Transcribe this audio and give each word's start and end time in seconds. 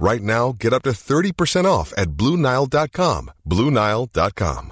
Right 0.00 0.22
now, 0.22 0.54
get 0.58 0.72
up 0.72 0.82
to 0.84 0.90
30% 0.90 1.66
off 1.66 1.92
at 1.94 2.08
BlueNile.com. 2.12 3.30
BlueNile.com. 3.46 4.70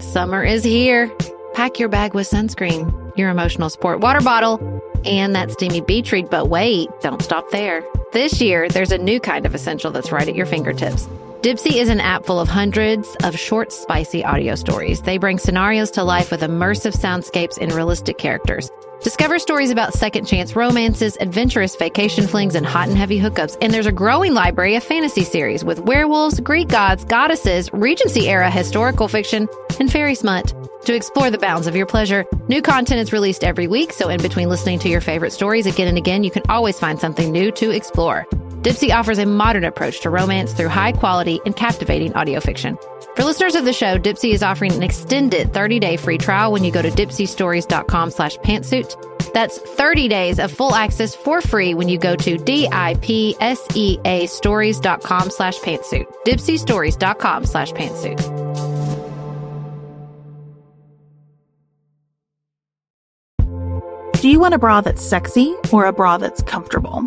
Summer 0.00 0.42
is 0.42 0.64
here. 0.64 1.12
Pack 1.52 1.78
your 1.78 1.90
bag 1.90 2.14
with 2.14 2.26
sunscreen, 2.26 3.14
your 3.18 3.28
emotional 3.28 3.68
sport 3.68 4.00
water 4.00 4.22
bottle, 4.22 4.82
and 5.04 5.34
that 5.34 5.50
steamy 5.50 5.82
beach 5.82 6.10
read. 6.10 6.30
But 6.30 6.48
wait, 6.48 6.88
don't 7.02 7.20
stop 7.20 7.50
there. 7.50 7.84
This 8.12 8.40
year, 8.40 8.66
there's 8.70 8.90
a 8.90 8.98
new 8.98 9.20
kind 9.20 9.44
of 9.44 9.54
essential 9.54 9.90
that's 9.90 10.10
right 10.10 10.26
at 10.26 10.34
your 10.34 10.46
fingertips. 10.46 11.06
Dipsea 11.44 11.76
is 11.76 11.90
an 11.90 12.00
app 12.00 12.24
full 12.24 12.40
of 12.40 12.48
hundreds 12.48 13.16
of 13.16 13.38
short, 13.38 13.70
spicy 13.70 14.24
audio 14.24 14.54
stories. 14.54 15.02
They 15.02 15.18
bring 15.18 15.36
scenarios 15.36 15.90
to 15.90 16.02
life 16.02 16.30
with 16.30 16.40
immersive 16.40 16.96
soundscapes 16.96 17.58
and 17.60 17.70
realistic 17.70 18.16
characters. 18.16 18.70
Discover 19.02 19.38
stories 19.40 19.70
about 19.70 19.92
second 19.92 20.24
chance 20.24 20.56
romances, 20.56 21.18
adventurous 21.20 21.76
vacation 21.76 22.26
flings, 22.26 22.54
and 22.54 22.64
hot 22.64 22.88
and 22.88 22.96
heavy 22.96 23.20
hookups. 23.20 23.58
And 23.60 23.74
there's 23.74 23.84
a 23.84 23.92
growing 23.92 24.32
library 24.32 24.74
of 24.76 24.84
fantasy 24.84 25.22
series 25.22 25.62
with 25.62 25.80
werewolves, 25.80 26.40
Greek 26.40 26.68
gods, 26.68 27.04
goddesses, 27.04 27.70
Regency 27.74 28.26
era 28.30 28.50
historical 28.50 29.06
fiction, 29.06 29.46
and 29.78 29.92
fairy 29.92 30.14
smut. 30.14 30.54
To 30.86 30.94
explore 30.94 31.30
the 31.30 31.36
bounds 31.36 31.66
of 31.66 31.76
your 31.76 31.84
pleasure, 31.84 32.24
new 32.48 32.62
content 32.62 33.00
is 33.00 33.12
released 33.12 33.44
every 33.44 33.66
week, 33.66 33.92
so 33.92 34.08
in 34.08 34.22
between 34.22 34.48
listening 34.48 34.78
to 34.78 34.88
your 34.88 35.02
favorite 35.02 35.34
stories 35.34 35.66
again 35.66 35.88
and 35.88 35.98
again, 35.98 36.24
you 36.24 36.30
can 36.30 36.44
always 36.48 36.80
find 36.80 36.98
something 36.98 37.30
new 37.30 37.52
to 37.52 37.68
explore. 37.68 38.26
Dipsea 38.64 38.94
offers 38.94 39.18
a 39.18 39.26
modern 39.26 39.64
approach 39.64 40.00
to 40.00 40.08
romance 40.08 40.54
through 40.54 40.68
high 40.68 40.92
quality 40.92 41.38
and 41.44 41.54
captivating 41.54 42.14
audio 42.14 42.40
fiction. 42.40 42.78
For 43.14 43.22
listeners 43.22 43.56
of 43.56 43.66
the 43.66 43.74
show, 43.74 43.98
Dipsea 43.98 44.32
is 44.32 44.42
offering 44.42 44.72
an 44.72 44.82
extended 44.82 45.48
30-day 45.48 45.98
free 45.98 46.16
trial 46.16 46.50
when 46.50 46.64
you 46.64 46.72
go 46.72 46.80
to 46.80 46.88
dipseastories.com 46.88 48.10
slash 48.10 48.38
pantsuit. 48.38 48.96
That's 49.34 49.58
30 49.58 50.08
days 50.08 50.38
of 50.38 50.50
full 50.50 50.74
access 50.74 51.14
for 51.14 51.42
free 51.42 51.74
when 51.74 51.90
you 51.90 51.98
go 51.98 52.16
to 52.16 52.38
D-I-P-S-E-A 52.38 54.26
stories.com 54.28 55.30
slash 55.30 55.58
pantsuit. 55.58 56.06
dipseastories.com 56.24 57.44
slash 57.44 57.72
pantsuit. 57.72 58.20
Do 64.22 64.30
you 64.30 64.40
want 64.40 64.54
a 64.54 64.58
bra 64.58 64.80
that's 64.80 65.04
sexy 65.04 65.54
or 65.70 65.84
a 65.84 65.92
bra 65.92 66.16
that's 66.16 66.40
comfortable? 66.40 67.06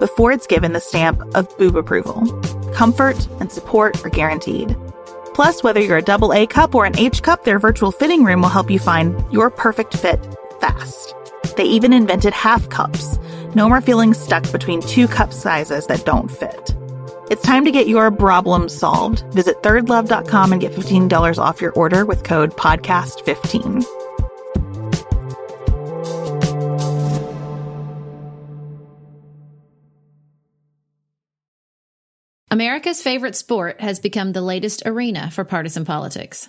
before 0.00 0.32
it's 0.32 0.46
given 0.46 0.72
the 0.72 0.80
stamp 0.80 1.20
of 1.34 1.56
boob 1.58 1.76
approval. 1.76 2.26
Comfort 2.72 3.26
and 3.40 3.50
support 3.50 4.04
are 4.04 4.10
guaranteed. 4.10 4.76
Plus, 5.34 5.62
whether 5.62 5.80
you're 5.80 5.96
a 5.96 6.02
double 6.02 6.32
A 6.32 6.46
cup 6.46 6.74
or 6.74 6.84
an 6.84 6.98
H 6.98 7.22
cup, 7.22 7.44
their 7.44 7.58
virtual 7.58 7.90
fitting 7.90 8.24
room 8.24 8.42
will 8.42 8.48
help 8.48 8.70
you 8.70 8.78
find 8.78 9.14
your 9.32 9.50
perfect 9.50 9.96
fit 9.96 10.24
fast. 10.60 11.14
They 11.56 11.64
even 11.64 11.92
invented 11.92 12.32
half 12.32 12.68
cups. 12.68 13.18
No 13.54 13.68
more 13.68 13.80
feeling 13.80 14.14
stuck 14.14 14.50
between 14.50 14.80
two 14.80 15.08
cup 15.08 15.32
sizes 15.32 15.86
that 15.86 16.04
don't 16.04 16.30
fit. 16.30 16.74
It's 17.30 17.42
time 17.42 17.64
to 17.64 17.70
get 17.70 17.88
your 17.88 18.10
problem 18.10 18.68
solved. 18.68 19.24
Visit 19.32 19.62
thirdlove.com 19.62 20.52
and 20.52 20.60
get 20.60 20.72
$15 20.72 21.38
off 21.38 21.60
your 21.60 21.72
order 21.72 22.04
with 22.04 22.22
code 22.22 22.52
podcast15. 22.52 23.84
America's 32.54 33.02
favorite 33.02 33.34
sport 33.34 33.80
has 33.80 33.98
become 33.98 34.30
the 34.30 34.40
latest 34.40 34.84
arena 34.86 35.28
for 35.28 35.44
partisan 35.44 35.84
politics. 35.84 36.48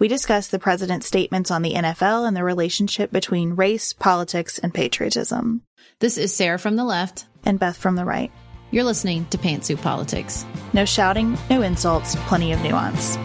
We 0.00 0.08
discuss 0.08 0.48
the 0.48 0.58
president's 0.58 1.06
statements 1.06 1.52
on 1.52 1.62
the 1.62 1.74
NFL 1.74 2.26
and 2.26 2.36
the 2.36 2.42
relationship 2.42 3.12
between 3.12 3.54
race, 3.54 3.92
politics, 3.92 4.58
and 4.58 4.74
patriotism. 4.74 5.62
This 6.00 6.18
is 6.18 6.34
Sarah 6.34 6.58
from 6.58 6.74
the 6.74 6.84
left 6.84 7.26
and 7.44 7.60
Beth 7.60 7.76
from 7.76 7.94
the 7.94 8.04
right. 8.04 8.32
You're 8.72 8.82
listening 8.82 9.26
to 9.26 9.38
Pantsuit 9.38 9.80
Politics. 9.80 10.44
No 10.72 10.84
shouting, 10.84 11.38
no 11.48 11.62
insults, 11.62 12.16
plenty 12.26 12.52
of 12.52 12.60
nuance. 12.60 13.16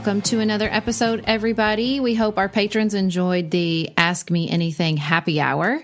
Welcome 0.00 0.22
to 0.22 0.40
another 0.40 0.66
episode, 0.66 1.24
everybody. 1.26 2.00
We 2.00 2.14
hope 2.14 2.38
our 2.38 2.48
patrons 2.48 2.94
enjoyed 2.94 3.50
the 3.50 3.90
Ask 3.98 4.30
Me 4.30 4.48
Anything 4.48 4.96
happy 4.96 5.42
hour. 5.42 5.78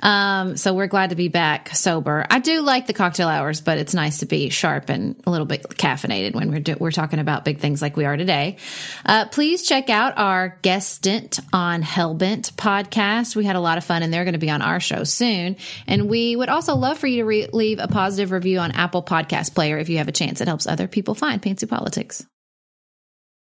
Um, 0.00 0.56
so 0.56 0.72
we're 0.72 0.86
glad 0.86 1.10
to 1.10 1.16
be 1.16 1.28
back 1.28 1.76
sober. 1.76 2.24
I 2.30 2.38
do 2.38 2.62
like 2.62 2.86
the 2.86 2.94
cocktail 2.94 3.28
hours, 3.28 3.60
but 3.60 3.76
it's 3.76 3.92
nice 3.92 4.20
to 4.20 4.26
be 4.26 4.48
sharp 4.48 4.88
and 4.88 5.20
a 5.26 5.30
little 5.30 5.44
bit 5.44 5.64
caffeinated 5.64 6.34
when 6.34 6.50
we're, 6.50 6.60
do- 6.60 6.76
we're 6.80 6.90
talking 6.92 7.18
about 7.18 7.44
big 7.44 7.58
things 7.58 7.82
like 7.82 7.94
we 7.94 8.06
are 8.06 8.16
today. 8.16 8.56
Uh, 9.04 9.26
please 9.26 9.68
check 9.68 9.90
out 9.90 10.14
our 10.16 10.58
guest 10.62 10.90
stint 10.94 11.38
on 11.52 11.82
Hellbent 11.82 12.52
podcast. 12.54 13.36
We 13.36 13.44
had 13.44 13.56
a 13.56 13.60
lot 13.60 13.76
of 13.76 13.84
fun 13.84 14.02
and 14.02 14.10
they're 14.10 14.24
going 14.24 14.32
to 14.32 14.38
be 14.38 14.48
on 14.48 14.62
our 14.62 14.80
show 14.80 15.04
soon. 15.04 15.56
And 15.86 16.08
we 16.08 16.34
would 16.36 16.48
also 16.48 16.74
love 16.74 16.96
for 16.96 17.06
you 17.06 17.18
to 17.18 17.26
re- 17.26 17.48
leave 17.52 17.80
a 17.80 17.88
positive 17.88 18.30
review 18.30 18.60
on 18.60 18.70
Apple 18.70 19.02
Podcast 19.02 19.54
Player 19.54 19.76
if 19.76 19.90
you 19.90 19.98
have 19.98 20.08
a 20.08 20.12
chance. 20.12 20.40
It 20.40 20.48
helps 20.48 20.66
other 20.66 20.88
people 20.88 21.14
find 21.14 21.42
Pantsuit 21.42 21.68
Politics. 21.68 22.24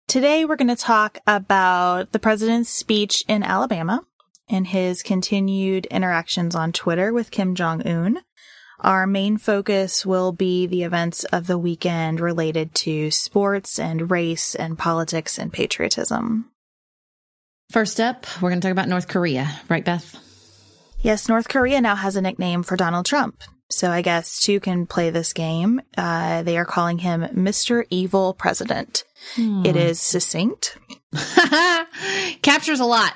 Today, 0.07 0.45
we're 0.45 0.57
going 0.57 0.67
to 0.67 0.75
talk 0.75 1.17
about 1.25 2.11
the 2.11 2.19
president's 2.19 2.69
speech 2.69 3.23
in 3.27 3.41
Alabama 3.41 4.05
and 4.49 4.67
his 4.67 5.01
continued 5.01 5.85
interactions 5.87 6.53
on 6.53 6.71
Twitter 6.71 7.11
with 7.11 7.31
Kim 7.31 7.55
Jong 7.55 7.81
un. 7.87 8.19
Our 8.79 9.07
main 9.07 9.37
focus 9.37 10.05
will 10.05 10.31
be 10.31 10.67
the 10.67 10.83
events 10.83 11.23
of 11.25 11.47
the 11.47 11.57
weekend 11.57 12.19
related 12.19 12.75
to 12.75 13.11
sports 13.11 13.79
and 13.79 14.11
race 14.11 14.55
and 14.55 14.77
politics 14.77 15.39
and 15.39 15.51
patriotism. 15.51 16.51
First 17.71 17.99
up, 17.99 18.27
we're 18.41 18.49
going 18.49 18.61
to 18.61 18.67
talk 18.67 18.73
about 18.73 18.89
North 18.89 19.07
Korea, 19.07 19.49
right, 19.69 19.85
Beth? 19.85 20.19
Yes, 20.99 21.27
North 21.27 21.47
Korea 21.47 21.81
now 21.81 21.95
has 21.95 22.15
a 22.15 22.21
nickname 22.21 22.61
for 22.61 22.75
Donald 22.75 23.05
Trump. 23.05 23.41
So 23.73 23.89
I 23.89 24.03
guess 24.03 24.39
two 24.39 24.59
can 24.59 24.85
play 24.85 25.09
this 25.09 25.33
game. 25.33 25.81
Uh, 25.97 26.43
they 26.43 26.57
are 26.57 26.65
calling 26.65 26.99
him 26.99 27.21
Mr. 27.33 27.85
Evil 27.89 28.33
President. 28.33 29.03
Hmm. 29.35 29.65
It 29.65 29.75
is 29.75 29.99
succinct. 29.99 30.77
Captures 32.43 32.79
a 32.79 32.85
lot. 32.85 33.13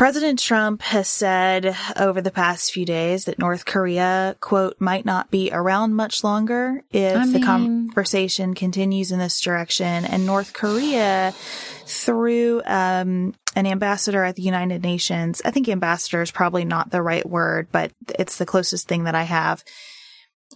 President 0.00 0.38
Trump 0.38 0.80
has 0.80 1.10
said 1.10 1.76
over 1.94 2.22
the 2.22 2.30
past 2.30 2.72
few 2.72 2.86
days 2.86 3.26
that 3.26 3.38
North 3.38 3.66
Korea, 3.66 4.34
quote, 4.40 4.80
might 4.80 5.04
not 5.04 5.30
be 5.30 5.50
around 5.52 5.94
much 5.94 6.24
longer 6.24 6.82
if 6.90 7.14
I 7.18 7.24
mean, 7.24 7.32
the 7.34 7.40
conversation 7.40 8.54
continues 8.54 9.12
in 9.12 9.18
this 9.18 9.42
direction. 9.42 10.06
And 10.06 10.24
North 10.24 10.54
Korea, 10.54 11.34
through 11.84 12.62
um, 12.64 13.34
an 13.54 13.66
ambassador 13.66 14.24
at 14.24 14.36
the 14.36 14.42
United 14.42 14.82
Nations, 14.82 15.42
I 15.44 15.50
think 15.50 15.68
ambassador 15.68 16.22
is 16.22 16.30
probably 16.30 16.64
not 16.64 16.90
the 16.90 17.02
right 17.02 17.28
word, 17.28 17.68
but 17.70 17.92
it's 18.18 18.38
the 18.38 18.46
closest 18.46 18.88
thing 18.88 19.04
that 19.04 19.14
I 19.14 19.24
have, 19.24 19.62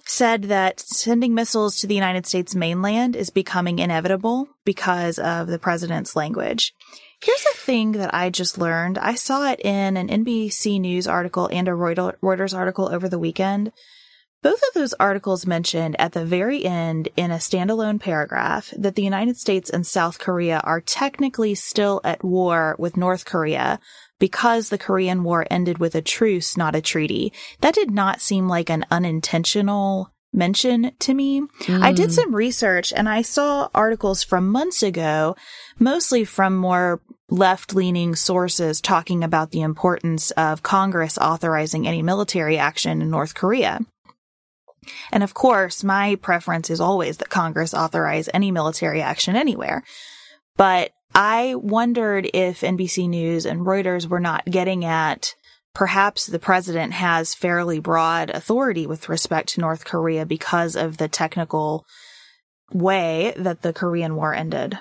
said 0.06 0.44
that 0.44 0.80
sending 0.80 1.34
missiles 1.34 1.76
to 1.80 1.86
the 1.86 1.94
United 1.94 2.24
States 2.24 2.54
mainland 2.54 3.14
is 3.14 3.28
becoming 3.28 3.78
inevitable 3.78 4.48
because 4.64 5.18
of 5.18 5.48
the 5.48 5.58
president's 5.58 6.16
language. 6.16 6.72
Here's 7.24 7.42
the 7.42 7.56
thing 7.56 7.92
that 7.92 8.12
I 8.12 8.28
just 8.28 8.58
learned. 8.58 8.98
I 8.98 9.14
saw 9.14 9.50
it 9.50 9.58
in 9.60 9.96
an 9.96 10.08
NBC 10.08 10.78
News 10.78 11.06
article 11.06 11.48
and 11.50 11.66
a 11.66 11.70
Reuters 11.70 12.54
article 12.54 12.90
over 12.92 13.08
the 13.08 13.18
weekend. 13.18 13.72
Both 14.42 14.60
of 14.68 14.74
those 14.74 14.92
articles 15.00 15.46
mentioned 15.46 15.98
at 15.98 16.12
the 16.12 16.26
very 16.26 16.66
end 16.66 17.08
in 17.16 17.30
a 17.30 17.36
standalone 17.36 17.98
paragraph 17.98 18.74
that 18.76 18.94
the 18.94 19.02
United 19.02 19.38
States 19.38 19.70
and 19.70 19.86
South 19.86 20.18
Korea 20.18 20.60
are 20.64 20.82
technically 20.82 21.54
still 21.54 22.02
at 22.04 22.22
war 22.22 22.76
with 22.78 22.98
North 22.98 23.24
Korea 23.24 23.80
because 24.18 24.68
the 24.68 24.76
Korean 24.76 25.24
War 25.24 25.46
ended 25.50 25.78
with 25.78 25.94
a 25.94 26.02
truce, 26.02 26.58
not 26.58 26.74
a 26.74 26.82
treaty. 26.82 27.32
That 27.62 27.74
did 27.74 27.90
not 27.90 28.20
seem 28.20 28.48
like 28.48 28.68
an 28.68 28.84
unintentional 28.90 30.12
mention 30.34 30.92
to 30.98 31.14
me. 31.14 31.40
Mm. 31.40 31.82
I 31.82 31.92
did 31.92 32.12
some 32.12 32.34
research 32.34 32.92
and 32.94 33.08
I 33.08 33.22
saw 33.22 33.68
articles 33.74 34.22
from 34.22 34.50
months 34.50 34.82
ago, 34.82 35.36
mostly 35.78 36.24
from 36.24 36.56
more 36.56 37.00
left 37.30 37.74
leaning 37.74 38.14
sources 38.14 38.80
talking 38.80 39.24
about 39.24 39.50
the 39.50 39.62
importance 39.62 40.30
of 40.32 40.62
Congress 40.62 41.18
authorizing 41.18 41.86
any 41.86 42.02
military 42.02 42.58
action 42.58 43.00
in 43.00 43.10
North 43.10 43.34
Korea. 43.34 43.80
And 45.10 45.22
of 45.22 45.32
course, 45.34 45.82
my 45.82 46.16
preference 46.16 46.68
is 46.68 46.80
always 46.80 47.16
that 47.18 47.30
Congress 47.30 47.72
authorize 47.72 48.28
any 48.34 48.50
military 48.50 49.00
action 49.00 49.36
anywhere. 49.36 49.82
But 50.56 50.92
I 51.14 51.54
wondered 51.54 52.28
if 52.34 52.60
NBC 52.60 53.08
News 53.08 53.46
and 53.46 53.60
Reuters 53.60 54.06
were 54.06 54.20
not 54.20 54.44
getting 54.44 54.84
at 54.84 55.34
perhaps 55.74 56.26
the 56.26 56.38
president 56.38 56.92
has 56.92 57.34
fairly 57.34 57.80
broad 57.80 58.30
authority 58.30 58.86
with 58.86 59.08
respect 59.08 59.50
to 59.50 59.60
North 59.60 59.84
Korea 59.84 60.26
because 60.26 60.76
of 60.76 60.98
the 60.98 61.08
technical 61.08 61.84
way 62.72 63.32
that 63.36 63.62
the 63.62 63.72
Korean 63.72 64.16
War 64.16 64.34
ended. 64.34 64.78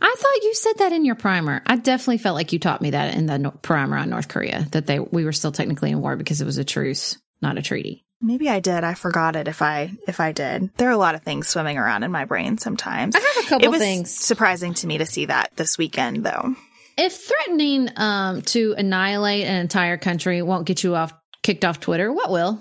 I 0.00 0.14
thought 0.18 0.42
you 0.42 0.54
said 0.54 0.78
that 0.78 0.92
in 0.92 1.04
your 1.04 1.14
primer. 1.14 1.62
I 1.66 1.76
definitely 1.76 2.18
felt 2.18 2.34
like 2.34 2.52
you 2.52 2.58
taught 2.58 2.82
me 2.82 2.90
that 2.90 3.14
in 3.14 3.26
the 3.26 3.52
primer 3.62 3.96
on 3.96 4.10
North 4.10 4.28
Korea 4.28 4.66
that 4.72 4.86
they 4.86 4.98
we 4.98 5.24
were 5.24 5.32
still 5.32 5.52
technically 5.52 5.90
in 5.90 6.00
war 6.00 6.16
because 6.16 6.40
it 6.40 6.46
was 6.46 6.58
a 6.58 6.64
truce, 6.64 7.18
not 7.40 7.58
a 7.58 7.62
treaty. 7.62 8.04
Maybe 8.20 8.48
I 8.48 8.60
did. 8.60 8.84
I 8.84 8.94
forgot 8.94 9.36
it 9.36 9.48
if 9.48 9.60
I 9.60 9.92
if 10.08 10.20
I 10.20 10.32
did. 10.32 10.70
There 10.76 10.88
are 10.88 10.92
a 10.92 10.96
lot 10.96 11.14
of 11.14 11.22
things 11.22 11.48
swimming 11.48 11.78
around 11.78 12.04
in 12.04 12.10
my 12.10 12.24
brain 12.24 12.58
sometimes. 12.58 13.14
I 13.14 13.20
have 13.20 13.44
a 13.44 13.48
couple 13.48 13.66
it 13.66 13.70
was 13.70 13.80
things. 13.80 14.10
Surprising 14.10 14.74
to 14.74 14.86
me 14.86 14.98
to 14.98 15.06
see 15.06 15.26
that 15.26 15.50
this 15.56 15.76
weekend 15.76 16.24
though. 16.24 16.54
If 16.96 17.12
threatening 17.12 17.90
um, 17.96 18.42
to 18.42 18.74
annihilate 18.78 19.46
an 19.46 19.56
entire 19.56 19.98
country 19.98 20.40
won't 20.42 20.66
get 20.66 20.84
you 20.84 20.94
off 20.94 21.12
kicked 21.42 21.64
off 21.64 21.80
Twitter, 21.80 22.12
what 22.12 22.30
will? 22.30 22.60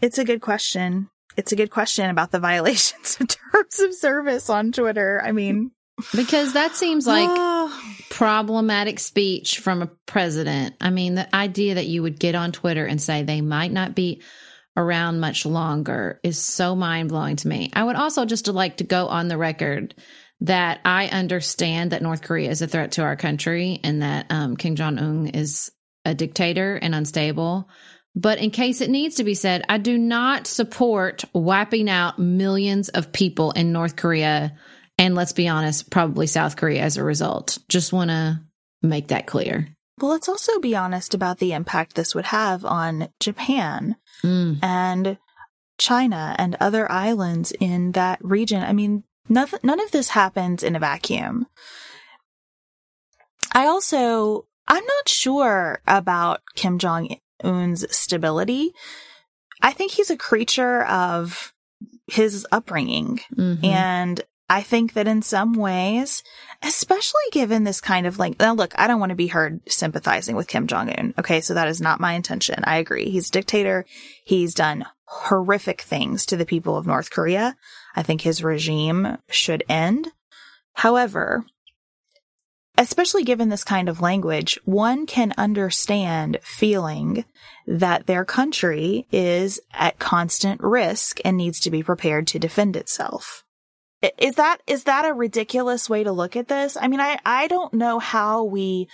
It's 0.00 0.18
a 0.18 0.24
good 0.24 0.40
question. 0.40 1.08
It's 1.36 1.52
a 1.52 1.56
good 1.56 1.70
question 1.70 2.10
about 2.10 2.30
the 2.32 2.38
violations 2.40 3.16
of 3.20 3.28
terms 3.28 3.78
of 3.78 3.94
service 3.94 4.50
on 4.50 4.72
Twitter. 4.72 5.22
I 5.24 5.32
mean, 5.32 5.70
because 6.14 6.52
that 6.52 6.76
seems 6.76 7.06
like 7.06 7.28
problematic 8.10 8.98
speech 8.98 9.58
from 9.58 9.82
a 9.82 9.86
president. 10.06 10.74
I 10.80 10.90
mean, 10.90 11.14
the 11.14 11.34
idea 11.34 11.74
that 11.74 11.86
you 11.86 12.02
would 12.02 12.18
get 12.18 12.34
on 12.34 12.52
Twitter 12.52 12.86
and 12.86 13.00
say 13.00 13.22
they 13.22 13.40
might 13.40 13.72
not 13.72 13.94
be 13.94 14.22
around 14.76 15.20
much 15.20 15.44
longer 15.44 16.20
is 16.22 16.38
so 16.38 16.76
mind 16.76 17.08
blowing 17.08 17.36
to 17.36 17.48
me. 17.48 17.70
I 17.74 17.84
would 17.84 17.96
also 17.96 18.24
just 18.24 18.46
like 18.46 18.76
to 18.78 18.84
go 18.84 19.08
on 19.08 19.28
the 19.28 19.36
record 19.36 19.94
that 20.40 20.80
I 20.84 21.08
understand 21.08 21.90
that 21.90 22.02
North 22.02 22.22
Korea 22.22 22.50
is 22.50 22.62
a 22.62 22.68
threat 22.68 22.92
to 22.92 23.02
our 23.02 23.16
country 23.16 23.80
and 23.82 24.02
that 24.02 24.26
um, 24.30 24.56
Kim 24.56 24.76
Jong 24.76 24.98
Un 24.98 25.26
is 25.28 25.72
a 26.04 26.14
dictator 26.14 26.76
and 26.76 26.94
unstable. 26.94 27.68
But 28.14 28.38
in 28.38 28.50
case 28.50 28.80
it 28.80 28.90
needs 28.90 29.16
to 29.16 29.24
be 29.24 29.34
said, 29.34 29.64
I 29.68 29.78
do 29.78 29.98
not 29.98 30.46
support 30.46 31.24
wiping 31.32 31.90
out 31.90 32.18
millions 32.18 32.88
of 32.88 33.12
people 33.12 33.50
in 33.52 33.72
North 33.72 33.96
Korea 33.96 34.56
and 34.98 35.14
let's 35.14 35.32
be 35.32 35.48
honest, 35.48 35.90
probably 35.90 36.26
South 36.26 36.56
Korea 36.56 36.82
as 36.82 36.96
a 36.96 37.04
result. 37.04 37.58
Just 37.68 37.92
want 37.92 38.10
to 38.10 38.40
make 38.82 39.08
that 39.08 39.26
clear. 39.26 39.68
Well, 40.00 40.10
let's 40.10 40.28
also 40.28 40.60
be 40.60 40.76
honest 40.76 41.14
about 41.14 41.38
the 41.38 41.52
impact 41.52 41.94
this 41.94 42.14
would 42.14 42.26
have 42.26 42.64
on 42.64 43.08
Japan 43.18 43.96
mm. 44.22 44.58
and 44.62 45.18
China 45.78 46.34
and 46.38 46.56
other 46.60 46.90
islands 46.90 47.52
in 47.58 47.92
that 47.92 48.18
region. 48.22 48.62
I 48.62 48.72
mean, 48.72 49.04
none, 49.28 49.48
none 49.62 49.80
of 49.80 49.90
this 49.90 50.10
happens 50.10 50.62
in 50.62 50.76
a 50.76 50.80
vacuum. 50.80 51.46
I 53.52 53.66
also, 53.66 54.46
I'm 54.66 54.84
not 54.84 55.08
sure 55.08 55.80
about 55.86 56.42
Kim 56.54 56.78
Jong 56.78 57.16
Un's 57.42 57.84
stability. 57.96 58.72
I 59.62 59.72
think 59.72 59.92
he's 59.92 60.10
a 60.10 60.16
creature 60.16 60.84
of 60.84 61.52
his 62.06 62.46
upbringing. 62.52 63.20
Mm-hmm. 63.36 63.64
And 63.64 64.20
I 64.50 64.62
think 64.62 64.94
that 64.94 65.06
in 65.06 65.20
some 65.20 65.52
ways, 65.52 66.22
especially 66.62 67.20
given 67.32 67.64
this 67.64 67.80
kind 67.80 68.06
of 68.06 68.18
like, 68.18 68.38
now 68.38 68.54
look, 68.54 68.72
I 68.78 68.86
don't 68.86 69.00
want 69.00 69.10
to 69.10 69.16
be 69.16 69.26
heard 69.26 69.60
sympathizing 69.68 70.36
with 70.36 70.48
Kim 70.48 70.66
Jong 70.66 70.88
Un. 70.90 71.14
Okay. 71.18 71.40
So 71.40 71.52
that 71.54 71.68
is 71.68 71.80
not 71.80 72.00
my 72.00 72.14
intention. 72.14 72.64
I 72.64 72.78
agree. 72.78 73.10
He's 73.10 73.28
a 73.28 73.32
dictator. 73.32 73.84
He's 74.24 74.54
done 74.54 74.86
horrific 75.04 75.82
things 75.82 76.24
to 76.26 76.36
the 76.36 76.46
people 76.46 76.76
of 76.76 76.86
North 76.86 77.10
Korea. 77.10 77.56
I 77.94 78.02
think 78.02 78.22
his 78.22 78.42
regime 78.42 79.18
should 79.28 79.64
end. 79.68 80.12
However, 80.74 81.44
especially 82.78 83.24
given 83.24 83.48
this 83.48 83.64
kind 83.64 83.88
of 83.88 84.00
language, 84.00 84.58
one 84.64 85.04
can 85.04 85.34
understand 85.36 86.38
feeling 86.42 87.24
that 87.66 88.06
their 88.06 88.24
country 88.24 89.06
is 89.10 89.60
at 89.72 89.98
constant 89.98 90.62
risk 90.62 91.20
and 91.24 91.36
needs 91.36 91.60
to 91.60 91.70
be 91.70 91.82
prepared 91.82 92.26
to 92.28 92.38
defend 92.38 92.76
itself. 92.76 93.44
Is 94.18 94.36
that 94.36 94.58
is 94.66 94.84
that 94.84 95.04
a 95.04 95.12
ridiculous 95.12 95.90
way 95.90 96.04
to 96.04 96.12
look 96.12 96.36
at 96.36 96.48
this? 96.48 96.76
I 96.80 96.86
mean, 96.88 97.00
I 97.00 97.18
I 97.24 97.48
don't 97.48 97.74
know 97.74 97.98
how 97.98 98.44
we 98.44 98.88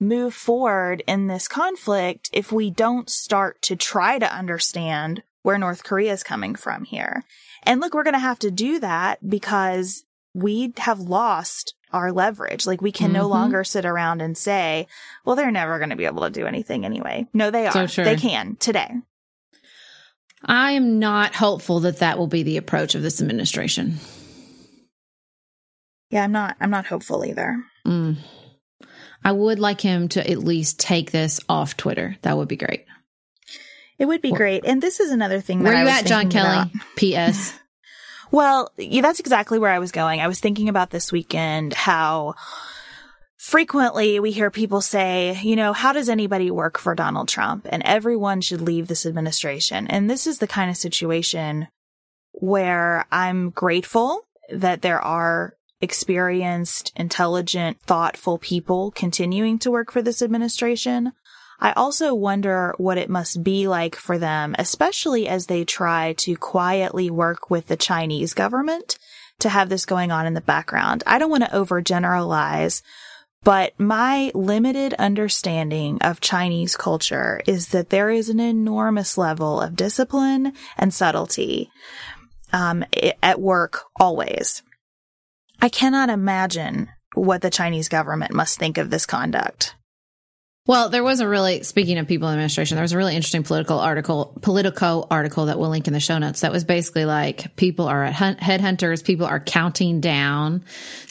move 0.00 0.34
forward 0.34 1.02
in 1.06 1.26
this 1.26 1.48
conflict 1.48 2.30
if 2.32 2.52
we 2.52 2.70
don't 2.70 3.10
start 3.10 3.60
to 3.62 3.76
try 3.76 4.18
to 4.18 4.32
understand 4.32 5.22
where 5.42 5.58
North 5.58 5.84
Korea 5.84 6.12
is 6.12 6.22
coming 6.22 6.54
from 6.54 6.84
here. 6.84 7.24
And 7.62 7.80
look, 7.80 7.94
we're 7.94 8.04
going 8.04 8.14
to 8.14 8.20
have 8.20 8.38
to 8.40 8.50
do 8.50 8.78
that 8.80 9.28
because 9.28 10.04
we 10.34 10.72
have 10.78 11.00
lost 11.00 11.74
our 11.92 12.12
leverage. 12.12 12.66
Like 12.66 12.82
we 12.82 12.92
can 12.92 13.06
mm-hmm. 13.08 13.14
no 13.14 13.28
longer 13.28 13.64
sit 13.64 13.84
around 13.84 14.20
and 14.20 14.36
say, 14.36 14.86
well, 15.24 15.36
they're 15.36 15.50
never 15.50 15.78
going 15.78 15.90
to 15.90 15.96
be 15.96 16.06
able 16.06 16.22
to 16.22 16.30
do 16.30 16.46
anything 16.46 16.84
anyway. 16.84 17.26
No, 17.32 17.50
they 17.50 17.66
are. 17.66 17.72
So 17.72 17.86
sure. 17.86 18.04
They 18.04 18.16
can 18.16 18.56
today. 18.56 18.90
I 20.44 20.72
am 20.72 20.98
not 20.98 21.34
hopeful 21.34 21.80
that 21.80 21.98
that 21.98 22.18
will 22.18 22.26
be 22.26 22.42
the 22.42 22.58
approach 22.58 22.94
of 22.94 23.02
this 23.02 23.22
administration 23.22 23.98
yeah, 26.14 26.22
I'm 26.22 26.30
not, 26.30 26.56
I'm 26.60 26.70
not 26.70 26.86
hopeful 26.86 27.24
either. 27.24 27.60
Mm. 27.84 28.18
I 29.24 29.32
would 29.32 29.58
like 29.58 29.80
him 29.80 30.08
to 30.10 30.30
at 30.30 30.38
least 30.38 30.78
take 30.78 31.10
this 31.10 31.40
off 31.48 31.76
Twitter. 31.76 32.16
That 32.22 32.36
would 32.36 32.46
be 32.46 32.56
great. 32.56 32.84
It 33.98 34.06
would 34.06 34.22
be 34.22 34.30
great. 34.30 34.64
And 34.64 34.80
this 34.80 35.00
is 35.00 35.10
another 35.10 35.40
thing 35.40 35.64
Where 35.64 35.82
you 35.82 35.88
at, 35.88 36.06
John 36.06 36.30
Kelly? 36.30 36.70
P.S. 36.94 37.58
well, 38.30 38.70
yeah, 38.76 39.02
that's 39.02 39.18
exactly 39.18 39.58
where 39.58 39.72
I 39.72 39.80
was 39.80 39.90
going. 39.90 40.20
I 40.20 40.28
was 40.28 40.38
thinking 40.38 40.68
about 40.68 40.90
this 40.90 41.10
weekend 41.10 41.74
how 41.74 42.36
frequently 43.36 44.20
we 44.20 44.30
hear 44.30 44.52
people 44.52 44.80
say, 44.80 45.36
you 45.42 45.56
know, 45.56 45.72
how 45.72 45.92
does 45.92 46.08
anybody 46.08 46.48
work 46.52 46.78
for 46.78 46.94
Donald 46.94 47.26
Trump? 47.26 47.66
And 47.68 47.82
everyone 47.84 48.40
should 48.40 48.60
leave 48.60 48.86
this 48.86 49.04
administration. 49.04 49.88
And 49.88 50.08
this 50.08 50.28
is 50.28 50.38
the 50.38 50.46
kind 50.46 50.70
of 50.70 50.76
situation 50.76 51.66
where 52.30 53.04
I'm 53.10 53.50
grateful 53.50 54.20
that 54.50 54.82
there 54.82 55.00
are 55.00 55.54
experienced, 55.80 56.92
intelligent, 56.96 57.80
thoughtful 57.80 58.38
people 58.38 58.90
continuing 58.92 59.58
to 59.60 59.70
work 59.70 59.92
for 59.92 60.02
this 60.02 60.22
administration. 60.22 61.12
I 61.60 61.72
also 61.72 62.14
wonder 62.14 62.74
what 62.78 62.98
it 62.98 63.08
must 63.08 63.42
be 63.42 63.68
like 63.68 63.96
for 63.96 64.18
them, 64.18 64.54
especially 64.58 65.28
as 65.28 65.46
they 65.46 65.64
try 65.64 66.14
to 66.18 66.36
quietly 66.36 67.10
work 67.10 67.50
with 67.50 67.68
the 67.68 67.76
Chinese 67.76 68.34
government 68.34 68.98
to 69.38 69.48
have 69.48 69.68
this 69.68 69.84
going 69.84 70.10
on 70.10 70.26
in 70.26 70.34
the 70.34 70.40
background. 70.40 71.02
I 71.06 71.18
don't 71.18 71.30
want 71.30 71.44
to 71.44 71.50
overgeneralize, 71.50 72.82
but 73.42 73.78
my 73.78 74.30
limited 74.34 74.94
understanding 74.94 76.00
of 76.00 76.20
Chinese 76.20 76.76
culture 76.76 77.40
is 77.46 77.68
that 77.68 77.90
there 77.90 78.10
is 78.10 78.28
an 78.28 78.40
enormous 78.40 79.18
level 79.18 79.60
of 79.60 79.76
discipline 79.76 80.52
and 80.76 80.94
subtlety 80.94 81.70
um, 82.52 82.84
at 83.22 83.40
work 83.40 83.84
always. 84.00 84.62
I 85.60 85.68
cannot 85.68 86.10
imagine 86.10 86.88
what 87.14 87.42
the 87.42 87.50
Chinese 87.50 87.88
government 87.88 88.32
must 88.32 88.58
think 88.58 88.78
of 88.78 88.90
this 88.90 89.06
conduct. 89.06 89.74
Well, 90.66 90.88
there 90.88 91.04
was 91.04 91.20
a 91.20 91.28
really 91.28 91.62
speaking 91.62 91.98
of 91.98 92.08
people 92.08 92.26
in 92.28 92.34
administration, 92.34 92.76
there 92.76 92.82
was 92.82 92.92
a 92.92 92.96
really 92.96 93.14
interesting 93.14 93.42
political 93.42 93.78
article, 93.78 94.38
Politico 94.40 95.06
article 95.10 95.46
that 95.46 95.58
we'll 95.58 95.68
link 95.68 95.86
in 95.86 95.92
the 95.92 96.00
show 96.00 96.16
notes. 96.16 96.40
That 96.40 96.52
was 96.52 96.64
basically 96.64 97.04
like 97.04 97.54
people 97.56 97.86
are 97.86 98.06
hunt, 98.06 98.40
headhunters, 98.40 99.04
people 99.04 99.26
are 99.26 99.40
counting 99.40 100.00
down 100.00 100.64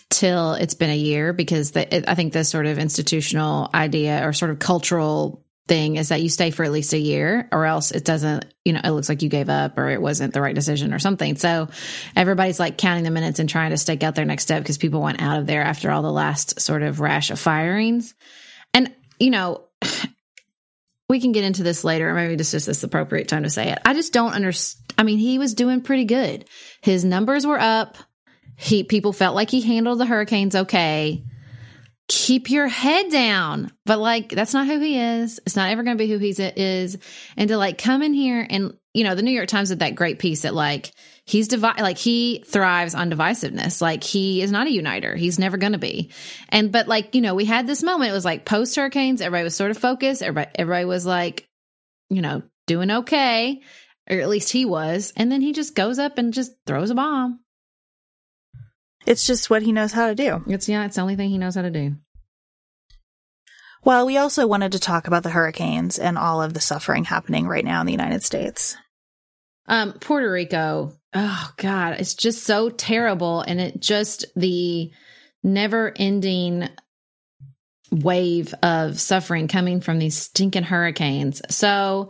till 0.10 0.54
it's 0.54 0.74
been 0.74 0.90
a 0.90 0.98
year 0.98 1.34
because 1.34 1.72
the, 1.72 1.96
it, 1.96 2.10
I 2.10 2.16
think 2.16 2.34
this 2.34 2.50
sort 2.50 2.66
of 2.66 2.80
institutional 2.80 3.70
idea 3.74 4.28
or 4.28 4.34
sort 4.34 4.50
of 4.50 4.58
cultural 4.58 5.43
thing 5.68 5.96
is 5.96 6.10
that 6.10 6.22
you 6.22 6.30
stay 6.30 6.52
for 6.52 6.64
at 6.64 6.72
least 6.72 6.94
a 6.94 6.98
year 6.98 7.48
or 7.52 7.66
else 7.66 7.92
it 7.92 8.04
doesn't, 8.04 8.46
you 8.66 8.74
know, 8.74 8.82
it 8.84 8.90
looks 8.90 9.08
like 9.08 9.22
you 9.22 9.30
gave 9.30 9.50
up 9.50 9.78
or 9.78 9.90
it 9.90 10.02
wasn't 10.02 10.34
the 10.34 10.42
right 10.42 10.56
decision 10.56 10.94
or 10.94 11.00
something. 11.00 11.38
So 11.38 11.70
everybody's 12.16 12.60
like 12.60 12.78
counting 12.78 13.04
the 13.04 13.12
minutes 13.12 13.40
and 13.40 13.48
trying 13.48 13.72
to 13.72 13.78
stake 13.78 14.04
out 14.04 14.16
their 14.16 14.26
next 14.26 14.44
step 14.44 14.62
because 14.62 14.78
people 14.78 15.02
went 15.02 15.22
out 15.22 15.40
of 15.40 15.48
there 15.48 15.64
after 15.64 15.90
all 15.90 16.02
the 16.02 16.12
last 16.12 16.60
sort 16.60 16.84
of 16.84 17.00
rash 17.00 17.32
of 17.32 17.40
firings. 17.40 18.14
And, 18.74 18.94
you 19.20 19.30
know, 19.30 19.66
we 21.10 21.22
can 21.22 21.32
get 21.32 21.46
into 21.46 21.64
this 21.64 21.84
later, 21.84 22.10
or 22.10 22.14
maybe 22.14 22.36
this 22.36 22.54
is 22.54 22.66
the 22.66 22.88
appropriate 22.88 23.30
time 23.30 23.44
to 23.44 23.50
say 23.50 23.72
it. 23.72 23.80
I 23.86 23.94
just 23.94 24.12
don't 24.12 24.34
understand. 24.34 24.82
I 24.98 25.04
mean, 25.04 25.18
he 25.18 25.40
was 25.40 25.54
doing 25.54 25.82
pretty 25.82 26.06
good. 26.06 26.46
His 26.82 27.06
numbers 27.06 27.48
were 27.48 27.60
up. 27.60 27.98
He 28.58 28.84
people 28.84 29.14
felt 29.14 29.36
like 29.36 29.50
he 29.50 29.62
handled 29.62 30.00
the 30.00 30.06
hurricanes 30.06 30.56
okay 30.56 31.24
keep 32.14 32.52
your 32.52 32.68
head 32.68 33.10
down. 33.10 33.72
But 33.86 33.98
like, 33.98 34.30
that's 34.30 34.54
not 34.54 34.68
who 34.68 34.80
he 34.80 35.00
is. 35.00 35.40
It's 35.48 35.56
not 35.56 35.72
ever 35.72 35.82
going 35.82 35.98
to 35.98 36.04
be 36.04 36.10
who 36.10 36.20
he 36.20 36.30
is. 36.30 36.98
And 37.36 37.50
to 37.50 37.58
like 37.58 37.80
come 37.80 38.04
in 38.04 38.14
here 38.14 38.46
and, 38.48 38.78
you 38.94 39.04
know, 39.04 39.16
the 39.16 39.24
New 39.24 39.32
York 39.32 39.48
Times 39.48 39.70
did 39.70 39.80
that 39.80 39.96
great 39.96 40.20
piece 40.20 40.44
that 40.44 40.54
like, 40.54 40.92
he's 41.26 41.48
divi- 41.48 41.82
like 41.82 41.98
he 41.98 42.44
thrives 42.46 42.94
on 42.94 43.10
divisiveness. 43.10 43.82
Like 43.82 44.04
he 44.04 44.44
is 44.44 44.52
not 44.52 44.68
a 44.68 44.72
uniter. 44.72 45.16
He's 45.16 45.40
never 45.40 45.58
going 45.58 45.72
to 45.72 45.80
be. 45.80 46.12
And, 46.50 46.72
but 46.72 46.88
like, 46.88 47.16
you 47.16 47.22
know, 47.22 47.34
we 47.34 47.46
had 47.46 47.66
this 47.66 47.82
moment. 47.82 48.12
It 48.12 48.14
was 48.14 48.26
like 48.26 48.46
post 48.46 48.76
hurricanes. 48.76 49.20
Everybody 49.20 49.46
was 49.46 49.56
sort 49.56 49.72
of 49.72 49.78
focused. 49.80 50.22
Everybody, 50.22 50.52
everybody 50.54 50.86
was 50.86 51.08
like, 51.08 51.48
you 52.12 52.22
know, 52.22 52.44
doing 52.68 52.92
okay. 52.92 53.60
Or 54.08 54.20
at 54.20 54.30
least 54.30 54.52
he 54.52 54.66
was. 54.66 55.14
And 55.18 55.32
then 55.32 55.42
he 55.42 55.52
just 55.52 55.74
goes 55.74 55.98
up 55.98 56.20
and 56.20 56.32
just 56.32 56.52
throws 56.68 56.92
a 56.92 56.96
bomb. 56.96 57.40
It's 59.06 59.26
just 59.26 59.50
what 59.50 59.64
he 59.64 59.72
knows 59.72 59.92
how 59.92 60.08
to 60.08 60.16
do. 60.16 60.44
It's 60.48 60.70
yeah, 60.70 60.86
it's 60.86 60.96
the 60.96 61.02
only 61.02 61.16
thing 61.16 61.30
he 61.30 61.38
knows 61.38 61.56
how 61.56 61.64
to 61.64 61.72
do. 61.72 61.96
Well, 63.86 64.06
we 64.06 64.18
also 64.18 64.48
wanted 64.48 64.74
to 64.74 64.80
talk 64.80 65.08
about 65.08 65.24
the 65.24 65.30
hurricanes 65.30 66.00
and 66.00 66.18
all 66.18 66.42
of 66.42 66.54
the 66.54 66.62
suffering 66.62 67.04
happening 67.04 67.48
right 67.48 67.66
now 67.66 67.82
in 67.82 67.86
the 67.86 67.92
United 67.92 68.24
States. 68.24 68.78
Um, 69.68 69.94
Puerto 69.94 70.32
Rico. 70.32 70.94
Oh 71.14 71.52
God, 71.58 71.98
it's 72.00 72.16
just 72.16 72.44
so 72.44 72.70
terrible, 72.70 73.42
and 73.42 73.62
it 73.62 73.80
just 73.80 74.26
the 74.36 74.92
never-ending 75.44 76.70
wave 77.92 78.54
of 78.64 79.00
suffering 79.00 79.48
coming 79.48 79.82
from 79.82 80.00
these 80.00 80.18
stinking 80.18 80.64
hurricanes. 80.64 81.42
So 81.50 82.10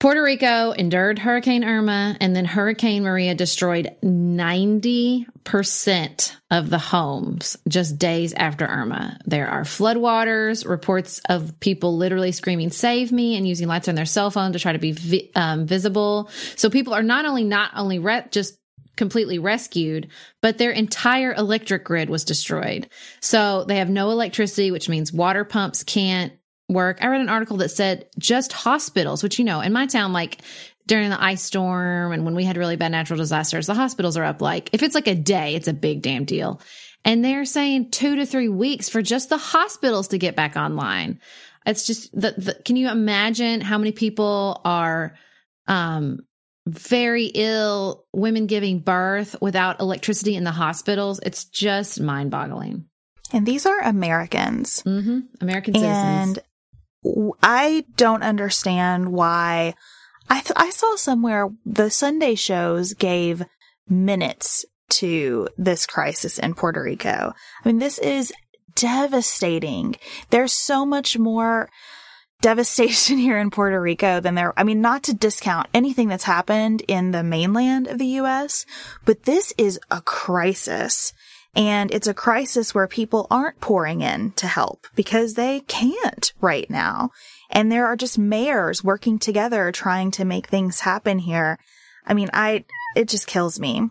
Puerto 0.00 0.22
Rico 0.22 0.70
endured 0.70 1.18
Hurricane 1.18 1.64
Irma, 1.64 2.16
and 2.20 2.36
then 2.36 2.44
Hurricane 2.44 3.02
Maria 3.02 3.34
destroyed 3.34 3.96
90% 4.04 6.32
of 6.52 6.70
the 6.70 6.78
homes 6.78 7.56
just 7.66 7.98
days 7.98 8.32
after 8.32 8.64
Irma. 8.64 9.18
There 9.26 9.48
are 9.48 9.62
floodwaters, 9.62 10.64
reports 10.68 11.20
of 11.28 11.58
people 11.58 11.96
literally 11.96 12.30
screaming, 12.30 12.70
Save 12.70 13.10
me, 13.10 13.36
and 13.36 13.48
using 13.48 13.66
lights 13.66 13.88
on 13.88 13.96
their 13.96 14.06
cell 14.06 14.30
phone 14.30 14.52
to 14.52 14.60
try 14.60 14.72
to 14.72 14.78
be 14.78 14.92
vi- 14.92 15.32
um, 15.34 15.66
visible. 15.66 16.30
So 16.54 16.70
people 16.70 16.94
are 16.94 17.02
not 17.02 17.24
only 17.24 17.42
not 17.42 17.72
only 17.74 17.98
re- 17.98 18.24
just 18.30 18.56
completely 18.94 19.40
rescued, 19.40 20.06
but 20.42 20.58
their 20.58 20.70
entire 20.70 21.34
electric 21.34 21.84
grid 21.84 22.08
was 22.08 22.24
destroyed. 22.24 22.88
So 23.20 23.64
they 23.64 23.78
have 23.78 23.90
no 23.90 24.10
electricity, 24.10 24.70
which 24.70 24.88
means 24.88 25.12
water 25.12 25.44
pumps 25.44 25.82
can't 25.82 26.32
work, 26.68 26.98
I 27.00 27.08
read 27.08 27.20
an 27.20 27.28
article 27.28 27.56
that 27.58 27.70
said 27.70 28.06
just 28.18 28.52
hospitals, 28.52 29.22
which, 29.22 29.38
you 29.38 29.44
know, 29.44 29.60
in 29.60 29.72
my 29.72 29.86
town, 29.86 30.12
like 30.12 30.38
during 30.86 31.10
the 31.10 31.22
ice 31.22 31.42
storm 31.42 32.12
and 32.12 32.24
when 32.24 32.34
we 32.34 32.44
had 32.44 32.56
really 32.56 32.76
bad 32.76 32.92
natural 32.92 33.18
disasters, 33.18 33.66
the 33.66 33.74
hospitals 33.74 34.16
are 34.16 34.24
up 34.24 34.40
like, 34.40 34.70
if 34.72 34.82
it's 34.82 34.94
like 34.94 35.06
a 35.06 35.14
day, 35.14 35.54
it's 35.54 35.68
a 35.68 35.72
big 35.72 36.02
damn 36.02 36.24
deal. 36.24 36.60
And 37.04 37.24
they're 37.24 37.44
saying 37.44 37.90
two 37.90 38.16
to 38.16 38.26
three 38.26 38.48
weeks 38.48 38.88
for 38.88 39.02
just 39.02 39.28
the 39.28 39.38
hospitals 39.38 40.08
to 40.08 40.18
get 40.18 40.36
back 40.36 40.56
online. 40.56 41.20
It's 41.64 41.86
just 41.86 42.12
the, 42.12 42.32
the 42.36 42.60
can 42.64 42.76
you 42.76 42.90
imagine 42.90 43.60
how 43.60 43.78
many 43.78 43.92
people 43.92 44.60
are, 44.64 45.14
um, 45.66 46.20
very 46.66 47.26
ill, 47.26 48.04
women 48.12 48.46
giving 48.46 48.80
birth 48.80 49.36
without 49.40 49.80
electricity 49.80 50.36
in 50.36 50.44
the 50.44 50.50
hospitals? 50.50 51.18
It's 51.22 51.44
just 51.46 52.00
mind 52.00 52.30
boggling. 52.30 52.84
And 53.32 53.46
these 53.46 53.66
are 53.66 53.80
Americans. 53.80 54.82
Mm-hmm. 54.84 55.20
American 55.40 55.74
citizens. 55.74 55.96
And 55.96 56.38
I 57.42 57.84
don't 57.96 58.22
understand 58.22 59.12
why. 59.12 59.74
I 60.28 60.40
th- 60.40 60.52
I 60.56 60.70
saw 60.70 60.96
somewhere 60.96 61.48
the 61.64 61.90
Sunday 61.90 62.34
shows 62.34 62.92
gave 62.92 63.44
minutes 63.88 64.64
to 64.90 65.48
this 65.56 65.86
crisis 65.86 66.38
in 66.38 66.54
Puerto 66.54 66.82
Rico. 66.82 67.32
I 67.64 67.68
mean, 67.68 67.78
this 67.78 67.98
is 67.98 68.32
devastating. 68.74 69.96
There's 70.30 70.52
so 70.52 70.84
much 70.84 71.18
more 71.18 71.68
devastation 72.40 73.18
here 73.18 73.38
in 73.38 73.50
Puerto 73.50 73.80
Rico 73.80 74.20
than 74.20 74.34
there. 74.34 74.52
I 74.58 74.64
mean, 74.64 74.80
not 74.80 75.02
to 75.04 75.14
discount 75.14 75.68
anything 75.74 76.08
that's 76.08 76.24
happened 76.24 76.82
in 76.88 77.10
the 77.10 77.22
mainland 77.22 77.86
of 77.86 77.98
the 77.98 78.06
U.S., 78.06 78.64
but 79.04 79.24
this 79.24 79.52
is 79.58 79.80
a 79.90 80.00
crisis. 80.00 81.12
And 81.54 81.90
it's 81.92 82.06
a 82.06 82.14
crisis 82.14 82.74
where 82.74 82.86
people 82.86 83.26
aren't 83.30 83.60
pouring 83.60 84.00
in 84.00 84.32
to 84.32 84.46
help 84.46 84.86
because 84.94 85.34
they 85.34 85.60
can't 85.60 86.32
right 86.40 86.68
now. 86.70 87.10
And 87.50 87.72
there 87.72 87.86
are 87.86 87.96
just 87.96 88.18
mayors 88.18 88.84
working 88.84 89.18
together 89.18 89.72
trying 89.72 90.10
to 90.12 90.24
make 90.24 90.46
things 90.46 90.80
happen 90.80 91.18
here. 91.18 91.58
I 92.06 92.14
mean, 92.14 92.30
I, 92.32 92.64
it 92.94 93.08
just 93.08 93.26
kills 93.26 93.58
me. 93.58 93.88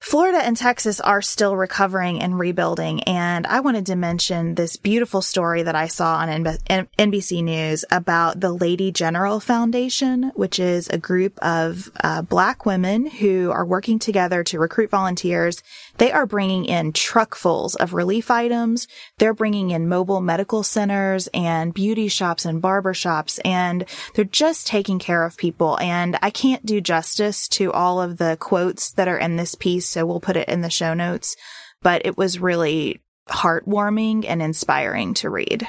Florida 0.00 0.38
and 0.38 0.56
Texas 0.56 1.00
are 1.00 1.20
still 1.20 1.56
recovering 1.56 2.22
and 2.22 2.38
rebuilding. 2.38 3.02
And 3.02 3.46
I 3.46 3.60
wanted 3.60 3.86
to 3.86 3.96
mention 3.96 4.54
this 4.54 4.76
beautiful 4.76 5.20
story 5.20 5.64
that 5.64 5.74
I 5.74 5.88
saw 5.88 6.18
on 6.18 6.28
NBC 6.28 7.42
News 7.42 7.84
about 7.90 8.40
the 8.40 8.52
Lady 8.52 8.92
General 8.92 9.40
Foundation, 9.40 10.30
which 10.36 10.60
is 10.60 10.88
a 10.88 10.98
group 10.98 11.36
of 11.40 11.90
uh, 12.02 12.22
black 12.22 12.64
women 12.64 13.06
who 13.06 13.50
are 13.50 13.66
working 13.66 13.98
together 13.98 14.44
to 14.44 14.60
recruit 14.60 14.90
volunteers. 14.90 15.62
They 15.98 16.12
are 16.12 16.26
bringing 16.26 16.64
in 16.64 16.92
truckfuls 16.92 17.76
of 17.76 17.92
relief 17.92 18.30
items. 18.30 18.88
They're 19.18 19.34
bringing 19.34 19.70
in 19.70 19.88
mobile 19.88 20.20
medical 20.20 20.62
centers 20.62 21.28
and 21.34 21.74
beauty 21.74 22.08
shops 22.08 22.44
and 22.44 22.62
barber 22.62 22.94
shops. 22.94 23.38
And 23.44 23.84
they're 24.14 24.24
just 24.24 24.66
taking 24.66 24.98
care 24.98 25.24
of 25.24 25.36
people. 25.36 25.78
And 25.80 26.18
I 26.22 26.30
can't 26.30 26.64
do 26.64 26.80
justice 26.80 27.48
to 27.48 27.72
all 27.72 28.00
of 28.00 28.18
the 28.18 28.36
quotes 28.40 28.92
that 28.92 29.08
are 29.08 29.18
in 29.18 29.36
this 29.36 29.54
piece 29.54 29.88
so 29.88 30.06
we'll 30.06 30.20
put 30.20 30.36
it 30.36 30.48
in 30.48 30.60
the 30.60 30.70
show 30.70 30.94
notes. 30.94 31.36
But 31.82 32.02
it 32.04 32.16
was 32.16 32.40
really 32.40 33.02
heartwarming 33.28 34.24
and 34.26 34.40
inspiring 34.40 35.14
to 35.14 35.30
read. 35.30 35.66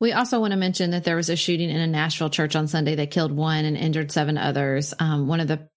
We 0.00 0.12
also 0.12 0.40
want 0.40 0.52
to 0.52 0.58
mention 0.58 0.92
that 0.92 1.04
there 1.04 1.16
was 1.16 1.28
a 1.28 1.36
shooting 1.36 1.68
in 1.68 1.76
a 1.76 1.86
Nashville 1.86 2.30
church 2.30 2.56
on 2.56 2.66
Sunday 2.66 2.94
that 2.94 3.10
killed 3.10 3.32
one 3.32 3.66
and 3.66 3.76
injured 3.76 4.10
seven 4.10 4.38
others. 4.38 4.94
Um, 4.98 5.28
one 5.28 5.40
of 5.40 5.48
the 5.48 5.68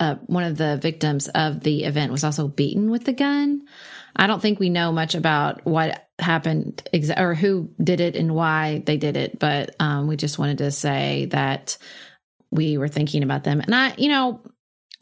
uh, 0.00 0.16
one 0.26 0.44
of 0.44 0.56
the 0.56 0.76
victims 0.76 1.28
of 1.28 1.60
the 1.60 1.84
event 1.84 2.12
was 2.12 2.24
also 2.24 2.48
beaten 2.48 2.90
with 2.90 3.04
the 3.04 3.12
gun. 3.12 3.62
I 4.14 4.26
don't 4.26 4.42
think 4.42 4.58
we 4.58 4.70
know 4.70 4.92
much 4.92 5.14
about 5.14 5.64
what 5.64 6.06
happened 6.18 6.82
exa- 6.92 7.18
or 7.18 7.34
who 7.34 7.70
did 7.82 8.00
it 8.00 8.16
and 8.16 8.34
why 8.34 8.82
they 8.84 8.96
did 8.96 9.16
it, 9.16 9.38
but 9.38 9.74
um, 9.80 10.06
we 10.06 10.16
just 10.16 10.38
wanted 10.38 10.58
to 10.58 10.70
say 10.70 11.26
that 11.30 11.78
we 12.50 12.76
were 12.76 12.88
thinking 12.88 13.22
about 13.22 13.44
them. 13.44 13.60
And 13.60 13.74
I, 13.74 13.94
you 13.96 14.08
know, 14.08 14.42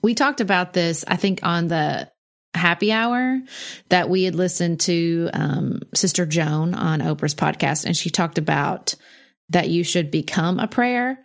we 0.03 0.15
talked 0.15 0.41
about 0.41 0.73
this, 0.73 1.05
I 1.07 1.17
think, 1.17 1.41
on 1.43 1.69
the 1.69 2.11
happy 2.55 2.93
hour 2.93 3.41
that 3.89 4.09
we 4.09 4.25
had 4.25 4.35
listened 4.35 4.81
to 4.81 5.31
um, 5.33 5.81
Sister 5.95 6.27
Joan 6.27 6.75
on 6.75 7.01
Oprah's 7.01 7.35
podcast, 7.35 7.85
and 7.85 7.97
she 7.97 8.11
talked 8.11 8.39
about 8.39 8.95
that 9.51 9.69
you 9.69 9.85
should 9.85 10.11
become 10.11 10.59
a 10.59 10.69
prayer. 10.69 11.19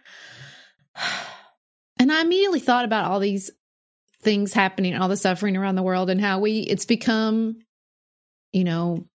And 1.98 2.12
I 2.12 2.22
immediately 2.22 2.60
thought 2.60 2.86
about 2.86 3.06
all 3.06 3.20
these 3.20 3.52
things 4.22 4.54
happening, 4.54 4.96
all 4.96 5.08
the 5.08 5.18
suffering 5.18 5.56
around 5.56 5.75
the 5.75 5.84
world, 5.84 6.10
and 6.10 6.20
how 6.20 6.40
we 6.40 6.60
it's 6.60 6.86
become, 6.86 7.58
you 8.52 8.64
know, 8.64 9.08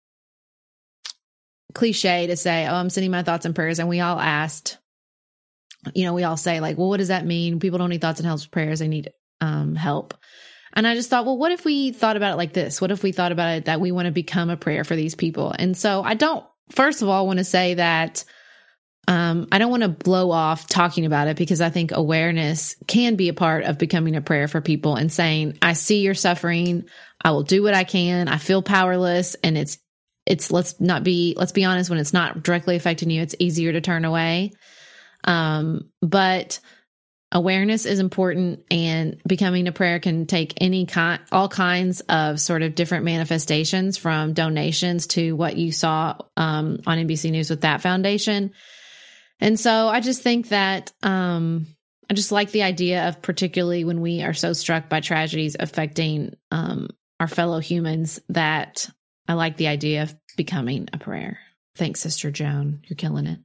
cliche 1.74 2.28
to 2.28 2.38
say, 2.38 2.68
"Oh, 2.68 2.76
I'm 2.76 2.90
sending 2.90 3.12
my 3.12 3.24
thoughts 3.24 3.46
and 3.46 3.56
prayers," 3.56 3.80
and 3.80 3.90
we 3.90 4.00
all 4.00 4.20
asked. 4.20 4.78
You 5.94 6.04
know, 6.04 6.14
we 6.14 6.24
all 6.24 6.38
say 6.38 6.60
like, 6.60 6.78
"Well, 6.78 6.90
what 6.90 6.98
does 6.98 7.08
that 7.08 7.26
mean?" 7.26 7.60
People 7.60 7.80
don't 7.80 7.90
need 7.90 8.02
thoughts 8.02 8.20
and 8.20 8.28
helps 8.28 8.46
prayers; 8.46 8.80
they 8.80 8.88
need 8.88 9.12
um, 9.42 9.76
help. 9.76 10.14
And 10.74 10.88
I 10.88 10.96
just 10.96 11.10
thought, 11.10 11.26
well, 11.26 11.38
what 11.38 11.52
if 11.52 11.66
we 11.66 11.92
thought 11.92 12.18
about 12.18 12.34
it 12.34 12.38
like 12.38 12.54
this? 12.54 12.80
What 12.80 12.92
if 12.92 13.02
we 13.02 13.12
thought 13.12 13.32
about 13.32 13.58
it 13.58 13.66
that 13.66 13.82
we 13.82 13.92
want 13.92 14.06
to 14.06 14.12
become 14.12 14.50
a 14.50 14.58
prayer 14.58 14.84
for 14.84 14.96
these 14.96 15.16
people? 15.16 15.54
And 15.58 15.76
so 15.76 16.04
I 16.04 16.14
don't, 16.14 16.46
first 16.70 17.02
of 17.02 17.10
all, 17.10 17.26
want 17.26 17.40
to 17.40 17.44
say 17.44 17.74
that 17.74 18.24
um, 19.08 19.48
I 19.52 19.58
don't 19.58 19.72
want 19.72 19.84
to 19.84 19.90
blow 19.90 20.30
off 20.30 20.68
talking 20.68 21.06
about 21.06 21.28
it 21.28 21.38
because 21.38 21.62
I 21.62 21.70
think 21.70 21.92
awareness 21.92 22.76
can 22.88 23.16
be 23.16 23.30
a 23.30 23.34
part 23.34 23.64
of 23.64 23.80
becoming 23.80 24.16
a 24.16 24.22
prayer 24.22 24.48
for 24.48 24.62
people 24.62 24.96
and 24.96 25.12
saying, 25.12 25.58
I 25.62 25.74
see 25.74 26.02
your 26.02 26.14
suffering. 26.14 26.86
I 27.20 27.32
will 27.32 27.44
do 27.44 27.64
what 27.64 27.74
I 27.74 27.86
can. 27.86 28.28
I 28.28 28.38
feel 28.38 28.62
powerless. 28.62 29.36
And 29.44 29.58
it's, 29.58 29.80
it's, 30.28 30.52
let's 30.52 30.80
not 30.80 31.04
be, 31.04 31.34
let's 31.38 31.54
be 31.54 31.66
honest, 31.66 31.90
when 31.90 32.00
it's 32.00 32.14
not 32.14 32.44
directly 32.44 32.76
affecting 32.76 33.10
you, 33.10 33.22
it's 33.22 33.36
easier 33.40 33.72
to 33.72 33.82
turn 33.82 34.06
away. 34.06 34.52
Um, 35.24 35.90
but, 36.02 36.60
awareness 37.32 37.86
is 37.86 38.00
important 38.00 38.66
and 38.72 39.22
becoming 39.28 39.68
a 39.68 39.72
prayer 39.72 40.00
can 40.00 40.26
take 40.26 40.56
any 40.58 40.88
kind 40.88 41.22
all 41.32 41.48
kinds 41.48 42.02
of 42.02 42.40
sort 42.40 42.64
of 42.64 42.74
different 42.74 43.06
manifestations 43.06 43.98
from 43.98 44.34
donations 44.34 45.06
to 45.06 45.34
what 45.34 45.56
you 45.56 45.72
saw 45.72 46.16
um, 46.38 46.80
on 46.88 46.98
nbc 46.98 47.30
news 47.30 47.52
with 47.52 47.62
that 47.62 47.82
foundation 47.82 48.52
And 49.40 49.60
so 49.60 49.88
I 49.88 50.00
just 50.00 50.22
think 50.22 50.50
that 50.50 50.92
um, 51.04 51.68
I 52.10 52.14
just 52.14 52.32
like 52.32 52.52
the 52.52 52.64
idea 52.64 53.08
of 53.08 53.22
particularly 53.22 53.84
when 53.84 54.02
we 54.02 54.24
are 54.24 54.34
so 54.34 54.54
struck 54.54 54.90
by 54.90 55.00
tragedies 55.00 55.56
affecting 55.60 56.36
um, 56.52 56.90
our 57.20 57.28
fellow 57.28 57.60
humans 57.60 58.20
that 58.30 58.90
I 59.28 59.34
like 59.34 59.58
the 59.58 59.68
idea 59.68 60.04
of 60.04 60.16
becoming 60.36 60.90
a 60.92 60.98
prayer. 60.98 61.40
Thanks, 61.76 62.02
Sister 62.02 62.32
Joan. 62.32 62.82
You're 62.88 62.98
killing 62.98 63.28
it. 63.28 63.40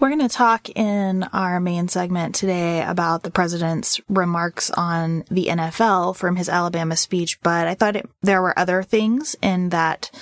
We're 0.00 0.10
going 0.10 0.20
to 0.20 0.28
talk 0.28 0.68
in 0.70 1.24
our 1.24 1.58
main 1.58 1.88
segment 1.88 2.36
today 2.36 2.84
about 2.84 3.24
the 3.24 3.32
president's 3.32 4.00
remarks 4.08 4.70
on 4.70 5.24
the 5.28 5.46
NFL 5.46 6.14
from 6.14 6.36
his 6.36 6.48
Alabama 6.48 6.94
speech, 6.94 7.40
but 7.42 7.66
I 7.66 7.74
thought 7.74 7.96
it, 7.96 8.08
there 8.22 8.40
were 8.40 8.56
other 8.56 8.84
things 8.84 9.34
in 9.42 9.70
that 9.70 10.12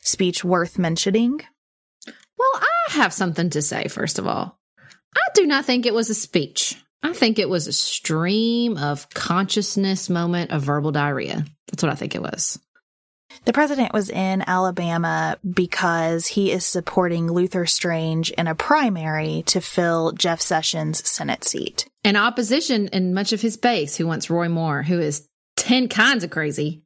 speech 0.00 0.42
worth 0.42 0.78
mentioning. 0.78 1.42
Well, 2.38 2.50
I 2.54 2.92
have 2.92 3.12
something 3.12 3.50
to 3.50 3.62
say, 3.62 3.88
first 3.88 4.18
of 4.18 4.26
all. 4.26 4.58
I 5.16 5.28
do 5.34 5.46
not 5.46 5.64
think 5.64 5.86
it 5.86 5.94
was 5.94 6.10
a 6.10 6.14
speech. 6.14 6.76
I 7.02 7.12
think 7.12 7.38
it 7.38 7.48
was 7.48 7.66
a 7.66 7.72
stream 7.72 8.76
of 8.76 9.08
consciousness 9.10 10.10
moment 10.10 10.50
of 10.50 10.62
verbal 10.62 10.92
diarrhea. 10.92 11.44
That's 11.68 11.82
what 11.82 11.92
I 11.92 11.94
think 11.94 12.14
it 12.14 12.22
was. 12.22 12.58
The 13.44 13.52
president 13.52 13.92
was 13.92 14.10
in 14.10 14.42
Alabama 14.46 15.38
because 15.48 16.26
he 16.26 16.50
is 16.50 16.66
supporting 16.66 17.30
Luther 17.30 17.66
Strange 17.66 18.30
in 18.30 18.46
a 18.46 18.54
primary 18.54 19.44
to 19.46 19.60
fill 19.60 20.12
Jeff 20.12 20.40
Sessions' 20.40 21.08
Senate 21.08 21.44
seat. 21.44 21.86
And 22.02 22.16
opposition 22.16 22.88
in 22.88 23.14
much 23.14 23.32
of 23.32 23.40
his 23.40 23.56
base 23.56 23.96
who 23.96 24.06
wants 24.06 24.30
Roy 24.30 24.48
Moore, 24.48 24.82
who 24.82 25.00
is 25.00 25.28
10 25.58 25.88
kinds 25.88 26.24
of 26.24 26.30
crazy. 26.30 26.82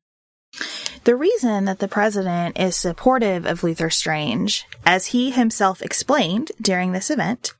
The 1.04 1.16
reason 1.16 1.64
that 1.64 1.78
the 1.78 1.88
president 1.88 2.58
is 2.58 2.76
supportive 2.76 3.46
of 3.46 3.62
Luther 3.62 3.88
Strange, 3.88 4.66
as 4.84 5.06
he 5.06 5.30
himself 5.30 5.80
explained 5.80 6.52
during 6.60 6.92
this 6.92 7.10
event, 7.10 7.54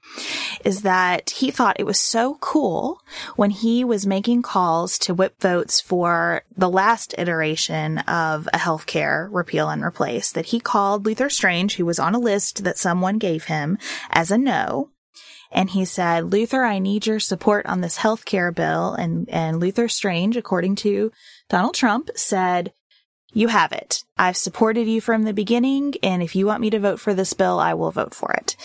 is 0.63 0.83
that 0.83 1.31
he 1.31 1.51
thought 1.51 1.81
it 1.81 1.87
was 1.87 1.99
so 1.99 2.37
cool 2.41 3.01
when 3.37 3.51
he 3.51 3.83
was 3.83 4.07
making 4.07 4.43
calls 4.43 4.99
to 4.99 5.15
whip 5.15 5.41
votes 5.41 5.81
for 5.81 6.43
the 6.55 6.69
last 6.69 7.15
iteration 7.17 7.99
of 8.01 8.47
a 8.53 8.59
healthcare 8.59 9.29
repeal 9.31 9.71
and 9.71 9.83
replace 9.83 10.31
that 10.33 10.47
he 10.47 10.61
called 10.61 11.07
Luther 11.07 11.31
Strange, 11.31 11.77
who 11.77 11.87
was 11.87 11.99
on 11.99 12.15
a 12.15 12.19
list 12.19 12.65
that 12.65 12.79
someone 12.79 13.17
gave 13.17 13.45
him 13.45 13.79
as 14.11 14.31
a 14.31 14.37
no. 14.37 14.91
And 15.51 15.71
he 15.71 15.85
said, 15.85 16.31
Luther, 16.31 16.63
I 16.63 16.79
need 16.79 17.07
your 17.07 17.19
support 17.19 17.67
on 17.67 17.81
this 17.81 17.99
healthcare 17.99 18.55
bill. 18.55 18.93
And, 18.93 19.29
and 19.31 19.59
Luther 19.59 19.89
Strange, 19.89 20.37
according 20.37 20.77
to 20.77 21.11
Donald 21.49 21.75
Trump, 21.75 22.11
said, 22.15 22.73
you 23.33 23.49
have 23.49 23.73
it. 23.73 24.05
I've 24.19 24.37
supported 24.37 24.87
you 24.87 25.01
from 25.01 25.23
the 25.23 25.33
beginning, 25.33 25.95
and 26.03 26.23
if 26.23 26.35
you 26.35 26.47
want 26.47 26.61
me 26.61 26.71
to 26.71 26.79
vote 26.81 27.01
for 27.01 27.15
this 27.15 27.33
bill, 27.33 27.59
I 27.59 27.75
will 27.75 27.91
vote 27.91 28.15
for 28.15 28.33
it. 28.33 28.57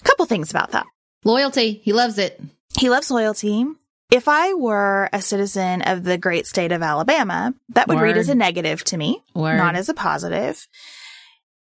A 0.00 0.04
couple 0.04 0.26
things 0.26 0.50
about 0.50 0.72
that. 0.72 0.86
Loyalty. 1.24 1.80
He 1.82 1.92
loves 1.92 2.18
it. 2.18 2.40
He 2.78 2.90
loves 2.90 3.10
loyalty. 3.10 3.64
If 4.10 4.28
I 4.28 4.54
were 4.54 5.10
a 5.12 5.20
citizen 5.20 5.82
of 5.82 6.04
the 6.04 6.16
great 6.16 6.46
state 6.46 6.72
of 6.72 6.82
Alabama, 6.82 7.54
that 7.70 7.88
would 7.88 7.96
Word. 7.96 8.04
read 8.04 8.16
as 8.16 8.28
a 8.28 8.34
negative 8.34 8.84
to 8.84 8.96
me, 8.96 9.22
Word. 9.34 9.56
not 9.56 9.74
as 9.74 9.88
a 9.88 9.94
positive. 9.94 10.66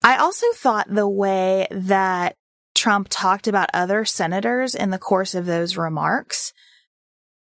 I 0.03 0.17
also 0.17 0.47
thought 0.55 0.87
the 0.88 1.09
way 1.09 1.67
that 1.71 2.35
Trump 2.75 3.07
talked 3.09 3.47
about 3.47 3.71
other 3.73 4.05
senators 4.05 4.75
in 4.75 4.91
the 4.91 4.99
course 4.99 5.35
of 5.35 5.47
those 5.47 5.76
remarks 5.76 6.53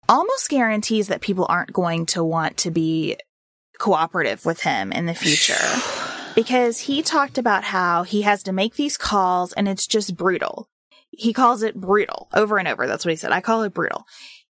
almost 0.10 0.50
guarantees 0.50 1.08
that 1.08 1.22
people 1.22 1.46
aren't 1.50 1.72
going 1.74 2.06
to 2.08 2.24
want 2.24 2.58
to 2.58 2.72
be 2.72 3.16
cooperative 3.84 4.46
with 4.46 4.62
him 4.62 4.94
in 4.94 5.08
the 5.08 5.14
future 5.14 5.60
because 6.36 6.80
he 6.80 7.02
talked 7.02 7.38
about 7.38 7.66
how 7.66 8.04
he 8.04 8.22
has 8.22 8.42
to 8.42 8.54
make 8.54 8.76
these 8.76 8.98
calls 8.98 9.52
and 9.52 9.68
it's 9.68 9.86
just 9.86 10.16
brutal. 10.16 10.70
He 11.10 11.34
calls 11.34 11.64
it 11.64 11.76
brutal 11.76 12.30
over 12.34 12.58
and 12.58 12.68
over. 12.70 12.88
That's 12.88 13.04
what 13.04 13.12
he 13.12 13.18
said. 13.18 13.34
I 13.34 13.42
call 13.42 13.64
it 13.64 13.74
brutal. 13.74 14.06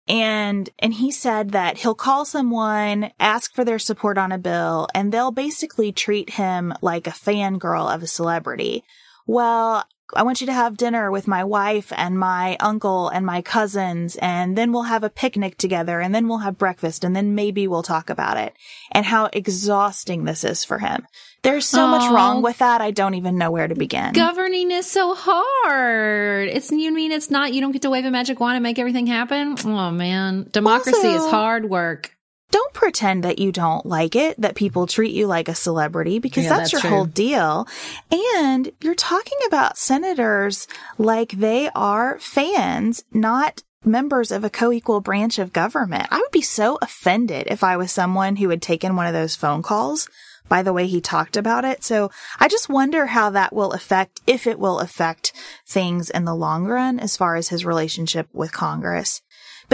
And, 0.07 0.69
and 0.78 0.93
he 0.93 1.11
said 1.11 1.52
that 1.52 1.78
he'll 1.78 1.95
call 1.95 2.26
someone, 2.26 3.12
ask 3.19 3.54
for 3.54 3.64
their 3.64 3.78
support 3.78 4.19
on 4.19 4.31
a 4.31 4.37
bill, 4.37 4.88
and 4.95 5.11
they'll 5.11 5.33
basically 5.33 5.90
treat 5.90 6.35
him 6.35 6.75
like 6.83 7.07
a 7.07 7.11
fangirl 7.11 7.93
of 7.93 8.02
a 8.02 8.07
celebrity. 8.07 8.85
Well, 9.26 9.85
I 10.16 10.23
want 10.23 10.40
you 10.40 10.47
to 10.47 10.52
have 10.52 10.76
dinner 10.76 11.11
with 11.11 11.26
my 11.26 11.44
wife 11.44 11.92
and 11.97 12.18
my 12.18 12.56
uncle 12.61 13.09
and 13.09 13.25
my 13.25 13.42
cousins, 13.42 14.16
and 14.16 14.56
then 14.56 14.73
we'll 14.73 14.83
have 14.85 15.04
a 15.04 15.11
picnic 15.11 15.59
together, 15.59 16.00
and 16.00 16.14
then 16.14 16.29
we'll 16.29 16.38
have 16.38 16.59
breakfast, 16.59 17.05
and 17.05 17.14
then 17.14 17.35
maybe 17.35 17.66
we'll 17.66 17.83
talk 17.83 18.11
about 18.11 18.37
it. 18.37 18.55
And 18.92 19.07
how 19.07 19.29
exhausting 19.33 20.24
this 20.24 20.44
is 20.44 20.64
for 20.64 20.79
him. 20.79 21.07
There's 21.42 21.66
so 21.66 21.87
much 21.87 22.11
wrong 22.11 22.40
with 22.40 22.59
that, 22.59 22.81
I 22.81 22.90
don't 22.90 23.14
even 23.14 23.37
know 23.37 23.50
where 23.50 23.68
to 23.68 23.74
begin. 23.74 24.14
Governing 24.14 24.70
is 24.70 24.90
so 24.90 25.14
hard. 25.14 26.48
It's 26.48 26.70
you 26.70 26.90
mean 26.90 27.12
it's 27.12 27.31
not 27.31 27.53
you 27.53 27.61
don't 27.61 27.72
get 27.72 27.83
to 27.83 27.90
wave 27.90 28.07
a 28.07 28.11
magic 28.11 28.40
wand 28.40 28.57
and 28.57 28.62
make 28.62 28.79
everything 28.79 29.07
happen? 29.07 29.57
Oh 29.62 29.90
man. 29.90 30.48
Democracy 30.50 31.07
is 31.07 31.24
hard 31.27 31.68
work. 31.68 32.13
Don't 32.55 32.73
pretend 32.73 33.25
that 33.25 33.40
you 33.40 33.51
don't 33.51 33.85
like 33.85 34.14
it, 34.14 34.40
that 34.40 34.55
people 34.55 34.87
treat 34.87 35.12
you 35.12 35.27
like 35.27 35.49
a 35.49 35.57
celebrity, 35.57 36.21
because 36.21 36.45
Yeah, 36.45 36.51
that's, 36.51 36.61
that's 36.61 36.73
your 36.73 36.81
true. 36.83 36.90
whole 36.90 37.05
deal. 37.05 37.67
And 38.12 38.71
you're 38.81 38.95
talking 38.95 39.38
about 39.49 39.77
senators 39.77 40.69
like 40.97 41.33
they 41.33 41.69
are 41.75 42.17
fans, 42.21 43.03
not 43.12 43.64
members 43.85 44.31
of 44.31 44.45
a 44.45 44.51
co-equal 44.51 45.01
branch 45.01 45.40
of 45.40 45.53
government. 45.53 46.07
I 46.12 46.19
would 46.19 46.31
be 46.31 46.43
so 46.43 46.79
offended 46.81 47.49
if 47.49 47.64
I 47.64 47.77
was 47.77 47.90
someone 47.90 48.37
who 48.37 48.51
had 48.51 48.62
taken 48.62 48.95
one 48.95 49.07
of 49.09 49.12
those 49.14 49.35
phone 49.35 49.62
calls 49.62 50.09
by 50.49 50.62
the 50.62 50.73
way 50.73 50.87
he 50.87 51.01
talked 51.01 51.37
about 51.37 51.64
it. 51.64 51.83
So 51.83 52.11
I 52.38 52.49
just 52.49 52.69
wonder 52.69 53.07
how 53.07 53.31
that 53.31 53.53
will 53.53 53.73
affect, 53.73 54.21
if 54.27 54.47
it 54.47 54.59
will 54.59 54.79
affect 54.79 55.33
things 55.67 56.09
in 56.09 56.25
the 56.25 56.35
long 56.35 56.67
run 56.67 57.01
as 57.01 57.17
far 57.17 57.35
as 57.35 57.49
his 57.49 57.64
relationship 57.64 58.29
with 58.33 58.53
Congress. 58.53 59.23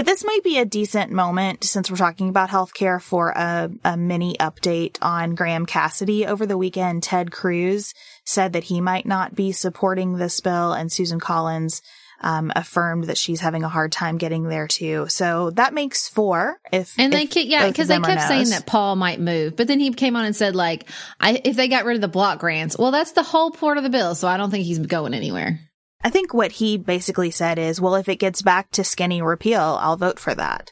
But 0.00 0.06
this 0.06 0.24
might 0.24 0.42
be 0.42 0.56
a 0.56 0.64
decent 0.64 1.12
moment 1.12 1.62
since 1.62 1.90
we're 1.90 1.98
talking 1.98 2.30
about 2.30 2.48
healthcare 2.48 3.02
for 3.02 3.32
a, 3.36 3.70
a 3.84 3.98
mini 3.98 4.34
update 4.40 4.96
on 5.02 5.34
Graham 5.34 5.66
Cassidy. 5.66 6.24
Over 6.24 6.46
the 6.46 6.56
weekend, 6.56 7.02
Ted 7.02 7.30
Cruz 7.30 7.92
said 8.24 8.54
that 8.54 8.64
he 8.64 8.80
might 8.80 9.04
not 9.04 9.34
be 9.34 9.52
supporting 9.52 10.16
this 10.16 10.40
bill 10.40 10.72
and 10.72 10.90
Susan 10.90 11.20
Collins 11.20 11.82
um, 12.22 12.50
affirmed 12.56 13.04
that 13.04 13.18
she's 13.18 13.40
having 13.40 13.62
a 13.62 13.68
hard 13.68 13.92
time 13.92 14.16
getting 14.16 14.44
there 14.44 14.66
too. 14.66 15.04
So 15.10 15.50
that 15.50 15.74
makes 15.74 16.08
four. 16.08 16.58
If 16.72 16.98
And 16.98 17.12
they 17.12 17.24
if 17.24 17.30
kept, 17.32 17.46
yeah, 17.48 17.68
because 17.68 17.88
they 17.88 18.00
kept 18.00 18.22
saying 18.22 18.48
that 18.48 18.64
Paul 18.64 18.96
might 18.96 19.20
move, 19.20 19.54
but 19.54 19.66
then 19.68 19.80
he 19.80 19.92
came 19.92 20.16
on 20.16 20.24
and 20.24 20.34
said 20.34 20.56
like, 20.56 20.88
I 21.20 21.42
if 21.44 21.56
they 21.56 21.68
got 21.68 21.84
rid 21.84 21.96
of 21.96 22.00
the 22.00 22.08
block 22.08 22.38
grants, 22.38 22.78
well, 22.78 22.90
that's 22.90 23.12
the 23.12 23.22
whole 23.22 23.50
part 23.50 23.76
of 23.76 23.84
the 23.84 23.90
bill, 23.90 24.14
so 24.14 24.28
I 24.28 24.38
don't 24.38 24.50
think 24.50 24.64
he's 24.64 24.78
going 24.78 25.12
anywhere. 25.12 25.60
I 26.02 26.10
think 26.10 26.32
what 26.32 26.52
he 26.52 26.78
basically 26.78 27.30
said 27.30 27.58
is, 27.58 27.80
well, 27.80 27.94
if 27.94 28.08
it 28.08 28.16
gets 28.16 28.42
back 28.42 28.70
to 28.72 28.84
skinny 28.84 29.20
repeal, 29.20 29.78
I'll 29.80 29.96
vote 29.96 30.18
for 30.18 30.34
that. 30.34 30.70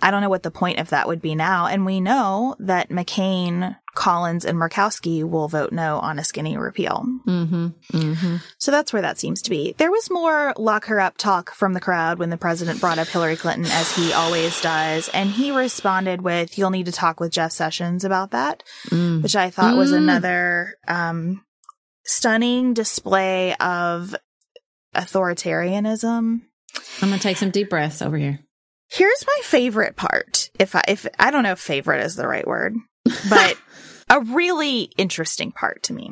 I 0.00 0.10
don't 0.10 0.20
know 0.22 0.28
what 0.28 0.42
the 0.44 0.50
point 0.50 0.78
of 0.78 0.90
that 0.90 1.08
would 1.08 1.20
be 1.20 1.34
now. 1.34 1.66
And 1.66 1.84
we 1.84 2.00
know 2.00 2.54
that 2.60 2.88
McCain, 2.90 3.76
Collins, 3.94 4.44
and 4.44 4.56
Murkowski 4.56 5.28
will 5.28 5.48
vote 5.48 5.72
no 5.72 5.98
on 5.98 6.18
a 6.18 6.24
skinny 6.24 6.56
repeal. 6.56 7.04
Mm-hmm. 7.26 7.68
Mm-hmm. 7.92 8.36
So 8.58 8.70
that's 8.70 8.92
where 8.92 9.02
that 9.02 9.18
seems 9.18 9.42
to 9.42 9.50
be. 9.50 9.74
There 9.76 9.90
was 9.90 10.10
more 10.10 10.52
lock 10.56 10.84
her 10.84 11.00
up 11.00 11.16
talk 11.16 11.52
from 11.52 11.72
the 11.72 11.80
crowd 11.80 12.18
when 12.18 12.30
the 12.30 12.36
president 12.36 12.80
brought 12.80 12.98
up 12.98 13.08
Hillary 13.08 13.36
Clinton, 13.36 13.64
as 13.64 13.94
he 13.96 14.12
always 14.12 14.60
does. 14.60 15.08
And 15.08 15.30
he 15.30 15.50
responded 15.50 16.20
with, 16.20 16.56
you'll 16.58 16.70
need 16.70 16.86
to 16.86 16.92
talk 16.92 17.18
with 17.18 17.32
Jeff 17.32 17.52
Sessions 17.52 18.04
about 18.04 18.30
that, 18.30 18.62
Mm. 18.90 19.22
which 19.22 19.34
I 19.36 19.50
thought 19.50 19.76
was 19.76 19.90
Mm. 19.90 19.96
another, 19.96 20.74
um, 20.86 21.42
stunning 22.08 22.74
display 22.74 23.54
of 23.56 24.16
authoritarianism. 24.94 26.40
I'm 27.02 27.08
gonna 27.08 27.18
take 27.18 27.36
some 27.36 27.50
deep 27.50 27.70
breaths 27.70 28.02
over 28.02 28.16
here. 28.16 28.40
Here's 28.90 29.24
my 29.26 29.40
favorite 29.44 29.96
part. 29.96 30.50
If 30.58 30.74
I, 30.74 30.82
if 30.88 31.06
I 31.18 31.30
don't 31.30 31.42
know 31.42 31.52
if 31.52 31.60
favorite 31.60 32.04
is 32.04 32.16
the 32.16 32.26
right 32.26 32.46
word, 32.46 32.74
but 33.28 33.56
a 34.10 34.20
really 34.20 34.90
interesting 34.96 35.52
part 35.52 35.82
to 35.84 35.92
me. 35.92 36.10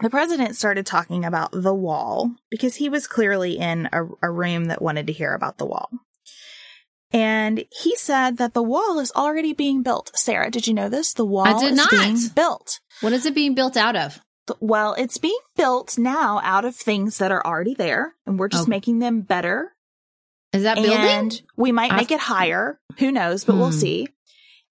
The 0.00 0.10
president 0.10 0.56
started 0.56 0.86
talking 0.86 1.26
about 1.26 1.50
the 1.52 1.74
wall 1.74 2.30
because 2.50 2.76
he 2.76 2.88
was 2.88 3.06
clearly 3.06 3.58
in 3.58 3.90
a, 3.92 4.06
a 4.22 4.30
room 4.30 4.66
that 4.66 4.80
wanted 4.80 5.06
to 5.08 5.12
hear 5.12 5.34
about 5.34 5.58
the 5.58 5.66
wall. 5.66 5.90
And 7.12 7.64
he 7.70 7.96
said 7.96 8.38
that 8.38 8.54
the 8.54 8.62
wall 8.62 8.98
is 8.98 9.12
already 9.14 9.52
being 9.52 9.82
built. 9.82 10.10
Sarah, 10.14 10.50
did 10.50 10.66
you 10.66 10.72
know 10.72 10.88
this? 10.88 11.12
The 11.12 11.26
wall 11.26 11.62
is 11.62 11.76
not. 11.76 11.90
being 11.90 12.16
built. 12.34 12.80
What 13.02 13.12
is 13.12 13.26
it 13.26 13.34
being 13.34 13.54
built 13.54 13.76
out 13.76 13.96
of? 13.96 14.20
Well, 14.60 14.94
it's 14.94 15.18
being 15.18 15.38
built 15.56 15.96
now 15.98 16.40
out 16.42 16.64
of 16.64 16.74
things 16.74 17.18
that 17.18 17.30
are 17.32 17.44
already 17.46 17.74
there, 17.74 18.14
and 18.26 18.38
we're 18.38 18.48
just 18.48 18.66
Oh. 18.66 18.70
making 18.70 18.98
them 18.98 19.20
better 19.20 19.74
Is 20.52 20.62
that 20.64 20.76
building? 20.76 20.92
and 20.96 21.42
we 21.56 21.72
might 21.72 21.92
make 21.92 22.06
I've- 22.10 22.14
it 22.14 22.20
higher. 22.20 22.80
Who 22.98 23.12
knows, 23.12 23.44
but 23.44 23.56
we'll 23.56 23.70
Hmm. 23.72 23.78
see. 23.78 24.08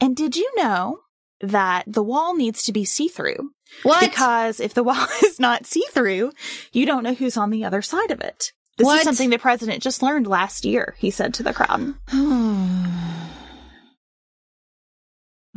And 0.02 0.16
did 0.16 0.36
you 0.36 0.50
know 0.56 1.00
that 1.42 1.86
the 1.88 2.04
wall 2.04 2.36
needs 2.36 2.64
to 2.64 2.72
be 2.74 2.84
see 2.86 3.08
through? 3.08 3.52
What? 3.84 4.00
Because 4.02 4.60
if 4.60 4.74
the 4.74 4.84
wall 4.90 5.08
is 5.24 5.40
not 5.40 5.66
see 5.66 5.84
through, 5.92 6.32
you 6.74 6.86
don't 6.86 7.04
know 7.04 7.14
who's 7.14 7.38
on 7.38 7.50
the 7.50 7.64
other 7.66 7.82
side 7.82 8.12
of 8.12 8.20
it. 8.22 8.52
This 8.78 8.86
What? 8.86 8.98
is 9.00 9.04
something 9.04 9.30
the 9.30 9.38
president 9.38 9.84
just 9.84 10.02
learned 10.02 10.26
last 10.28 10.64
year, 10.66 10.96
he 11.00 11.12
said 11.12 11.34
to 11.36 11.44
the 11.44 11.54
crowd. 11.54 11.96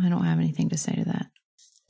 I 0.02 0.08
don't 0.08 0.24
have 0.24 0.38
anything 0.38 0.68
to 0.70 0.78
say 0.78 0.94
to 0.94 1.04
that. 1.04 1.26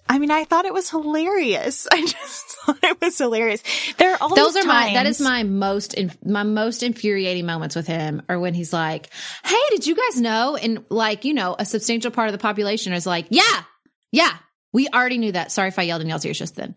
I 0.08 0.18
mean, 0.18 0.30
I 0.30 0.44
thought 0.44 0.64
it 0.64 0.74
was 0.74 0.90
hilarious. 0.90 1.86
I 1.92 2.02
just 2.04 2.56
thought 2.58 2.78
it 2.82 3.00
was 3.00 3.16
hilarious. 3.16 3.62
There 3.96 4.12
are 4.12 4.18
all 4.20 4.34
those 4.34 4.56
are 4.56 4.62
times- 4.62 4.66
my 4.66 4.94
that 4.94 5.06
is 5.06 5.20
my 5.20 5.42
most 5.42 5.94
in, 5.94 6.12
my 6.24 6.42
most 6.42 6.82
infuriating 6.82 7.46
moments 7.46 7.74
with 7.76 7.86
him 7.86 8.22
are 8.28 8.38
when 8.38 8.54
he's 8.54 8.72
like, 8.72 9.08
"Hey, 9.44 9.60
did 9.70 9.86
you 9.86 9.94
guys 9.96 10.20
know?" 10.20 10.56
And 10.56 10.84
like 10.90 11.24
you 11.24 11.34
know, 11.34 11.56
a 11.58 11.64
substantial 11.64 12.10
part 12.10 12.28
of 12.28 12.32
the 12.32 12.38
population 12.38 12.92
is 12.92 13.06
like, 13.06 13.26
"Yeah, 13.30 13.62
yeah, 14.10 14.36
we 14.72 14.88
already 14.88 15.18
knew 15.18 15.32
that." 15.32 15.52
Sorry 15.52 15.68
if 15.68 15.78
I 15.78 15.82
yelled 15.82 16.02
in 16.02 16.08
y'all's 16.08 16.24
ears 16.24 16.38
just 16.38 16.56
then. 16.56 16.74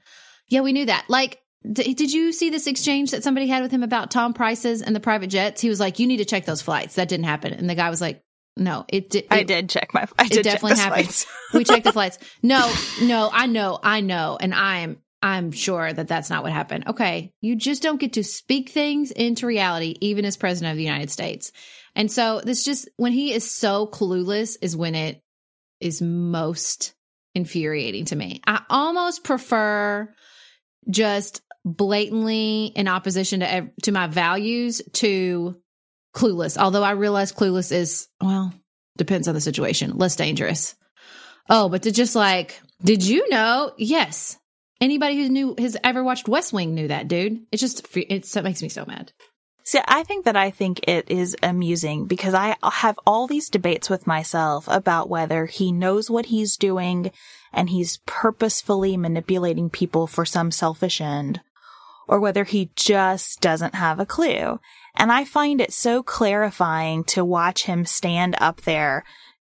Yeah, 0.47 0.61
we 0.61 0.71
knew 0.73 0.85
that. 0.85 1.05
Like, 1.09 1.39
d- 1.69 1.93
did 1.95 2.13
you 2.13 2.31
see 2.31 2.51
this 2.51 2.67
exchange 2.67 3.11
that 3.11 3.23
somebody 3.23 3.47
had 3.47 3.63
with 3.63 3.71
him 3.71 3.83
about 3.83 4.11
Tom 4.11 4.33
Price's 4.33 4.81
and 4.81 4.95
the 4.95 4.99
private 4.99 5.27
jets? 5.27 5.59
He 5.61 5.69
was 5.69 5.79
like, 5.79 5.99
"You 5.99 6.07
need 6.07 6.17
to 6.17 6.25
check 6.25 6.45
those 6.45 6.61
flights." 6.61 6.95
That 6.95 7.09
didn't 7.09 7.25
happen, 7.25 7.51
and 7.53 7.69
the 7.69 7.75
guy 7.75 7.89
was 7.89 8.01
like, 8.01 8.21
"No, 8.57 8.85
it 8.87 9.09
did." 9.09 9.25
I 9.31 9.43
did 9.43 9.69
check 9.69 9.93
my. 9.93 10.07
I 10.17 10.27
did 10.27 10.39
it 10.39 10.43
definitely 10.43 10.77
happened. 10.77 11.05
flights. 11.05 11.25
we 11.53 11.63
checked 11.63 11.83
the 11.83 11.91
flights. 11.91 12.17
No, 12.41 12.73
no, 13.01 13.29
I 13.31 13.47
know, 13.47 13.79
I 13.81 14.01
know, 14.01 14.37
and 14.39 14.53
I'm 14.53 14.97
I'm 15.21 15.51
sure 15.51 15.91
that 15.91 16.07
that's 16.07 16.29
not 16.29 16.43
what 16.43 16.51
happened. 16.51 16.87
Okay, 16.87 17.33
you 17.41 17.55
just 17.55 17.81
don't 17.81 17.99
get 17.99 18.13
to 18.13 18.23
speak 18.23 18.69
things 18.69 19.11
into 19.11 19.47
reality, 19.47 19.95
even 20.01 20.23
as 20.23 20.37
president 20.37 20.71
of 20.71 20.77
the 20.77 20.83
United 20.83 21.09
States. 21.09 21.51
And 21.95 22.11
so 22.11 22.41
this 22.43 22.63
just 22.63 22.89
when 22.97 23.11
he 23.11 23.33
is 23.33 23.49
so 23.49 23.87
clueless 23.87 24.57
is 24.61 24.75
when 24.75 24.95
it 24.95 25.21
is 25.79 26.01
most 26.01 26.93
infuriating 27.33 28.05
to 28.05 28.15
me. 28.15 28.41
I 28.45 28.61
almost 28.69 29.23
prefer 29.23 30.13
just 30.89 31.41
blatantly 31.65 32.65
in 32.75 32.87
opposition 32.87 33.39
to 33.39 33.69
to 33.83 33.91
my 33.91 34.07
values 34.07 34.81
to 34.93 35.59
clueless. 36.15 36.58
Although 36.58 36.84
I 36.84 36.91
realize 36.91 37.32
clueless 37.32 37.71
is 37.71 38.08
well 38.21 38.54
depends 38.97 39.28
on 39.28 39.36
the 39.36 39.41
situation, 39.41 39.97
less 39.97 40.15
dangerous. 40.15 40.75
Oh, 41.49 41.69
but 41.69 41.84
to 41.84 41.91
just 41.91 42.15
like, 42.15 42.62
did 42.84 43.04
you 43.04 43.30
know? 43.30 43.73
Yes. 43.78 44.38
Anybody 44.82 45.17
who 45.17 45.30
knew 45.30 45.56
has 45.58 45.78
ever 45.84 46.04
watched 46.04 46.28
West 46.28 46.54
Wing 46.54 46.73
knew 46.73 46.88
that, 46.88 47.08
dude. 47.08 47.45
It's 47.51 47.62
just 47.62 47.86
it's, 47.95 48.36
it 48.36 48.43
makes 48.43 48.62
me 48.62 48.69
so 48.69 48.86
mad. 48.86 49.12
See, 49.63 49.80
I 49.88 50.04
think 50.04 50.25
that 50.25 50.36
I 50.36 50.51
think 50.51 50.88
it 50.88 51.10
is 51.10 51.36
amusing 51.41 52.06
because 52.06 52.36
I 52.36 52.56
have 52.62 52.99
all 53.06 53.25
these 53.25 53.49
debates 53.49 53.89
with 53.89 54.06
myself 54.06 54.67
about 54.67 55.10
whether 55.10 55.47
he 55.47 55.71
knows 55.71 56.10
what 56.10 56.28
he's 56.28 56.56
doing 56.56 57.12
and 57.51 57.69
he's 57.69 57.97
purposefully 58.06 58.95
manipulating 58.95 59.71
people 59.71 60.06
for 60.06 60.23
some 60.23 60.51
selfish 60.51 61.01
end 61.01 61.41
or 62.08 62.19
whether 62.19 62.43
he 62.43 62.69
just 62.75 63.41
doesn't 63.41 63.73
have 63.73 63.99
a 63.99 64.06
clue. 64.06 64.60
And 64.97 65.12
I 65.12 65.25
find 65.25 65.62
it 65.62 65.73
so 65.73 66.03
clarifying 66.03 67.03
to 67.05 67.25
watch 67.25 67.65
him 67.65 67.86
stand 67.86 68.36
up 68.39 68.62
there 68.62 69.03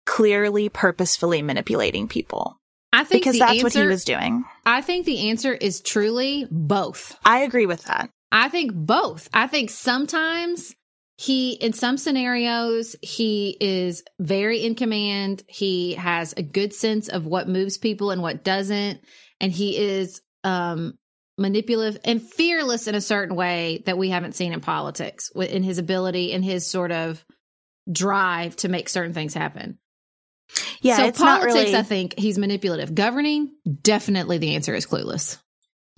clearly 0.06 0.70
purposefully 0.70 1.42
manipulating 1.42 2.08
people 2.08 2.58
I 2.94 3.04
think 3.04 3.22
because 3.24 3.38
that's 3.38 3.52
answer, 3.52 3.64
what 3.64 3.74
he 3.74 3.86
was 3.86 4.06
doing. 4.06 4.46
I 4.66 4.82
think 4.82 5.06
the 5.06 5.30
answer 5.30 5.54
is 5.54 5.82
truly 5.82 6.48
both. 6.50 7.18
I 7.26 7.40
agree 7.40 7.66
with 7.66 7.84
that. 7.84 8.10
I 8.32 8.50
think 8.50 8.74
both. 8.74 9.30
I 9.34 9.48
think 9.48 9.70
sometimes 9.70 10.74
he, 11.18 11.54
in 11.54 11.74
some 11.74 11.98
scenarios, 11.98 12.96
he 13.02 13.58
is 13.60 14.04
very 14.20 14.64
in 14.64 14.76
command. 14.76 15.44
He 15.48 15.96
has 15.96 16.34
a 16.38 16.44
good 16.44 16.74
sense 16.74 17.08
of 17.10 17.26
what 17.26 17.50
moves 17.50 17.78
people 17.78 18.12
and 18.12 18.22
what 18.22 18.44
doesn't. 18.44 19.02
And 19.42 19.52
he 19.52 19.78
is, 19.78 20.22
um, 20.44 20.98
manipulative 21.38 22.00
and 22.04 22.22
fearless 22.22 22.88
in 22.88 22.96
a 22.96 23.02
certain 23.02 23.36
way 23.36 23.84
that 23.86 23.98
we 23.98 24.10
haven't 24.10 24.36
seen 24.36 24.54
in 24.54 24.60
politics 24.62 25.30
in 25.36 25.64
his 25.64 25.78
ability 25.78 26.34
and 26.34 26.44
his 26.44 26.66
sort 26.66 26.92
of 26.92 27.24
drive 27.92 28.56
to 28.58 28.70
make 28.70 28.90
certain 28.90 29.14
things 29.14 29.34
happen. 29.34 29.78
Yeah, 30.82 30.98
so 30.98 31.06
it's 31.06 31.20
not 31.20 31.42
politics, 31.42 31.66
really. 31.66 31.76
I 31.76 31.84
think 31.84 32.18
he's 32.18 32.38
manipulative. 32.38 32.96
Governing, 32.96 33.52
definitely 33.82 34.38
the 34.38 34.56
answer 34.56 34.74
is 34.74 34.86
clueless. 34.86 35.38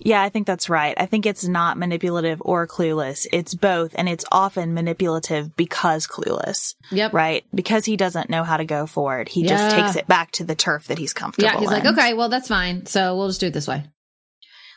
Yeah, 0.02 0.22
I 0.22 0.30
think 0.30 0.46
that's 0.46 0.70
right. 0.70 0.94
I 0.98 1.04
think 1.04 1.26
it's 1.26 1.46
not 1.46 1.76
manipulative 1.76 2.40
or 2.42 2.66
clueless. 2.66 3.26
It's 3.32 3.54
both, 3.54 3.94
and 3.96 4.08
it's 4.08 4.24
often 4.32 4.72
manipulative 4.72 5.54
because 5.56 6.06
clueless, 6.06 6.74
Yep. 6.90 7.12
right? 7.12 7.44
Because 7.54 7.84
he 7.84 7.96
doesn't 7.98 8.30
know 8.30 8.42
how 8.42 8.56
to 8.56 8.64
go 8.64 8.86
forward. 8.86 9.28
He 9.28 9.44
just 9.44 9.76
takes 9.76 9.96
it 9.96 10.06
back 10.06 10.30
to 10.32 10.44
the 10.44 10.54
turf 10.54 10.86
that 10.86 10.98
he's 10.98 11.12
comfortable 11.12 11.50
Yeah, 11.52 11.60
he's 11.60 11.70
like, 11.70 11.84
okay, 11.84 12.14
well, 12.14 12.30
that's 12.30 12.48
fine. 12.48 12.86
So 12.86 13.14
we'll 13.16 13.28
just 13.28 13.40
do 13.40 13.48
it 13.48 13.52
this 13.52 13.68
way. 13.68 13.84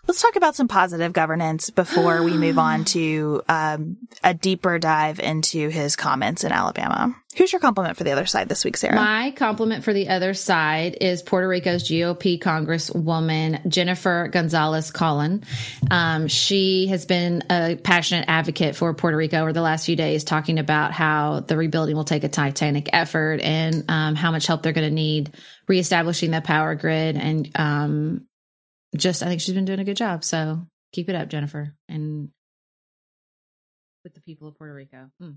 Let's 0.05 0.21
talk 0.21 0.35
about 0.35 0.55
some 0.55 0.67
positive 0.67 1.13
governance 1.13 1.69
before 1.69 2.23
we 2.23 2.33
move 2.33 2.59
on 2.59 2.83
to 2.93 3.41
um, 3.47 3.97
a 4.21 4.33
deeper 4.33 4.77
dive 4.77 5.19
into 5.19 5.69
his 5.69 5.95
comments 5.95 6.43
in 6.43 6.51
Alabama. 6.51 7.15
Who's 7.37 7.51
your 7.51 7.61
compliment 7.61 7.97
for 7.97 8.03
the 8.03 8.11
other 8.11 8.25
side 8.25 8.49
this 8.49 8.65
week, 8.65 8.77
Sarah? 8.77 8.95
My 8.95 9.31
compliment 9.31 9.83
for 9.83 9.93
the 9.93 10.09
other 10.09 10.33
side 10.33 10.97
is 10.99 11.23
Puerto 11.23 11.47
Rico's 11.47 11.89
GOP 11.89 12.37
Congresswoman 12.37 13.65
Jennifer 13.67 14.29
González-Colón. 14.31 15.43
Um, 15.89 16.27
she 16.27 16.87
has 16.87 17.05
been 17.05 17.43
a 17.49 17.75
passionate 17.75 18.25
advocate 18.27 18.75
for 18.75 18.93
Puerto 18.93 19.17
Rico 19.17 19.39
over 19.39 19.53
the 19.53 19.61
last 19.61 19.85
few 19.85 19.95
days, 19.95 20.23
talking 20.23 20.59
about 20.59 20.91
how 20.91 21.39
the 21.39 21.57
rebuilding 21.57 21.95
will 21.95 22.03
take 22.03 22.23
a 22.23 22.29
titanic 22.29 22.89
effort 22.93 23.39
and 23.41 23.85
um, 23.89 24.15
how 24.15 24.31
much 24.31 24.45
help 24.45 24.61
they're 24.61 24.73
going 24.73 24.87
to 24.87 24.93
need 24.93 25.33
reestablishing 25.67 26.29
the 26.29 26.41
power 26.41 26.75
grid. 26.75 27.15
And 27.15 27.49
um, 27.55 28.27
just, 28.95 29.23
I 29.23 29.27
think 29.27 29.41
she's 29.41 29.55
been 29.55 29.65
doing 29.65 29.79
a 29.79 29.85
good 29.85 29.97
job. 29.97 30.23
So 30.23 30.67
keep 30.91 31.09
it 31.09 31.15
up, 31.15 31.29
Jennifer, 31.29 31.75
and 31.87 32.29
with 34.03 34.13
the 34.13 34.21
people 34.21 34.47
of 34.47 34.57
Puerto 34.57 34.73
Rico. 34.73 35.09
Hmm. 35.19 35.31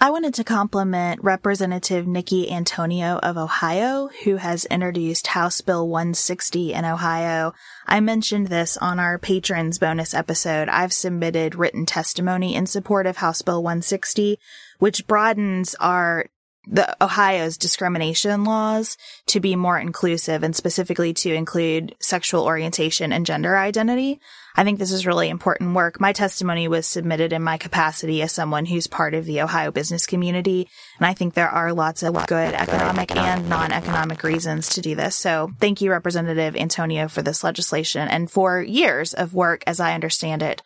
I 0.00 0.10
wanted 0.10 0.34
to 0.34 0.44
compliment 0.44 1.24
Representative 1.24 2.06
Nickie 2.06 2.52
Antonio 2.52 3.18
of 3.20 3.36
Ohio, 3.36 4.10
who 4.22 4.36
has 4.36 4.64
introduced 4.66 5.28
House 5.28 5.60
Bill 5.60 5.88
160 5.88 6.72
in 6.72 6.84
Ohio. 6.84 7.52
I 7.84 7.98
mentioned 7.98 8.46
this 8.46 8.76
on 8.76 9.00
our 9.00 9.18
patrons 9.18 9.78
bonus 9.78 10.14
episode. 10.14 10.68
I've 10.68 10.92
submitted 10.92 11.56
written 11.56 11.84
testimony 11.84 12.54
in 12.54 12.66
support 12.66 13.06
of 13.06 13.16
House 13.16 13.42
Bill 13.42 13.60
160, 13.60 14.38
which 14.78 15.04
broadens 15.08 15.74
our 15.80 16.26
the 16.70 17.02
Ohio's 17.02 17.56
discrimination 17.56 18.44
laws 18.44 18.98
to 19.26 19.40
be 19.40 19.56
more 19.56 19.78
inclusive 19.78 20.42
and 20.42 20.54
specifically 20.54 21.14
to 21.14 21.32
include 21.32 21.96
sexual 21.98 22.44
orientation 22.44 23.12
and 23.12 23.24
gender 23.24 23.56
identity. 23.56 24.20
I 24.54 24.64
think 24.64 24.78
this 24.78 24.92
is 24.92 25.06
really 25.06 25.28
important 25.28 25.74
work. 25.74 26.00
My 26.00 26.12
testimony 26.12 26.68
was 26.68 26.86
submitted 26.86 27.32
in 27.32 27.42
my 27.42 27.56
capacity 27.56 28.20
as 28.22 28.32
someone 28.32 28.66
who's 28.66 28.86
part 28.86 29.14
of 29.14 29.24
the 29.24 29.40
Ohio 29.40 29.70
business 29.70 30.04
community. 30.04 30.68
And 30.98 31.06
I 31.06 31.14
think 31.14 31.34
there 31.34 31.48
are 31.48 31.72
lots 31.72 32.02
of 32.02 32.14
good 32.26 32.54
economic 32.54 33.16
and 33.16 33.48
non-economic 33.48 34.22
reasons 34.22 34.68
to 34.70 34.82
do 34.82 34.94
this. 34.94 35.16
So 35.16 35.50
thank 35.60 35.80
you, 35.80 35.90
Representative 35.90 36.54
Antonio, 36.56 37.08
for 37.08 37.22
this 37.22 37.42
legislation 37.42 38.08
and 38.08 38.30
for 38.30 38.60
years 38.60 39.14
of 39.14 39.32
work, 39.32 39.62
as 39.66 39.80
I 39.80 39.94
understand 39.94 40.42
it, 40.42 40.62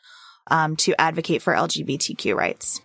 um, 0.49 0.75
to 0.77 1.01
advocate 1.01 1.43
for 1.43 1.55
LGBTQ 1.55 2.35
rights. 2.35 2.81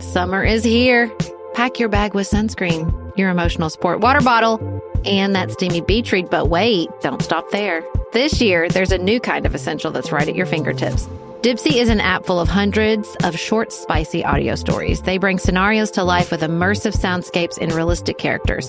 Summer 0.00 0.44
is 0.44 0.64
here. 0.64 1.10
Pack 1.54 1.78
your 1.78 1.88
bag 1.88 2.14
with 2.14 2.28
sunscreen, 2.28 3.16
your 3.16 3.30
emotional 3.30 3.70
support 3.70 4.00
water 4.00 4.20
bottle, 4.20 4.82
and 5.04 5.36
that 5.36 5.52
steamy 5.52 5.80
beach 5.82 6.10
read. 6.10 6.28
But 6.28 6.48
wait, 6.48 6.90
don't 7.00 7.22
stop 7.22 7.50
there. 7.50 7.84
This 8.12 8.40
year, 8.40 8.68
there's 8.68 8.90
a 8.90 8.98
new 8.98 9.20
kind 9.20 9.46
of 9.46 9.54
essential 9.54 9.92
that's 9.92 10.10
right 10.10 10.28
at 10.28 10.34
your 10.34 10.46
fingertips. 10.46 11.08
Dipsea 11.42 11.76
is 11.76 11.90
an 11.90 12.00
app 12.00 12.26
full 12.26 12.40
of 12.40 12.48
hundreds 12.48 13.16
of 13.22 13.38
short, 13.38 13.72
spicy 13.72 14.24
audio 14.24 14.56
stories. 14.56 15.02
They 15.02 15.18
bring 15.18 15.38
scenarios 15.38 15.92
to 15.92 16.02
life 16.02 16.32
with 16.32 16.40
immersive 16.40 16.96
soundscapes 16.96 17.58
and 17.60 17.72
realistic 17.72 18.18
characters. 18.18 18.68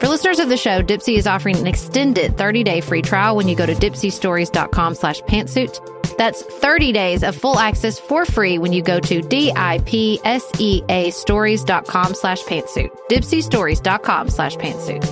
For 0.00 0.06
listeners 0.06 0.38
of 0.38 0.48
the 0.48 0.56
show, 0.56 0.80
Dipsea 0.80 1.18
is 1.18 1.26
offering 1.26 1.56
an 1.56 1.66
extended 1.66 2.36
30-day 2.36 2.82
free 2.82 3.02
trial 3.02 3.34
when 3.34 3.48
you 3.48 3.56
go 3.56 3.66
to 3.66 3.74
dipseastories.com 3.74 4.94
slash 4.94 5.20
pantsuit. 5.22 6.16
That's 6.16 6.42
30 6.42 6.92
days 6.92 7.24
of 7.24 7.34
full 7.34 7.58
access 7.58 7.98
for 7.98 8.24
free 8.24 8.58
when 8.58 8.72
you 8.72 8.80
go 8.80 9.00
to 9.00 9.20
D-I-P-S-E-A 9.22 11.10
stories.com 11.10 12.14
slash 12.14 12.42
pantsuit. 12.42 12.90
dipseastories.com 13.10 14.30
slash 14.30 14.56
pantsuit. 14.56 15.02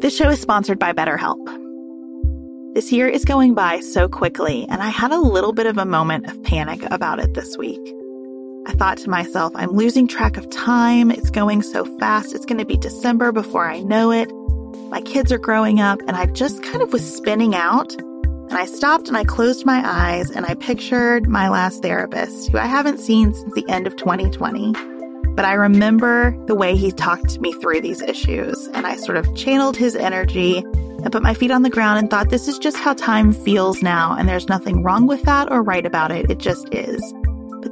This 0.00 0.16
show 0.16 0.30
is 0.30 0.40
sponsored 0.40 0.78
by 0.78 0.92
BetterHelp. 0.94 2.74
This 2.74 2.92
year 2.92 3.08
is 3.08 3.26
going 3.26 3.54
by 3.54 3.80
so 3.80 4.08
quickly, 4.08 4.66
and 4.70 4.82
I 4.82 4.88
had 4.88 5.10
a 5.10 5.18
little 5.18 5.52
bit 5.52 5.66
of 5.66 5.76
a 5.76 5.84
moment 5.84 6.30
of 6.30 6.42
panic 6.42 6.82
about 6.90 7.18
it 7.18 7.34
this 7.34 7.58
week. 7.58 7.94
I 8.66 8.72
thought 8.72 8.98
to 8.98 9.10
myself, 9.10 9.52
I'm 9.54 9.70
losing 9.70 10.08
track 10.08 10.36
of 10.36 10.50
time. 10.50 11.12
It's 11.12 11.30
going 11.30 11.62
so 11.62 11.84
fast. 11.98 12.34
It's 12.34 12.44
going 12.44 12.58
to 12.58 12.64
be 12.64 12.76
December 12.76 13.30
before 13.30 13.70
I 13.70 13.78
know 13.78 14.10
it. 14.10 14.28
My 14.90 15.00
kids 15.02 15.30
are 15.30 15.38
growing 15.38 15.80
up, 15.80 16.00
and 16.00 16.16
I 16.16 16.26
just 16.26 16.64
kind 16.64 16.82
of 16.82 16.92
was 16.92 17.14
spinning 17.14 17.54
out. 17.54 17.94
And 17.94 18.54
I 18.54 18.66
stopped 18.66 19.06
and 19.06 19.16
I 19.16 19.22
closed 19.24 19.64
my 19.66 19.82
eyes 19.84 20.30
and 20.30 20.46
I 20.46 20.54
pictured 20.54 21.28
my 21.28 21.48
last 21.48 21.82
therapist, 21.82 22.48
who 22.48 22.58
I 22.58 22.66
haven't 22.66 22.98
seen 22.98 23.34
since 23.34 23.54
the 23.54 23.68
end 23.68 23.86
of 23.86 23.96
2020. 23.96 24.72
But 25.34 25.44
I 25.44 25.54
remember 25.54 26.36
the 26.46 26.54
way 26.54 26.76
he 26.76 26.90
talked 26.90 27.40
me 27.40 27.52
through 27.54 27.82
these 27.82 28.02
issues, 28.02 28.68
and 28.68 28.84
I 28.84 28.96
sort 28.96 29.16
of 29.16 29.32
channeled 29.36 29.76
his 29.76 29.94
energy 29.94 30.58
and 30.58 31.12
put 31.12 31.22
my 31.22 31.34
feet 31.34 31.52
on 31.52 31.62
the 31.62 31.70
ground 31.70 32.00
and 32.00 32.10
thought, 32.10 32.30
this 32.30 32.48
is 32.48 32.58
just 32.58 32.76
how 32.76 32.94
time 32.94 33.32
feels 33.32 33.80
now, 33.80 34.16
and 34.16 34.28
there's 34.28 34.48
nothing 34.48 34.82
wrong 34.82 35.06
with 35.06 35.22
that 35.22 35.52
or 35.52 35.62
right 35.62 35.86
about 35.86 36.10
it. 36.10 36.28
It 36.30 36.38
just 36.38 36.72
is. 36.74 37.14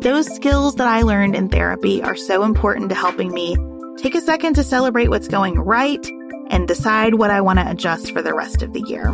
Those 0.01 0.27
skills 0.35 0.75
that 0.75 0.89
I 0.89 1.03
learned 1.03 1.37
in 1.37 1.49
therapy 1.49 2.03
are 2.03 2.17
so 2.17 2.43
important 2.43 2.89
to 2.89 2.97
helping 2.97 3.33
me 3.33 3.57
take 3.97 4.17
a 4.17 4.21
second 4.21 4.55
to 4.55 4.65
celebrate 4.65 5.09
what's 5.09 5.29
going 5.29 5.55
right 5.55 6.05
and 6.51 6.67
decide 6.67 7.15
what 7.15 7.31
I 7.31 7.41
want 7.41 7.61
to 7.61 7.71
adjust 7.71 8.11
for 8.13 8.21
the 8.21 8.35
rest 8.35 8.63
of 8.63 8.73
the 8.73 8.81
year. 8.81 9.13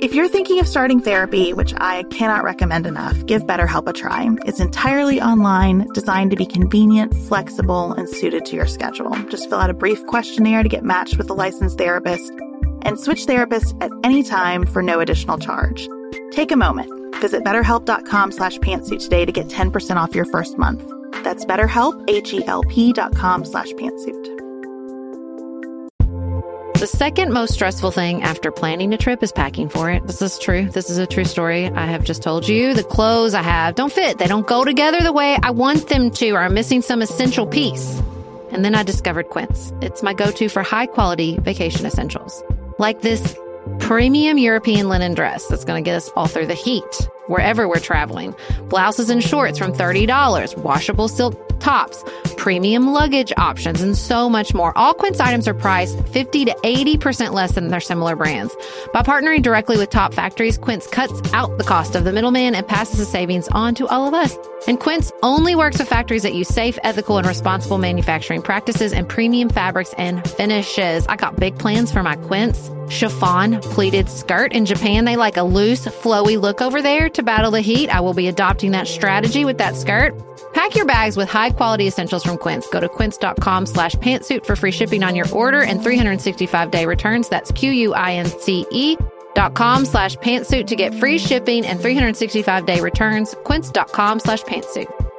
If 0.00 0.14
you're 0.14 0.26
thinking 0.26 0.58
of 0.58 0.66
starting 0.66 1.00
therapy, 1.00 1.52
which 1.52 1.74
I 1.76 2.04
cannot 2.04 2.44
recommend 2.44 2.86
enough, 2.86 3.26
give 3.26 3.42
BetterHelp 3.42 3.88
a 3.88 3.92
try. 3.92 4.26
It's 4.46 4.58
entirely 4.58 5.20
online, 5.20 5.86
designed 5.92 6.30
to 6.30 6.36
be 6.36 6.46
convenient, 6.46 7.14
flexible, 7.14 7.92
and 7.92 8.08
suited 8.08 8.46
to 8.46 8.56
your 8.56 8.66
schedule. 8.66 9.10
Just 9.28 9.50
fill 9.50 9.58
out 9.58 9.68
a 9.68 9.74
brief 9.74 10.04
questionnaire 10.06 10.62
to 10.62 10.68
get 10.70 10.82
matched 10.82 11.18
with 11.18 11.28
a 11.28 11.34
licensed 11.34 11.76
therapist 11.76 12.32
and 12.82 12.98
switch 12.98 13.26
therapists 13.26 13.76
at 13.82 13.92
any 14.02 14.22
time 14.22 14.64
for 14.64 14.82
no 14.82 15.00
additional 15.00 15.36
charge. 15.36 15.86
Take 16.32 16.50
a 16.50 16.56
moment. 16.56 16.99
Visit 17.18 17.44
betterhelp.com 17.44 18.32
slash 18.32 18.58
pantsuit 18.58 19.02
today 19.02 19.24
to 19.24 19.32
get 19.32 19.48
10% 19.48 19.96
off 19.96 20.14
your 20.14 20.26
first 20.26 20.58
month. 20.58 20.88
That's 21.24 21.44
betterhelp, 21.44 22.04
H-E-L-P 22.08 22.92
dot 22.92 23.14
com 23.14 23.44
slash 23.44 23.72
pantsuit. 23.72 24.40
The 26.80 26.86
second 26.86 27.34
most 27.34 27.52
stressful 27.52 27.90
thing 27.90 28.22
after 28.22 28.50
planning 28.50 28.94
a 28.94 28.96
trip 28.96 29.22
is 29.22 29.32
packing 29.32 29.68
for 29.68 29.90
it. 29.90 30.06
This 30.06 30.22
is 30.22 30.38
true. 30.38 30.64
This 30.70 30.88
is 30.88 30.96
a 30.96 31.06
true 31.06 31.26
story. 31.26 31.66
I 31.66 31.84
have 31.84 32.04
just 32.04 32.22
told 32.22 32.48
you 32.48 32.72
the 32.72 32.82
clothes 32.82 33.34
I 33.34 33.42
have 33.42 33.74
don't 33.74 33.92
fit. 33.92 34.16
They 34.16 34.26
don't 34.26 34.46
go 34.46 34.64
together 34.64 34.98
the 35.02 35.12
way 35.12 35.36
I 35.42 35.50
want 35.50 35.88
them 35.88 36.10
to, 36.12 36.30
or 36.30 36.38
I'm 36.38 36.54
missing 36.54 36.80
some 36.80 37.02
essential 37.02 37.46
piece. 37.46 38.00
And 38.50 38.64
then 38.64 38.74
I 38.74 38.82
discovered 38.82 39.28
Quince. 39.28 39.74
It's 39.82 40.02
my 40.02 40.14
go-to 40.14 40.48
for 40.48 40.62
high 40.62 40.86
quality 40.86 41.36
vacation 41.36 41.84
essentials. 41.84 42.42
Like 42.78 43.02
this 43.02 43.36
premium 43.80 44.38
European 44.38 44.88
linen 44.88 45.14
dress 45.14 45.46
that's 45.48 45.64
going 45.64 45.82
to 45.82 45.88
get 45.88 45.96
us 45.96 46.10
all 46.16 46.26
through 46.26 46.46
the 46.46 46.54
heat 46.54 47.08
wherever 47.30 47.66
we're 47.68 47.78
traveling. 47.78 48.34
Blouses 48.68 49.08
and 49.08 49.22
shorts 49.22 49.58
from 49.58 49.72
$30, 49.72 50.56
washable 50.62 51.08
silk 51.08 51.34
tops, 51.60 52.02
premium 52.36 52.92
luggage 52.92 53.32
options, 53.36 53.80
and 53.80 53.96
so 53.96 54.28
much 54.28 54.52
more. 54.54 54.76
All 54.76 54.94
Quince 54.94 55.20
items 55.20 55.46
are 55.46 55.54
priced 55.54 56.00
50 56.08 56.46
to 56.46 56.56
80% 56.64 57.32
less 57.32 57.52
than 57.52 57.68
their 57.68 57.80
similar 57.80 58.16
brands. 58.16 58.54
By 58.92 59.02
partnering 59.02 59.42
directly 59.42 59.78
with 59.78 59.90
top 59.90 60.12
factories, 60.14 60.58
Quince 60.58 60.86
cuts 60.86 61.20
out 61.32 61.56
the 61.58 61.64
cost 61.64 61.94
of 61.94 62.04
the 62.04 62.12
middleman 62.12 62.54
and 62.54 62.66
passes 62.66 62.98
the 62.98 63.04
savings 63.04 63.46
on 63.48 63.74
to 63.76 63.86
all 63.86 64.08
of 64.08 64.14
us. 64.14 64.36
And 64.66 64.80
Quince 64.80 65.12
only 65.22 65.54
works 65.54 65.78
with 65.78 65.88
factories 65.88 66.22
that 66.22 66.34
use 66.34 66.48
safe, 66.48 66.78
ethical, 66.82 67.18
and 67.18 67.26
responsible 67.26 67.78
manufacturing 67.78 68.42
practices 68.42 68.92
and 68.92 69.08
premium 69.08 69.48
fabrics 69.48 69.94
and 69.96 70.26
finishes. 70.28 71.06
I 71.06 71.16
got 71.16 71.36
big 71.36 71.58
plans 71.58 71.92
for 71.92 72.02
my 72.02 72.16
Quince 72.16 72.70
chiffon 72.90 73.60
pleated 73.60 74.08
skirt. 74.08 74.52
In 74.52 74.66
Japan, 74.66 75.04
they 75.04 75.16
like 75.16 75.36
a 75.36 75.42
loose, 75.42 75.86
flowy 75.86 76.40
look 76.40 76.60
over 76.60 76.82
there 76.82 77.08
to 77.20 77.24
battle 77.24 77.50
the 77.50 77.60
heat. 77.60 77.90
I 77.90 78.00
will 78.00 78.14
be 78.14 78.26
adopting 78.28 78.72
that 78.72 78.88
strategy 78.88 79.44
with 79.44 79.58
that 79.58 79.76
skirt. 79.76 80.12
Pack 80.54 80.74
your 80.74 80.86
bags 80.86 81.16
with 81.16 81.28
high 81.28 81.50
quality 81.50 81.86
essentials 81.86 82.24
from 82.24 82.38
Quince. 82.38 82.66
Go 82.68 82.80
to 82.80 82.88
quince.com 82.88 83.66
slash 83.66 83.94
pantsuit 83.96 84.44
for 84.44 84.56
free 84.56 84.72
shipping 84.72 85.02
on 85.04 85.14
your 85.14 85.28
order 85.32 85.60
and 85.60 85.82
365 85.82 86.70
day 86.70 86.86
returns. 86.86 87.28
That's 87.28 87.52
Q-U-I-N-C-E 87.52 88.96
dot 89.34 89.54
com 89.54 89.84
slash 89.84 90.16
pantsuit 90.16 90.66
to 90.66 90.76
get 90.76 90.94
free 90.94 91.18
shipping 91.18 91.64
and 91.64 91.80
365 91.80 92.66
day 92.66 92.80
returns. 92.80 93.34
Quince.com 93.44 94.18
slash 94.18 94.42
pantsuit. 94.42 95.09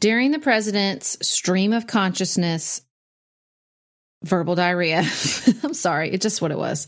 During 0.00 0.30
the 0.30 0.38
president's 0.38 1.16
stream 1.26 1.72
of 1.72 1.86
consciousness 1.86 2.82
verbal 4.24 4.54
diarrhea, 4.54 4.98
I'm 5.62 5.74
sorry, 5.74 6.10
it's 6.10 6.22
just 6.22 6.42
what 6.42 6.50
it 6.50 6.58
was, 6.58 6.86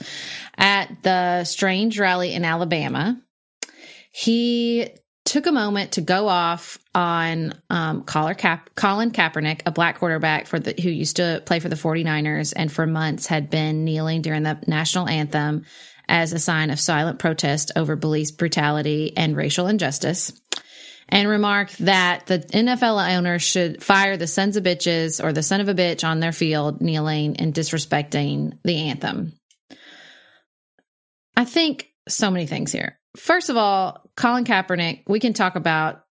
at 0.57 1.03
the 1.03 1.44
Strange 1.44 1.99
rally 1.99 2.33
in 2.33 2.44
Alabama, 2.44 3.21
he 4.11 4.88
took 5.25 5.47
a 5.47 5.53
moment 5.53 5.92
to 5.92 6.01
go 6.01 6.27
off 6.27 6.79
on 6.94 7.53
um, 7.68 8.03
Colin, 8.05 8.35
Ka- 8.35 8.62
Colin 8.75 9.11
Kaepernick, 9.11 9.61
a 9.66 9.71
black 9.71 9.99
quarterback 9.99 10.47
for 10.47 10.59
the 10.59 10.75
who 10.81 10.88
used 10.88 11.16
to 11.16 11.42
play 11.44 11.61
for 11.61 11.68
the 11.68 11.77
49ers 11.77 12.55
and 12.57 12.73
for 12.73 12.87
months 12.87 13.27
had 13.27 13.51
been 13.51 13.85
kneeling 13.85 14.23
during 14.23 14.42
the 14.42 14.59
national 14.66 15.07
anthem 15.07 15.66
as 16.09 16.33
a 16.33 16.38
sign 16.38 16.71
of 16.71 16.81
silent 16.81 17.18
protest 17.18 17.73
over 17.77 17.94
police 17.97 18.31
brutality 18.31 19.14
and 19.16 19.37
racial 19.37 19.66
injustice 19.66 20.33
and 21.09 21.29
remarked 21.29 21.79
that 21.79 22.27
the 22.27 22.38
NFL 22.38 23.16
owners 23.16 23.42
should 23.42 23.83
fire 23.83 24.16
the 24.16 24.27
sons 24.27 24.57
of 24.57 24.64
bitches 24.64 25.23
or 25.23 25.33
the 25.33 25.42
son 25.42 25.61
of 25.61 25.68
a 25.68 25.75
bitch 25.75 26.07
on 26.07 26.21
their 26.21 26.33
field 26.33 26.81
kneeling 26.81 27.37
and 27.37 27.55
disrespecting 27.55 28.59
the 28.64 28.77
anthem. 28.88 29.33
I 31.37 31.44
think 31.44 31.88
so 32.09 32.31
many 32.31 32.47
things 32.47 32.73
here. 32.73 32.99
First 33.16 33.49
of 33.49 33.57
all, 33.57 34.03
Colin 34.16 34.44
Kaepernick, 34.44 35.05
we 35.07 35.21
can 35.21 35.33
talk 35.33 35.57
about 35.57 36.05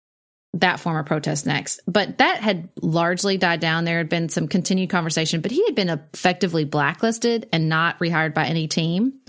that 0.54 0.80
form 0.80 0.98
of 0.98 1.06
protest 1.06 1.46
next, 1.46 1.82
but 1.86 2.18
that 2.18 2.38
had 2.38 2.70
largely 2.82 3.38
died 3.38 3.60
down. 3.60 3.84
There 3.84 3.98
had 3.98 4.10
been 4.10 4.30
some 4.30 4.48
continued 4.48 4.90
conversation, 4.90 5.42
but 5.42 5.52
he 5.52 5.64
had 5.66 5.76
been 5.76 5.90
effectively 5.90 6.66
blacklisted 6.66 7.48
and 7.52 7.70
not 7.70 8.00
rehired 8.00 8.34
by 8.34 8.46
any 8.46 8.68
team. 8.68 9.20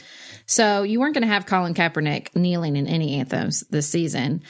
So 0.46 0.82
you 0.82 0.98
weren't 0.98 1.14
going 1.14 1.26
to 1.26 1.32
have 1.32 1.44
Colin 1.44 1.74
Kaepernick 1.74 2.34
kneeling 2.34 2.76
in 2.76 2.86
any 2.86 3.16
anthems 3.16 3.60
this 3.68 3.88
season. 3.88 4.42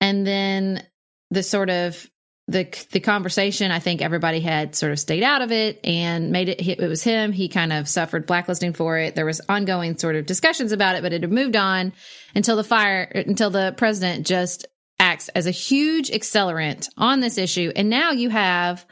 And 0.00 0.26
then 0.26 0.86
the 1.30 1.42
sort 1.42 1.70
of 1.70 2.08
the 2.48 2.68
the 2.92 3.00
conversation, 3.00 3.70
I 3.70 3.80
think 3.80 4.00
everybody 4.00 4.40
had 4.40 4.76
sort 4.76 4.92
of 4.92 5.00
stayed 5.00 5.24
out 5.24 5.42
of 5.42 5.50
it 5.50 5.80
and 5.84 6.30
made 6.30 6.48
it. 6.48 6.60
It 6.66 6.88
was 6.88 7.02
him. 7.02 7.32
He 7.32 7.48
kind 7.48 7.72
of 7.72 7.88
suffered 7.88 8.26
blacklisting 8.26 8.72
for 8.72 8.98
it. 8.98 9.14
There 9.14 9.26
was 9.26 9.40
ongoing 9.48 9.98
sort 9.98 10.16
of 10.16 10.26
discussions 10.26 10.72
about 10.72 10.94
it, 10.94 11.02
but 11.02 11.12
it 11.12 11.22
had 11.22 11.32
moved 11.32 11.56
on 11.56 11.92
until 12.34 12.56
the 12.56 12.64
fire 12.64 13.02
until 13.02 13.50
the 13.50 13.74
president 13.76 14.26
just 14.26 14.66
acts 14.98 15.28
as 15.30 15.46
a 15.46 15.50
huge 15.50 16.10
accelerant 16.10 16.88
on 16.96 17.20
this 17.20 17.36
issue. 17.36 17.72
And 17.74 17.90
now 17.90 18.12
you 18.12 18.30
have 18.30 18.86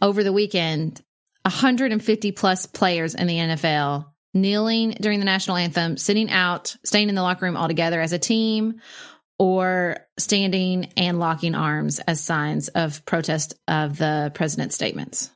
over 0.00 0.22
the 0.22 0.32
weekend 0.32 1.02
150 1.42 2.32
plus 2.32 2.66
players 2.66 3.14
in 3.14 3.26
the 3.26 3.36
NFL 3.36 4.06
kneeling 4.32 4.90
during 5.00 5.18
the 5.18 5.24
national 5.24 5.56
anthem, 5.56 5.96
sitting 5.96 6.30
out, 6.30 6.76
staying 6.84 7.08
in 7.08 7.14
the 7.14 7.22
locker 7.22 7.46
room 7.46 7.56
all 7.56 7.68
together 7.68 8.00
as 8.00 8.12
a 8.12 8.18
team, 8.18 8.80
or 9.38 9.98
standing 10.18 10.92
and 10.96 11.18
locking 11.18 11.54
arms 11.54 11.98
as 12.00 12.22
signs 12.22 12.68
of 12.68 13.04
protest 13.04 13.54
of 13.68 13.98
the 13.98 14.32
president's 14.34 14.74
statements. 14.74 15.30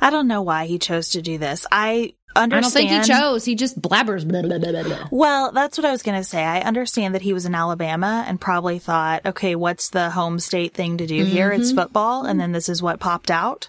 I 0.00 0.10
don't 0.10 0.28
know 0.28 0.42
why 0.42 0.66
he 0.66 0.78
chose 0.78 1.10
to 1.10 1.22
do 1.22 1.38
this. 1.38 1.66
I 1.70 2.14
understand. 2.34 2.54
I 2.54 2.60
don't 2.60 2.70
think 2.72 2.90
he 2.90 3.20
chose. 3.20 3.44
He 3.44 3.54
just 3.54 3.80
blabbers. 3.80 4.26
Blah, 4.26 4.42
blah, 4.58 4.82
blah, 4.82 5.08
well, 5.10 5.52
that's 5.52 5.78
what 5.78 5.84
I 5.84 5.90
was 5.90 6.02
going 6.02 6.18
to 6.18 6.24
say. 6.24 6.42
I 6.42 6.60
understand 6.60 7.14
that 7.14 7.22
he 7.22 7.32
was 7.32 7.46
in 7.46 7.54
Alabama 7.54 8.24
and 8.26 8.40
probably 8.40 8.78
thought, 8.78 9.24
okay, 9.26 9.54
what's 9.54 9.90
the 9.90 10.10
home 10.10 10.38
state 10.38 10.74
thing 10.74 10.98
to 10.98 11.06
do 11.06 11.22
mm-hmm. 11.22 11.32
here? 11.32 11.50
It's 11.50 11.68
mm-hmm. 11.68 11.78
football. 11.78 12.24
And 12.24 12.40
then 12.40 12.52
this 12.52 12.68
is 12.68 12.82
what 12.82 13.00
popped 13.00 13.30
out. 13.30 13.68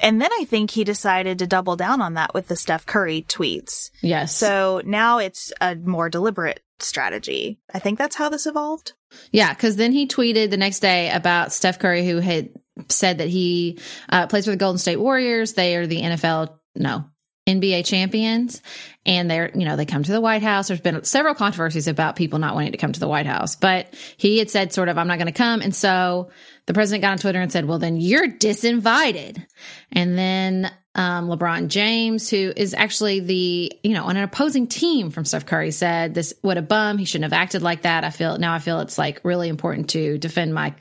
And 0.00 0.20
then 0.22 0.30
I 0.32 0.44
think 0.44 0.70
he 0.70 0.84
decided 0.84 1.38
to 1.38 1.46
double 1.46 1.76
down 1.76 2.00
on 2.00 2.14
that 2.14 2.32
with 2.32 2.48
the 2.48 2.56
Steph 2.56 2.86
Curry 2.86 3.26
tweets. 3.28 3.90
Yes. 4.00 4.34
So 4.34 4.80
now 4.84 5.18
it's 5.18 5.52
a 5.60 5.74
more 5.74 6.08
deliberate 6.08 6.60
strategy. 6.78 7.58
I 7.72 7.78
think 7.78 7.98
that's 7.98 8.16
how 8.16 8.28
this 8.28 8.46
evolved. 8.46 8.94
Yeah, 9.30 9.52
because 9.52 9.76
then 9.76 9.92
he 9.92 10.06
tweeted 10.06 10.50
the 10.50 10.56
next 10.56 10.80
day 10.80 11.10
about 11.10 11.52
Steph 11.52 11.78
Curry, 11.78 12.06
who 12.06 12.18
had 12.18 12.50
said 12.88 13.18
that 13.18 13.28
he 13.28 13.78
uh, 14.08 14.26
plays 14.26 14.46
for 14.46 14.52
the 14.52 14.56
Golden 14.56 14.78
State 14.78 14.96
Warriors. 14.96 15.52
They 15.52 15.76
are 15.76 15.86
the 15.86 16.00
NFL. 16.00 16.56
No, 16.74 17.04
NBA 17.46 17.84
champions 17.84 18.62
and 19.04 19.28
they're, 19.28 19.50
you 19.54 19.64
know, 19.64 19.76
they 19.76 19.84
come 19.84 20.04
to 20.04 20.12
the 20.12 20.20
White 20.20 20.42
House. 20.42 20.68
There's 20.68 20.80
been 20.80 21.02
several 21.02 21.34
controversies 21.34 21.88
about 21.88 22.14
people 22.14 22.38
not 22.38 22.54
wanting 22.54 22.72
to 22.72 22.78
come 22.78 22.92
to 22.92 23.00
the 23.00 23.08
White 23.08 23.26
House, 23.26 23.56
but 23.56 23.92
he 24.16 24.38
had 24.38 24.48
said 24.48 24.72
sort 24.72 24.88
of, 24.88 24.96
I'm 24.96 25.08
not 25.08 25.18
going 25.18 25.26
to 25.26 25.32
come. 25.32 25.60
And 25.60 25.74
so 25.74 26.30
the 26.66 26.74
president 26.74 27.02
got 27.02 27.12
on 27.12 27.18
Twitter 27.18 27.40
and 27.40 27.50
said, 27.50 27.64
well, 27.64 27.80
then 27.80 27.96
you're 27.96 28.28
disinvited. 28.28 29.44
And 29.90 30.16
then, 30.16 30.70
um, 30.94 31.28
LeBron 31.28 31.68
James, 31.68 32.28
who 32.28 32.52
is 32.54 32.74
actually 32.74 33.20
the, 33.20 33.72
you 33.82 33.94
know, 33.94 34.04
on 34.04 34.16
an 34.16 34.22
opposing 34.22 34.68
team 34.68 35.10
from 35.10 35.24
Steph 35.24 35.46
Curry 35.46 35.70
said 35.70 36.14
this, 36.14 36.34
what 36.42 36.58
a 36.58 36.62
bum. 36.62 36.98
He 36.98 37.06
shouldn't 37.06 37.32
have 37.32 37.40
acted 37.40 37.62
like 37.62 37.82
that. 37.82 38.04
I 38.04 38.10
feel 38.10 38.38
now 38.38 38.52
I 38.54 38.58
feel 38.58 38.78
it's 38.80 38.98
like 38.98 39.20
really 39.24 39.48
important 39.48 39.90
to 39.90 40.18
defend 40.18 40.54
my, 40.54 40.74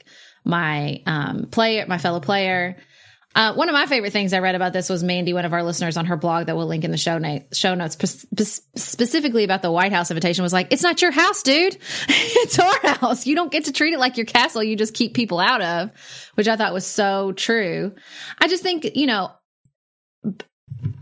my, 0.43 1.01
um, 1.07 1.47
player, 1.49 1.85
my 1.87 1.97
fellow 1.97 2.19
player. 2.19 2.75
Uh, 3.33 3.53
one 3.53 3.69
of 3.69 3.73
my 3.73 3.85
favorite 3.85 4.11
things 4.11 4.33
I 4.33 4.39
read 4.39 4.55
about 4.55 4.73
this 4.73 4.89
was 4.89 5.03
Mandy, 5.03 5.33
one 5.33 5.45
of 5.45 5.53
our 5.53 5.63
listeners 5.63 5.95
on 5.95 6.05
her 6.07 6.17
blog 6.17 6.47
that 6.47 6.57
we'll 6.57 6.67
link 6.67 6.83
in 6.83 6.91
the 6.91 6.97
show, 6.97 7.17
na- 7.17 7.39
show 7.53 7.73
notes, 7.75 7.97
specifically 8.75 9.45
about 9.45 9.61
the 9.61 9.71
White 9.71 9.93
House 9.93 10.11
invitation 10.11 10.43
was 10.43 10.51
like, 10.51 10.67
it's 10.71 10.83
not 10.83 11.01
your 11.01 11.11
house, 11.11 11.41
dude. 11.41 11.77
it's 12.09 12.59
our 12.59 12.95
house. 12.95 13.25
You 13.25 13.35
don't 13.35 13.51
get 13.51 13.65
to 13.65 13.71
treat 13.71 13.93
it 13.93 13.99
like 13.99 14.17
your 14.17 14.25
castle. 14.25 14.63
You 14.63 14.75
just 14.75 14.93
keep 14.93 15.13
people 15.13 15.39
out 15.39 15.61
of, 15.61 15.91
which 16.35 16.49
I 16.49 16.57
thought 16.57 16.73
was 16.73 16.85
so 16.85 17.31
true. 17.31 17.93
I 18.39 18.49
just 18.49 18.63
think, 18.63 18.95
you 18.95 19.07
know, 19.07 19.31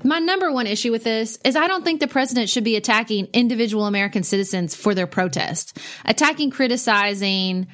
my 0.04 0.20
number 0.20 0.52
one 0.52 0.68
issue 0.68 0.92
with 0.92 1.04
this 1.04 1.40
is 1.44 1.56
I 1.56 1.68
don't 1.68 1.84
think 1.84 2.00
the 2.00 2.08
president 2.08 2.50
should 2.50 2.64
be 2.64 2.76
attacking 2.76 3.28
individual 3.34 3.86
American 3.86 4.24
citizens 4.24 4.76
for 4.76 4.94
their 4.94 5.08
protest, 5.08 5.78
attacking, 6.06 6.52
criticizing, 6.52 7.68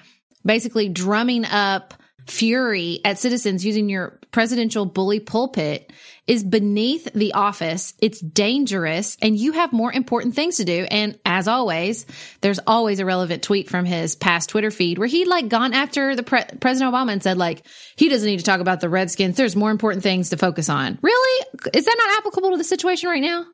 basically 0.46 0.89
drumming 0.89 1.46
up 1.46 1.94
fury 2.28 3.00
at 3.06 3.20
citizens 3.20 3.66
using 3.66 3.90
your 3.90 4.20
presidential 4.32 4.86
bully 4.86 5.20
pulpit 5.20 5.92
is 6.28 6.44
beneath 6.44 7.12
the 7.14 7.34
office. 7.34 7.94
It's 8.02 8.20
dangerous 8.20 9.16
and 9.22 9.38
you 9.38 9.52
have 9.54 9.72
more 9.72 9.94
important 9.94 10.34
things 10.34 10.58
to 10.58 10.66
do. 10.66 10.86
And 10.90 11.20
as 11.24 11.48
always, 11.48 12.06
there's 12.42 12.60
always 12.66 13.00
a 13.00 13.06
relevant 13.06 13.44
tweet 13.44 13.70
from 13.70 13.86
his 13.86 14.16
past 14.16 14.50
Twitter 14.50 14.72
feed 14.72 14.98
where 14.98 15.08
he'd 15.08 15.28
like 15.28 15.50
gone 15.50 15.74
after 15.74 16.16
the 16.16 16.24
pre- 16.24 16.44
President 16.60 16.94
Obama 16.94 17.14
and 17.14 17.22
said 17.24 17.38
like, 17.38 17.66
he 17.96 18.10
doesn't 18.10 18.28
need 18.28 18.40
to 18.40 18.46
talk 18.46 18.60
about 18.60 18.82
the 18.82 18.90
Redskins. 18.90 19.38
There's 19.38 19.56
more 19.56 19.72
important 19.72 20.04
things 20.04 20.32
to 20.32 20.38
focus 20.38 20.68
on. 20.68 20.98
Really? 21.02 21.46
Is 21.74 21.86
that 21.86 21.96
not 21.98 22.18
applicable 22.18 22.52
to 22.52 22.58
the 22.58 22.64
situation 22.64 23.10
right 23.10 23.22
now? 23.22 23.46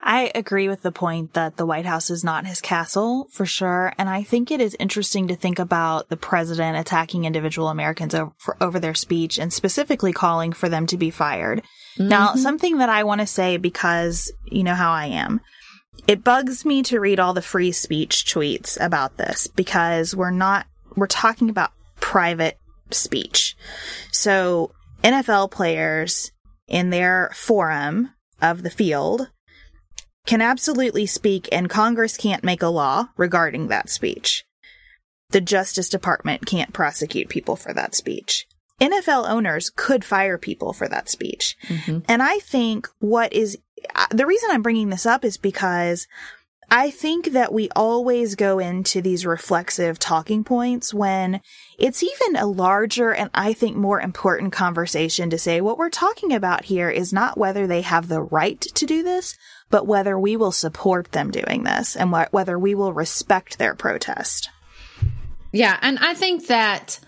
I 0.00 0.30
agree 0.34 0.68
with 0.68 0.82
the 0.82 0.92
point 0.92 1.32
that 1.32 1.56
the 1.56 1.66
White 1.66 1.86
House 1.86 2.10
is 2.10 2.22
not 2.22 2.46
his 2.46 2.60
castle 2.60 3.28
for 3.32 3.46
sure. 3.46 3.92
And 3.98 4.08
I 4.08 4.22
think 4.22 4.50
it 4.50 4.60
is 4.60 4.76
interesting 4.78 5.28
to 5.28 5.36
think 5.36 5.58
about 5.58 6.08
the 6.10 6.16
president 6.16 6.76
attacking 6.76 7.24
individual 7.24 7.68
Americans 7.68 8.14
over, 8.14 8.32
over 8.60 8.78
their 8.78 8.94
speech 8.94 9.38
and 9.38 9.52
specifically 9.52 10.12
calling 10.12 10.52
for 10.52 10.68
them 10.68 10.86
to 10.86 10.96
be 10.96 11.10
fired. 11.10 11.62
Mm-hmm. 11.98 12.08
Now, 12.08 12.34
something 12.34 12.78
that 12.78 12.88
I 12.88 13.04
want 13.04 13.20
to 13.20 13.26
say 13.26 13.56
because 13.56 14.32
you 14.44 14.62
know 14.62 14.74
how 14.74 14.92
I 14.92 15.06
am. 15.06 15.40
It 16.06 16.22
bugs 16.22 16.64
me 16.64 16.82
to 16.84 17.00
read 17.00 17.18
all 17.18 17.34
the 17.34 17.42
free 17.42 17.72
speech 17.72 18.26
tweets 18.26 18.78
about 18.80 19.16
this 19.16 19.48
because 19.48 20.14
we're 20.14 20.30
not, 20.30 20.66
we're 20.94 21.06
talking 21.06 21.50
about 21.50 21.72
private 22.00 22.58
speech. 22.90 23.56
So 24.12 24.72
NFL 25.02 25.50
players 25.50 26.30
in 26.68 26.90
their 26.90 27.30
forum 27.34 28.10
of 28.40 28.62
the 28.62 28.70
field 28.70 29.30
can 30.26 30.40
absolutely 30.40 31.06
speak 31.06 31.48
and 31.52 31.70
Congress 31.70 32.16
can't 32.16 32.44
make 32.44 32.62
a 32.62 32.68
law 32.68 33.08
regarding 33.16 33.68
that 33.68 33.88
speech. 33.88 34.44
The 35.30 35.40
Justice 35.40 35.88
Department 35.88 36.46
can't 36.46 36.72
prosecute 36.72 37.28
people 37.28 37.56
for 37.56 37.72
that 37.72 37.94
speech. 37.94 38.46
NFL 38.80 39.28
owners 39.28 39.70
could 39.70 40.04
fire 40.04 40.36
people 40.36 40.72
for 40.72 40.86
that 40.88 41.08
speech. 41.08 41.56
Mm-hmm. 41.68 42.00
And 42.08 42.22
I 42.22 42.38
think 42.40 42.88
what 42.98 43.32
is 43.32 43.58
the 44.10 44.26
reason 44.26 44.50
I'm 44.52 44.62
bringing 44.62 44.90
this 44.90 45.06
up 45.06 45.24
is 45.24 45.36
because 45.36 46.06
I 46.70 46.90
think 46.90 47.26
that 47.26 47.52
we 47.52 47.68
always 47.76 48.34
go 48.34 48.58
into 48.58 49.00
these 49.00 49.24
reflexive 49.24 49.98
talking 49.98 50.42
points 50.42 50.92
when 50.92 51.40
it's 51.78 52.02
even 52.02 52.36
a 52.36 52.46
larger 52.46 53.12
and 53.14 53.30
I 53.32 53.52
think 53.52 53.76
more 53.76 54.00
important 54.00 54.52
conversation 54.52 55.30
to 55.30 55.38
say 55.38 55.60
what 55.60 55.78
we're 55.78 55.90
talking 55.90 56.32
about 56.32 56.64
here 56.64 56.90
is 56.90 57.12
not 57.12 57.38
whether 57.38 57.66
they 57.66 57.82
have 57.82 58.08
the 58.08 58.20
right 58.20 58.60
to 58.60 58.84
do 58.84 59.04
this, 59.04 59.38
but 59.70 59.86
whether 59.86 60.18
we 60.18 60.36
will 60.36 60.52
support 60.52 61.12
them 61.12 61.30
doing 61.30 61.64
this 61.64 61.96
and 61.96 62.14
wh- 62.14 62.32
whether 62.32 62.58
we 62.58 62.74
will 62.74 62.92
respect 62.92 63.58
their 63.58 63.74
protest. 63.74 64.50
Yeah. 65.52 65.78
And 65.80 65.98
I 65.98 66.14
think 66.14 66.48
that, 66.48 67.00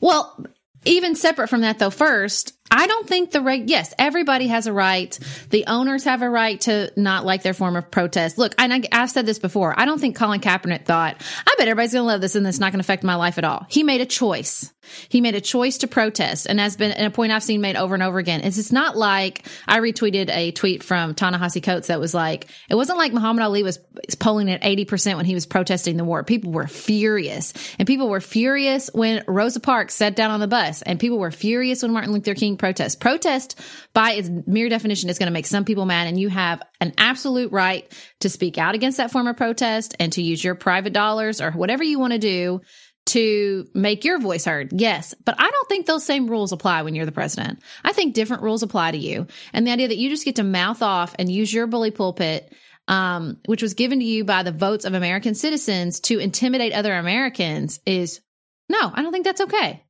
well, 0.00 0.46
even 0.84 1.14
separate 1.14 1.48
from 1.48 1.60
that 1.62 1.78
though, 1.78 1.90
first, 1.90 2.56
I 2.70 2.86
don't 2.86 3.06
think 3.06 3.32
the 3.32 3.40
right, 3.40 3.62
yes, 3.66 3.92
everybody 3.98 4.46
has 4.46 4.66
a 4.66 4.72
right. 4.72 5.18
The 5.50 5.66
owners 5.66 6.04
have 6.04 6.22
a 6.22 6.30
right 6.30 6.60
to 6.62 6.92
not 6.96 7.24
like 7.24 7.42
their 7.42 7.52
form 7.52 7.76
of 7.76 7.90
protest. 7.90 8.38
Look, 8.38 8.54
and 8.58 8.72
I, 8.72 8.96
have 8.96 9.10
said 9.10 9.26
this 9.26 9.40
before. 9.40 9.78
I 9.78 9.86
don't 9.86 10.00
think 10.00 10.16
Colin 10.16 10.40
Kaepernick 10.40 10.84
thought, 10.84 11.16
I 11.46 11.54
bet 11.58 11.68
everybody's 11.68 11.92
going 11.92 12.04
to 12.04 12.06
love 12.06 12.20
this 12.20 12.36
and 12.36 12.46
it's 12.46 12.60
not 12.60 12.72
going 12.72 12.78
to 12.78 12.86
affect 12.86 13.02
my 13.02 13.16
life 13.16 13.38
at 13.38 13.44
all. 13.44 13.66
He 13.68 13.82
made 13.82 14.00
a 14.00 14.06
choice. 14.06 14.72
He 15.08 15.20
made 15.20 15.34
a 15.34 15.40
choice 15.40 15.78
to 15.78 15.86
protest 15.86 16.46
and 16.46 16.58
has 16.58 16.76
been 16.76 16.92
and 16.92 17.06
a 17.06 17.10
point 17.10 17.32
I've 17.32 17.42
seen 17.42 17.60
made 17.60 17.76
over 17.76 17.94
and 17.94 18.02
over 18.02 18.18
again. 18.18 18.40
Is 18.40 18.58
it's 18.58 18.72
not 18.72 18.96
like 18.96 19.46
I 19.66 19.78
retweeted 19.80 20.30
a 20.30 20.52
tweet 20.52 20.82
from 20.82 21.14
Ta-Nehisi 21.14 21.62
Coates 21.62 21.88
that 21.88 22.00
was 22.00 22.14
like, 22.14 22.48
it 22.68 22.74
wasn't 22.74 22.98
like 22.98 23.12
Muhammad 23.12 23.42
Ali 23.42 23.62
was 23.62 23.78
polling 24.18 24.50
at 24.50 24.62
80% 24.62 25.16
when 25.16 25.26
he 25.26 25.34
was 25.34 25.46
protesting 25.46 25.96
the 25.96 26.04
war. 26.04 26.24
People 26.24 26.52
were 26.52 26.66
furious 26.66 27.52
and 27.78 27.86
people 27.86 28.08
were 28.08 28.20
furious 28.20 28.90
when 28.92 29.24
Rosa 29.26 29.60
Parks 29.60 29.94
sat 29.94 30.16
down 30.16 30.30
on 30.30 30.40
the 30.40 30.48
bus 30.48 30.82
and 30.82 30.98
people 30.98 31.18
were 31.18 31.30
furious 31.30 31.82
when 31.82 31.92
Martin 31.92 32.12
Luther 32.12 32.34
King 32.34 32.56
protest. 32.56 33.00
Protest, 33.00 33.58
by 33.92 34.12
its 34.12 34.30
mere 34.46 34.68
definition, 34.68 35.10
is 35.10 35.18
going 35.18 35.26
to 35.28 35.32
make 35.32 35.46
some 35.46 35.64
people 35.64 35.86
mad, 35.86 36.06
and 36.06 36.18
you 36.18 36.28
have 36.28 36.62
an 36.80 36.92
absolute 36.98 37.52
right 37.52 37.90
to 38.20 38.28
speak 38.28 38.58
out 38.58 38.74
against 38.74 38.98
that 38.98 39.10
form 39.10 39.26
of 39.26 39.36
protest 39.36 39.94
and 39.98 40.12
to 40.12 40.22
use 40.22 40.42
your 40.42 40.54
private 40.54 40.92
dollars 40.92 41.40
or 41.40 41.50
whatever 41.52 41.84
you 41.84 41.98
want 41.98 42.12
to 42.12 42.18
do 42.18 42.60
to 43.06 43.66
make 43.74 44.04
your 44.04 44.20
voice 44.20 44.44
heard. 44.44 44.72
Yes, 44.72 45.14
but 45.24 45.34
I 45.38 45.50
don't 45.50 45.68
think 45.68 45.86
those 45.86 46.04
same 46.04 46.28
rules 46.28 46.52
apply 46.52 46.82
when 46.82 46.94
you're 46.94 47.06
the 47.06 47.12
president. 47.12 47.60
I 47.82 47.92
think 47.92 48.14
different 48.14 48.42
rules 48.42 48.62
apply 48.62 48.92
to 48.92 48.98
you. 48.98 49.26
And 49.52 49.66
the 49.66 49.72
idea 49.72 49.88
that 49.88 49.96
you 49.96 50.10
just 50.10 50.24
get 50.24 50.36
to 50.36 50.44
mouth 50.44 50.82
off 50.82 51.14
and 51.18 51.30
use 51.30 51.52
your 51.52 51.66
bully 51.66 51.90
pulpit 51.90 52.52
um, 52.90 53.38
which 53.46 53.62
was 53.62 53.74
given 53.74 54.00
to 54.00 54.04
you 54.04 54.24
by 54.24 54.42
the 54.42 54.52
votes 54.52 54.84
of 54.84 54.94
American 54.94 55.34
citizens 55.34 56.00
to 56.00 56.18
intimidate 56.18 56.72
other 56.72 56.92
Americans 56.94 57.80
is 57.86 58.20
no, 58.68 58.90
I 58.92 59.02
don't 59.02 59.12
think 59.12 59.24
that's 59.24 59.40
okay. 59.40 59.84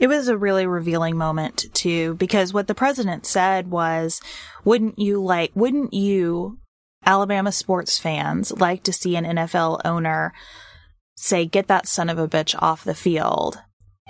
It 0.00 0.06
was 0.06 0.28
a 0.28 0.36
really 0.36 0.66
revealing 0.66 1.16
moment 1.16 1.66
too, 1.74 2.14
because 2.14 2.54
what 2.54 2.66
the 2.66 2.74
president 2.74 3.26
said 3.26 3.70
was, 3.70 4.22
wouldn't 4.64 4.98
you 4.98 5.22
like, 5.22 5.52
wouldn't 5.54 5.92
you, 5.92 6.58
Alabama 7.04 7.52
sports 7.52 7.98
fans, 7.98 8.52
like 8.52 8.82
to 8.84 8.92
see 8.92 9.16
an 9.16 9.24
NFL 9.24 9.82
owner 9.84 10.32
say, 11.22 11.46
get 11.46 11.68
that 11.68 11.86
son 11.86 12.10
of 12.10 12.18
a 12.18 12.28
bitch 12.28 12.60
off 12.60 12.84
the 12.84 12.94
field? 12.94 13.58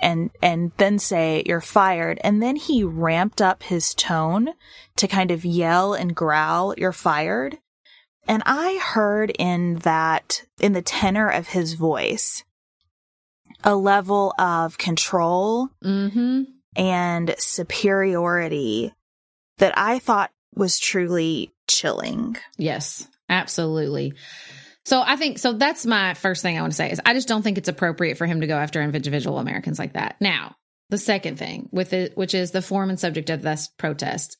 And, 0.01 0.31
and 0.41 0.71
then 0.77 0.99
say, 0.99 1.43
you're 1.45 1.61
fired. 1.61 2.19
And 2.23 2.41
then 2.41 2.55
he 2.55 2.83
ramped 2.83 3.41
up 3.41 3.63
his 3.63 3.93
tone 3.93 4.49
to 4.97 5.07
kind 5.07 5.31
of 5.31 5.45
yell 5.45 5.93
and 5.93 6.15
growl, 6.15 6.73
you're 6.77 6.91
fired. 6.91 7.59
And 8.27 8.41
I 8.45 8.79
heard 8.83 9.31
in 9.37 9.75
that, 9.79 10.43
in 10.59 10.73
the 10.73 10.81
tenor 10.81 11.29
of 11.29 11.49
his 11.49 11.73
voice, 11.73 12.43
a 13.63 13.75
level 13.75 14.33
of 14.39 14.77
control 14.77 15.69
mm-hmm. 15.83 16.43
and 16.75 17.35
superiority 17.37 18.93
that 19.57 19.77
I 19.77 19.99
thought 19.99 20.31
was 20.55 20.79
truly 20.79 21.51
chilling. 21.67 22.37
Yes, 22.57 23.07
absolutely. 23.29 24.13
So 24.85 25.01
I 25.01 25.15
think 25.15 25.39
so 25.39 25.53
that's 25.53 25.85
my 25.85 26.13
first 26.13 26.41
thing 26.41 26.57
I 26.57 26.61
want 26.61 26.73
to 26.73 26.77
say 26.77 26.91
is 26.91 26.99
I 27.05 27.13
just 27.13 27.27
don't 27.27 27.41
think 27.41 27.57
it's 27.57 27.69
appropriate 27.69 28.17
for 28.17 28.25
him 28.25 28.41
to 28.41 28.47
go 28.47 28.57
after 28.57 28.81
individual 28.81 29.39
Americans 29.39 29.79
like 29.79 29.93
that. 29.93 30.17
Now, 30.19 30.55
the 30.89 30.97
second 30.97 31.39
thing 31.39 31.69
with 31.71 31.93
it 31.93 32.17
which 32.17 32.33
is 32.33 32.51
the 32.51 32.61
form 32.61 32.89
and 32.89 32.99
subject 32.99 33.29
of 33.29 33.41
this 33.41 33.69
protest. 33.77 34.37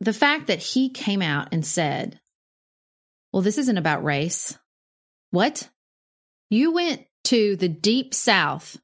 The 0.00 0.12
fact 0.12 0.48
that 0.48 0.58
he 0.58 0.90
came 0.90 1.22
out 1.22 1.48
and 1.52 1.64
said, 1.64 2.20
"Well, 3.32 3.42
this 3.42 3.58
isn't 3.58 3.78
about 3.78 4.04
race." 4.04 4.58
What? 5.30 5.68
You 6.50 6.72
went 6.72 7.04
to 7.24 7.56
the 7.56 7.68
deep 7.68 8.14
south 8.14 8.80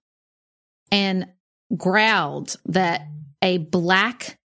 and 0.93 1.29
growled 1.77 2.57
that 2.67 3.09
a 3.43 3.59
black 3.59 4.38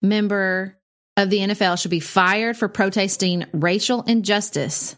member 0.00 0.78
of 1.16 1.30
the 1.30 1.40
NFL 1.40 1.76
should 1.76 1.90
be 1.90 2.00
fired 2.00 2.56
for 2.56 2.68
protesting 2.68 3.46
racial 3.52 4.02
injustice. 4.02 4.96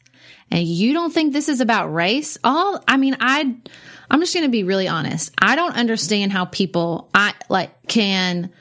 And 0.52 0.66
you 0.66 0.92
don't 0.92 1.12
think 1.12 1.32
this 1.32 1.48
is 1.48 1.62
about 1.62 1.94
race? 1.94 2.36
All 2.44 2.84
I 2.86 2.98
mean, 2.98 3.16
I 3.20 3.56
I'm 4.10 4.20
just 4.20 4.34
going 4.34 4.44
to 4.44 4.50
be 4.50 4.64
really 4.64 4.86
honest. 4.86 5.32
I 5.40 5.56
don't 5.56 5.74
understand 5.74 6.30
how 6.30 6.44
people 6.44 7.08
I 7.14 7.32
like 7.48 7.70
can 7.88 8.52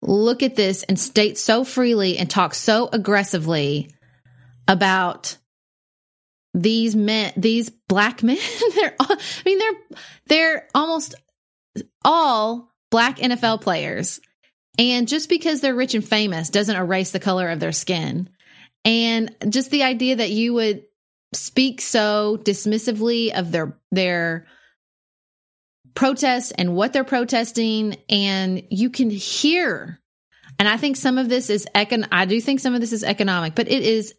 look 0.00 0.42
at 0.42 0.56
this 0.56 0.82
and 0.84 0.98
state 0.98 1.36
so 1.36 1.64
freely 1.64 2.16
and 2.16 2.30
talk 2.30 2.54
so 2.54 2.88
aggressively 2.90 3.90
about 4.66 5.36
these 6.54 6.96
men, 6.96 7.34
these 7.36 7.68
black 7.88 8.22
men, 8.22 8.38
they're, 8.74 8.94
all, 8.98 9.06
I 9.10 9.42
mean, 9.44 9.58
they're, 9.58 9.98
they're 10.26 10.68
almost 10.74 11.14
all 12.02 12.72
black 12.90 13.18
NFL 13.18 13.60
players. 13.60 14.18
And 14.78 15.06
just 15.06 15.28
because 15.28 15.60
they're 15.60 15.74
rich 15.74 15.94
and 15.94 16.06
famous 16.06 16.48
doesn't 16.48 16.74
erase 16.74 17.10
the 17.10 17.20
color 17.20 17.50
of 17.50 17.60
their 17.60 17.72
skin. 17.72 18.30
And 18.84 19.34
just 19.50 19.70
the 19.70 19.82
idea 19.82 20.16
that 20.16 20.30
you 20.30 20.54
would 20.54 20.84
speak 21.34 21.80
so 21.80 22.38
dismissively 22.42 23.32
of 23.36 23.52
their 23.52 23.78
their 23.90 24.46
protests 25.94 26.52
and 26.52 26.74
what 26.74 26.92
they're 26.92 27.04
protesting 27.04 27.96
and 28.08 28.62
you 28.70 28.90
can 28.90 29.10
hear 29.10 30.00
and 30.58 30.68
I 30.68 30.76
think 30.76 30.96
some 30.96 31.18
of 31.18 31.28
this 31.28 31.50
is 31.50 31.66
econ 31.74 32.06
I 32.12 32.24
do 32.24 32.40
think 32.40 32.60
some 32.60 32.74
of 32.74 32.80
this 32.80 32.92
is 32.92 33.04
economic, 33.04 33.54
but 33.54 33.68
it 33.68 33.82
is 33.82 34.14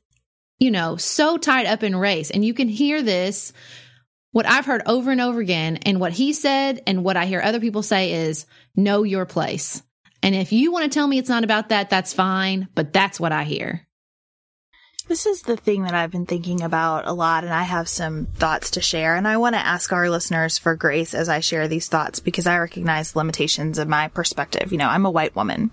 you 0.59 0.71
know, 0.71 0.95
so 0.95 1.37
tied 1.37 1.65
up 1.65 1.83
in 1.83 1.95
race 1.95 2.31
and 2.31 2.45
you 2.45 2.53
can 2.53 2.69
hear 2.69 3.01
this 3.01 3.53
what 4.31 4.47
I've 4.47 4.65
heard 4.65 4.81
over 4.87 5.11
and 5.11 5.21
over 5.21 5.39
again 5.39 5.77
and 5.77 5.99
what 5.99 6.11
he 6.11 6.33
said 6.33 6.81
and 6.87 7.03
what 7.03 7.17
I 7.17 7.25
hear 7.25 7.41
other 7.41 7.59
people 7.59 7.83
say 7.83 8.13
is 8.13 8.47
know 8.75 9.03
your 9.03 9.25
place. 9.25 9.83
And 10.23 10.33
if 10.33 10.51
you 10.51 10.71
want 10.71 10.85
to 10.85 10.89
tell 10.89 11.07
me 11.07 11.17
it's 11.19 11.29
not 11.29 11.43
about 11.43 11.69
that, 11.69 11.89
that's 11.89 12.13
fine, 12.13 12.67
but 12.73 12.93
that's 12.93 13.19
what 13.19 13.31
I 13.31 13.43
hear. 13.43 13.85
This 15.07 15.25
is 15.25 15.41
the 15.41 15.57
thing 15.57 15.83
that 15.83 15.93
I've 15.93 16.11
been 16.11 16.25
thinking 16.25 16.61
about 16.61 17.07
a 17.07 17.13
lot, 17.13 17.43
and 17.43 17.53
I 17.53 17.63
have 17.63 17.89
some 17.89 18.25
thoughts 18.25 18.71
to 18.71 18.81
share. 18.81 19.15
And 19.15 19.27
I 19.27 19.37
want 19.37 19.55
to 19.55 19.65
ask 19.65 19.91
our 19.91 20.09
listeners 20.09 20.57
for 20.57 20.75
grace 20.75 21.13
as 21.13 21.27
I 21.27 21.41
share 21.41 21.67
these 21.67 21.89
thoughts 21.89 22.19
because 22.19 22.47
I 22.47 22.57
recognize 22.57 23.15
limitations 23.15 23.77
of 23.77 23.87
my 23.87 24.07
perspective. 24.07 24.71
You 24.71 24.77
know, 24.77 24.87
I'm 24.87 25.05
a 25.05 25.11
white 25.11 25.35
woman. 25.35 25.71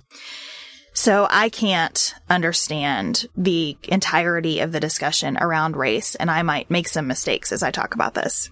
So 0.93 1.28
I 1.31 1.49
can't 1.49 2.14
understand 2.28 3.26
the 3.37 3.76
entirety 3.85 4.61
of 4.61 4.72
the 4.72 4.81
discussion 4.81 5.39
around 5.39 5.76
race, 5.76 6.16
and 6.16 6.31
I 6.31 6.43
might 6.43 6.70
make 6.70 6.89
some 6.89 7.07
mistakes 7.07 7.53
as 7.53 7.62
I 7.62 7.70
talk 7.70 7.95
about 7.95 8.14
this. 8.14 8.51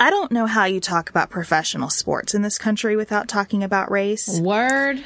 I 0.00 0.10
don't 0.10 0.32
know 0.32 0.46
how 0.46 0.64
you 0.64 0.80
talk 0.80 1.08
about 1.08 1.30
professional 1.30 1.88
sports 1.88 2.34
in 2.34 2.42
this 2.42 2.58
country 2.58 2.96
without 2.96 3.28
talking 3.28 3.62
about 3.62 3.92
race. 3.92 4.40
Word 4.40 5.04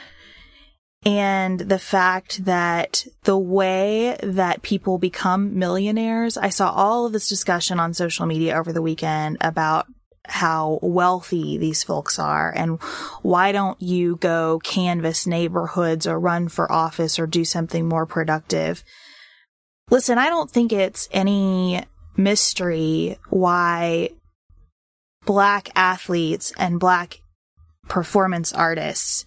and 1.04 1.60
the 1.60 1.78
fact 1.78 2.44
that 2.44 3.06
the 3.24 3.38
way 3.38 4.16
that 4.22 4.62
people 4.62 4.98
become 4.98 5.58
millionaires, 5.58 6.36
I 6.36 6.48
saw 6.48 6.70
all 6.70 7.06
of 7.06 7.12
this 7.12 7.28
discussion 7.28 7.78
on 7.78 7.94
social 7.94 8.26
media 8.26 8.56
over 8.56 8.72
the 8.72 8.82
weekend 8.82 9.38
about 9.40 9.86
how 10.26 10.78
wealthy 10.82 11.56
these 11.56 11.82
folks 11.82 12.18
are 12.18 12.52
and 12.54 12.78
why 13.22 13.50
don't 13.50 13.80
you 13.80 14.16
go 14.16 14.60
canvass 14.62 15.26
neighborhoods 15.26 16.06
or 16.06 16.20
run 16.20 16.48
for 16.48 16.70
office 16.70 17.18
or 17.18 17.26
do 17.26 17.44
something 17.44 17.88
more 17.88 18.04
productive? 18.04 18.84
Listen, 19.90 20.18
I 20.18 20.28
don't 20.28 20.50
think 20.50 20.72
it's 20.72 21.08
any 21.12 21.82
mystery 22.16 23.18
why 23.30 24.10
black 25.24 25.70
athletes 25.74 26.52
and 26.58 26.80
black 26.80 27.20
performance 27.88 28.52
artists 28.52 29.24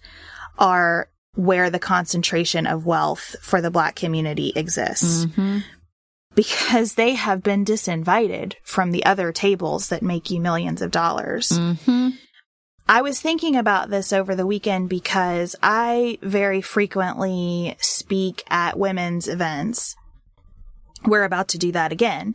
are 0.58 1.08
where 1.34 1.70
the 1.70 1.78
concentration 1.78 2.66
of 2.66 2.86
wealth 2.86 3.36
for 3.40 3.60
the 3.60 3.70
black 3.70 3.96
community 3.96 4.52
exists. 4.54 5.26
Mm-hmm. 5.26 5.58
Because 6.34 6.94
they 6.94 7.14
have 7.14 7.42
been 7.42 7.64
disinvited 7.64 8.54
from 8.62 8.90
the 8.90 9.04
other 9.04 9.32
tables 9.32 9.88
that 9.88 10.02
make 10.02 10.30
you 10.30 10.40
millions 10.40 10.80
of 10.80 10.90
dollars. 10.90 11.50
Mm-hmm. 11.50 12.10
I 12.88 13.02
was 13.02 13.20
thinking 13.20 13.54
about 13.54 13.90
this 13.90 14.12
over 14.12 14.34
the 14.34 14.46
weekend 14.46 14.88
because 14.88 15.54
I 15.62 16.18
very 16.22 16.60
frequently 16.60 17.76
speak 17.78 18.42
at 18.48 18.78
women's 18.78 19.28
events. 19.28 19.94
We're 21.06 21.24
about 21.24 21.48
to 21.48 21.58
do 21.58 21.72
that 21.72 21.92
again. 21.92 22.34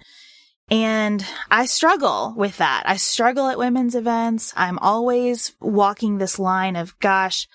And 0.69 1.25
I 1.49 1.65
struggle 1.65 2.33
with 2.35 2.57
that. 2.57 2.83
I 2.85 2.97
struggle 2.97 3.47
at 3.47 3.57
women's 3.57 3.95
events. 3.95 4.53
I'm 4.55 4.79
always 4.79 5.53
walking 5.61 6.17
this 6.17 6.39
line 6.39 6.75
of, 6.75 6.97
gosh, 6.99 7.47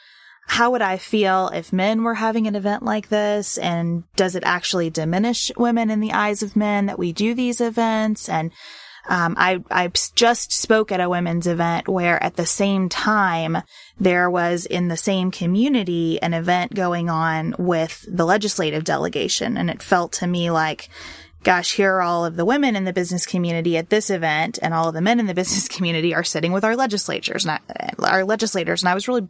how 0.46 0.70
would 0.70 0.82
I 0.82 0.98
feel 0.98 1.48
if 1.48 1.72
men 1.72 2.02
were 2.02 2.14
having 2.14 2.46
an 2.46 2.56
event 2.56 2.82
like 2.82 3.08
this? 3.08 3.58
And 3.58 4.04
does 4.16 4.34
it 4.34 4.42
actually 4.44 4.90
diminish 4.90 5.50
women 5.56 5.90
in 5.90 6.00
the 6.00 6.12
eyes 6.12 6.42
of 6.42 6.56
men 6.56 6.86
that 6.86 6.98
we 6.98 7.12
do 7.12 7.34
these 7.34 7.60
events? 7.60 8.28
And 8.28 8.52
um, 9.08 9.34
I, 9.38 9.62
I 9.70 9.88
just 10.14 10.52
spoke 10.52 10.92
at 10.92 11.00
a 11.00 11.08
women's 11.08 11.46
event 11.46 11.88
where 11.88 12.22
at 12.22 12.36
the 12.36 12.46
same 12.46 12.88
time 12.88 13.58
there 13.98 14.30
was 14.30 14.64
in 14.64 14.88
the 14.88 14.96
same 14.96 15.30
community 15.30 16.20
an 16.22 16.34
event 16.34 16.74
going 16.74 17.10
on 17.10 17.54
with 17.58 18.04
the 18.08 18.24
legislative 18.24 18.84
delegation. 18.84 19.56
And 19.56 19.70
it 19.70 19.82
felt 19.82 20.12
to 20.14 20.26
me 20.26 20.50
like, 20.50 20.88
gosh, 21.42 21.72
here 21.74 21.94
are 21.94 22.02
all 22.02 22.24
of 22.24 22.36
the 22.36 22.44
women 22.44 22.76
in 22.76 22.84
the 22.84 22.92
business 22.92 23.26
community 23.26 23.76
at 23.76 23.90
this 23.90 24.10
event 24.10 24.58
and 24.62 24.72
all 24.72 24.88
of 24.88 24.94
the 24.94 25.00
men 25.00 25.18
in 25.18 25.26
the 25.26 25.34
business 25.42 25.66
community 25.68 26.14
are 26.14 26.24
sitting 26.24 26.52
with 26.52 26.64
our 26.64 26.76
legislators, 26.76 27.46
our 27.98 28.24
legislators. 28.24 28.82
And 28.82 28.88
I 28.88 28.94
was 28.94 29.08
really 29.08 29.28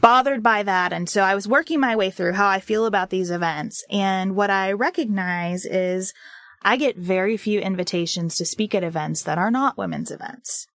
bothered 0.00 0.42
by 0.42 0.62
that. 0.62 0.92
And 0.92 1.08
so 1.08 1.22
I 1.22 1.34
was 1.34 1.48
working 1.48 1.80
my 1.80 1.96
way 1.96 2.10
through 2.10 2.32
how 2.32 2.48
I 2.48 2.60
feel 2.60 2.86
about 2.86 3.10
these 3.10 3.30
events. 3.30 3.84
And 3.90 4.36
what 4.36 4.50
I 4.50 4.72
recognize 4.72 5.64
is 5.64 6.12
I 6.62 6.76
get 6.76 6.96
very 6.96 7.36
few 7.36 7.60
invitations 7.60 8.36
to 8.36 8.44
speak 8.44 8.74
at 8.74 8.84
events 8.84 9.22
that 9.22 9.38
are 9.38 9.50
not 9.50 9.78
women's 9.78 10.10
events. 10.10 10.66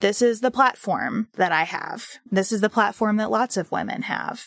This 0.00 0.22
is 0.22 0.40
the 0.40 0.50
platform 0.50 1.28
that 1.34 1.52
I 1.52 1.64
have. 1.64 2.06
This 2.30 2.52
is 2.52 2.60
the 2.60 2.70
platform 2.70 3.16
that 3.16 3.30
lots 3.30 3.56
of 3.56 3.72
women 3.72 4.02
have. 4.02 4.46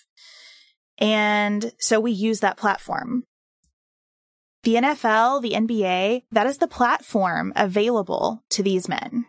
And 0.97 1.73
so 1.79 1.99
we 1.99 2.11
use 2.11 2.39
that 2.39 2.57
platform. 2.57 3.23
The 4.63 4.75
NFL, 4.75 5.41
the 5.41 5.53
NBA, 5.53 6.23
that 6.31 6.45
is 6.45 6.59
the 6.59 6.67
platform 6.67 7.51
available 7.55 8.43
to 8.51 8.61
these 8.61 8.87
men 8.87 9.25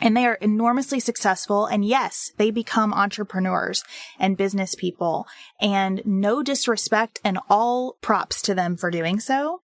and 0.00 0.16
they 0.16 0.26
are 0.26 0.34
enormously 0.34 1.00
successful. 1.00 1.66
And 1.66 1.84
yes, 1.84 2.32
they 2.36 2.50
become 2.50 2.92
entrepreneurs 2.92 3.84
and 4.18 4.36
business 4.36 4.74
people 4.74 5.26
and 5.60 6.02
no 6.04 6.42
disrespect 6.42 7.20
and 7.24 7.38
all 7.48 7.96
props 8.00 8.42
to 8.42 8.54
them 8.54 8.76
for 8.76 8.90
doing 8.90 9.20
so. 9.20 9.62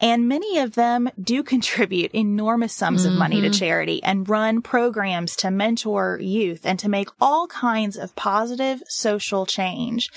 And 0.00 0.28
many 0.28 0.58
of 0.58 0.74
them 0.74 1.10
do 1.22 1.42
contribute 1.54 2.12
enormous 2.12 2.72
sums 2.72 3.02
mm-hmm. 3.02 3.12
of 3.12 3.18
money 3.18 3.40
to 3.40 3.48
mm-hmm. 3.48 3.58
charity 3.58 4.02
and 4.02 4.28
run 4.28 4.62
programs 4.62 5.36
to 5.36 5.50
mentor 5.50 6.18
youth 6.20 6.64
and 6.64 6.78
to 6.78 6.88
make 6.88 7.08
all 7.20 7.46
kinds 7.46 7.96
of 7.96 8.16
positive 8.16 8.82
social 8.88 9.46
change. 9.46 10.10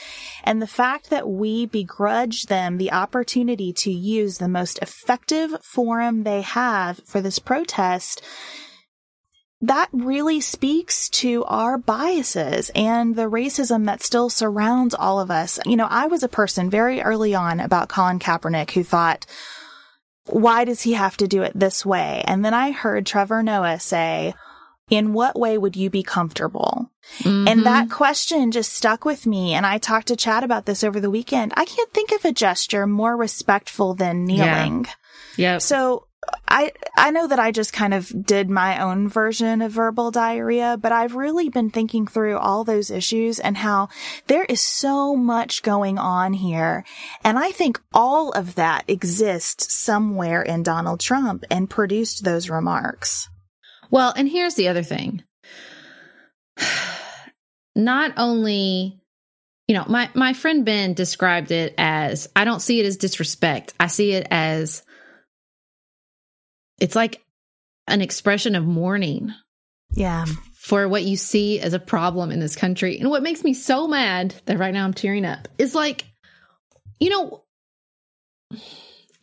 And 0.44 0.62
the 0.62 0.68
fact 0.68 1.10
that 1.10 1.30
we 1.30 1.66
begrudge 1.66 2.44
them 2.44 2.78
the 2.78 2.92
opportunity 2.92 3.74
to 3.74 3.92
use 3.92 4.38
the 4.38 4.48
most 4.48 4.80
effective 4.82 5.56
forum 5.62 6.24
they 6.24 6.42
have 6.42 7.02
for 7.06 7.22
this 7.22 7.40
protest 7.40 8.22
that 9.64 9.88
really 9.94 10.42
speaks 10.42 11.10
to 11.10 11.46
our 11.46 11.78
biases 11.78 12.70
and 12.76 13.16
the 13.16 13.30
racism 13.30 13.86
that 13.86 14.04
still 14.04 14.30
surrounds 14.30 14.94
all 14.94 15.22
of 15.22 15.32
us. 15.32 15.58
You 15.66 15.78
know, 15.78 15.88
I 15.90 16.08
was 16.08 16.22
a 16.22 16.28
person 16.28 16.70
very 16.70 17.02
early 17.02 17.34
on 17.34 17.62
about 17.62 17.88
Colin 17.88 18.20
Kaepernick 18.20 18.72
who 18.72 18.84
thought, 18.84 19.26
why 20.26 20.66
does 20.66 20.82
he 20.82 20.94
have 20.94 21.16
to 21.16 21.30
do 21.30 21.44
it 21.44 21.54
this 21.56 21.86
way? 21.86 22.24
And 22.28 22.44
then 22.44 22.54
I 22.54 22.72
heard 22.72 23.06
Trevor 23.06 23.42
Noah 23.42 23.80
say, 23.80 24.34
in 24.90 25.14
what 25.14 25.40
way 25.40 25.58
would 25.58 25.78
you 25.78 25.90
be 25.90 26.04
comfortable? 26.04 26.92
Mm-hmm. 27.20 27.48
And 27.48 27.66
that 27.66 27.90
question 27.90 28.52
just 28.52 28.74
stuck 28.74 29.06
with 29.06 29.26
me. 29.26 29.54
And 29.54 29.66
I 29.66 29.78
talked 29.78 30.08
to 30.08 30.18
Chad 30.18 30.44
about 30.44 30.66
this 30.66 30.84
over 30.84 31.00
the 31.00 31.10
weekend. 31.10 31.54
I 31.56 31.64
can't 31.64 31.94
think 31.94 32.12
of 32.12 32.26
a 32.26 32.34
gesture 32.34 32.86
more 32.86 33.16
respectful 33.16 33.94
than 33.94 34.26
kneeling. 34.26 34.88
Yeah. 35.38 35.60
So 35.60 36.08
I 36.48 36.72
I 36.96 37.12
know 37.12 37.28
that 37.28 37.40
I 37.40 37.52
just 37.52 37.74
kind 37.74 37.94
of 37.94 38.26
did 38.26 38.50
my 38.50 38.82
own 38.82 39.10
version 39.10 39.62
of 39.62 39.72
verbal 39.72 40.12
diarrhea, 40.12 40.78
but 40.80 40.92
I've 40.92 41.16
really 41.16 41.50
been 41.50 41.70
thinking 41.70 42.06
through 42.06 42.38
all 42.38 42.64
those 42.64 42.92
issues 42.92 43.40
and 43.40 43.58
how 43.58 43.90
there 44.28 44.44
is 44.44 44.62
so 44.62 45.16
much 45.16 45.64
going 45.64 45.98
on 45.98 46.34
here. 46.34 46.86
And 47.24 47.40
I 47.40 47.52
think 47.52 47.82
all 47.94 48.32
of 48.32 48.56
that 48.56 48.84
exists 48.88 49.74
somewhere 49.74 50.42
in 50.42 50.64
Donald 50.64 51.00
Trump 51.00 51.44
and 51.50 51.70
produced 51.70 52.24
those 52.24 52.50
remarks. 52.50 53.30
Well, 53.90 54.14
and 54.16 54.30
here's 54.30 54.56
the 54.56 54.68
other 54.68 54.84
thing. 54.84 55.24
Not 57.76 58.14
only 58.18 59.00
you 59.68 59.76
know, 59.76 59.86
my 59.88 60.10
my 60.14 60.34
friend 60.34 60.66
Ben 60.66 60.94
described 60.94 61.52
it 61.52 61.74
as 61.78 62.28
I 62.36 62.44
don't 62.44 62.62
see 62.62 62.80
it 62.80 62.86
as 62.86 62.98
disrespect. 62.98 63.74
I 63.80 63.88
see 63.88 64.12
it 64.12 64.28
as 64.30 64.84
it's 66.80 66.96
like 66.96 67.22
an 67.88 68.02
expression 68.02 68.56
of 68.56 68.66
mourning. 68.66 69.34
Yeah. 69.92 70.26
For 70.54 70.88
what 70.88 71.04
you 71.04 71.18
see 71.18 71.60
as 71.60 71.74
a 71.74 71.80
problem 71.80 72.32
in 72.32 72.40
this 72.40 72.56
country. 72.56 72.98
And 72.98 73.10
what 73.10 73.22
makes 73.22 73.44
me 73.44 73.54
so 73.54 73.88
mad 73.88 74.34
that 74.46 74.58
right 74.58 74.74
now 74.74 74.86
I'm 74.86 74.94
tearing 74.94 75.26
up 75.26 75.48
is 75.58 75.76
like, 75.76 76.06
you 77.00 77.10
know, 77.10 77.44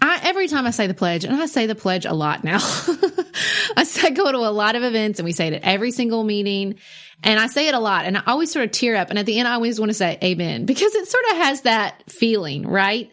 I 0.03 0.20
every 0.22 0.48
time 0.48 0.66
I 0.66 0.70
say 0.70 0.86
the 0.86 0.94
pledge, 0.94 1.24
and 1.24 1.34
I 1.34 1.46
say 1.46 1.66
the 1.66 1.74
pledge 1.74 2.05
a 2.05 2.12
lot 2.12 2.44
now. 2.44 2.59
I 3.76 3.84
say, 3.84 4.11
go 4.11 4.30
to 4.30 4.38
a 4.38 4.51
lot 4.51 4.76
of 4.76 4.82
events 4.82 5.18
and 5.18 5.24
we 5.24 5.32
say 5.32 5.48
it 5.48 5.55
at 5.55 5.62
every 5.62 5.90
single 5.90 6.24
meeting. 6.24 6.76
And 7.22 7.38
I 7.38 7.48
say 7.48 7.68
it 7.68 7.74
a 7.74 7.78
lot 7.78 8.07
and 8.07 8.16
I 8.16 8.22
always 8.26 8.51
sort 8.51 8.64
of 8.64 8.70
tear 8.70 8.96
up. 8.96 9.11
And 9.11 9.18
at 9.18 9.26
the 9.26 9.38
end, 9.38 9.46
I 9.46 9.53
always 9.53 9.78
want 9.78 9.90
to 9.90 9.94
say 9.94 10.18
amen 10.22 10.64
because 10.64 10.94
it 10.94 11.07
sort 11.07 11.24
of 11.30 11.36
has 11.36 11.62
that 11.62 12.11
feeling, 12.11 12.66
right? 12.66 13.12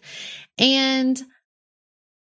And 0.58 1.22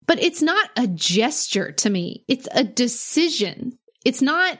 but 0.08 0.22
it's 0.22 0.42
not 0.42 0.70
a 0.78 0.88
gesture 0.88 1.72
to 1.72 1.90
me. 1.90 2.24
It's 2.28 2.48
a 2.52 2.64
decision. 2.64 3.78
It's 4.04 4.22
not, 4.22 4.60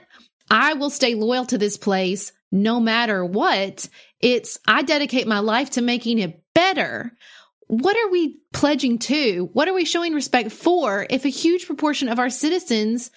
I 0.50 0.74
will 0.74 0.90
stay 0.90 1.14
loyal 1.14 1.46
to 1.46 1.58
this 1.58 1.76
place 1.76 2.32
no 2.52 2.80
matter 2.80 3.24
what. 3.24 3.88
It's, 4.20 4.58
I 4.66 4.82
dedicate 4.82 5.26
my 5.26 5.40
life 5.40 5.70
to 5.70 5.82
making 5.82 6.18
it 6.18 6.42
better. 6.54 7.12
What 7.68 7.96
are 7.96 8.10
we 8.10 8.38
pledging 8.52 8.98
to? 9.00 9.50
What 9.52 9.68
are 9.68 9.74
we 9.74 9.84
showing 9.84 10.14
respect 10.14 10.52
for 10.52 11.06
if 11.10 11.24
a 11.24 11.30
huge 11.30 11.66
proportion 11.66 12.08
of 12.08 12.18
our 12.18 12.30
citizens 12.30 13.10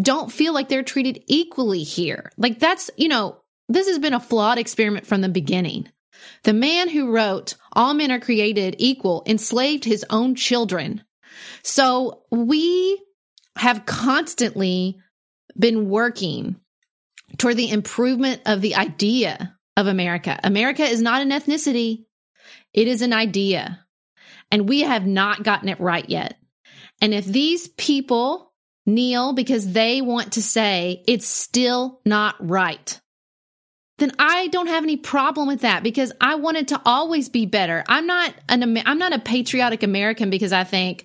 don't 0.00 0.32
feel 0.32 0.52
like 0.52 0.68
they're 0.68 0.82
treated 0.82 1.22
equally 1.26 1.82
here? 1.82 2.32
Like 2.36 2.58
that's, 2.58 2.90
you 2.96 3.08
know, 3.08 3.38
this 3.68 3.86
has 3.88 3.98
been 3.98 4.14
a 4.14 4.20
flawed 4.20 4.58
experiment 4.58 5.06
from 5.06 5.20
the 5.20 5.28
beginning. 5.28 5.88
The 6.44 6.52
man 6.52 6.88
who 6.88 7.10
wrote, 7.10 7.54
All 7.72 7.94
men 7.94 8.10
are 8.10 8.20
created 8.20 8.76
equal, 8.78 9.22
enslaved 9.26 9.84
his 9.84 10.04
own 10.10 10.34
children. 10.34 11.02
So 11.62 12.22
we 12.30 13.00
have 13.56 13.86
constantly 13.86 14.98
been 15.58 15.88
working 15.88 16.56
toward 17.38 17.56
the 17.56 17.70
improvement 17.70 18.42
of 18.46 18.60
the 18.60 18.74
idea 18.74 19.56
of 19.76 19.86
America. 19.86 20.38
America 20.42 20.82
is 20.82 21.00
not 21.00 21.22
an 21.22 21.30
ethnicity, 21.30 22.06
it 22.72 22.88
is 22.88 23.02
an 23.02 23.12
idea. 23.12 23.84
And 24.50 24.68
we 24.68 24.80
have 24.80 25.06
not 25.06 25.42
gotten 25.42 25.68
it 25.68 25.80
right 25.80 26.08
yet. 26.08 26.36
And 27.00 27.14
if 27.14 27.24
these 27.24 27.68
people 27.68 28.52
kneel 28.84 29.32
because 29.32 29.72
they 29.72 30.02
want 30.02 30.32
to 30.32 30.42
say 30.42 31.02
it's 31.06 31.26
still 31.26 32.00
not 32.04 32.36
right, 32.38 33.00
then 34.02 34.12
I 34.18 34.48
don't 34.48 34.66
have 34.66 34.82
any 34.82 34.96
problem 34.96 35.46
with 35.46 35.60
that 35.60 35.84
because 35.84 36.12
I 36.20 36.34
wanted 36.34 36.68
to 36.68 36.80
always 36.84 37.28
be 37.28 37.46
better. 37.46 37.84
I'm 37.86 38.06
not 38.06 38.34
an 38.48 38.76
I'm 38.84 38.98
not 38.98 39.12
a 39.12 39.20
patriotic 39.20 39.84
American 39.84 40.28
because 40.28 40.52
I 40.52 40.64
think, 40.64 41.04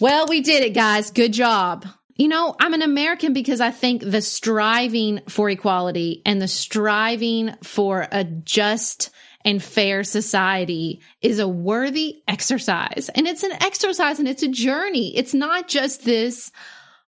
well, 0.00 0.26
we 0.26 0.40
did 0.40 0.62
it, 0.62 0.70
guys. 0.70 1.10
Good 1.10 1.34
job. 1.34 1.86
You 2.16 2.28
know, 2.28 2.56
I'm 2.58 2.72
an 2.72 2.80
American 2.82 3.34
because 3.34 3.60
I 3.60 3.70
think 3.70 4.02
the 4.02 4.22
striving 4.22 5.20
for 5.28 5.50
equality 5.50 6.22
and 6.24 6.40
the 6.40 6.48
striving 6.48 7.54
for 7.62 8.08
a 8.10 8.24
just 8.24 9.10
and 9.44 9.62
fair 9.62 10.02
society 10.02 11.02
is 11.20 11.38
a 11.38 11.48
worthy 11.48 12.22
exercise. 12.26 13.10
And 13.14 13.26
it's 13.26 13.42
an 13.42 13.52
exercise 13.62 14.18
and 14.18 14.28
it's 14.28 14.42
a 14.42 14.48
journey. 14.48 15.16
It's 15.16 15.34
not 15.34 15.68
just 15.68 16.04
this, 16.04 16.50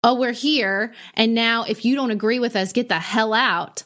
oh, 0.03 0.15
we're 0.15 0.31
here. 0.33 0.93
And 1.15 1.33
now 1.33 1.63
if 1.63 1.85
you 1.85 1.95
don't 1.95 2.11
agree 2.11 2.39
with 2.39 2.55
us, 2.57 2.73
get 2.73 2.89
the 2.89 2.99
hell 2.99 3.33
out. 3.33 3.83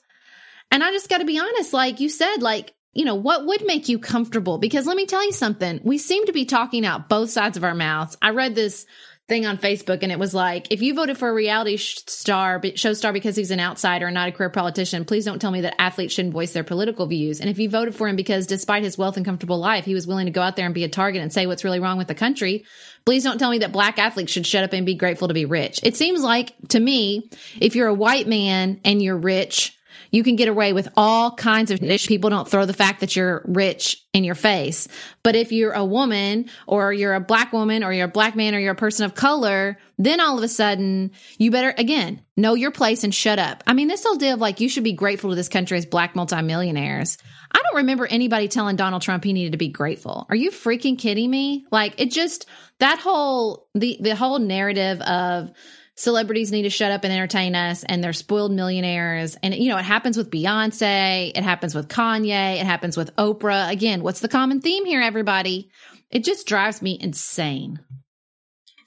And 0.72 0.84
I 0.84 0.91
just 0.91 1.09
got 1.09 1.20
to 1.20 1.26
be 1.26 1.39
honest, 1.39 1.74
like 1.74 1.99
you 1.99 2.09
said, 2.09 2.38
like, 2.38 2.74
you 2.93 3.05
know, 3.05 3.15
what 3.15 3.45
would 3.45 3.65
make 3.65 3.89
you 3.89 3.99
comfortable? 3.99 4.57
Because 4.57 4.88
let 4.88 4.97
me 4.97 5.05
tell 5.05 5.24
you 5.24 5.32
something. 5.32 5.80
We 5.84 5.97
seem 5.97 6.26
to 6.26 6.34
be 6.34 6.45
talking 6.45 6.86
out 6.86 7.09
both 7.09 7.30
sides 7.30 7.55
of 7.55 7.63
our 7.63 7.76
mouths. 7.76 8.18
I 8.22 8.32
read 8.32 8.55
this 8.55 8.86
thing 9.28 9.45
on 9.45 9.57
Facebook 9.57 10.03
and 10.03 10.11
it 10.11 10.20
was 10.20 10.34
like, 10.34 10.72
if 10.72 10.82
you 10.82 10.93
voted 10.93 11.18
for 11.18 11.30
a 11.30 11.34
reality 11.34 11.76
star, 11.78 12.61
show 12.76 12.93
star 12.93 13.11
because 13.11 13.36
he's 13.36 13.51
an 13.51 13.59
outsider 13.59 14.07
and 14.07 14.13
not 14.13 14.30
a 14.30 14.32
career 14.32 14.49
politician, 14.49 15.03
please 15.03 15.26
don't 15.26 15.39
tell 15.39 15.51
me 15.51 15.61
that 15.61 15.80
athletes 15.82 16.13
shouldn't 16.13 16.34
voice 16.34 16.53
their 16.53 16.63
political 16.63 17.05
views. 17.07 17.41
And 17.41 17.49
if 17.49 17.59
you 17.59 17.70
voted 17.70 17.93
for 17.93 18.07
him 18.07 18.15
because 18.15 18.47
despite 18.47 18.84
his 18.84 18.97
wealth 18.97 19.18
and 19.18 19.26
comfortable 19.26 19.59
life, 19.59 19.84
he 19.84 19.93
was 19.93 20.07
willing 20.07 20.28
to 20.28 20.32
go 20.32 20.41
out 20.41 20.55
there 20.55 20.65
and 20.65 20.74
be 20.74 20.86
a 20.86 20.89
target 20.89 21.22
and 21.22 21.32
say 21.32 21.45
what's 21.45 21.65
really 21.65 21.82
wrong 21.82 21.97
with 21.97 22.07
the 22.07 22.15
country, 22.15 22.65
please 23.05 23.24
don't 23.24 23.38
tell 23.38 23.51
me 23.51 23.59
that 23.59 23.74
black 23.74 23.99
athletes 23.99 24.32
should 24.32 24.47
shut 24.47 24.63
up 24.63 24.74
and 24.74 24.86
be 24.86 24.95
grateful 24.95 25.28
to 25.28 25.34
be 25.34 25.45
rich. 25.45 25.82
It 25.84 25.97
seems 25.97 26.24
like 26.24 26.53
to 26.70 26.80
me, 26.80 27.30
if 27.59 27.76
you're 27.76 27.88
a 27.88 27.93
white 27.93 28.28
man 28.28 28.80
and 28.86 29.01
you're 29.01 29.18
rich, 29.18 29.76
you 30.12 30.24
can 30.24 30.36
get 30.36 30.47
away 30.47 30.74
with 30.74 30.88
all 30.95 31.32
kinds 31.36 31.72
of 31.72 31.80
people 31.80 32.30
don't 32.30 32.47
throw 32.47 32.66
the 32.66 32.74
fact 32.74 33.01
that 33.01 33.16
you're 33.16 33.43
rich 33.45 34.03
in 34.14 34.24
your 34.24 34.36
face. 34.36 34.88
But 35.24 35.36
if 35.36 35.51
you're 35.51 35.74
a 35.74 35.86
woman 35.86 36.49
or 36.66 36.93
you're 36.93 37.14
a 37.14 37.20
black 37.20 37.53
woman 37.53 37.84
or 37.84 37.93
you're 37.93 38.05
a 38.05 38.12
black 38.12 38.36
man 38.36 38.55
or 38.55 38.60
you're 38.60 38.74
a 38.74 38.76
person 38.76 39.05
of 39.05 39.16
color, 39.16 39.78
then 39.97 40.20
all 40.20 40.38
of 40.38 40.43
a 40.43 40.47
sudden 40.47 41.12
you 41.38 41.51
better 41.51 41.74
again 41.78 42.22
know 42.36 42.53
your 42.53 42.72
place 42.72 43.03
and 43.03 43.14
shut 43.14 43.39
up. 43.39 43.64
I 43.68 43.74
mean, 43.74 43.88
this 43.88 44.03
whole 44.03 44.16
deal 44.16 44.36
of 44.36 44.41
like 44.41 44.60
you 44.60 44.70
should 44.70 44.84
be 44.84 44.93
grateful 44.93 45.30
to 45.32 45.36
this 45.36 45.49
country 45.49 45.78
as 45.78 45.86
black 45.86 46.16
multimillionaires. 46.16 47.18
I 47.51 47.62
don't 47.62 47.78
remember 47.78 48.05
anybody 48.05 48.47
telling 48.47 48.76
Donald 48.76 49.01
Trump 49.01 49.24
he 49.24 49.34
needed 49.34 49.53
to 49.53 49.58
be 49.58 49.70
grateful. 49.70 50.26
Are 50.30 50.36
you 50.36 50.51
freaking 50.51 50.97
kidding 50.97 51.30
me? 51.30 51.66
Like 51.72 51.99
it 51.99 52.12
just 52.12 52.47
that 52.80 52.99
whole 52.99 53.68
the 53.74 53.97
the 54.01 54.16
whole 54.16 54.39
narrative 54.39 55.01
of 55.01 55.51
celebrities 55.98 56.52
need 56.52 56.62
to 56.62 56.70
shut 56.70 56.91
up 56.91 57.04
and 57.04 57.12
entertain 57.12 57.56
us 57.56 57.84
and 57.84 58.04
they're 58.04 58.14
spoiled 58.14 58.52
millionaires. 58.52 59.36
And, 59.41 59.54
you 59.54 59.70
know, 59.70 59.78
it 59.78 59.86
happens 59.86 60.16
with 60.16 60.32
Beyonce, 60.32 61.32
it 61.36 61.43
happens 61.43 61.76
with 61.76 61.89
Kanye, 61.89 62.60
it 62.60 62.66
happens 62.66 62.95
with 62.95 63.14
Oprah. 63.16 63.70
Again, 63.72 64.04
what's 64.04 64.20
the 64.22 64.30
common 64.30 64.62
theme 64.62 64.86
here, 64.86 65.02
everybody? 65.02 65.70
It 66.10 66.24
just 66.24 66.48
drives 66.48 66.82
me 66.82 66.98
insane. 67.02 67.80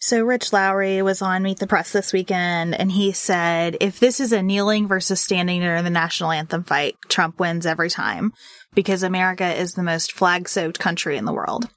So 0.02 0.22
Rich 0.22 0.52
Lowry 0.54 1.02
was 1.02 1.20
on 1.20 1.42
Meet 1.42 1.58
the 1.58 1.66
Press 1.66 1.92
this 1.92 2.12
weekend 2.12 2.74
and 2.74 2.90
he 2.90 3.12
said, 3.12 3.76
if 3.80 4.00
this 4.00 4.18
is 4.18 4.32
a 4.32 4.42
kneeling 4.42 4.88
versus 4.88 5.20
standing 5.20 5.60
during 5.60 5.84
the 5.84 5.90
national 5.90 6.30
anthem 6.30 6.64
fight, 6.64 6.96
Trump 7.08 7.38
wins 7.38 7.66
every 7.66 7.90
time 7.90 8.32
because 8.72 9.02
America 9.02 9.52
is 9.52 9.74
the 9.74 9.82
most 9.82 10.12
flag 10.12 10.48
soaked 10.48 10.78
country 10.78 11.18
in 11.18 11.26
the 11.26 11.34
world. 11.34 11.68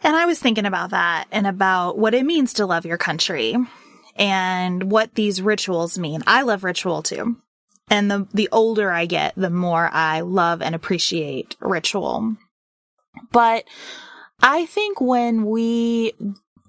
And 0.00 0.14
I 0.14 0.26
was 0.26 0.38
thinking 0.38 0.66
about 0.66 0.90
that 0.90 1.24
and 1.32 1.46
about 1.46 1.98
what 1.98 2.14
it 2.14 2.24
means 2.24 2.52
to 2.54 2.66
love 2.66 2.86
your 2.86 2.98
country 2.98 3.56
and 4.18 4.90
what 4.90 5.14
these 5.14 5.40
rituals 5.40 5.98
mean. 5.98 6.22
I 6.26 6.42
love 6.42 6.64
ritual 6.64 7.02
too. 7.02 7.36
And 7.90 8.10
the, 8.10 8.28
the 8.34 8.48
older 8.52 8.90
I 8.90 9.06
get, 9.06 9.34
the 9.36 9.50
more 9.50 9.88
I 9.90 10.20
love 10.20 10.60
and 10.60 10.74
appreciate 10.74 11.56
ritual. 11.60 12.36
But 13.32 13.64
I 14.42 14.66
think 14.66 15.00
when 15.00 15.46
we 15.46 16.12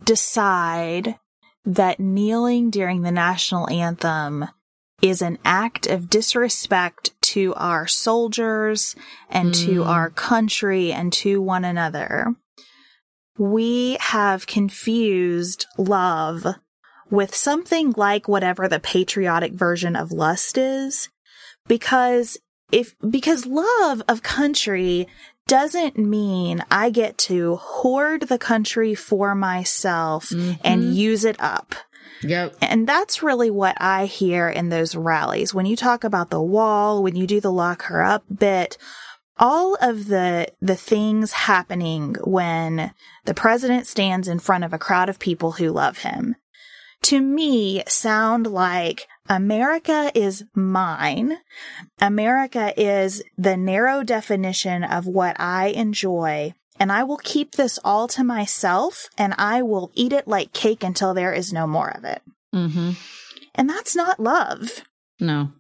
decide 0.04 1.20
that 1.66 2.00
kneeling 2.00 2.70
during 2.70 3.02
the 3.02 3.12
national 3.12 3.70
anthem 3.70 4.46
is 5.02 5.22
an 5.22 5.38
act 5.44 5.88
of 5.88 6.10
disrespect 6.10 7.12
to 7.22 7.54
our 7.56 7.86
soldiers 7.88 8.96
and 9.30 9.54
mm. 9.54 9.66
to 9.66 9.84
our 9.84 10.10
country 10.10 10.92
and 10.92 11.12
to 11.14 11.42
one 11.42 11.64
another, 11.64 12.34
we 13.38 13.98
have 14.00 14.48
confused 14.48 15.66
love 15.78 16.46
with 17.10 17.36
something 17.36 17.94
like 17.96 18.28
whatever 18.28 18.68
the 18.68 18.80
patriotic 18.80 19.54
version 19.54 19.96
of 19.96 20.12
lust 20.12 20.58
is. 20.58 21.10
Because 21.68 22.38
if, 22.72 22.96
because 23.08 23.46
love 23.46 24.02
of 24.08 24.24
country 24.24 25.08
doesn't 25.48 25.98
mean 25.98 26.64
I 26.70 26.92
get 26.92 27.18
to 27.20 27.56
hoard 27.56 28.24
the 28.24 28.38
country 28.38 28.94
for 28.94 29.34
myself 29.34 30.30
mm-hmm. 30.30 30.62
and 30.64 30.96
use 30.96 31.26
it 31.26 31.38
up. 31.40 31.76
Yep. 32.22 32.58
And 32.62 32.88
that's 32.88 33.24
really 33.24 33.50
what 33.50 33.76
I 33.82 34.06
hear 34.06 34.50
in 34.50 34.70
those 34.70 34.96
rallies. 34.96 35.54
When 35.54 35.66
you 35.66 35.76
talk 35.76 36.04
about 36.04 36.30
the 36.30 36.42
wall, 36.42 37.02
when 37.02 37.16
you 37.16 37.26
do 37.26 37.40
the 37.40 37.52
lock 37.52 37.84
her 37.84 38.04
up 38.04 38.24
bit, 38.34 38.78
all 39.38 39.76
of 39.82 40.08
the 40.08 40.48
the 40.62 40.76
things 40.76 41.32
happening 41.32 42.16
when 42.24 42.94
the 43.26 43.34
president 43.34 43.88
stands 43.88 44.28
in 44.28 44.38
front 44.38 44.66
of 44.66 44.74
a 44.74 44.78
crowd 44.78 45.10
of 45.10 45.18
people 45.18 45.54
who 45.54 45.70
love 45.70 46.00
him 46.00 46.36
to 47.04 47.22
me 47.22 47.84
sound 47.88 48.48
like 48.48 49.08
America 49.28 50.12
is 50.16 50.44
mine. 50.54 51.38
America 52.02 52.74
is 52.80 53.24
the 53.38 53.56
narrow 53.56 54.04
definition 54.04 54.84
of 54.84 55.06
what 55.06 55.40
I 55.40 55.68
enjoy. 55.68 56.54
And 56.80 56.92
I 56.92 57.04
will 57.04 57.18
keep 57.18 57.54
this 57.54 57.78
all 57.84 58.08
to 58.10 58.24
myself 58.24 59.10
and 59.18 59.36
I 59.38 59.62
will 59.62 59.92
eat 59.94 60.14
it 60.14 60.28
like 60.28 60.54
cake 60.54 60.84
until 60.84 61.14
there 61.14 61.34
is 61.34 61.52
no 61.52 61.68
more 61.68 61.90
of 61.90 62.06
it. 62.06 62.22
Mm-hmm. 62.56 62.92
And 63.56 63.70
that's 63.70 63.96
not 63.96 64.20
love. 64.20 64.84
No. 65.20 65.52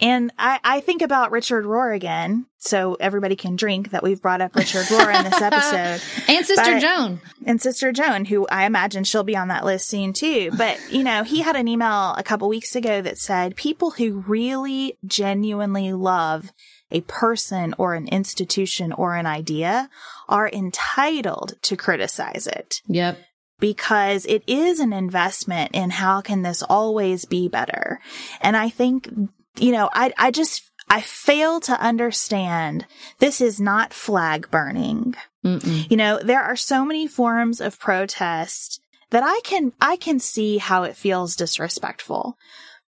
And 0.00 0.32
I, 0.38 0.58
I 0.64 0.80
think 0.80 1.02
about 1.02 1.30
Richard 1.30 1.64
Rohr 1.64 1.94
again, 1.94 2.46
so 2.58 2.96
everybody 2.98 3.36
can 3.36 3.54
drink 3.54 3.90
that 3.90 4.02
we've 4.02 4.20
brought 4.20 4.40
up 4.40 4.56
Richard 4.56 4.86
Rohr 4.86 5.16
in 5.16 5.24
this 5.24 5.40
episode. 5.40 6.02
and 6.28 6.44
Sister 6.44 6.72
but, 6.72 6.80
Joan. 6.80 7.20
And 7.46 7.62
Sister 7.62 7.92
Joan, 7.92 8.24
who 8.24 8.46
I 8.48 8.66
imagine 8.66 9.04
she'll 9.04 9.22
be 9.22 9.36
on 9.36 9.48
that 9.48 9.64
list 9.64 9.88
soon 9.88 10.12
too. 10.12 10.50
But, 10.56 10.80
you 10.90 11.04
know, 11.04 11.22
he 11.22 11.42
had 11.42 11.54
an 11.54 11.68
email 11.68 12.14
a 12.16 12.24
couple 12.24 12.48
weeks 12.48 12.74
ago 12.74 13.02
that 13.02 13.18
said 13.18 13.54
people 13.54 13.92
who 13.92 14.24
really 14.26 14.98
genuinely 15.06 15.92
love 15.92 16.52
a 16.90 17.02
person 17.02 17.74
or 17.78 17.94
an 17.94 18.08
institution 18.08 18.92
or 18.92 19.14
an 19.14 19.26
idea 19.26 19.88
are 20.28 20.48
entitled 20.48 21.54
to 21.62 21.76
criticize 21.76 22.46
it. 22.46 22.80
Yep 22.88 23.18
because 23.60 24.26
it 24.26 24.42
is 24.46 24.80
an 24.80 24.92
investment 24.92 25.70
in 25.72 25.88
how 25.88 26.20
can 26.20 26.42
this 26.42 26.62
always 26.62 27.24
be 27.24 27.48
better. 27.48 28.00
And 28.40 28.56
I 28.56 28.68
think 28.68 29.08
you 29.56 29.72
know, 29.72 29.88
I, 29.92 30.12
I 30.16 30.30
just, 30.30 30.70
I 30.88 31.00
fail 31.00 31.60
to 31.60 31.80
understand 31.80 32.86
this 33.18 33.40
is 33.40 33.60
not 33.60 33.94
flag 33.94 34.50
burning. 34.50 35.14
Mm-mm. 35.44 35.90
You 35.90 35.96
know, 35.96 36.20
there 36.22 36.42
are 36.42 36.56
so 36.56 36.84
many 36.84 37.06
forms 37.06 37.60
of 37.60 37.78
protest 37.78 38.80
that 39.10 39.22
I 39.22 39.40
can, 39.44 39.72
I 39.80 39.96
can 39.96 40.18
see 40.18 40.58
how 40.58 40.82
it 40.82 40.96
feels 40.96 41.36
disrespectful, 41.36 42.36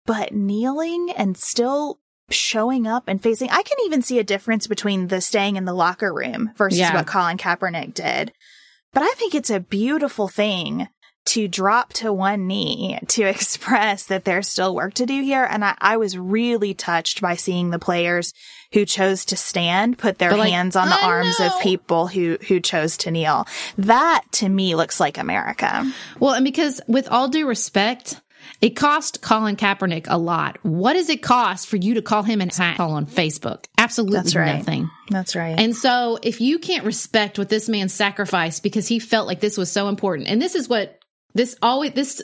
but 0.06 0.34
kneeling 0.34 1.12
and 1.16 1.38
still 1.38 2.00
showing 2.30 2.88
up 2.88 3.08
and 3.08 3.22
facing, 3.22 3.50
I 3.50 3.62
can 3.64 3.78
even 3.86 4.02
see 4.02 4.20
a 4.20 4.24
difference 4.24 4.68
between 4.68 5.08
the 5.08 5.22
staying 5.22 5.58
in 5.58 5.66
the 5.66 5.74
locker 5.74 6.14
room 6.14 6.52
versus 6.56 6.80
yeah. 6.80 6.94
what 6.94 7.08
Colin 7.08 7.38
Kaepernick 7.38 7.94
did. 7.94 8.32
But 8.94 9.04
I 9.04 9.12
think 9.16 9.36
it's 9.36 9.50
a 9.50 9.60
beautiful 9.60 10.28
thing 10.28 10.88
to 11.26 11.48
drop 11.48 11.92
to 11.94 12.14
one 12.14 12.48
knee 12.48 13.00
to 13.08 13.24
express 13.28 14.06
that 14.06 14.26
there's 14.26 14.48
still 14.48 14.76
work 14.76 14.94
to 14.96 15.06
do 15.06 15.22
here. 15.22 15.44
And 15.44 15.66
I, 15.66 15.76
I 15.80 15.98
was 15.98 16.18
really 16.18 16.74
touched 16.74 17.22
by 17.22 17.36
seeing 17.36 17.70
the 17.70 17.80
players 17.80 18.34
who 18.74 18.86
chose 18.86 19.26
to 19.26 19.36
stand 19.36 19.98
put 19.98 20.18
their 20.18 20.36
like, 20.36 20.52
hands 20.52 20.76
on 20.76 20.90
the 20.90 20.96
"I 20.96 21.04
arms 21.04 21.40
know." 21.40 21.48
of 21.48 21.62
people 21.62 22.08
who, 22.08 22.38
who 22.48 22.60
chose 22.60 22.98
to 22.98 23.12
kneel. 23.12 23.48
That 23.78 24.24
to 24.34 24.50
me 24.50 24.76
looks 24.76 25.00
like 25.00 25.18
America. 25.18 25.92
Well, 26.20 26.34
and 26.34 26.46
because 26.46 26.82
with 26.88 27.08
all 27.08 27.28
due 27.28 27.48
respect, 27.48 28.22
it 28.62 28.72
cost 28.72 29.22
Colin 29.22 29.56
Kaepernick 29.56 30.06
a 30.08 30.18
lot. 30.18 30.58
What 30.64 30.94
does 30.94 31.10
it 31.10 31.22
cost 31.22 31.68
for 31.68 31.78
you 31.78 31.96
to 31.96 32.02
call 32.02 32.24
him 32.24 32.42
an 32.42 32.50
asshole 32.50 32.92
on 32.92 33.06
Facebook? 33.06 33.66
Absolutely 33.78 34.18
That's 34.18 34.36
right. 34.36 34.58
nothing. 34.58 34.90
That's 35.10 35.36
right. 35.36 35.60
And 35.60 35.76
so 35.76 36.20
if 36.22 36.42
you 36.42 36.60
can't 36.60 36.86
respect 36.86 37.38
what 37.38 37.50
this 37.50 37.68
man 37.68 37.90
sacrificed 37.90 38.64
because 38.64 38.88
he 38.88 39.00
felt 39.00 39.28
like 39.28 39.40
this 39.40 39.58
was 39.58 39.72
so 39.72 39.88
important, 39.88 40.28
and 40.28 40.42
this 40.42 40.56
is 40.56 40.70
what 40.70 41.00
this 41.36 41.56
always 41.62 41.94
this 41.94 42.24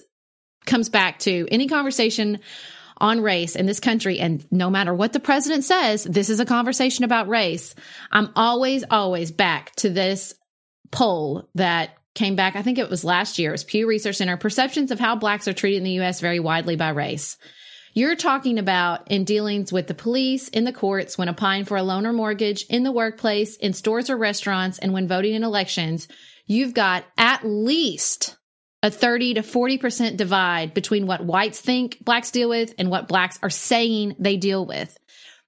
comes 0.66 0.90
back 0.90 1.20
to 1.20 1.48
any 1.52 1.68
conversation 1.68 2.40
on 2.98 3.22
race 3.22 3.56
in 3.56 3.66
this 3.66 3.80
country 3.80 4.20
and 4.20 4.46
no 4.52 4.70
matter 4.70 4.94
what 4.94 5.12
the 5.12 5.20
president 5.20 5.64
says, 5.64 6.04
this 6.04 6.30
is 6.30 6.40
a 6.40 6.46
conversation 6.46 7.04
about 7.04 7.28
race. 7.28 7.76
I'm 8.12 8.32
always 8.36 8.84
always 8.90 9.32
back 9.32 9.76
to 9.78 9.90
this 9.90 10.34
poll 10.92 11.50
that 11.56 11.98
came 12.14 12.36
back, 12.36 12.56
I 12.56 12.62
think 12.62 12.78
it 12.78 12.90
was 12.90 13.04
last 13.04 13.40
year. 13.40 13.52
It 13.52 13.54
was 13.54 13.64
Pew 13.64 13.88
Research 13.88 14.18
Center 14.18 14.38
perceptions 14.38 14.92
of 14.92 15.00
how 15.00 15.16
blacks 15.16 15.48
are 15.48 15.54
treated 15.54 15.78
in 15.78 15.84
the 15.84 16.02
US 16.02 16.20
vary 16.20 16.40
widely 16.40 16.76
by 16.76 16.90
race. 16.90 17.38
You're 17.94 18.16
talking 18.16 18.58
about 18.58 19.12
in 19.12 19.26
dealings 19.26 19.74
with 19.74 19.88
the 19.88 19.94
police, 19.94 20.48
in 20.48 20.64
the 20.64 20.72
courts, 20.72 21.18
when 21.18 21.28
applying 21.28 21.66
for 21.66 21.76
a 21.76 21.84
loan 21.84 22.06
or 22.06 22.14
mortgage, 22.14 22.66
in 22.70 22.84
the 22.84 22.92
workplace, 22.92 23.58
in 23.58 23.74
stores 23.74 24.10
or 24.10 24.16
restaurants, 24.16 24.80
and 24.80 24.94
when 24.94 25.10
voting 25.10 25.34
in 25.34 25.44
elections, 25.44 26.08
you've 26.46 26.74
got 26.74 27.04
at 27.18 27.44
least 27.44 28.38
a 28.84 28.90
30 28.90 29.36
to 29.36 29.42
40% 29.42 30.18
divide 30.18 30.74
between 30.74 31.06
what 31.06 31.26
whites 31.26 31.60
think 31.60 32.04
blacks 32.04 32.32
deal 32.32 32.50
with 32.50 32.74
and 32.78 32.90
what 32.90 33.08
blacks 33.08 33.38
are 33.44 33.50
saying 33.50 34.16
they 34.18 34.38
deal 34.38 34.66
with. 34.66 34.98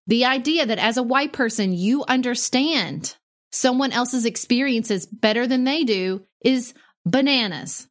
The 0.07 0.25
idea 0.25 0.65
that 0.65 0.79
as 0.79 0.97
a 0.97 1.03
white 1.03 1.34
person, 1.34 1.73
you 1.73 2.03
understand 2.07 3.15
someone 3.51 3.91
else's 3.91 4.25
experiences 4.25 5.05
better 5.05 5.47
than 5.47 5.63
they 5.63 5.84
do 5.84 6.25
is 6.43 6.73
bananas. 7.05 7.88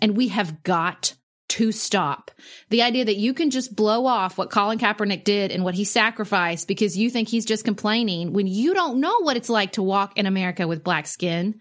And 0.00 0.16
we 0.16 0.28
have 0.28 0.62
got 0.62 1.14
to 1.50 1.70
stop. 1.70 2.30
The 2.70 2.82
idea 2.82 3.04
that 3.04 3.16
you 3.16 3.32
can 3.34 3.50
just 3.50 3.76
blow 3.76 4.06
off 4.06 4.38
what 4.38 4.50
Colin 4.50 4.78
Kaepernick 4.78 5.24
did 5.24 5.52
and 5.52 5.62
what 5.62 5.74
he 5.74 5.84
sacrificed 5.84 6.66
because 6.66 6.98
you 6.98 7.10
think 7.10 7.28
he's 7.28 7.44
just 7.44 7.64
complaining 7.64 8.32
when 8.32 8.46
you 8.46 8.74
don't 8.74 8.98
know 8.98 9.20
what 9.20 9.36
it's 9.36 9.50
like 9.50 9.72
to 9.72 9.82
walk 9.82 10.18
in 10.18 10.26
America 10.26 10.66
with 10.66 10.82
black 10.82 11.06
skin 11.06 11.60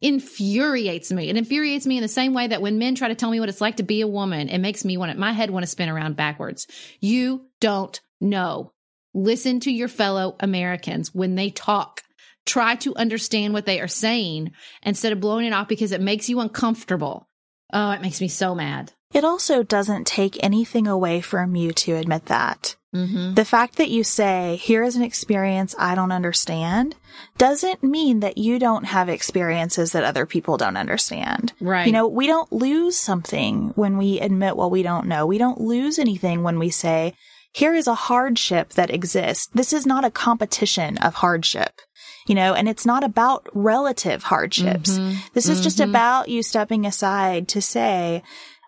infuriates 0.00 1.10
me. 1.12 1.28
It 1.30 1.36
infuriates 1.36 1.86
me 1.86 1.96
in 1.96 2.02
the 2.02 2.08
same 2.08 2.34
way 2.34 2.46
that 2.46 2.62
when 2.62 2.78
men 2.78 2.94
try 2.94 3.08
to 3.08 3.14
tell 3.14 3.30
me 3.30 3.40
what 3.40 3.48
it's 3.48 3.60
like 3.60 3.76
to 3.76 3.82
be 3.82 4.00
a 4.00 4.08
woman, 4.08 4.48
it 4.48 4.58
makes 4.58 4.84
me 4.84 4.96
want 4.96 5.16
my 5.18 5.32
head 5.32 5.50
want 5.50 5.64
to 5.64 5.70
spin 5.70 5.88
around 5.88 6.16
backwards. 6.16 6.66
You 7.00 7.46
don't 7.60 8.00
know. 8.20 8.72
Listen 9.14 9.60
to 9.60 9.70
your 9.70 9.88
fellow 9.88 10.36
Americans 10.40 11.14
when 11.14 11.36
they 11.36 11.50
talk. 11.50 12.02
Try 12.46 12.74
to 12.76 12.96
understand 12.96 13.54
what 13.54 13.64
they 13.64 13.80
are 13.80 13.88
saying 13.88 14.52
instead 14.82 15.12
of 15.12 15.20
blowing 15.20 15.46
it 15.46 15.52
off 15.52 15.68
because 15.68 15.92
it 15.92 16.00
makes 16.00 16.28
you 16.28 16.40
uncomfortable. 16.40 17.28
Oh, 17.72 17.90
it 17.92 18.02
makes 18.02 18.20
me 18.20 18.28
so 18.28 18.54
mad. 18.54 18.92
It 19.12 19.24
also 19.24 19.62
doesn't 19.62 20.06
take 20.06 20.42
anything 20.42 20.86
away 20.86 21.20
from 21.20 21.54
you 21.54 21.72
to 21.72 21.94
admit 21.94 22.26
that. 22.26 22.76
Mm-hmm. 22.94 23.34
The 23.34 23.44
fact 23.44 23.76
that 23.76 23.90
you 23.90 24.04
say, 24.04 24.56
here 24.56 24.84
is 24.84 24.94
an 24.94 25.02
experience 25.02 25.74
I 25.78 25.94
don't 25.96 26.12
understand 26.12 26.94
doesn't 27.38 27.82
mean 27.82 28.20
that 28.20 28.38
you 28.38 28.60
don't 28.60 28.84
have 28.84 29.08
experiences 29.08 29.92
that 29.92 30.04
other 30.04 30.26
people 30.26 30.56
don't 30.56 30.76
understand. 30.76 31.52
Right. 31.60 31.86
You 31.86 31.92
know, 31.92 32.06
we 32.06 32.28
don't 32.28 32.52
lose 32.52 32.96
something 32.96 33.72
when 33.74 33.98
we 33.98 34.20
admit 34.20 34.56
what 34.56 34.70
we 34.70 34.84
don't 34.84 35.06
know. 35.06 35.26
We 35.26 35.38
don't 35.38 35.60
lose 35.60 35.98
anything 35.98 36.44
when 36.44 36.58
we 36.58 36.70
say, 36.70 37.14
here 37.52 37.74
is 37.74 37.86
a 37.86 37.94
hardship 37.94 38.70
that 38.70 38.90
exists. 38.90 39.48
This 39.54 39.72
is 39.72 39.86
not 39.86 40.04
a 40.04 40.10
competition 40.10 40.98
of 40.98 41.14
hardship. 41.14 41.80
You 42.26 42.34
know, 42.34 42.54
and 42.54 42.70
it's 42.70 42.86
not 42.86 43.04
about 43.04 43.46
relative 43.52 44.22
hardships. 44.22 44.98
This 45.34 45.46
is 45.46 45.60
just 45.60 45.78
about 45.78 46.30
you 46.30 46.42
stepping 46.42 46.86
aside 46.86 47.48
to 47.48 47.60
say, 47.60 48.22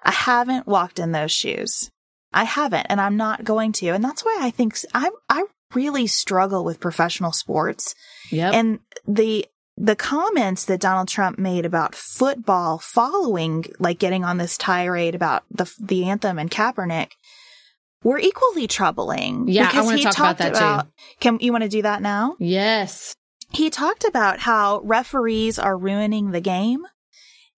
I 0.07 0.13
haven't 0.13 0.67
walked 0.67 0.99
in 0.99 1.13
those 1.13 1.33
shoes. 1.33 1.91
I 2.33 2.45
haven't, 2.45 2.87
and 2.89 3.01
I'm 3.01 3.17
not 3.17 3.45
going 3.45 3.73
to. 3.73 3.89
And 3.89 4.03
that's 4.05 4.25
why 4.25 4.39
I 4.41 4.51
think 4.51 4.79
I, 4.95 5.11
I 5.29 5.45
really 5.75 6.07
struggle 6.07 6.65
with 6.65 6.81
professional 6.81 7.33
sports 7.33 7.95
Yep. 8.31 8.55
and 8.55 8.79
the, 9.07 9.47
the 9.77 9.97
comments 9.97 10.65
that 10.67 10.81
Donald 10.81 11.09
Trump 11.09 11.39
made 11.39 11.65
about 11.67 11.95
football 11.95 12.79
following, 12.79 13.65
like 13.79 13.99
getting 13.99 14.25
on 14.25 14.39
this 14.39 14.57
tirade 14.57 15.15
about 15.15 15.45
the, 15.51 15.71
the 15.81 16.05
anthem 16.09 16.39
and 16.39 16.51
Kaepernick 16.51 17.11
were 18.03 18.19
equally 18.19 18.67
troubling. 18.69 19.49
Yeah, 19.49 19.65
I 19.65 19.67
because 19.67 19.85
wanna 19.87 19.97
he 19.99 20.05
talk 20.05 20.17
about 20.19 20.39
that 20.39 20.83
too. 20.85 20.89
Can 21.21 21.39
you 21.41 21.51
want 21.53 21.65
to 21.65 21.69
do 21.71 21.83
that 21.83 22.01
now? 22.03 22.37
yes. 22.39 23.15
he 23.53 23.71
talked 23.71 24.05
about 24.05 24.41
how 24.41 24.81
referees 24.85 25.59
are 25.59 25.77
ruining 25.77 26.31
the 26.31 26.41
game. 26.41 26.85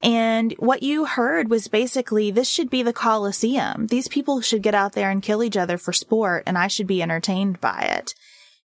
And 0.01 0.55
what 0.59 0.82
you 0.82 1.07
heard 1.07 1.51
was 1.51 1.66
basically 1.66 2.30
this 2.30 2.49
should 2.49 2.70
be 2.70 2.82
the 2.82 2.92
Coliseum. 2.92 3.88
These 3.88 4.09
people 4.09 4.40
should 4.40 4.62
get 4.62 4.74
out 4.74 4.92
there 4.92 5.11
and 5.11 5.22
kill 5.22 5.42
each 5.42 5.57
other 5.57 5.76
for 5.76 5.92
sport, 5.92 6.44
and 6.46 6.57
I 6.57 6.68
should 6.68 6.86
be 6.86 7.03
entertained 7.03 7.61
by 7.61 7.80
it. 7.99 8.14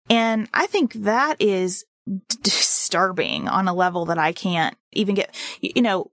And 0.08 0.48
I 0.54 0.66
think 0.66 0.92
that 0.92 1.40
is 1.40 1.84
disturbing 2.42 3.48
on 3.48 3.66
a 3.66 3.74
level 3.74 4.04
that 4.06 4.18
I 4.18 4.32
can't 4.32 4.76
even 4.92 5.16
get, 5.16 5.34
you 5.60 5.82
know, 5.82 6.10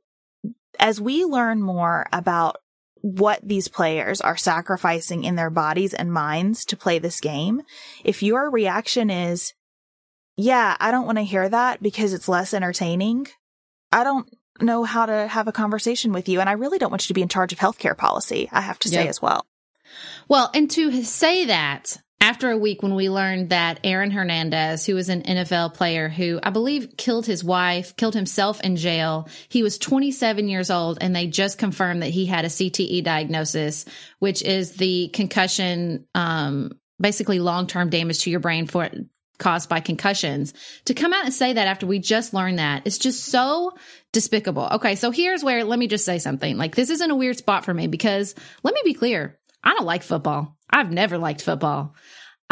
as 0.80 1.00
we 1.00 1.24
learn 1.24 1.62
more 1.62 2.08
about 2.12 2.58
what 3.02 3.40
these 3.44 3.68
players 3.68 4.22
are 4.22 4.38
sacrificing 4.38 5.24
in 5.24 5.36
their 5.36 5.52
bodies 5.52 5.94
and 5.94 6.12
minds 6.12 6.66
to 6.66 6.78
play 6.78 6.98
this 6.98 7.20
game, 7.20 7.62
if 8.04 8.24
your 8.24 8.50
reaction 8.50 9.12
is, 9.12 9.54
yeah, 10.36 10.76
I 10.80 10.90
don't 10.90 11.06
want 11.06 11.20
to 11.20 11.24
hear 11.24 11.48
that 11.48 11.84
because 11.84 12.14
it's 12.14 12.28
less 12.28 12.54
entertaining. 12.54 13.28
I 13.92 14.04
don't 14.04 14.28
know 14.62 14.84
how 14.84 15.06
to 15.06 15.28
have 15.28 15.48
a 15.48 15.52
conversation 15.52 16.14
with 16.14 16.30
you. 16.30 16.40
And 16.40 16.50
I 16.50 16.54
really 16.54 16.78
don't 16.78 16.92
want 16.92 17.04
you 17.04 17.08
to 17.08 17.14
be 17.14 17.22
in 17.22 17.30
charge 17.30 17.54
of 17.54 17.60
healthcare 17.60 17.98
policy, 17.98 18.50
I 18.52 18.62
have 18.62 18.80
to 18.80 18.90
say 18.90 19.02
Yep. 19.02 19.10
as 19.10 19.22
well. 19.22 19.46
Well, 20.28 20.50
and 20.54 20.70
to 20.72 21.04
say 21.04 21.46
that 21.46 21.98
after 22.22 22.50
a 22.50 22.58
week 22.58 22.82
when 22.82 22.96
we 22.96 23.10
learned 23.10 23.50
that 23.50 23.82
Aaron 23.84 24.10
Hernandez, 24.10 24.86
who 24.86 24.96
was 24.96 25.10
an 25.10 25.24
NFL 25.24 25.74
player 25.74 26.08
who 26.08 26.40
I 26.42 26.52
believe 26.52 26.96
killed 26.98 27.26
his 27.26 27.44
wife, 27.44 27.96
killed 27.98 28.14
himself 28.14 28.62
in 28.62 28.78
jail, 28.78 29.28
he 29.50 29.62
was 29.62 29.78
27 29.78 30.48
years 30.48 30.72
old, 30.72 31.00
and 31.02 31.14
they 31.14 31.28
just 31.28 31.58
confirmed 31.58 32.02
that 32.02 32.12
he 32.12 32.26
had 32.26 32.46
a 32.46 32.50
CTE 32.50 33.04
diagnosis, 33.04 33.84
which 34.20 34.42
is 34.42 34.72
the 34.78 35.10
concussion, 35.10 36.08
um, 36.16 36.72
basically 37.00 37.40
long 37.40 37.68
term 37.68 37.90
damage 37.90 38.20
to 38.20 38.30
your 38.32 38.40
brain 38.40 38.68
for 38.68 38.90
caused 39.38 39.70
by 39.70 39.80
concussions. 39.80 40.54
To 40.86 40.94
come 40.94 41.14
out 41.14 41.26
and 41.26 41.34
say 41.34 41.54
that 41.54 41.68
after 41.68 41.86
we 41.86 42.00
just 42.00 42.34
learned 42.34 42.60
that, 42.60 42.84
it's 42.86 42.98
just 42.98 43.26
so 43.26 43.74
despicable. 44.12 44.68
Okay, 44.74 44.96
so 44.96 45.12
here's 45.12 45.44
where 45.44 45.64
let 45.64 45.80
me 45.80 45.88
just 45.88 46.06
say 46.06 46.20
something. 46.20 46.58
Like 46.58 46.76
this 46.76 46.90
isn't 46.90 47.12
a 47.12 47.16
weird 47.16 47.38
spot 47.38 47.66
for 47.66 47.74
me 47.74 47.88
because 47.88 48.36
let 48.64 48.74
me 48.74 48.82
be 48.84 48.94
clear. 48.94 49.38
I 49.64 49.74
don't 49.74 49.86
like 49.86 50.04
football. 50.04 50.58
I've 50.70 50.92
never 50.92 51.18
liked 51.18 51.42
football. 51.42 51.96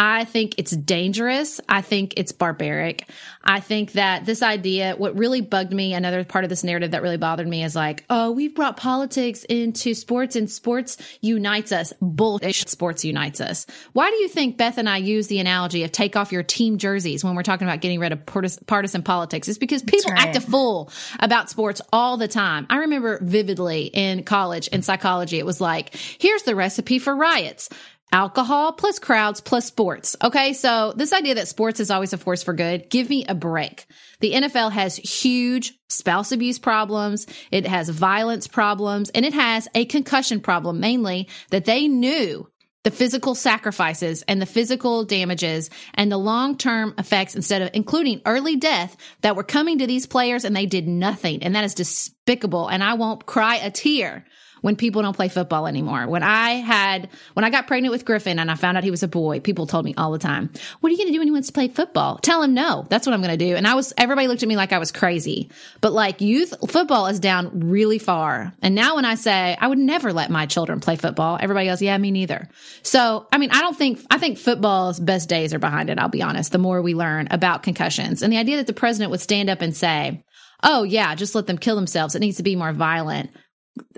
I 0.04 0.26
think 0.26 0.56
it's 0.58 0.72
dangerous. 0.72 1.62
I 1.70 1.82
think 1.82 2.16
it's 2.18 2.32
barbaric. 2.32 3.08
I 3.43 3.60
think 3.60 3.91
that 3.91 4.26
this 4.26 4.41
idea, 4.41 4.95
what 4.97 5.16
really 5.16 5.41
bugged 5.41 5.72
me, 5.72 5.93
another 5.93 6.24
part 6.24 6.43
of 6.43 6.49
this 6.49 6.64
narrative 6.64 6.89
that 6.91 7.04
really 7.04 7.18
bothered 7.18 7.47
me 7.47 7.64
is 7.64 7.76
like, 7.76 8.04
oh, 8.10 8.32
we've 8.32 8.56
brought 8.56 8.78
politics 8.78 9.43
into 9.43 9.93
sports 9.93 10.36
and 10.36 10.49
sports 10.49 10.97
unites 11.22 11.72
us. 11.72 11.93
Bullshit. 12.02 12.68
Sports 12.68 13.06
unites 13.06 13.39
us. 13.39 13.68
Why 13.93 14.10
do 14.10 14.16
you 14.16 14.28
think 14.28 14.58
Beth 14.58 14.80
and 14.80 14.89
I 14.89 14.97
use 14.97 15.28
the 15.28 15.38
analogy 15.38 15.84
of 15.84 15.91
take 15.91 16.16
off 16.16 16.32
your 16.32 16.41
team 16.41 16.80
jerseys 16.80 17.24
when 17.24 17.36
we're 17.36 17.43
talking 17.43 17.68
about 17.68 17.82
getting 17.82 17.99
rid 17.99 18.12
of 18.12 18.26
partisan 18.26 19.04
politics? 19.04 19.47
It's 19.47 19.60
because 19.60 19.84
people 19.84 20.14
right. 20.14 20.26
act 20.26 20.36
a 20.36 20.41
fool 20.41 20.91
about 21.20 21.52
sports 21.52 21.80
all 21.93 22.18
the 22.18 22.28
time. 22.28 22.66
I 22.72 22.78
remember 22.78 23.20
vividly 23.22 23.84
in 23.86 24.24
college 24.24 24.68
in 24.70 24.82
psychology, 24.82 25.38
it 25.38 25.45
was 25.45 25.62
like, 25.62 25.95
here's 25.95 26.41
the 26.41 26.56
recipe 26.56 26.97
for 26.97 27.16
riots 27.16 27.70
alcohol 28.12 28.74
plus 28.74 28.99
crowds 28.99 29.41
plus 29.41 29.66
sports. 29.66 30.16
Okay. 30.24 30.53
So 30.53 30.93
this 30.95 31.14
idea 31.14 31.36
that 31.36 31.47
sports 31.47 31.80
is 31.80 31.91
always 31.91 32.14
a 32.14 32.18
force 32.18 32.43
for 32.43 32.53
good, 32.53 32.89
give 32.89 33.09
me 33.09 33.26
a 33.28 33.36
break. 33.36 33.86
The 34.20 34.34
NFL 34.34 34.72
has 34.72 34.95
huge 34.95 35.74
spouse 35.89 36.32
abuse 36.32 36.59
problems. 36.59 37.28
It 37.51 37.66
has 37.68 37.89
violence 37.89 38.47
problems 38.47 39.09
and 39.12 39.26
it 39.26 39.34
has 39.34 39.68
a 39.76 39.86
concussion 39.86 40.41
problem, 40.41 40.80
mainly 40.80 41.30
that 41.49 41.66
they 41.66 41.88
knew 41.88 42.47
the 42.84 42.91
physical 42.91 43.36
sacrifices 43.36 44.24
and 44.24 44.41
the 44.41 44.45
physical 44.45 45.03
damages 45.05 45.70
and 45.93 46.12
the 46.12 46.18
long 46.18 46.57
term 46.57 46.93
effects 46.97 47.36
instead 47.36 47.62
of 47.62 47.70
including 47.74 48.22
early 48.26 48.55
death 48.55 48.97
that 49.22 49.36
were 49.36 49.43
coming 49.43 49.80
to 49.80 49.88
these 49.88 50.07
players 50.07 50.45
and 50.45 50.55
they 50.55 50.66
did 50.66 50.88
nothing. 50.88 51.43
And 51.43 51.55
that 51.55 51.64
is 51.64 51.76
despicable. 51.76 52.68
And 52.68 52.84
I 52.84 52.95
won't 52.95 53.26
cry 53.26 53.57
a 53.57 53.70
tear 53.70 54.26
when 54.62 54.76
people 54.76 55.01
don't 55.01 55.16
play 55.16 55.28
football 55.28 55.68
anymore. 55.68 56.07
When 56.07 56.24
I 56.24 56.51
had, 56.51 57.09
when 57.34 57.43
I 57.43 57.49
got 57.49 57.68
pregnant 57.68 57.91
with 57.91 58.05
Griffin 58.05 58.39
and 58.39 58.49
I 58.49 58.55
found 58.55 58.78
out 58.78 58.84
he 58.84 58.91
was 58.91 59.03
a 59.03 59.07
boy, 59.07 59.39
people 59.39 59.68
told 59.68 59.86
me 59.86 59.93
all 59.97 60.12
the 60.12 60.20
time, 60.20 60.51
what 60.80 60.89
are 60.89 60.91
you 60.91 60.97
going 60.97 61.07
to 61.07 61.14
do 61.14 61.20
when 61.20 61.28
he 61.28 61.32
wants 61.32 61.47
to 61.47 61.53
play 61.53 61.68
football? 61.68 62.18
Tell 62.18 62.41
him 62.41 62.53
no. 62.53 62.86
That's 62.89 63.05
what 63.05 63.14
I'm 63.14 63.22
going 63.22 63.38
to 63.38 63.45
do. 63.45 63.55
And 63.55 63.68
I 63.68 63.76
was, 63.76 63.93
everybody 63.97 64.28
looked 64.28 64.43
at 64.43 64.49
me 64.49 64.55
like 64.55 64.72
I 64.72 64.80
was 64.80 64.91
crazy. 64.91 65.49
But 65.82 65.93
like 65.93 66.22
youth 66.22 66.53
football 66.70 67.07
is 67.07 67.20
down 67.20 67.72
really 67.72 67.99
far. 67.99 68.53
And 68.62 68.76
now 68.76 68.95
when 68.95 69.05
I 69.05 69.16
say 69.16 69.57
I 69.59 69.68
would 69.68 69.80
never 69.80 70.14
let 70.14 70.30
my 70.30 70.45
children 70.45 70.80
play 70.80 70.95
football, 70.95 71.38
everybody 71.41 71.68
goes, 71.68 71.82
yeah, 71.82 71.97
me 71.97 72.12
neither. 72.12 72.47
So, 72.84 73.28
I 73.32 73.38
mean, 73.38 73.51
I 73.51 73.62
don't 73.62 73.78
think, 73.78 73.99
I 74.09 74.18
think 74.18 74.38
football's 74.38 74.99
best 74.99 75.28
days 75.28 75.53
are 75.53 75.59
behind 75.59 75.89
it. 75.89 75.99
I'll 75.99 76.09
be 76.09 76.22
honest. 76.22 76.51
The 76.51 76.57
more 76.57 76.82
we 76.82 76.93
learn 76.93 77.28
about 77.32 77.64
concussions 77.64 78.22
and 78.22 78.32
the 78.32 78.38
idea 78.38 78.57
that 78.57 78.68
the 78.68 78.74
president 78.74 79.12
would 79.12 79.22
stand 79.22 79.49
up 79.49 79.62
and 79.62 79.76
say, 79.76 80.24
oh 80.64 80.84
yeah, 80.84 81.16
just 81.16 81.36
let 81.36 81.47
them 81.47 81.57
kill 81.57 81.76
themselves. 81.76 82.16
It 82.16 82.20
needs 82.20 82.38
to 82.38 82.43
be 82.43 82.55
more 82.55 82.74
violent. 82.74 83.32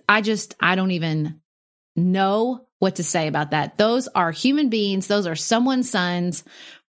I 0.07 0.21
just, 0.21 0.55
I 0.59 0.76
don't 0.76 0.91
even 0.91 1.41
know 1.95 2.65
what 2.80 2.95
to 2.97 3.03
say 3.03 3.28
about 3.28 3.51
that. 3.51 3.78
Those 3.78 4.07
are 4.09 4.32
human 4.32 4.69
beings. 4.69 5.07
Those 5.07 5.28
are 5.28 5.36
someone's 5.36 5.89
sons 5.89 6.43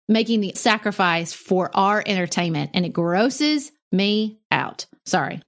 making 0.07 0.41
the 0.41 0.53
sacrifice 0.55 1.33
for 1.33 1.69
our 1.73 2.03
entertainment 2.05 2.71
and 2.73 2.85
it 2.85 2.93
grosses 2.93 3.71
me 3.91 4.39
out. 4.51 4.85
Sorry. 5.05 5.41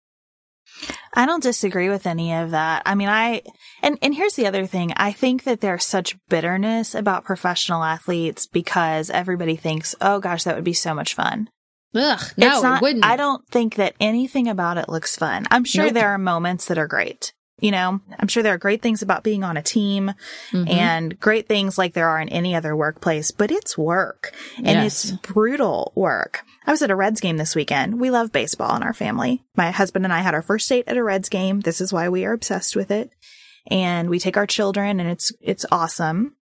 I 1.13 1.25
don't 1.25 1.41
disagree 1.41 1.89
with 1.89 2.05
any 2.05 2.33
of 2.33 2.51
that. 2.51 2.83
I 2.85 2.93
mean, 2.93 3.09
I, 3.09 3.41
and, 3.81 3.97
and 4.01 4.13
here's 4.13 4.35
the 4.35 4.45
other 4.45 4.67
thing. 4.67 4.93
I 4.95 5.11
think 5.11 5.43
that 5.43 5.61
there's 5.61 5.85
such 5.85 6.15
bitterness 6.29 6.93
about 6.93 7.25
professional 7.25 7.83
athletes 7.83 8.45
because 8.45 9.09
everybody 9.09 9.55
thinks, 9.55 9.95
oh 10.01 10.19
gosh, 10.19 10.43
that 10.43 10.55
would 10.55 10.63
be 10.63 10.73
so 10.73 10.93
much 10.93 11.15
fun. 11.15 11.49
Ugh, 11.95 12.21
no, 12.37 12.61
not, 12.61 12.77
it 12.77 12.81
wouldn't. 12.81 13.05
I 13.05 13.15
don't 13.15 13.47
think 13.49 13.75
that 13.75 13.95
anything 13.99 14.47
about 14.47 14.77
it 14.77 14.89
looks 14.89 15.15
fun. 15.15 15.45
I'm 15.49 15.63
sure 15.63 15.85
Nope. 15.85 15.93
there 15.93 16.09
are 16.09 16.17
moments 16.17 16.65
that 16.65 16.77
are 16.77 16.87
great. 16.87 17.33
You 17.59 17.71
know, 17.71 18.01
I'm 18.19 18.27
sure 18.27 18.43
there 18.43 18.53
are 18.53 18.57
great 18.59 18.83
things 18.83 19.01
about 19.01 19.23
being 19.23 19.43
on 19.43 19.57
a 19.57 19.63
team 19.63 20.13
Mhm. 20.51 20.69
and 20.69 21.19
great 21.19 21.47
things 21.47 21.75
like 21.75 21.93
there 21.93 22.07
are 22.07 22.19
in 22.21 22.29
any 22.29 22.53
other 22.55 22.75
workplace, 22.75 23.31
but 23.31 23.49
it's 23.49 23.75
work 23.75 24.31
and 24.57 24.67
Yes. 24.67 25.05
it's 25.05 25.11
brutal 25.23 25.91
work. 25.95 26.43
I 26.67 26.71
was 26.71 26.83
at 26.83 26.91
a 26.91 26.95
Reds 26.95 27.19
game 27.19 27.37
this 27.37 27.55
weekend. 27.55 27.99
We 27.99 28.11
love 28.11 28.31
baseball 28.31 28.75
in 28.75 28.83
our 28.83 28.93
family. 28.93 29.43
My 29.55 29.71
husband 29.71 30.05
and 30.05 30.13
I 30.13 30.19
had 30.19 30.35
our 30.35 30.43
first 30.43 30.69
date 30.69 30.83
at 30.85 30.97
a 30.97 31.03
Reds 31.03 31.29
game. 31.29 31.61
This 31.61 31.81
is 31.81 31.91
why 31.91 32.09
we 32.09 32.25
are 32.25 32.33
obsessed 32.33 32.75
with 32.75 32.91
it. 32.91 33.09
And 33.71 34.07
we 34.09 34.19
take 34.19 34.37
our 34.37 34.45
children 34.45 34.99
and 34.99 35.09
it's, 35.09 35.31
it's 35.41 35.65
awesome. 35.71 36.35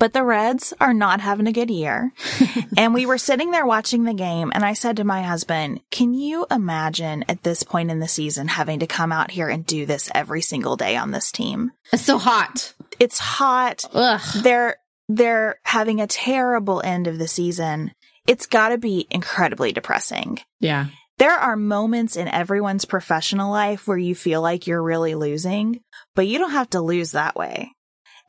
But 0.00 0.14
the 0.14 0.24
Reds 0.24 0.72
are 0.80 0.94
not 0.94 1.20
having 1.20 1.46
a 1.46 1.52
good 1.52 1.70
year. 1.70 2.14
and 2.78 2.94
we 2.94 3.04
were 3.04 3.18
sitting 3.18 3.50
there 3.50 3.66
watching 3.66 4.04
the 4.04 4.14
game 4.14 4.50
and 4.54 4.64
I 4.64 4.72
said 4.72 4.96
to 4.96 5.04
my 5.04 5.20
husband, 5.20 5.82
can 5.90 6.14
you 6.14 6.46
imagine 6.50 7.22
at 7.28 7.42
this 7.42 7.62
point 7.62 7.90
in 7.90 8.00
the 8.00 8.08
season 8.08 8.48
having 8.48 8.78
to 8.78 8.86
come 8.86 9.12
out 9.12 9.30
here 9.30 9.50
and 9.50 9.64
do 9.64 9.84
this 9.84 10.10
every 10.14 10.40
single 10.40 10.76
day 10.76 10.96
on 10.96 11.10
this 11.10 11.30
team? 11.30 11.72
It's 11.92 12.02
so 12.02 12.16
hot. 12.16 12.72
It's 12.98 13.18
hot. 13.18 13.84
Ugh. 13.92 14.20
They're, 14.42 14.76
they're 15.10 15.60
having 15.64 16.00
a 16.00 16.06
terrible 16.06 16.80
end 16.82 17.06
of 17.06 17.18
the 17.18 17.28
season. 17.28 17.92
It's 18.26 18.46
gotta 18.46 18.78
be 18.78 19.06
incredibly 19.10 19.70
depressing. 19.70 20.38
Yeah. 20.60 20.86
There 21.18 21.36
are 21.36 21.56
moments 21.56 22.16
in 22.16 22.26
everyone's 22.26 22.86
professional 22.86 23.52
life 23.52 23.86
where 23.86 23.98
you 23.98 24.14
feel 24.14 24.40
like 24.40 24.66
you're 24.66 24.82
really 24.82 25.14
losing, 25.14 25.82
but 26.14 26.26
you 26.26 26.38
don't 26.38 26.52
have 26.52 26.70
to 26.70 26.80
lose 26.80 27.12
that 27.12 27.36
way. 27.36 27.72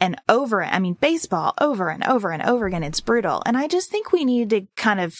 And 0.01 0.19
over, 0.27 0.63
I 0.63 0.79
mean, 0.79 0.95
baseball 0.99 1.53
over 1.61 1.89
and 1.89 2.03
over 2.03 2.31
and 2.31 2.41
over 2.43 2.65
again, 2.65 2.83
it's 2.83 2.99
brutal. 2.99 3.41
And 3.45 3.55
I 3.55 3.67
just 3.67 3.89
think 3.89 4.11
we 4.11 4.25
need 4.25 4.49
to 4.49 4.67
kind 4.75 4.99
of 4.99 5.15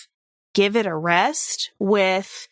give 0.56 0.76
it 0.76 0.86
a 0.88 0.96
rest 0.96 1.72
with, 1.80 2.48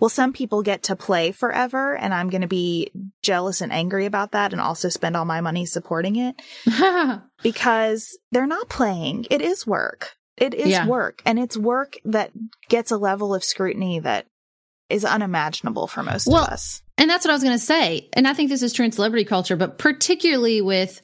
well, 0.00 0.08
some 0.08 0.32
people 0.32 0.62
get 0.62 0.82
to 0.84 0.96
play 0.96 1.30
forever 1.32 1.94
and 1.94 2.12
I'm 2.14 2.30
going 2.30 2.40
to 2.40 2.48
be 2.48 2.90
jealous 3.22 3.60
and 3.60 3.70
angry 3.70 4.06
about 4.06 4.32
that 4.32 4.52
and 4.52 4.60
also 4.60 4.88
spend 4.88 5.16
all 5.16 5.26
my 5.26 5.40
money 5.42 5.66
supporting 5.66 6.16
it 6.16 6.40
because 7.42 8.18
they're 8.32 8.46
not 8.46 8.68
playing. 8.68 9.26
It 9.30 9.42
is 9.42 9.66
work. 9.66 10.10
It 10.36 10.54
is 10.54 10.68
Yeah. 10.68 10.86
work 10.86 11.22
and 11.24 11.38
it's 11.38 11.56
work 11.56 11.96
that 12.04 12.30
gets 12.68 12.90
a 12.90 12.96
level 12.98 13.34
of 13.34 13.44
scrutiny 13.44 14.00
that 14.00 14.26
is 14.88 15.04
unimaginable 15.04 15.86
for 15.86 16.02
most 16.02 16.26
Well, 16.26 16.44
of 16.44 16.50
us. 16.50 16.82
And 16.98 17.10
that's 17.10 17.24
what 17.24 17.30
I 17.32 17.34
was 17.34 17.42
going 17.42 17.58
to 17.58 17.64
say. 17.64 18.08
And 18.12 18.26
I 18.28 18.34
think 18.34 18.50
this 18.50 18.62
is 18.62 18.72
true 18.72 18.84
in 18.84 18.92
celebrity 18.92 19.24
culture, 19.24 19.56
but 19.56 19.78
particularly 19.78 20.60
with 20.60 21.02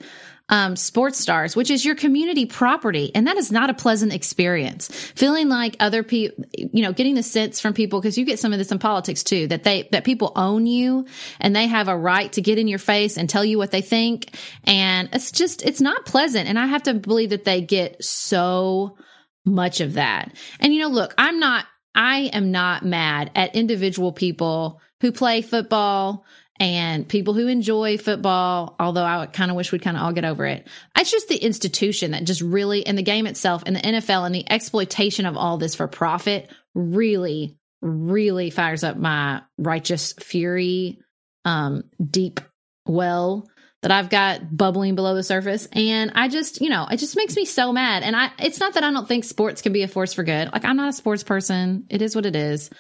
um, 0.53 0.77
sports 0.77 1.19
stars, 1.19 1.57
which 1.57 1.71
is 1.71 1.83
your 1.83 1.95
community 1.95 2.45
property. 2.45 3.11
And 3.15 3.27
that 3.27 3.39
is 3.39 3.51
not 3.51 3.71
a 3.71 3.75
pleasant 3.75 4.13
experience. 4.13 4.89
Feeling 5.15 5.49
like 5.49 5.77
other 5.81 6.03
people, 6.03 6.45
you 6.53 6.83
know, 6.83 6.93
getting 6.93 7.15
the 7.15 7.23
sense 7.23 7.59
from 7.59 7.73
people, 7.73 8.03
because 8.03 8.19
you 8.19 8.27
get 8.27 8.39
some 8.39 8.53
of 8.53 8.59
this 8.59 8.71
in 8.71 8.79
politics 8.79 9.25
too, 9.25 9.47
that 9.47 9.65
they, 9.65 9.89
that 9.93 10.05
people 10.05 10.31
own 10.37 10.67
you 10.67 11.07
and 11.41 11.57
they 11.57 11.67
have 11.67 11.89
a 11.89 11.97
right 11.97 12.31
to 12.35 12.43
get 12.43 12.59
in 12.59 12.69
your 12.69 12.79
face 12.79 13.17
and 13.17 13.31
tell 13.31 13.47
you 13.47 13.57
what 13.57 13.71
they 13.71 13.81
think. 13.81 14.37
And 14.65 15.09
it's 15.15 15.33
just, 15.33 15.65
it's 15.65 15.81
not 15.81 16.05
pleasant. 16.05 16.47
And 16.47 16.59
I 16.59 16.67
have 16.67 16.83
to 16.83 16.93
believe 16.93 17.31
that 17.31 17.45
they 17.45 17.63
get 17.63 18.05
so 18.05 18.99
much 19.47 19.81
of 19.81 19.95
that. 19.95 20.37
And, 20.61 20.75
you 20.75 20.83
know, 20.83 20.89
look, 20.89 21.15
I'm 21.17 21.41
not, 21.41 21.65
I 21.95 22.31
am 22.35 22.51
not 22.51 22.85
mad 22.85 23.31
at 23.35 23.57
individual 23.57 24.13
people 24.13 24.83
who 25.01 25.13
play 25.13 25.41
football 25.41 26.27
and 26.59 27.09
people 27.09 27.35
who 27.35 27.49
enjoy 27.49 27.99
football, 27.99 28.77
although 28.79 29.05
I 29.05 29.27
kind 29.27 29.51
of 29.51 29.57
wish 29.57 29.73
we'd 29.73 29.83
kind 29.83 29.97
of 29.97 30.03
all 30.03 30.13
get 30.13 30.25
over 30.25 30.47
it. 30.47 30.67
It's 30.97 31.11
just 31.11 31.29
the 31.29 31.37
institution 31.37 32.13
that 32.13 32.25
just 32.25 32.43
really, 32.43 32.87
and 32.87 32.97
the 32.97 33.03
game 33.03 33.27
itself 33.27 33.63
and 33.67 33.75
the 33.75 33.81
NFL 33.81 34.27
and 34.27 34.35
the 34.35 34.49
exploitation 34.51 35.27
of 35.27 35.37
all 35.37 35.59
this 35.59 35.75
for 35.75 35.89
profit 35.89 36.51
really, 36.75 37.57
really 37.81 38.51
fires 38.51 38.85
up 38.85 38.97
my 38.97 39.43
righteous 39.59 40.13
fury, 40.13 40.99
um, 41.45 41.85
deep 42.01 42.41
well 42.87 43.49
that 43.83 43.91
I've 43.91 44.11
got 44.11 44.57
bubbling 44.57 44.95
below 44.95 45.15
the 45.15 45.25
surface. 45.25 45.67
And 45.73 46.13
I 46.15 46.29
just, 46.29 46.61
you 46.61 46.69
know, 46.69 46.87
it 46.89 46.99
just 46.99 47.17
makes 47.17 47.35
me 47.35 47.45
so 47.45 47.73
mad. 47.73 48.05
And 48.05 48.15
I, 48.15 48.31
it's 48.39 48.61
not 48.61 48.75
that 48.75 48.85
I 48.85 48.93
don't 48.93 49.09
think 49.09 49.25
sports 49.25 49.61
can 49.61 49.73
be 49.73 49.83
a 49.83 49.89
force 49.89 50.13
for 50.13 50.23
good. 50.23 50.53
Like 50.53 50.65
I'm 50.65 50.77
not 50.77 50.91
a 50.91 50.93
sports 50.93 51.25
person. 51.25 51.87
It 51.91 52.01
is 52.01 52.15
what 52.15 52.27
it 52.27 52.37
is. 52.37 52.71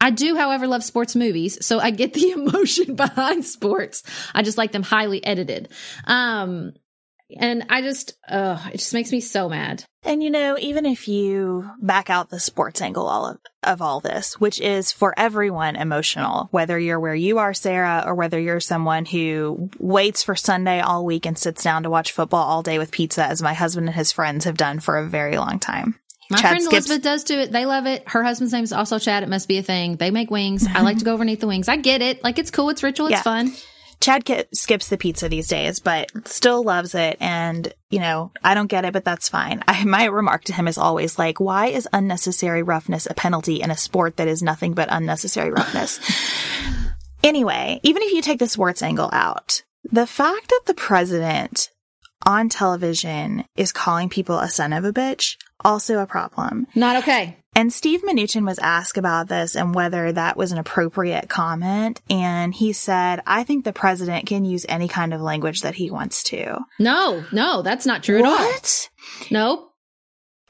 I 0.00 0.10
do, 0.10 0.34
however, 0.34 0.66
love 0.66 0.82
sports 0.82 1.14
movies, 1.14 1.64
so 1.64 1.78
I 1.78 1.90
get 1.90 2.14
the 2.14 2.30
emotion 2.36 2.94
behind 2.94 3.44
sports. 3.44 4.02
I 4.34 4.42
just 4.42 4.58
like 4.58 4.72
them 4.72 4.82
highly 4.82 5.24
edited. 5.24 5.68
Um, 6.06 6.72
and 7.36 7.66
I 7.68 7.82
just, 7.82 8.14
uh, 8.28 8.58
it 8.72 8.78
just 8.78 8.94
makes 8.94 9.12
me 9.12 9.20
so 9.20 9.48
mad. 9.48 9.84
And 10.02 10.22
you 10.22 10.30
know, 10.30 10.56
even 10.58 10.86
if 10.86 11.08
you 11.08 11.70
back 11.80 12.08
out 12.08 12.30
the 12.30 12.40
sports 12.40 12.80
angle 12.80 13.06
all 13.06 13.26
of, 13.26 13.38
of 13.62 13.82
all 13.82 14.00
this, 14.00 14.40
which 14.40 14.58
is 14.60 14.90
for 14.90 15.12
everyone 15.18 15.76
emotional, 15.76 16.48
whether 16.50 16.78
you're 16.78 16.98
where 16.98 17.14
you 17.14 17.38
are, 17.38 17.52
Sarah, 17.52 18.02
or 18.06 18.14
whether 18.14 18.40
you're 18.40 18.60
someone 18.60 19.04
who 19.04 19.70
waits 19.78 20.22
for 20.22 20.34
Sunday 20.34 20.80
all 20.80 21.04
week 21.04 21.26
and 21.26 21.36
sits 21.36 21.62
down 21.62 21.82
to 21.82 21.90
watch 21.90 22.12
football 22.12 22.42
all 22.42 22.62
day 22.62 22.78
with 22.78 22.90
pizza, 22.90 23.24
as 23.24 23.42
my 23.42 23.52
husband 23.52 23.88
and 23.88 23.96
his 23.96 24.10
friends 24.10 24.46
have 24.46 24.56
done 24.56 24.80
for 24.80 24.96
a 24.96 25.06
very 25.06 25.36
long 25.36 25.58
time. 25.58 26.00
My 26.30 26.36
Chad 26.38 26.50
friend 26.50 26.62
skips- 26.64 26.86
Elizabeth 26.86 27.02
does 27.02 27.24
too. 27.24 27.34
It. 27.34 27.52
They 27.52 27.66
love 27.66 27.86
it. 27.86 28.04
Her 28.08 28.22
husband's 28.22 28.52
name 28.52 28.64
is 28.64 28.72
also 28.72 28.98
Chad. 28.98 29.22
It 29.22 29.28
must 29.28 29.48
be 29.48 29.58
a 29.58 29.62
thing. 29.62 29.96
They 29.96 30.10
make 30.10 30.30
wings. 30.30 30.66
I 30.72 30.82
like 30.82 30.98
to 30.98 31.04
go 31.04 31.12
overneath 31.14 31.40
the 31.40 31.46
wings. 31.48 31.68
I 31.68 31.76
get 31.76 32.02
it. 32.02 32.22
Like 32.22 32.38
it's 32.38 32.50
cool. 32.50 32.70
It's 32.70 32.82
ritual. 32.82 33.06
It's 33.08 33.12
Yeah. 33.16 33.22
fun. 33.22 33.52
Chad 34.00 34.24
ki- 34.24 34.44
skips 34.54 34.88
the 34.88 34.96
pizza 34.96 35.28
these 35.28 35.46
days, 35.48 35.78
but 35.80 36.10
still 36.26 36.62
loves 36.62 36.94
it. 36.94 37.18
And, 37.20 37.70
you 37.90 37.98
know, 37.98 38.30
I 38.42 38.54
don't 38.54 38.68
get 38.68 38.86
it, 38.86 38.94
but 38.94 39.04
that's 39.04 39.28
fine. 39.28 39.62
I, 39.68 39.84
my 39.84 40.04
remark 40.06 40.44
to 40.44 40.54
him 40.54 40.66
is 40.68 40.78
always 40.78 41.18
like, 41.18 41.38
why 41.38 41.66
is 41.66 41.86
unnecessary 41.92 42.62
roughness 42.62 43.06
a 43.10 43.12
penalty 43.12 43.60
in 43.60 43.70
a 43.70 43.76
sport 43.76 44.16
that 44.16 44.26
is 44.26 44.42
nothing 44.42 44.72
but 44.72 44.88
unnecessary 44.90 45.50
roughness? 45.50 46.00
anyway, 47.22 47.80
even 47.82 48.02
if 48.02 48.12
you 48.12 48.22
take 48.22 48.38
the 48.38 48.48
sports 48.48 48.82
angle 48.82 49.10
out, 49.12 49.62
the 49.84 50.06
fact 50.06 50.48
that 50.48 50.62
the 50.66 50.74
president 50.74 51.70
on 52.26 52.48
television 52.48 53.44
is 53.56 53.72
calling 53.72 54.08
people 54.08 54.38
a 54.38 54.48
son 54.48 54.72
of 54.72 54.84
a 54.84 54.92
bitch, 54.92 55.36
also 55.64 55.98
a 55.98 56.06
problem. 56.06 56.66
Not 56.74 56.96
okay. 56.96 57.36
And 57.54 57.72
Steve 57.72 58.02
Mnuchin 58.02 58.46
was 58.46 58.58
asked 58.60 58.96
about 58.96 59.28
this 59.28 59.56
and 59.56 59.74
whether 59.74 60.12
that 60.12 60.36
was 60.36 60.52
an 60.52 60.58
appropriate 60.58 61.28
comment. 61.28 62.00
And 62.08 62.54
he 62.54 62.72
said, 62.72 63.22
I 63.26 63.42
think 63.42 63.64
the 63.64 63.72
president 63.72 64.26
can 64.26 64.44
use 64.44 64.64
any 64.68 64.86
kind 64.86 65.12
of 65.12 65.20
language 65.20 65.62
that 65.62 65.74
he 65.74 65.90
wants 65.90 66.22
to. 66.24 66.60
No, 66.78 67.24
no, 67.32 67.62
that's 67.62 67.86
not 67.86 68.04
true 68.04 68.18
at 68.18 68.24
all. 68.24 68.36
What? 68.36 68.88
Nope. 69.30 69.66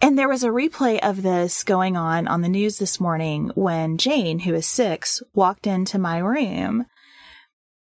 And 0.03 0.19
there 0.19 0.29
was 0.29 0.45
a 0.45 0.49
replay 0.49 0.99
of 1.01 1.23
this 1.23 1.63
going 1.63 1.97
on 1.97 2.27
on 2.27 2.41
the 2.41 2.49
news 2.49 2.79
this 2.79 3.01
morning 3.01 3.51
when 3.55 3.99
Jane, 3.99 4.41
who 4.41 4.55
is 4.55 4.67
six, 4.67 5.23
walked 5.35 5.67
into 5.67 5.99
my 5.99 6.19
room. 6.19 6.87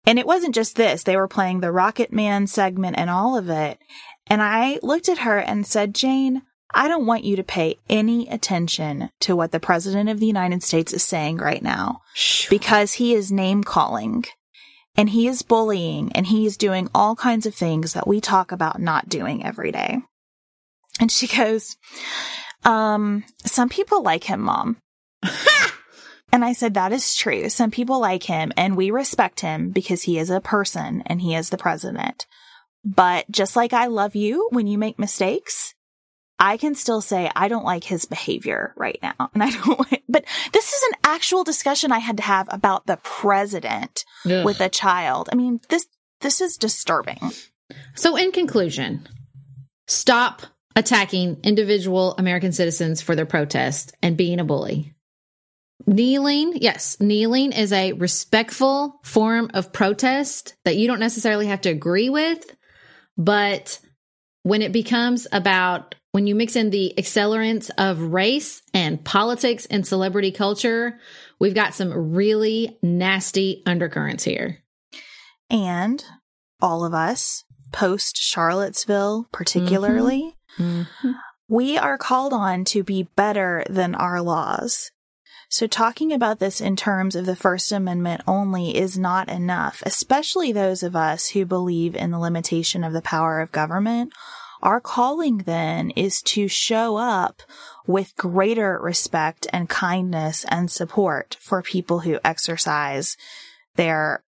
And 0.06 0.18
it 0.18 0.26
wasn't 0.26 0.56
just 0.56 0.76
this. 0.76 1.04
They 1.04 1.16
were 1.16 1.28
playing 1.28 1.60
the 1.60 1.72
Rocket 1.72 2.12
Man 2.12 2.48
segment 2.48 2.98
and 2.98 3.10
all 3.10 3.38
of 3.38 3.50
it. 3.50 3.80
And 4.28 4.42
I 4.42 4.80
looked 4.82 5.08
at 5.08 5.20
her 5.20 5.38
and 5.38 5.66
said, 5.66 5.96
Jane, 5.96 6.42
I 6.72 6.88
don't 6.88 7.06
want 7.06 7.24
you 7.24 7.36
to 7.36 7.44
pay 7.44 7.78
any 7.90 8.28
attention 8.28 9.10
to 9.22 9.36
what 9.36 9.52
the 9.52 9.60
president 9.60 10.10
of 10.10 10.20
the 10.20 10.28
United 10.28 10.64
States 10.64 10.94
is 10.94 11.04
saying 11.04 11.38
right 11.38 11.62
now 11.62 12.02
because 12.50 12.94
he 12.94 13.14
is 13.14 13.32
name 13.32 13.64
calling 13.64 14.26
and 14.96 15.10
he 15.10 15.28
is 15.28 15.42
bullying 15.42 16.12
and 16.14 16.28
he 16.28 16.46
is 16.46 16.58
doing 16.58 16.90
all 16.94 17.16
kinds 17.16 17.46
of 17.46 17.56
things 17.56 17.94
that 17.94 18.08
we 18.08 18.22
talk 18.22 18.52
about 18.52 18.80
not 18.82 19.10
doing 19.10 19.44
every 19.44 19.72
day. 19.72 20.00
And 21.00 21.12
she 21.12 21.28
goes, 21.28 21.76
um, 22.66 23.24
some 23.46 23.70
people 23.70 24.04
like 24.04 24.26
him, 24.26 24.42
mom. 24.42 24.78
And 26.32 26.46
I 26.46 26.54
said, 26.54 26.76
that 26.76 26.92
is 26.92 27.16
true. 27.16 27.50
Some 27.50 27.72
people 27.72 28.00
like 28.00 28.24
him 28.24 28.52
and 28.56 28.78
we 28.78 28.92
respect 28.92 29.40
him 29.40 29.72
because 29.72 30.04
he 30.04 30.20
is 30.20 30.30
a 30.30 30.42
person 30.42 31.02
and 31.06 31.22
he 31.22 31.34
is 31.34 31.50
the 31.50 31.58
president. 31.58 32.28
But 32.86 33.30
just 33.32 33.56
like 33.56 33.74
I 33.74 33.88
love 33.88 34.16
you 34.16 34.48
when 34.52 34.68
you 34.68 34.78
make 34.78 35.00
mistakes, 35.00 35.74
I 36.40 36.58
can 36.58 36.74
still 36.74 37.02
say 37.02 37.30
I 37.36 37.50
don't 37.50 37.66
like 37.66 37.84
his 37.84 38.06
behavior 38.06 38.74
right 38.78 39.00
now. 39.02 39.14
And 39.34 39.44
I 39.44 39.52
don't, 39.52 39.88
but 40.08 40.26
this 40.54 40.74
is 40.74 40.84
an 40.84 41.00
actual 41.04 41.44
discussion 41.44 41.92
I 41.92 42.00
had 42.00 42.18
to 42.18 42.24
have 42.24 42.48
about 42.52 42.86
the 42.86 42.98
president 43.04 44.06
Ugh. 44.26 44.46
with 44.46 44.60
a 44.60 44.70
child. 44.70 45.30
I 45.32 45.36
mean, 45.36 45.60
this, 45.70 45.88
this 46.22 46.42
is 46.42 46.58
disturbing. 46.58 47.20
So 47.96 48.16
in 48.16 48.32
conclusion, 48.32 49.08
stop 49.88 50.42
attacking 50.76 51.38
individual 51.44 52.16
American 52.18 52.52
citizens 52.52 53.02
for 53.02 53.16
their 53.16 53.26
protest 53.26 53.96
and 54.02 54.18
being 54.18 54.40
a 54.40 54.46
bully. 54.46 54.94
Kneeling, 55.86 56.54
yes, 56.56 56.98
kneeling 57.00 57.52
is 57.52 57.72
a 57.72 57.94
respectful 57.94 59.00
form 59.04 59.50
of 59.54 59.72
protest 59.72 60.56
that 60.66 60.78
you 60.78 60.88
don't 60.88 61.00
necessarily 61.00 61.48
have 61.48 61.62
to 61.62 61.70
agree 61.70 62.10
with, 62.10 62.56
but 63.18 63.80
when 64.44 64.62
it 64.62 64.72
becomes 64.72 65.28
about 65.32 65.96
when 66.12 66.28
you 66.28 66.36
mix 66.36 66.56
in 66.56 66.70
the 66.70 66.94
accelerants 66.98 67.70
of 67.78 68.00
race 68.02 68.62
and 68.74 69.04
politics 69.04 69.66
and 69.68 69.86
celebrity 69.86 70.32
culture, 70.32 71.00
we've 71.40 71.54
got 71.54 71.74
some 71.76 72.14
really 72.14 72.78
nasty 72.82 73.62
undercurrents 73.66 74.24
here. 74.24 74.60
And 75.50 76.04
all 76.62 76.84
of 76.84 76.94
us, 76.94 77.44
post 77.72 78.18
Charlottesville 78.18 79.28
particularly, 79.32 80.36
mm-hmm. 80.58 80.82
Mm-hmm. 80.82 81.12
we 81.48 81.78
are 81.78 81.98
called 81.98 82.34
on 82.34 82.66
to 82.66 82.84
be 82.84 83.04
better 83.16 83.64
than 83.70 83.96
our 83.96 84.22
laws. 84.22 84.92
So 85.52 85.66
talking 85.66 86.14
about 86.14 86.40
this 86.40 86.62
in 86.62 86.76
terms 86.76 87.16
of 87.16 87.26
the 87.26 87.36
First 87.36 87.72
Amendment 87.72 88.22
only 88.28 88.78
is 88.78 89.00
not 89.00 89.30
enough, 89.30 89.82
especially 89.84 90.52
those 90.52 90.84
of 90.84 90.96
us 90.96 91.30
who 91.30 91.44
believe 91.44 91.96
in 91.96 92.12
the 92.12 92.20
limitation 92.20 92.84
of 92.84 92.94
the 92.94 93.02
power 93.02 93.42
of 93.42 93.52
government. 93.52 94.14
Our 94.62 94.82
calling 94.82 95.40
then 95.40 95.92
is 95.92 96.22
to 96.24 96.48
show 96.48 96.98
up 96.98 97.42
with 97.88 98.16
greater 98.18 98.78
respect 98.82 99.48
and 99.54 99.70
kindness 99.70 100.46
and 100.50 100.70
support 100.70 101.38
for 101.40 101.62
people 101.62 102.00
who 102.00 102.20
exercise 102.24 103.16
their 103.76 104.24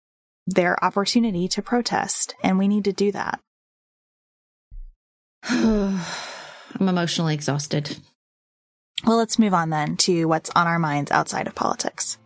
their 0.47 0.83
opportunity 0.83 1.47
to 1.47 1.61
protest 1.61 2.33
and 2.43 2.57
we 2.57 2.67
need 2.67 2.85
to 2.85 2.93
do 2.93 3.11
that. 3.11 3.39
I'm 5.49 5.99
emotionally 6.79 7.33
exhausted. 7.33 7.97
Well, 9.05 9.17
let's 9.17 9.39
move 9.39 9.53
on 9.53 9.69
then 9.69 9.97
to 9.97 10.25
what's 10.25 10.51
on 10.55 10.67
our 10.67 10.79
minds 10.79 11.11
outside 11.11 11.47
of 11.47 11.55
politics. 11.55 12.17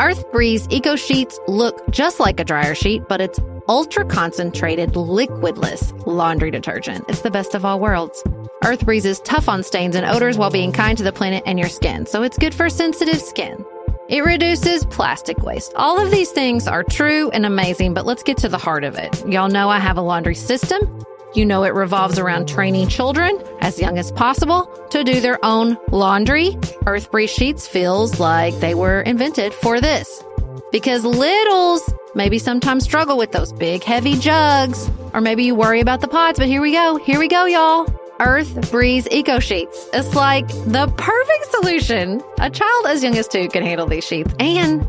Earth 0.00 0.32
Breeze 0.32 0.66
Eco 0.70 0.96
Sheets 0.96 1.38
look 1.46 1.78
just 1.90 2.20
like 2.20 2.40
a 2.40 2.44
dryer 2.44 2.74
sheet, 2.74 3.02
but 3.06 3.20
it's 3.20 3.38
ultra 3.68 4.02
concentrated, 4.02 4.92
liquidless 4.92 6.06
laundry 6.06 6.50
detergent. 6.50 7.04
It's 7.06 7.20
the 7.20 7.30
best 7.30 7.54
of 7.54 7.66
all 7.66 7.78
worlds. 7.78 8.24
Earth 8.64 8.86
Breeze 8.86 9.04
is 9.04 9.20
tough 9.20 9.46
on 9.46 9.62
stains 9.62 9.94
and 9.94 10.06
odors 10.06 10.38
while 10.38 10.50
being 10.50 10.72
kind 10.72 10.96
to 10.96 11.04
the 11.04 11.12
planet 11.12 11.42
and 11.44 11.58
your 11.58 11.68
skin, 11.68 12.06
so 12.06 12.22
it's 12.22 12.38
good 12.38 12.54
for 12.54 12.70
sensitive 12.70 13.20
skin. 13.20 13.62
It 14.08 14.24
reduces 14.24 14.86
plastic 14.86 15.42
waste. 15.42 15.74
All 15.76 16.02
of 16.02 16.10
these 16.10 16.30
things 16.30 16.66
are 16.66 16.82
true 16.82 17.28
and 17.32 17.44
amazing, 17.44 17.92
but 17.92 18.06
let's 18.06 18.22
get 18.22 18.38
to 18.38 18.48
the 18.48 18.56
heart 18.56 18.84
of 18.84 18.94
it. 18.94 19.22
Y'all 19.28 19.50
know 19.50 19.68
I 19.68 19.80
have 19.80 19.98
a 19.98 20.02
laundry 20.02 20.34
system. 20.34 21.04
You 21.34 21.46
know 21.46 21.62
it 21.62 21.74
revolves 21.74 22.18
around 22.18 22.48
training 22.48 22.88
children 22.88 23.38
as 23.60 23.78
young 23.78 23.98
as 23.98 24.10
possible 24.10 24.66
to 24.90 25.04
do 25.04 25.20
their 25.20 25.42
own 25.44 25.76
laundry. 25.92 26.58
Earth 26.86 27.10
Breeze 27.10 27.30
Sheets 27.30 27.68
feels 27.68 28.18
like 28.18 28.58
they 28.58 28.74
were 28.74 29.02
invented 29.02 29.54
for 29.54 29.80
this. 29.80 30.24
Because 30.72 31.04
littles 31.04 31.88
maybe 32.14 32.38
sometimes 32.38 32.82
struggle 32.82 33.16
with 33.16 33.30
those 33.30 33.52
big 33.52 33.84
heavy 33.84 34.16
jugs, 34.16 34.90
or 35.14 35.20
maybe 35.20 35.44
you 35.44 35.54
worry 35.54 35.80
about 35.80 36.00
the 36.00 36.08
pods, 36.08 36.38
but 36.38 36.48
here 36.48 36.60
we 36.60 36.72
go. 36.72 36.96
Here 36.96 37.18
we 37.18 37.28
go, 37.28 37.44
y'all. 37.44 37.86
Earth 38.18 38.70
Breeze 38.70 39.08
Eco 39.10 39.38
Sheets. 39.38 39.88
It's 39.92 40.14
like 40.14 40.46
the 40.48 40.92
perfect 40.96 41.50
solution. 41.52 42.22
A 42.38 42.50
child 42.50 42.86
as 42.86 43.02
young 43.02 43.16
as 43.16 43.26
two 43.28 43.48
can 43.48 43.62
handle 43.62 43.86
these 43.86 44.04
sheets. 44.04 44.34
And 44.38 44.86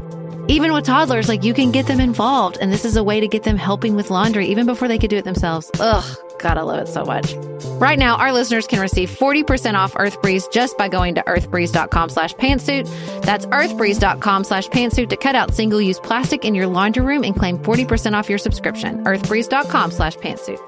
even 0.51 0.73
with 0.73 0.85
toddlers, 0.85 1.29
like 1.29 1.43
you 1.43 1.53
can 1.53 1.71
get 1.71 1.87
them 1.87 1.99
involved. 1.99 2.57
And 2.59 2.71
this 2.71 2.83
is 2.83 2.97
a 2.97 3.03
way 3.03 3.21
to 3.21 3.27
get 3.27 3.43
them 3.43 3.57
helping 3.57 3.95
with 3.95 4.09
laundry 4.09 4.47
even 4.47 4.65
before 4.65 4.87
they 4.87 4.99
could 4.99 5.09
do 5.09 5.15
it 5.15 5.23
themselves. 5.23 5.71
Ugh, 5.79 6.17
God, 6.39 6.57
I 6.57 6.61
love 6.61 6.79
it 6.79 6.87
so 6.87 7.05
much. 7.05 7.33
Right 7.79 7.97
now, 7.97 8.17
our 8.17 8.31
listeners 8.31 8.67
can 8.67 8.79
receive 8.79 9.09
40% 9.09 9.75
off 9.75 9.93
EarthBreeze 9.93 10.51
just 10.51 10.77
by 10.77 10.89
going 10.89 11.15
to 11.15 11.23
earthbreeze.com 11.23 12.09
slash 12.09 12.33
pantsuit. 12.35 12.89
That's 13.23 13.45
earthbreeze.com 13.45 14.43
slash 14.43 14.67
pantsuit 14.67 15.09
to 15.09 15.17
cut 15.17 15.35
out 15.35 15.53
single-use 15.53 15.99
plastic 15.99 16.43
in 16.43 16.53
your 16.53 16.67
laundry 16.67 17.03
room 17.03 17.23
and 17.23 17.35
claim 17.35 17.57
40% 17.57 18.13
off 18.13 18.29
your 18.29 18.37
subscription. 18.37 19.03
earthbreeze.com 19.05 19.91
slash 19.91 20.17
pantsuit. 20.17 20.59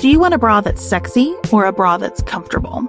Do 0.00 0.08
you 0.08 0.20
want 0.20 0.34
a 0.34 0.38
bra 0.38 0.60
that's 0.60 0.84
sexy 0.84 1.34
or 1.50 1.64
a 1.64 1.72
bra 1.72 1.96
that's 1.96 2.22
comfortable? 2.22 2.88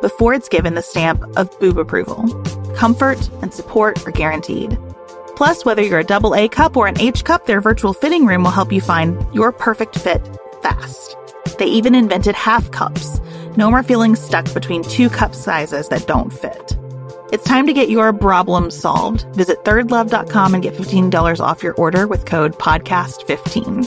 before 0.00 0.34
it's 0.34 0.48
given 0.48 0.74
the 0.74 0.82
stamp 0.82 1.22
of 1.36 1.58
boob 1.60 1.78
approval. 1.78 2.28
Comfort 2.74 3.28
and 3.42 3.52
support 3.52 4.06
are 4.06 4.12
guaranteed. 4.12 4.78
Plus, 5.36 5.64
whether 5.64 5.82
you're 5.82 6.00
a 6.00 6.04
double 6.04 6.34
A 6.34 6.48
cup 6.48 6.76
or 6.76 6.86
an 6.86 7.00
H 7.00 7.24
cup, 7.24 7.46
their 7.46 7.60
virtual 7.60 7.92
fitting 7.92 8.26
room 8.26 8.42
will 8.42 8.50
help 8.50 8.72
you 8.72 8.80
find 8.80 9.16
your 9.34 9.52
perfect 9.52 9.98
fit 9.98 10.20
fast. 10.62 11.16
They 11.58 11.66
even 11.66 11.94
invented 11.94 12.34
half 12.34 12.70
cups. 12.70 13.20
No 13.56 13.70
more 13.70 13.82
feeling 13.82 14.16
stuck 14.16 14.52
between 14.52 14.82
two 14.82 15.08
cup 15.10 15.34
sizes 15.34 15.88
that 15.88 16.06
don't 16.06 16.32
fit. 16.32 16.76
It's 17.30 17.44
time 17.44 17.66
to 17.66 17.72
get 17.72 17.90
your 17.90 18.12
problem 18.12 18.70
solved. 18.70 19.26
Visit 19.34 19.64
thirdlove.com 19.64 20.54
and 20.54 20.62
get 20.62 20.74
$15 20.74 21.40
off 21.40 21.62
your 21.62 21.74
order 21.74 22.06
with 22.06 22.24
code 22.24 22.54
podcast15. 22.54 23.86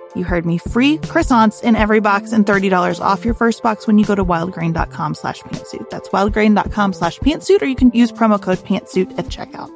You 0.15 0.23
heard 0.23 0.45
me. 0.45 0.57
Free 0.57 0.97
croissants 0.97 1.63
in 1.63 1.75
every 1.75 1.99
box 1.99 2.31
and 2.31 2.45
$30 2.45 2.99
off 2.99 3.25
your 3.25 3.33
first 3.33 3.63
box 3.63 3.87
when 3.87 3.97
you 3.97 4.05
go 4.05 4.15
to 4.15 4.25
wildgrain.com 4.25 5.15
slash 5.15 5.39
pantsuit. 5.41 5.89
That's 5.89 6.09
wildgrain.com 6.09 6.93
slash 6.93 7.19
pantsuit, 7.19 7.61
or 7.61 7.65
you 7.65 7.75
can 7.75 7.91
use 7.91 8.11
promo 8.11 8.41
code 8.41 8.59
pantsuit 8.59 9.17
at 9.17 9.25
checkout. 9.25 9.71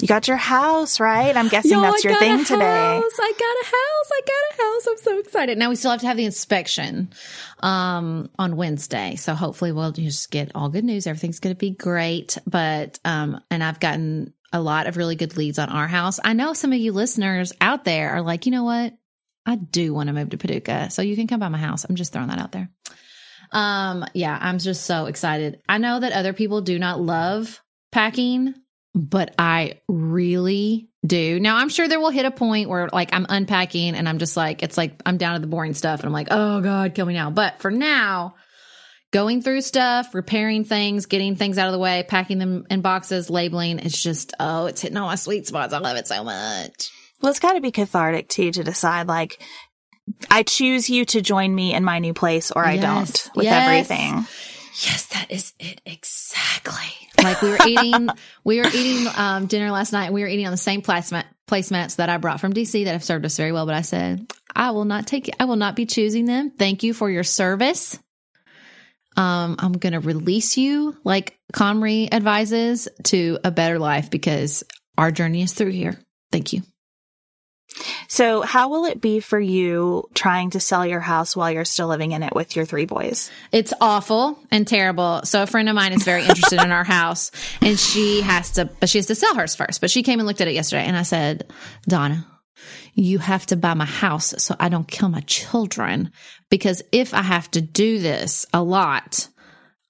You 0.00 0.06
got 0.06 0.28
your 0.28 0.36
house, 0.36 1.00
right? 1.00 1.36
I'm 1.36 1.48
guessing 1.48 1.72
Yo, 1.72 1.80
that's 1.80 2.04
I 2.06 2.08
your 2.08 2.18
got 2.18 2.22
a 2.22 2.26
thing 2.26 2.44
today. 2.44 2.64
house. 2.64 3.18
I 3.20 3.32
got 3.32 3.56
a 3.62 3.66
house. 3.66 4.10
I 4.12 4.20
got 4.26 4.58
a 4.58 4.62
house. 4.62 4.86
I'm 4.86 4.98
so 4.98 5.18
excited. 5.18 5.58
Now 5.58 5.70
we 5.70 5.74
still 5.76 5.90
have 5.90 6.00
to 6.02 6.06
have 6.06 6.16
the 6.16 6.24
inspection 6.24 7.10
um, 7.60 8.30
on 8.38 8.54
Wednesday. 8.54 9.16
So 9.16 9.34
hopefully 9.34 9.72
we'll 9.72 9.90
just 9.90 10.30
get 10.30 10.52
all 10.54 10.68
good 10.68 10.84
news. 10.84 11.08
Everything's 11.08 11.40
going 11.40 11.54
to 11.54 11.58
be 11.58 11.70
great. 11.70 12.38
But, 12.46 13.00
um, 13.04 13.40
and 13.50 13.64
I've 13.64 13.80
gotten 13.80 14.32
a 14.52 14.60
lot 14.60 14.86
of 14.86 14.96
really 14.96 15.16
good 15.16 15.36
leads 15.36 15.58
on 15.58 15.68
our 15.68 15.86
house. 15.86 16.18
I 16.22 16.32
know 16.32 16.52
some 16.52 16.72
of 16.72 16.78
you 16.78 16.92
listeners 16.92 17.52
out 17.60 17.84
there 17.84 18.10
are 18.10 18.22
like, 18.22 18.46
you 18.46 18.52
know 18.52 18.64
what? 18.64 18.94
I 19.46 19.56
do 19.56 19.94
want 19.94 20.08
to 20.08 20.12
move 20.12 20.30
to 20.30 20.38
Paducah. 20.38 20.90
So 20.90 21.02
you 21.02 21.16
can 21.16 21.26
come 21.26 21.40
by 21.40 21.48
my 21.48 21.58
house. 21.58 21.84
I'm 21.84 21.96
just 21.96 22.12
throwing 22.12 22.28
that 22.28 22.38
out 22.38 22.52
there. 22.52 22.70
Um, 23.50 24.04
yeah, 24.14 24.36
I'm 24.38 24.58
just 24.58 24.84
so 24.84 25.06
excited. 25.06 25.62
I 25.68 25.78
know 25.78 26.00
that 26.00 26.12
other 26.12 26.32
people 26.32 26.60
do 26.60 26.78
not 26.78 27.00
love 27.00 27.62
packing, 27.92 28.54
but 28.94 29.34
I 29.38 29.80
really 29.88 30.90
do. 31.06 31.40
Now, 31.40 31.56
I'm 31.56 31.68
sure 31.68 31.88
there 31.88 32.00
will 32.00 32.10
hit 32.10 32.26
a 32.26 32.30
point 32.30 32.68
where 32.68 32.88
like 32.92 33.14
I'm 33.14 33.26
unpacking 33.28 33.94
and 33.94 34.08
I'm 34.08 34.18
just 34.18 34.36
like, 34.36 34.62
it's 34.62 34.76
like 34.76 35.00
I'm 35.06 35.16
down 35.16 35.34
to 35.34 35.40
the 35.40 35.46
boring 35.46 35.74
stuff 35.74 36.00
and 36.00 36.06
I'm 36.06 36.12
like, 36.12 36.28
oh 36.30 36.60
God, 36.60 36.94
kill 36.94 37.06
me 37.06 37.14
now. 37.14 37.30
But 37.30 37.60
for 37.60 37.70
now, 37.70 38.34
going 39.10 39.42
through 39.42 39.62
stuff, 39.62 40.14
repairing 40.14 40.64
things, 40.64 41.06
getting 41.06 41.36
things 41.36 41.58
out 41.58 41.66
of 41.66 41.72
the 41.72 41.78
way, 41.78 42.04
packing 42.06 42.38
them 42.38 42.66
in 42.70 42.80
boxes, 42.82 43.30
labeling, 43.30 43.78
it's 43.78 44.00
just, 44.02 44.34
oh, 44.38 44.66
it's 44.66 44.80
hitting 44.80 44.96
all 44.96 45.06
my 45.06 45.14
sweet 45.14 45.46
spots. 45.46 45.72
I 45.72 45.78
love 45.78 45.96
it 45.96 46.06
so 46.06 46.22
much. 46.24 46.90
Well, 47.20 47.30
it's 47.30 47.40
got 47.40 47.54
to 47.54 47.60
be 47.60 47.72
cathartic 47.72 48.28
too 48.28 48.50
to 48.52 48.62
decide 48.62 49.08
like 49.08 49.42
I 50.30 50.42
choose 50.42 50.88
you 50.88 51.04
to 51.06 51.20
join 51.20 51.54
me 51.54 51.74
in 51.74 51.84
my 51.84 51.98
new 51.98 52.14
place 52.14 52.50
or 52.50 52.64
I 52.64 52.74
Yes. 52.74 52.82
don't 52.82 53.30
with 53.36 53.44
Yes. 53.44 53.62
everything. 53.62 54.24
Yes, 54.86 55.06
that 55.06 55.26
is 55.30 55.52
it 55.58 55.80
exactly. 55.84 56.74
Like 57.22 57.42
we 57.42 57.48
were 57.50 57.58
eating, 57.66 58.10
we 58.44 58.58
were 58.60 58.68
eating 58.72 59.06
um, 59.16 59.46
dinner 59.46 59.70
last 59.72 59.92
night. 59.92 60.06
and 60.06 60.14
We 60.14 60.20
were 60.22 60.28
eating 60.28 60.46
on 60.46 60.52
the 60.52 60.56
same 60.56 60.82
placemat, 60.82 61.24
placemats 61.48 61.96
that 61.96 62.08
I 62.08 62.18
brought 62.18 62.40
from 62.40 62.52
DC 62.52 62.84
that 62.84 62.92
have 62.92 63.02
served 63.02 63.24
us 63.24 63.36
very 63.36 63.50
well. 63.52 63.66
But 63.66 63.74
I 63.74 63.82
said, 63.82 64.32
I 64.54 64.70
will 64.70 64.84
not 64.84 65.06
take, 65.06 65.28
I 65.40 65.46
will 65.46 65.56
not 65.56 65.74
be 65.74 65.84
choosing 65.86 66.26
them. 66.26 66.50
Thank 66.50 66.84
you 66.84 66.94
for 66.94 67.10
your 67.10 67.24
service. 67.24 67.98
Um, 69.18 69.56
I'm 69.58 69.72
going 69.72 69.94
to 69.94 70.00
release 70.00 70.56
you, 70.56 70.96
like 71.02 71.36
Comrie 71.52 72.08
advises, 72.14 72.88
to 73.04 73.40
a 73.42 73.50
better 73.50 73.80
life 73.80 74.10
because 74.10 74.62
our 74.96 75.10
journey 75.10 75.42
is 75.42 75.52
through 75.52 75.72
here. 75.72 75.98
Thank 76.30 76.52
you. 76.52 76.62
So, 78.06 78.42
how 78.42 78.68
will 78.68 78.84
it 78.84 79.00
be 79.00 79.18
for 79.18 79.38
you 79.38 80.08
trying 80.14 80.50
to 80.50 80.60
sell 80.60 80.86
your 80.86 81.00
house 81.00 81.34
while 81.34 81.50
you're 81.50 81.64
still 81.64 81.88
living 81.88 82.12
in 82.12 82.22
it 82.22 82.32
with 82.32 82.54
your 82.54 82.64
three 82.64 82.86
boys? 82.86 83.28
It's 83.50 83.74
awful 83.80 84.38
and 84.52 84.66
terrible. 84.66 85.22
So 85.24 85.42
a 85.42 85.46
friend 85.46 85.68
of 85.68 85.74
mine 85.74 85.92
is 85.92 86.04
very 86.04 86.22
interested 86.22 86.62
in 86.62 86.70
our 86.70 86.84
house 86.98 87.32
and 87.60 87.78
she 87.78 88.20
has 88.20 88.52
to, 88.52 88.66
but 88.66 88.88
she 88.88 88.98
has 88.98 89.06
to 89.06 89.16
sell 89.16 89.34
hers 89.34 89.56
first. 89.56 89.80
But 89.80 89.90
she 89.90 90.04
came 90.04 90.20
and 90.20 90.28
looked 90.28 90.40
at 90.40 90.48
it 90.48 90.54
yesterday 90.54 90.84
and 90.84 90.96
I 90.96 91.02
said, 91.02 91.52
Donna, 91.86 92.24
you 92.94 93.18
have 93.18 93.46
to 93.46 93.56
buy 93.56 93.74
my 93.74 93.84
house 93.84 94.34
so 94.38 94.54
I 94.58 94.68
don't 94.68 94.88
kill 94.88 95.08
my 95.08 95.20
children 95.20 96.10
because 96.50 96.82
if 96.92 97.14
I 97.14 97.22
have 97.22 97.50
to 97.52 97.60
do 97.60 97.98
this 97.98 98.46
a 98.52 98.62
lot, 98.62 99.28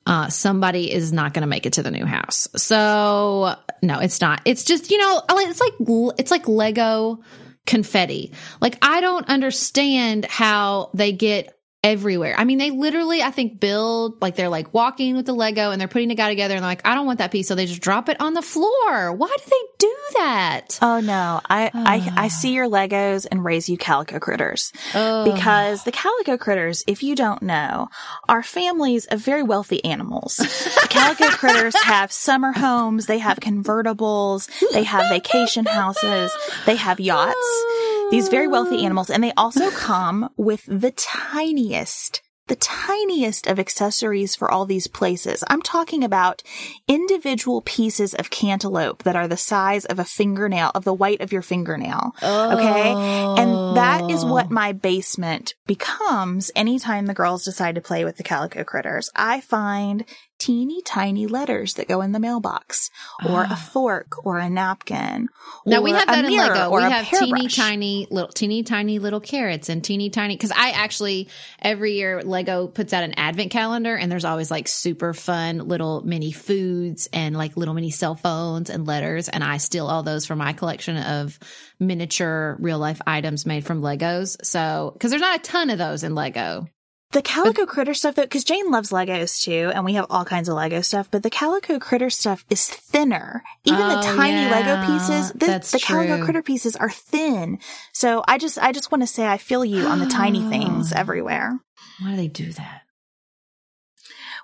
uh, 0.07 0.29
somebody 0.29 0.93
is 0.93 1.13
not 1.13 1.35
going 1.35 1.43
to 1.43 1.47
make 1.47 1.67
it 1.67 1.75
to 1.75 1.83
the 1.83 1.91
new 1.91 2.07
house. 2.07 2.49
So 2.57 3.55
no, 3.83 3.99
it's 3.99 4.21
not. 4.21 4.41
It's 4.45 4.65
just, 4.65 4.91
you 4.91 4.99
know, 4.99 5.23
it's 5.31 5.61
like, 5.61 5.75
it's 6.19 6.31
like 6.31 6.49
Lego 6.49 7.21
confetti. 7.67 8.33
Like 8.61 8.79
I 8.81 9.01
don't 9.01 9.29
understand 9.29 10.25
how 10.25 10.91
they 10.95 11.13
get 11.13 11.58
everywhere. 11.85 12.35
I 12.37 12.45
mean, 12.45 12.59
they 12.59 12.71
literally, 12.71 13.23
I 13.23 13.31
think, 13.31 13.61
build 13.61 14.21
like 14.21 14.35
they're 14.35 14.49
like 14.49 14.75
walking 14.75 15.15
with 15.17 15.27
the 15.27 15.33
Lego 15.33 15.71
and 15.71 15.81
they're 15.81 15.87
putting 15.89 16.11
a 16.11 16.15
guy 16.17 16.29
together 16.29 16.55
and 16.55 16.63
they're 16.63 16.71
like, 16.71 16.87
I 16.87 16.95
don't 16.95 17.07
want 17.07 17.19
that 17.21 17.31
piece. 17.31 17.47
So 17.49 17.55
they 17.55 17.67
just 17.67 17.81
drop 17.81 18.09
it 18.09 18.21
on 18.21 18.35
the 18.35 18.43
floor. 18.43 19.13
Why 19.13 19.29
do 19.29 19.45
they 19.51 19.67
do 19.79 19.95
that? 20.15 20.79
Oh 20.83 21.01
no, 21.01 21.41
I, 21.49 21.71
I, 21.73 22.13
I 22.25 22.29
see 22.29 22.53
your 22.53 22.69
Legos 22.69 23.27
and 23.31 23.45
raise 23.45 23.69
you 23.69 23.79
calico 23.79 24.19
critters 24.19 24.73
Oh. 24.95 25.33
because 25.33 25.85
the 25.85 25.93
calico 25.93 26.37
critters, 26.37 26.83
if 26.89 27.03
you 27.03 27.15
don't 27.15 27.43
know, 27.43 27.89
are 28.29 28.43
families 28.43 29.07
of 29.07 29.21
very 29.21 29.43
wealthy 29.45 29.85
animals. 29.85 30.37
the 30.37 30.87
calico 30.91 31.29
critters 31.37 31.77
have 31.77 32.11
summer 32.11 32.53
homes, 32.53 33.07
they 33.07 33.19
have 33.19 33.39
convertibles, 33.39 34.49
they 34.73 34.83
have 34.83 35.09
vacation 35.11 35.65
houses, 35.65 36.33
they 36.67 36.77
have 36.77 36.99
yachts. 36.99 37.65
These 38.11 38.29
very 38.29 38.49
wealthy 38.49 38.85
animals, 38.85 39.11
and 39.11 39.23
they 39.23 39.33
also 39.37 39.71
come 39.73 40.31
with 40.39 40.65
the 40.67 40.93
tiniest, 40.93 42.23
the 42.47 42.57
tiniest 42.57 43.47
of 43.47 43.59
accessories 43.59 44.35
for 44.35 44.51
all 44.51 44.65
these 44.65 44.87
places. 44.87 45.45
I'm 45.49 45.61
talking 45.61 46.03
about 46.03 46.43
individual 46.89 47.61
pieces 47.61 48.15
of 48.15 48.31
cantaloupe 48.31 49.03
that 49.03 49.15
are 49.15 49.29
the 49.29 49.37
size 49.37 49.85
of 49.85 49.99
a 49.99 50.07
fingernail, 50.07 50.71
of 50.75 50.85
the 50.85 50.95
white 50.95 51.21
of 51.21 51.33
your 51.33 51.43
fingernail. 51.43 52.13
Okay. 52.23 52.93
And 52.93 53.77
that 53.77 54.11
is 54.11 54.25
what 54.25 54.47
oh. 54.47 54.55
my 54.55 54.73
basement 54.73 55.55
becomes 55.67 56.51
anytime 56.57 57.05
the 57.05 57.15
girls 57.15 57.45
decide 57.45 57.75
to 57.75 57.83
play 57.83 58.07
with 58.07 58.17
the 58.17 58.23
calico 58.23 58.65
critters. 58.65 59.11
I 59.15 59.43
find 59.43 60.07
teeny 60.39 60.81
tiny 60.83 61.27
letters 61.27 61.75
that 61.75 61.89
go 61.89 62.01
in 62.01 62.13
the 62.13 62.21
mailbox 62.21 62.91
or 63.29 63.43
a 63.43 63.49
ah. 63.51 63.69
fork 63.73 64.25
or 64.25 64.39
a 64.39 64.49
napkin. 64.49 65.29
Now 65.67 65.83
we 65.83 65.91
have 65.91 66.07
that 66.07 66.25
in 66.25 66.37
Lego. 66.37 66.71
We 66.71 66.83
have 66.83 67.09
teeny 67.09 67.49
tiny 67.49 68.07
little, 68.11 68.31
teeny 68.31 68.63
tiny 68.63 68.99
little 68.99 69.21
carrots 69.21 69.69
and 69.69 69.83
teeny 69.83 70.11
tiny. 70.11 70.35
Because 70.35 70.53
I 70.53 70.71
actually 70.71 71.29
every 71.61 71.95
year 71.95 72.23
Lego 72.23 72.69
puts 72.69 72.93
out 72.93 73.05
an 73.05 73.15
advent 73.15 73.51
calendar, 73.51 73.97
and 73.97 74.11
there's 74.11 74.25
always 74.25 74.51
like 74.51 74.69
super 74.69 75.13
fun 75.13 75.59
little 75.59 76.03
mini 76.03 76.33
foods 76.33 77.09
and 77.13 77.37
like 77.37 77.57
little 77.57 77.75
mini 77.75 77.91
cell 77.91 78.15
phones 78.15 78.71
and 78.71 78.87
letters. 78.87 79.29
And 79.29 79.43
I 79.43 79.57
steal 79.57 79.87
all 79.87 80.03
those 80.03 80.27
from 80.27 80.39
my 80.39 80.53
collection 80.53 80.97
of 80.97 81.39
miniature 81.81 82.57
real 82.61 82.79
life 82.79 83.01
items 83.07 83.45
made 83.45 83.65
from 83.67 83.83
Legos. 83.83 84.45
So 84.45 84.93
because 84.95 85.11
there's 85.11 85.21
not 85.21 85.41
a 85.41 85.43
ton 85.43 85.71
of 85.71 85.79
those 85.79 86.05
in 86.05 86.15
Lego. 86.15 86.69
The 87.13 87.23
calico 87.23 87.65
critter 87.65 87.95
stuff, 87.95 88.17
though, 88.17 88.23
because 88.23 88.45
Jane 88.45 88.71
loves 88.71 88.91
Legos 88.91 89.43
too, 89.43 89.73
and 89.75 89.83
we 89.83 89.95
have 89.95 90.05
all 90.11 90.27
kinds 90.27 90.49
of 90.49 90.57
Lego 90.57 90.83
stuff, 90.83 91.09
but 91.11 91.23
the 91.23 91.31
calico 91.31 91.79
critter 91.79 92.11
stuff 92.11 92.45
is 92.51 92.69
thinner. 92.69 93.43
Even 93.65 93.81
the 93.89 93.99
Oh, 93.99 94.03
tiny 94.17 94.43
yeah, 94.43 94.51
Lego 94.51 94.93
pieces, 94.93 95.33
the, 95.33 95.47
the 95.73 95.83
calico 95.83 96.23
critter 96.23 96.43
pieces 96.43 96.77
are 96.77 96.91
thin. 96.91 97.61
So 97.95 98.23
I 98.29 98.37
just, 98.37 98.59
I 98.59 98.73
just 98.73 98.93
want 98.93 99.03
to 99.03 99.07
say 99.07 99.27
I 99.27 99.39
feel 99.39 99.65
you 99.65 99.87
on 99.87 100.01
the 100.01 100.07
tiny 100.07 100.47
things 100.51 100.93
ah. 100.93 100.99
everywhere. 100.99 101.59
Why 102.01 102.11
do 102.11 102.17
they 102.17 102.29
do 102.29 102.53
that? 102.53 102.83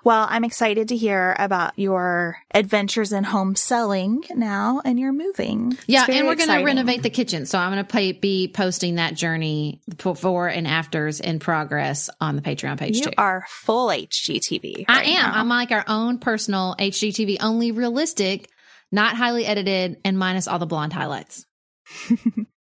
Well, 0.05 0.27
I'm 0.29 0.43
excited 0.43 0.89
to 0.89 0.95
hear 0.95 1.35
about 1.39 1.79
your 1.79 2.37
adventures 2.53 3.11
in 3.11 3.23
home 3.23 3.55
selling 3.55 4.23
now 4.35 4.79
and 4.85 4.99
you're 4.99 5.11
moving. 5.11 5.79
Yeah, 5.87 6.05
and 6.07 6.27
we're 6.27 6.35
going 6.35 6.49
to 6.49 6.63
renovate 6.63 7.01
the 7.01 7.09
kitchen. 7.09 7.47
So 7.47 7.57
I'm 7.57 7.73
going 7.73 7.83
to 8.13 8.19
be 8.19 8.47
posting 8.47 8.95
that 8.95 9.15
journey 9.15 9.81
before 9.97 10.47
and 10.47 10.67
afters 10.67 11.19
in 11.19 11.39
progress 11.39 12.11
on 12.21 12.35
the 12.35 12.43
Patreon 12.43 12.77
page 12.77 12.97
You 12.97 13.05
too. 13.05 13.11
are 13.17 13.45
full 13.49 13.87
HGTV. 13.87 14.85
I 14.87 15.05
am. 15.05 15.23
now. 15.23 15.31
I'm 15.33 15.49
like 15.49 15.71
our 15.71 15.85
own 15.87 16.19
personal 16.19 16.75
HGTV, 16.77 17.37
only 17.41 17.71
realistic, 17.71 18.47
not 18.91 19.15
highly 19.15 19.43
edited, 19.43 19.97
and 20.05 20.19
minus 20.19 20.47
all 20.47 20.59
the 20.59 20.67
blonde 20.67 20.93
highlights. 20.93 21.47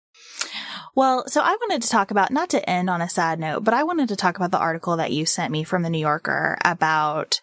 Well, 0.95 1.25
so 1.27 1.41
I 1.41 1.57
wanted 1.61 1.83
to 1.83 1.89
talk 1.89 2.11
about, 2.11 2.31
not 2.31 2.51
to 2.51 2.69
end 2.69 2.91
on 2.91 3.01
a 3.01 3.09
sad 3.09 3.41
note, 3.41 3.65
but 3.65 3.75
I 3.75 3.83
wanted 3.83 4.09
to 4.11 4.17
talk 4.17 4.37
about 4.37 4.51
the 4.51 4.59
article 4.59 4.97
that 4.99 5.13
you 5.13 5.25
sent 5.25 5.51
me 5.51 5.65
from 5.65 5.83
the 5.83 5.91
New 5.91 5.99
Yorker 5.99 6.59
about 6.65 7.41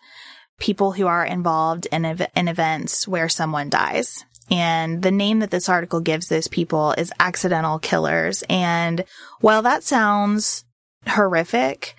people 0.60 0.92
who 0.92 1.08
are 1.08 1.26
involved 1.26 1.88
in, 1.92 2.06
ev- 2.06 2.28
in 2.36 2.48
events 2.48 3.08
where 3.08 3.30
someone 3.30 3.70
dies. 3.70 4.24
And 4.52 5.02
the 5.02 5.12
name 5.12 5.40
that 5.40 5.52
this 5.52 5.70
article 5.70 6.00
gives 6.00 6.28
those 6.28 6.48
people 6.48 6.94
is 6.94 7.12
accidental 7.20 7.80
killers. 7.80 8.44
And 8.50 9.06
while 9.42 9.62
that 9.64 9.84
sounds 9.84 10.66
horrific, 11.08 11.96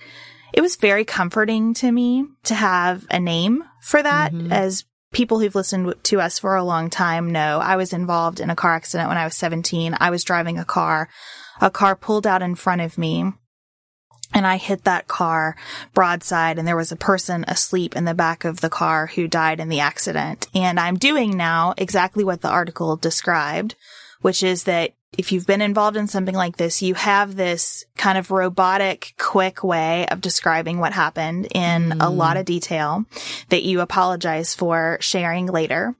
it 0.52 0.60
was 0.60 0.76
very 0.76 1.04
comforting 1.04 1.74
to 1.74 1.90
me 1.90 2.26
to 2.44 2.54
have 2.54 3.06
a 3.10 3.20
name 3.20 3.64
for 3.82 4.02
that 4.02 4.32
mm-hmm. 4.32 4.52
as 4.52 4.84
people 5.12 5.38
who've 5.38 5.54
listened 5.54 5.94
to 6.04 6.20
us 6.20 6.38
for 6.38 6.54
a 6.54 6.64
long 6.64 6.90
time 6.90 7.30
know 7.30 7.58
I 7.58 7.76
was 7.76 7.92
involved 7.92 8.40
in 8.40 8.50
a 8.50 8.56
car 8.56 8.74
accident 8.74 9.08
when 9.08 9.18
I 9.18 9.24
was 9.24 9.36
17. 9.36 9.96
I 9.98 10.10
was 10.10 10.24
driving 10.24 10.58
a 10.58 10.64
car. 10.64 11.08
A 11.60 11.70
car 11.70 11.94
pulled 11.94 12.26
out 12.26 12.42
in 12.42 12.54
front 12.54 12.80
of 12.80 12.98
me 12.98 13.32
and 14.32 14.46
I 14.46 14.56
hit 14.56 14.84
that 14.84 15.08
car 15.08 15.56
broadside 15.92 16.58
and 16.58 16.66
there 16.66 16.76
was 16.76 16.92
a 16.92 16.96
person 16.96 17.44
asleep 17.48 17.96
in 17.96 18.04
the 18.04 18.14
back 18.14 18.44
of 18.44 18.60
the 18.60 18.70
car 18.70 19.08
who 19.08 19.26
died 19.26 19.60
in 19.60 19.68
the 19.68 19.80
accident. 19.80 20.46
And 20.54 20.78
I'm 20.78 20.96
doing 20.96 21.36
now 21.36 21.74
exactly 21.76 22.24
what 22.24 22.40
the 22.40 22.48
article 22.48 22.96
described, 22.96 23.74
which 24.20 24.42
is 24.42 24.64
that 24.64 24.92
if 25.18 25.32
you've 25.32 25.46
been 25.46 25.60
involved 25.60 25.96
in 25.96 26.06
something 26.06 26.34
like 26.34 26.56
this, 26.56 26.82
you 26.82 26.94
have 26.94 27.34
this 27.34 27.84
kind 27.96 28.16
of 28.16 28.30
robotic, 28.30 29.14
quick 29.18 29.64
way 29.64 30.06
of 30.06 30.20
describing 30.20 30.78
what 30.78 30.92
happened 30.92 31.48
in 31.52 31.90
mm. 31.90 31.96
a 32.00 32.08
lot 32.08 32.36
of 32.36 32.44
detail 32.44 33.04
that 33.48 33.64
you 33.64 33.80
apologize 33.80 34.54
for 34.54 34.98
sharing 35.00 35.46
later. 35.46 35.96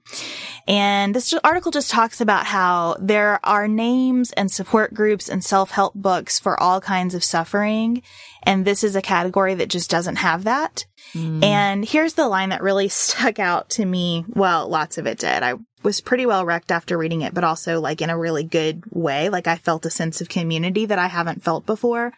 And 0.67 1.13
this 1.13 1.33
article 1.43 1.71
just 1.71 1.91
talks 1.91 2.21
about 2.21 2.45
how 2.45 2.95
there 2.99 3.39
are 3.43 3.67
names 3.67 4.31
and 4.31 4.49
support 4.49 4.93
groups 4.93 5.27
and 5.27 5.43
self-help 5.43 5.93
books 5.93 6.39
for 6.39 6.57
all 6.59 6.79
kinds 6.79 7.13
of 7.13 7.23
suffering. 7.23 8.03
And 8.43 8.63
this 8.63 8.83
is 8.83 8.95
a 8.95 9.01
category 9.01 9.55
that 9.55 9.69
just 9.69 9.89
doesn't 9.89 10.17
have 10.17 10.45
that. 10.45 10.85
Mm. 11.13 11.43
And 11.43 11.85
here's 11.85 12.13
the 12.13 12.27
line 12.27 12.49
that 12.49 12.61
really 12.61 12.87
stuck 12.89 13.39
out 13.39 13.69
to 13.71 13.85
me. 13.85 14.25
Well, 14.29 14.67
lots 14.67 14.97
of 14.97 15.07
it 15.07 15.19
did. 15.19 15.43
I 15.43 15.55
was 15.83 16.01
pretty 16.01 16.25
well 16.25 16.45
wrecked 16.45 16.71
after 16.71 16.97
reading 16.97 17.21
it, 17.21 17.33
but 17.33 17.43
also 17.43 17.79
like 17.79 18.01
in 18.01 18.09
a 18.09 18.17
really 18.17 18.43
good 18.43 18.83
way. 18.91 19.29
Like 19.29 19.47
I 19.47 19.55
felt 19.55 19.85
a 19.85 19.89
sense 19.89 20.21
of 20.21 20.29
community 20.29 20.85
that 20.85 20.99
I 20.99 21.07
haven't 21.07 21.43
felt 21.43 21.65
before. 21.65 22.13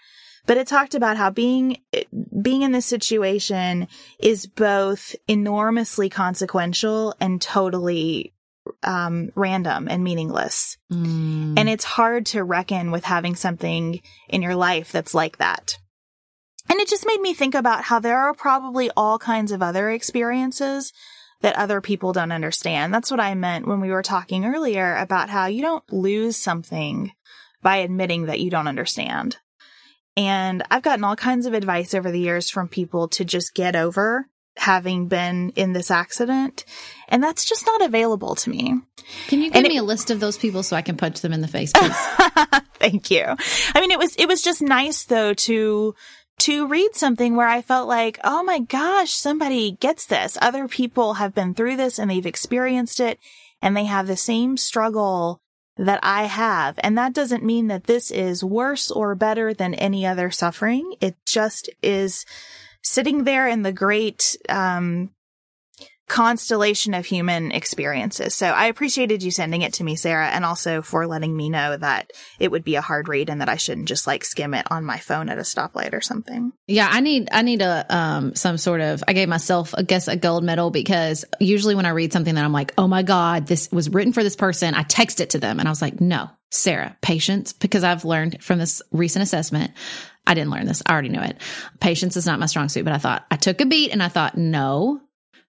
But 0.45 0.57
it 0.57 0.67
talked 0.67 0.93
about 0.93 1.15
how 1.15 1.29
being, 1.29 1.77
being 2.41 2.63
in 2.63 2.73
this 2.73 2.85
situation 2.85 3.87
is 4.19 4.45
both 4.45 5.15
enormously 5.27 6.09
consequential 6.09 7.15
and 7.21 7.41
totally, 7.41 8.33
um, 8.83 9.31
random 9.35 9.87
and 9.87 10.03
meaningless. 10.03 10.77
Mm. 10.91 11.57
And 11.57 11.69
it's 11.69 11.85
hard 11.85 12.25
to 12.27 12.43
reckon 12.43 12.91
with 12.91 13.05
having 13.05 13.35
something 13.35 14.01
in 14.27 14.41
your 14.41 14.55
life 14.55 14.91
that's 14.91 15.13
like 15.13 15.37
that. 15.37 15.77
And 16.73 16.81
it 16.81 16.87
just 16.87 17.05
made 17.05 17.21
me 17.21 17.35
think 17.35 17.53
about 17.53 17.83
how 17.83 17.99
there 17.99 18.17
are 18.17 18.33
probably 18.33 18.89
all 18.97 19.19
kinds 19.19 19.51
of 19.51 19.61
other 19.61 19.91
experiences 19.91 20.91
that 21.41 21.55
other 21.55 21.81
people 21.81 22.13
don't 22.13 22.31
understand. 22.31 22.91
That's 22.91 23.11
what 23.11 23.19
I 23.19 23.35
meant 23.35 23.67
when 23.67 23.79
we 23.79 23.91
were 23.91 24.01
talking 24.01 24.43
earlier 24.43 24.95
about 24.95 25.29
how 25.29 25.45
you 25.45 25.61
don't 25.61 25.83
lose 25.93 26.35
something 26.35 27.11
by 27.61 27.77
admitting 27.77 28.25
that 28.25 28.39
you 28.39 28.49
don't 28.49 28.67
understand. 28.67 29.37
And 30.17 30.63
I've 30.71 30.81
gotten 30.81 31.03
all 31.03 31.15
kinds 31.15 31.45
of 31.45 31.53
advice 31.53 31.93
over 31.93 32.09
the 32.09 32.19
years 32.19 32.49
from 32.49 32.67
people 32.69 33.07
to 33.09 33.23
just 33.23 33.53
get 33.53 33.75
over 33.75 34.25
having 34.57 35.07
been 35.07 35.51
in 35.51 35.73
this 35.73 35.91
accident. 35.91 36.65
And 37.07 37.23
that's 37.23 37.45
just 37.45 37.67
not 37.67 37.83
available 37.83 38.33
to 38.33 38.49
me. 38.49 38.81
Can 39.27 39.41
you 39.41 39.51
give 39.51 39.57
and 39.57 39.67
me 39.67 39.77
it, 39.77 39.81
a 39.81 39.83
list 39.83 40.09
of 40.09 40.19
those 40.19 40.37
people 40.37 40.63
so 40.63 40.75
I 40.75 40.81
can 40.81 40.97
punch 40.97 41.21
them 41.21 41.33
in 41.33 41.41
the 41.41 41.47
face, 41.47 41.71
please? 41.71 41.95
Thank 42.79 43.11
you. 43.11 43.25
I 43.75 43.79
mean, 43.79 43.91
it 43.91 43.99
was, 43.99 44.15
it 44.15 44.27
was 44.27 44.41
just 44.41 44.61
nice 44.61 45.05
though 45.05 45.33
to, 45.33 45.93
to 46.39 46.67
read 46.67 46.95
something 46.95 47.35
where 47.35 47.47
I 47.47 47.61
felt 47.61 47.87
like, 47.87 48.19
oh 48.23 48.43
my 48.43 48.59
gosh, 48.59 49.11
somebody 49.11 49.71
gets 49.73 50.05
this. 50.05 50.37
Other 50.41 50.67
people 50.67 51.15
have 51.15 51.33
been 51.33 51.53
through 51.53 51.77
this 51.77 51.99
and 51.99 52.09
they've 52.09 52.25
experienced 52.25 52.99
it 52.99 53.19
and 53.61 53.77
they 53.77 53.85
have 53.85 54.07
the 54.07 54.17
same 54.17 54.57
struggle 54.57 55.39
that 55.77 55.99
I 56.03 56.23
have. 56.23 56.75
And 56.79 56.97
that 56.97 57.13
doesn't 57.13 57.43
mean 57.43 57.67
that 57.67 57.85
this 57.85 58.11
is 58.11 58.43
worse 58.43 58.91
or 58.91 59.15
better 59.15 59.53
than 59.53 59.73
any 59.73 60.05
other 60.05 60.31
suffering. 60.31 60.95
It 61.01 61.15
just 61.25 61.69
is 61.81 62.25
sitting 62.81 63.23
there 63.23 63.47
in 63.47 63.63
the 63.63 63.71
great, 63.71 64.35
um, 64.49 65.11
constellation 66.07 66.93
of 66.93 67.05
human 67.05 67.51
experiences. 67.51 68.35
So 68.35 68.47
I 68.47 68.65
appreciated 68.65 69.23
you 69.23 69.31
sending 69.31 69.61
it 69.61 69.73
to 69.73 69.83
me, 69.83 69.95
Sarah, 69.95 70.27
and 70.27 70.43
also 70.43 70.81
for 70.81 71.07
letting 71.07 71.35
me 71.35 71.49
know 71.49 71.77
that 71.77 72.11
it 72.39 72.51
would 72.51 72.63
be 72.63 72.75
a 72.75 72.81
hard 72.81 73.07
read 73.07 73.29
and 73.29 73.41
that 73.41 73.49
I 73.49 73.55
shouldn't 73.55 73.87
just 73.87 74.05
like 74.05 74.25
skim 74.25 74.53
it 74.53 74.67
on 74.69 74.83
my 74.83 74.97
phone 74.97 75.29
at 75.29 75.37
a 75.37 75.41
stoplight 75.41 75.93
or 75.93 76.01
something. 76.01 76.51
Yeah, 76.67 76.89
I 76.91 76.99
need 76.99 77.29
I 77.31 77.41
need 77.41 77.61
a 77.61 77.85
um 77.89 78.35
some 78.35 78.57
sort 78.57 78.81
of 78.81 79.03
I 79.07 79.13
gave 79.13 79.29
myself 79.29 79.73
I 79.77 79.83
guess 79.83 80.07
a 80.07 80.17
gold 80.17 80.43
medal 80.43 80.71
because 80.71 81.25
usually 81.39 81.75
when 81.75 81.85
I 81.85 81.91
read 81.91 82.13
something 82.13 82.35
that 82.35 82.45
I'm 82.45 82.53
like, 82.53 82.73
"Oh 82.77 82.87
my 82.87 83.03
god, 83.03 83.47
this 83.47 83.69
was 83.71 83.89
written 83.89 84.13
for 84.13 84.23
this 84.23 84.35
person." 84.35 84.75
I 84.75 84.83
text 84.83 85.19
it 85.19 85.31
to 85.31 85.39
them 85.39 85.59
and 85.59 85.67
I 85.67 85.71
was 85.71 85.81
like, 85.81 86.01
"No, 86.01 86.29
Sarah, 86.51 86.97
patience 87.01 87.53
because 87.53 87.83
I've 87.83 88.05
learned 88.05 88.43
from 88.43 88.59
this 88.59 88.81
recent 88.91 89.23
assessment 89.23 89.71
I 90.25 90.33
didn't 90.35 90.51
learn 90.51 90.65
this. 90.65 90.81
I 90.85 90.93
already 90.93 91.09
knew 91.09 91.21
it. 91.21 91.37
Patience 91.79 92.15
is 92.15 92.25
not 92.25 92.39
my 92.39 92.45
strong 92.45 92.69
suit, 92.69 92.85
but 92.85 92.93
I 92.93 92.97
thought 92.97 93.25
I 93.29 93.35
took 93.35 93.59
a 93.59 93.65
beat 93.65 93.91
and 93.91 94.01
I 94.01 94.07
thought, 94.07 94.37
no, 94.37 95.01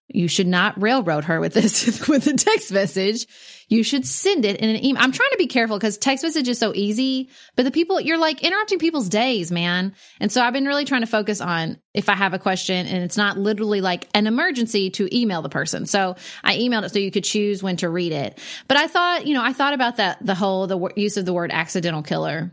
you 0.09 0.29
should 0.29 0.47
not 0.47 0.81
railroad 0.81 1.25
her 1.25 1.41
with 1.41 1.55
this 1.55 2.09
with 2.09 2.27
a 2.27 2.35
text 2.35 2.73
message. 2.73 3.27
You 3.69 3.83
should 3.83 4.07
send 4.07 4.45
it 4.45 4.59
in 4.61 4.69
an 4.69 4.85
email. 4.85 5.03
I'm 5.03 5.13
trying 5.13 5.31
to 5.31 5.39
be 5.39 5.47
careful 5.47 5.79
because 5.79 5.97
text 5.97 6.23
message 6.23 6.49
is 6.49 6.59
so 6.59 6.75
easy, 6.75 7.31
but 7.57 7.65
the 7.65 7.71
people 7.71 7.99
you're 8.01 8.19
like 8.19 8.43
interrupting 8.43 8.79
people's 8.79 9.09
days, 9.09 9.51
man. 9.51 9.95
And 10.21 10.31
so 10.31 10.43
I've 10.43 10.53
been 10.53 10.67
really 10.67 10.85
trying 10.85 11.01
to 11.01 11.07
focus 11.07 11.41
on 11.41 11.79
if 11.95 12.09
I 12.09 12.15
have 12.15 12.35
a 12.35 12.39
question 12.39 12.87
and 12.87 13.03
it's 13.03 13.17
not 13.17 13.39
literally 13.39 13.81
like 13.81 14.09
an 14.15 14.27
emergency 14.27 14.91
to 14.91 15.17
email 15.17 15.41
the 15.41 15.49
person. 15.49 15.87
So 15.87 16.17
I 16.43 16.59
emailed 16.59 16.85
it 16.85 16.93
so 16.93 16.99
you 16.99 17.11
could 17.11 17.25
choose 17.25 17.63
when 17.63 17.77
to 17.79 17.89
read 17.89 18.13
it. 18.13 18.39
But 18.69 18.77
I 18.77 18.87
thought, 18.87 19.27
you 19.27 19.35
know, 19.35 19.43
I 19.43 19.55
thought 19.55 19.73
about 19.73 19.97
that 19.97 20.25
the 20.25 20.35
whole 20.35 20.67
the 20.67 20.93
use 20.97 21.17
of 21.17 21.25
the 21.25 21.33
word 21.33 21.51
accidental 21.51 22.03
killer 22.03 22.53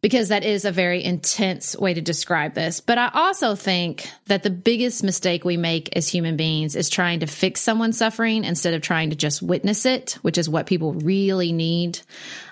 because 0.00 0.28
that 0.28 0.44
is 0.44 0.64
a 0.64 0.70
very 0.70 1.02
intense 1.02 1.76
way 1.76 1.92
to 1.92 2.00
describe 2.00 2.54
this. 2.54 2.80
But 2.80 2.98
I 2.98 3.10
also 3.12 3.54
think 3.54 4.08
that 4.26 4.42
the 4.42 4.50
biggest 4.50 5.02
mistake 5.02 5.44
we 5.44 5.56
make 5.56 5.96
as 5.96 6.08
human 6.08 6.36
beings 6.36 6.76
is 6.76 6.88
trying 6.88 7.20
to 7.20 7.26
fix 7.26 7.60
someone's 7.60 7.98
suffering 7.98 8.44
instead 8.44 8.74
of 8.74 8.82
trying 8.82 9.10
to 9.10 9.16
just 9.16 9.42
witness 9.42 9.86
it, 9.86 10.18
which 10.22 10.38
is 10.38 10.48
what 10.48 10.66
people 10.66 10.94
really 10.94 11.52
need. 11.52 12.00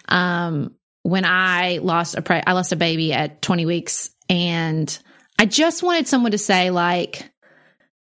Um, 0.09 0.75
when 1.03 1.25
I 1.25 1.79
lost 1.83 2.17
a 2.17 2.23
pre- 2.23 2.43
I 2.45 2.53
lost 2.53 2.73
a 2.73 2.77
baby 2.77 3.13
at 3.13 3.41
20 3.43 3.65
weeks 3.65 4.11
and 4.29 4.99
I 5.39 5.47
just 5.47 5.83
wanted 5.85 6.09
someone 6.09 6.33
to 6.33 6.39
say 6.39 6.71
like, 6.71 7.31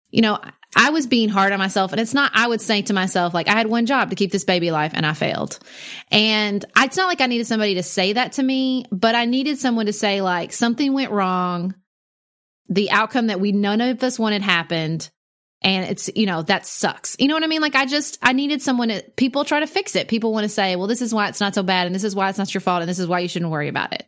you 0.09 0.21
know, 0.21 0.39
I 0.75 0.89
was 0.89 1.07
being 1.07 1.29
hard 1.29 1.53
on 1.53 1.59
myself. 1.59 1.91
And 1.91 2.01
it's 2.01 2.13
not, 2.13 2.31
I 2.33 2.47
would 2.47 2.61
say 2.61 2.81
to 2.83 2.93
myself, 2.93 3.33
like, 3.33 3.47
I 3.47 3.53
had 3.53 3.67
one 3.67 3.85
job 3.85 4.09
to 4.09 4.15
keep 4.15 4.31
this 4.31 4.43
baby 4.43 4.67
alive 4.67 4.91
and 4.93 5.05
I 5.05 5.13
failed. 5.13 5.57
And 6.11 6.63
it's 6.77 6.97
not 6.97 7.07
like 7.07 7.21
I 7.21 7.27
needed 7.27 7.47
somebody 7.47 7.75
to 7.75 7.83
say 7.83 8.13
that 8.13 8.33
to 8.33 8.43
me, 8.43 8.85
but 8.91 9.15
I 9.15 9.25
needed 9.25 9.57
someone 9.57 9.85
to 9.85 9.93
say, 9.93 10.21
like, 10.21 10.51
something 10.51 10.91
went 10.93 11.11
wrong. 11.11 11.75
The 12.67 12.91
outcome 12.91 13.27
that 13.27 13.39
we, 13.39 13.51
none 13.51 13.79
of 13.79 14.03
us 14.03 14.19
wanted 14.19 14.41
happened. 14.41 15.09
And 15.61 15.89
it's, 15.89 16.09
you 16.15 16.25
know, 16.25 16.41
that 16.43 16.65
sucks. 16.65 17.15
You 17.19 17.27
know 17.27 17.33
what 17.33 17.43
I 17.43 17.47
mean? 17.47 17.61
Like, 17.61 17.75
I 17.75 17.85
just, 17.85 18.19
I 18.21 18.33
needed 18.33 18.61
someone 18.61 18.89
to, 18.89 19.01
people 19.15 19.45
try 19.45 19.61
to 19.61 19.67
fix 19.67 19.95
it. 19.95 20.09
People 20.09 20.33
want 20.33 20.43
to 20.43 20.49
say, 20.49 20.75
well, 20.75 20.87
this 20.87 21.01
is 21.01 21.13
why 21.13 21.29
it's 21.29 21.39
not 21.39 21.55
so 21.55 21.63
bad. 21.63 21.87
And 21.87 21.95
this 21.95 22.03
is 22.03 22.15
why 22.15 22.29
it's 22.29 22.37
not 22.37 22.53
your 22.53 22.61
fault. 22.61 22.81
And 22.81 22.89
this 22.89 22.99
is 22.99 23.07
why 23.07 23.19
you 23.19 23.27
shouldn't 23.27 23.49
worry 23.49 23.69
about 23.69 23.93
it. 23.93 24.05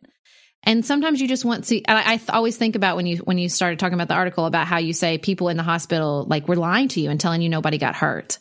And 0.67 0.85
sometimes 0.85 1.21
you 1.21 1.29
just 1.29 1.45
want 1.45 1.63
to, 1.67 1.81
I, 1.87 2.15
I 2.15 2.21
always 2.33 2.57
think 2.57 2.75
about 2.75 2.97
when 2.97 3.05
you, 3.05 3.19
when 3.19 3.37
you 3.37 3.47
started 3.47 3.79
talking 3.79 3.93
about 3.93 4.09
the 4.09 4.15
article 4.15 4.45
about 4.45 4.67
how 4.67 4.79
you 4.79 4.91
say 4.91 5.17
people 5.17 5.47
in 5.47 5.55
the 5.55 5.63
hospital, 5.63 6.25
like 6.27 6.49
were 6.49 6.57
lying 6.57 6.89
to 6.89 6.99
you 6.99 7.09
and 7.09 7.17
telling 7.17 7.41
you 7.41 7.47
nobody 7.47 7.77
got 7.77 7.95
hurt 7.95 8.37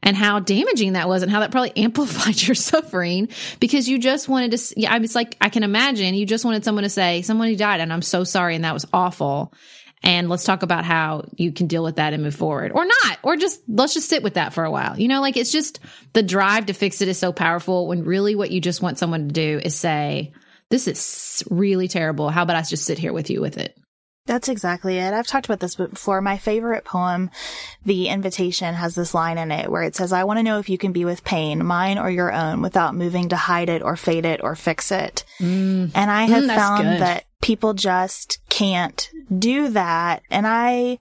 and 0.00 0.16
how 0.16 0.38
damaging 0.38 0.92
that 0.92 1.08
was 1.08 1.24
and 1.24 1.30
how 1.30 1.40
that 1.40 1.50
probably 1.50 1.72
amplified 1.76 2.40
your 2.40 2.54
suffering 2.54 3.28
because 3.58 3.88
you 3.88 3.98
just 3.98 4.28
wanted 4.28 4.52
to, 4.52 4.80
yeah, 4.80 4.94
I 4.94 4.98
was 4.98 5.16
like, 5.16 5.36
I 5.40 5.48
can 5.48 5.64
imagine 5.64 6.14
you 6.14 6.24
just 6.24 6.44
wanted 6.44 6.64
someone 6.64 6.84
to 6.84 6.88
say, 6.88 7.22
somebody 7.22 7.56
died 7.56 7.80
and 7.80 7.92
I'm 7.92 8.00
so 8.00 8.22
sorry 8.22 8.54
and 8.54 8.64
that 8.64 8.72
was 8.72 8.86
awful. 8.92 9.52
And 10.04 10.28
let's 10.28 10.44
talk 10.44 10.62
about 10.62 10.84
how 10.84 11.24
you 11.34 11.50
can 11.50 11.66
deal 11.66 11.82
with 11.82 11.96
that 11.96 12.12
and 12.12 12.22
move 12.22 12.36
forward 12.36 12.70
or 12.70 12.84
not, 12.84 13.18
or 13.24 13.34
just 13.34 13.60
let's 13.66 13.92
just 13.92 14.08
sit 14.08 14.22
with 14.22 14.34
that 14.34 14.52
for 14.52 14.64
a 14.64 14.70
while. 14.70 14.96
You 14.96 15.08
know, 15.08 15.20
like 15.20 15.36
it's 15.36 15.50
just 15.50 15.80
the 16.12 16.22
drive 16.22 16.66
to 16.66 16.74
fix 16.74 17.00
it 17.00 17.08
is 17.08 17.18
so 17.18 17.32
powerful 17.32 17.88
when 17.88 18.04
really 18.04 18.36
what 18.36 18.52
you 18.52 18.60
just 18.60 18.80
want 18.80 18.98
someone 18.98 19.26
to 19.26 19.34
do 19.34 19.60
is 19.64 19.74
say, 19.74 20.32
this 20.70 20.88
is 20.88 21.44
really 21.50 21.88
terrible. 21.88 22.30
How 22.30 22.42
about 22.42 22.56
I 22.56 22.62
just 22.62 22.84
sit 22.84 22.98
here 22.98 23.12
with 23.12 23.30
you 23.30 23.40
with 23.40 23.58
it? 23.58 23.76
That's 24.26 24.48
exactly 24.48 24.98
it. 24.98 25.14
I've 25.14 25.26
talked 25.26 25.46
about 25.46 25.60
this 25.60 25.76
before. 25.76 26.20
My 26.20 26.36
favorite 26.36 26.84
poem, 26.84 27.30
The 27.84 28.08
Invitation, 28.08 28.74
has 28.74 28.96
this 28.96 29.14
line 29.14 29.38
in 29.38 29.52
it 29.52 29.70
where 29.70 29.82
it 29.82 29.94
says, 29.94 30.12
I 30.12 30.24
want 30.24 30.40
to 30.40 30.42
know 30.42 30.58
if 30.58 30.68
you 30.68 30.78
can 30.78 30.90
be 30.90 31.04
with 31.04 31.22
pain, 31.22 31.64
mine 31.64 31.96
or 31.96 32.10
your 32.10 32.32
own, 32.32 32.60
without 32.60 32.96
moving 32.96 33.28
to 33.28 33.36
hide 33.36 33.68
it 33.68 33.82
or 33.82 33.94
fade 33.94 34.24
it 34.24 34.42
or 34.42 34.56
fix 34.56 34.90
it. 34.90 35.24
Mm. 35.38 35.92
And 35.94 36.10
I 36.10 36.24
have 36.24 36.42
mm, 36.42 36.54
found 36.54 36.82
good. 36.82 37.00
that 37.02 37.24
people 37.40 37.72
just 37.72 38.40
can't 38.48 39.08
do 39.38 39.68
that. 39.68 40.22
And 40.28 40.44
I, 40.44 40.98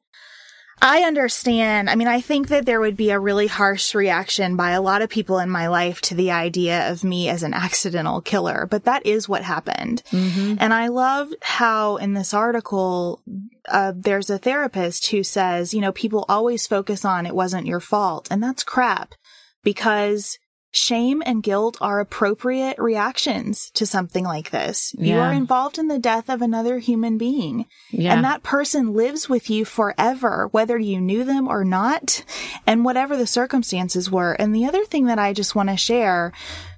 I 0.82 1.04
understand. 1.04 1.90
I 1.90 1.96
mean, 1.96 2.08
I 2.08 2.22
think 2.22 2.50
that 2.50 2.66
there 2.66 2.80
would 2.80 2.98
be 2.98 3.10
a 3.10 3.20
really 3.20 3.48
harsh 3.48 3.96
reaction 3.96 4.56
by 4.56 4.72
a 4.72 4.82
lot 4.82 5.02
of 5.02 5.10
people 5.10 5.40
in 5.40 5.50
my 5.50 5.68
life 5.68 6.02
to 6.02 6.16
the 6.16 6.32
idea 6.32 6.92
of 6.92 7.04
me 7.04 7.30
as 7.30 7.44
an 7.44 7.54
accidental 7.54 8.22
killer, 8.22 8.68
but 8.70 8.84
that 8.84 9.06
is 9.06 9.30
what 9.30 9.44
happened. 9.44 10.04
Mm-hmm. 10.12 10.56
And 10.60 10.74
I 10.74 10.88
love 10.88 11.34
how 11.42 11.98
in 11.98 12.14
this 12.14 12.34
article, 12.34 13.22
uh, 13.68 13.94
there's 13.96 14.30
a 14.30 14.38
therapist 14.38 15.10
who 15.10 15.24
says, 15.24 15.74
you 15.74 15.82
know, 15.82 15.92
people 15.92 16.26
always 16.28 16.68
focus 16.68 17.06
on 17.06 17.26
it 17.26 17.36
wasn't 17.36 17.68
your 17.68 17.80
fault. 17.80 18.28
And 18.30 18.44
that's 18.44 18.64
crap 18.64 19.16
because 19.64 20.38
shame 20.76 21.24
and 21.26 21.42
guilt 21.42 21.78
are 21.80 22.00
appropriate 22.00 22.78
reactions 22.78 23.72
to 23.72 23.86
something 23.86 24.26
like 24.26 24.52
this. 24.52 24.94
Yeah. 24.98 25.16
You 25.16 25.22
are 25.22 25.34
involved 25.34 25.78
in 25.78 25.88
the 25.88 26.00
death 26.00 26.30
of 26.30 26.42
another 26.42 26.80
human 26.80 27.18
being. 27.18 27.66
Yeah. 27.92 28.14
And 28.14 28.26
that 28.26 28.44
person 28.44 28.94
lives 28.94 29.30
with 29.30 29.50
you 29.50 29.64
forever, 29.64 30.50
whether 30.52 30.78
you 30.78 31.00
knew 31.00 31.24
them 31.24 31.48
or 31.48 31.64
not, 31.64 32.24
and 32.68 32.84
whatever 32.84 33.16
the 33.16 33.28
circumstances 33.28 34.12
were. 34.12 34.34
And 34.34 34.54
the 34.54 34.66
other 34.66 34.84
thing 34.86 35.06
that 35.06 35.20
I 35.20 35.34
just 35.34 35.56
want 35.56 35.70
to 35.70 35.78
share, 35.78 36.34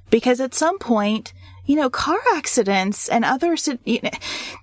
because 0.10 0.40
at 0.40 0.54
some 0.54 0.78
point, 0.78 1.34
you 1.66 1.76
know, 1.76 1.90
car 1.90 2.20
accidents 2.36 3.10
and 3.10 3.26
other, 3.26 3.56
you 3.84 4.00
know, 4.04 4.10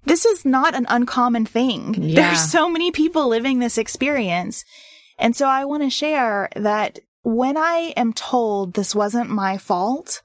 this 0.04 0.24
is 0.24 0.44
not 0.44 0.74
an 0.74 0.86
uncommon 0.88 1.46
thing. 1.46 1.94
Yeah. 2.04 2.28
There's 2.28 2.50
so 2.50 2.68
many 2.68 2.90
people 2.92 3.28
living 3.28 3.58
this 3.58 3.78
experience. 3.78 4.64
And 5.18 5.34
so 5.34 5.46
I 5.46 5.64
want 5.64 5.82
to 5.82 5.90
share 5.90 6.48
that 6.54 7.00
when 7.24 7.56
I 7.56 7.92
am 7.96 8.12
told 8.12 8.74
this 8.74 8.94
wasn't 8.94 9.30
my 9.30 9.58
fault, 9.58 10.22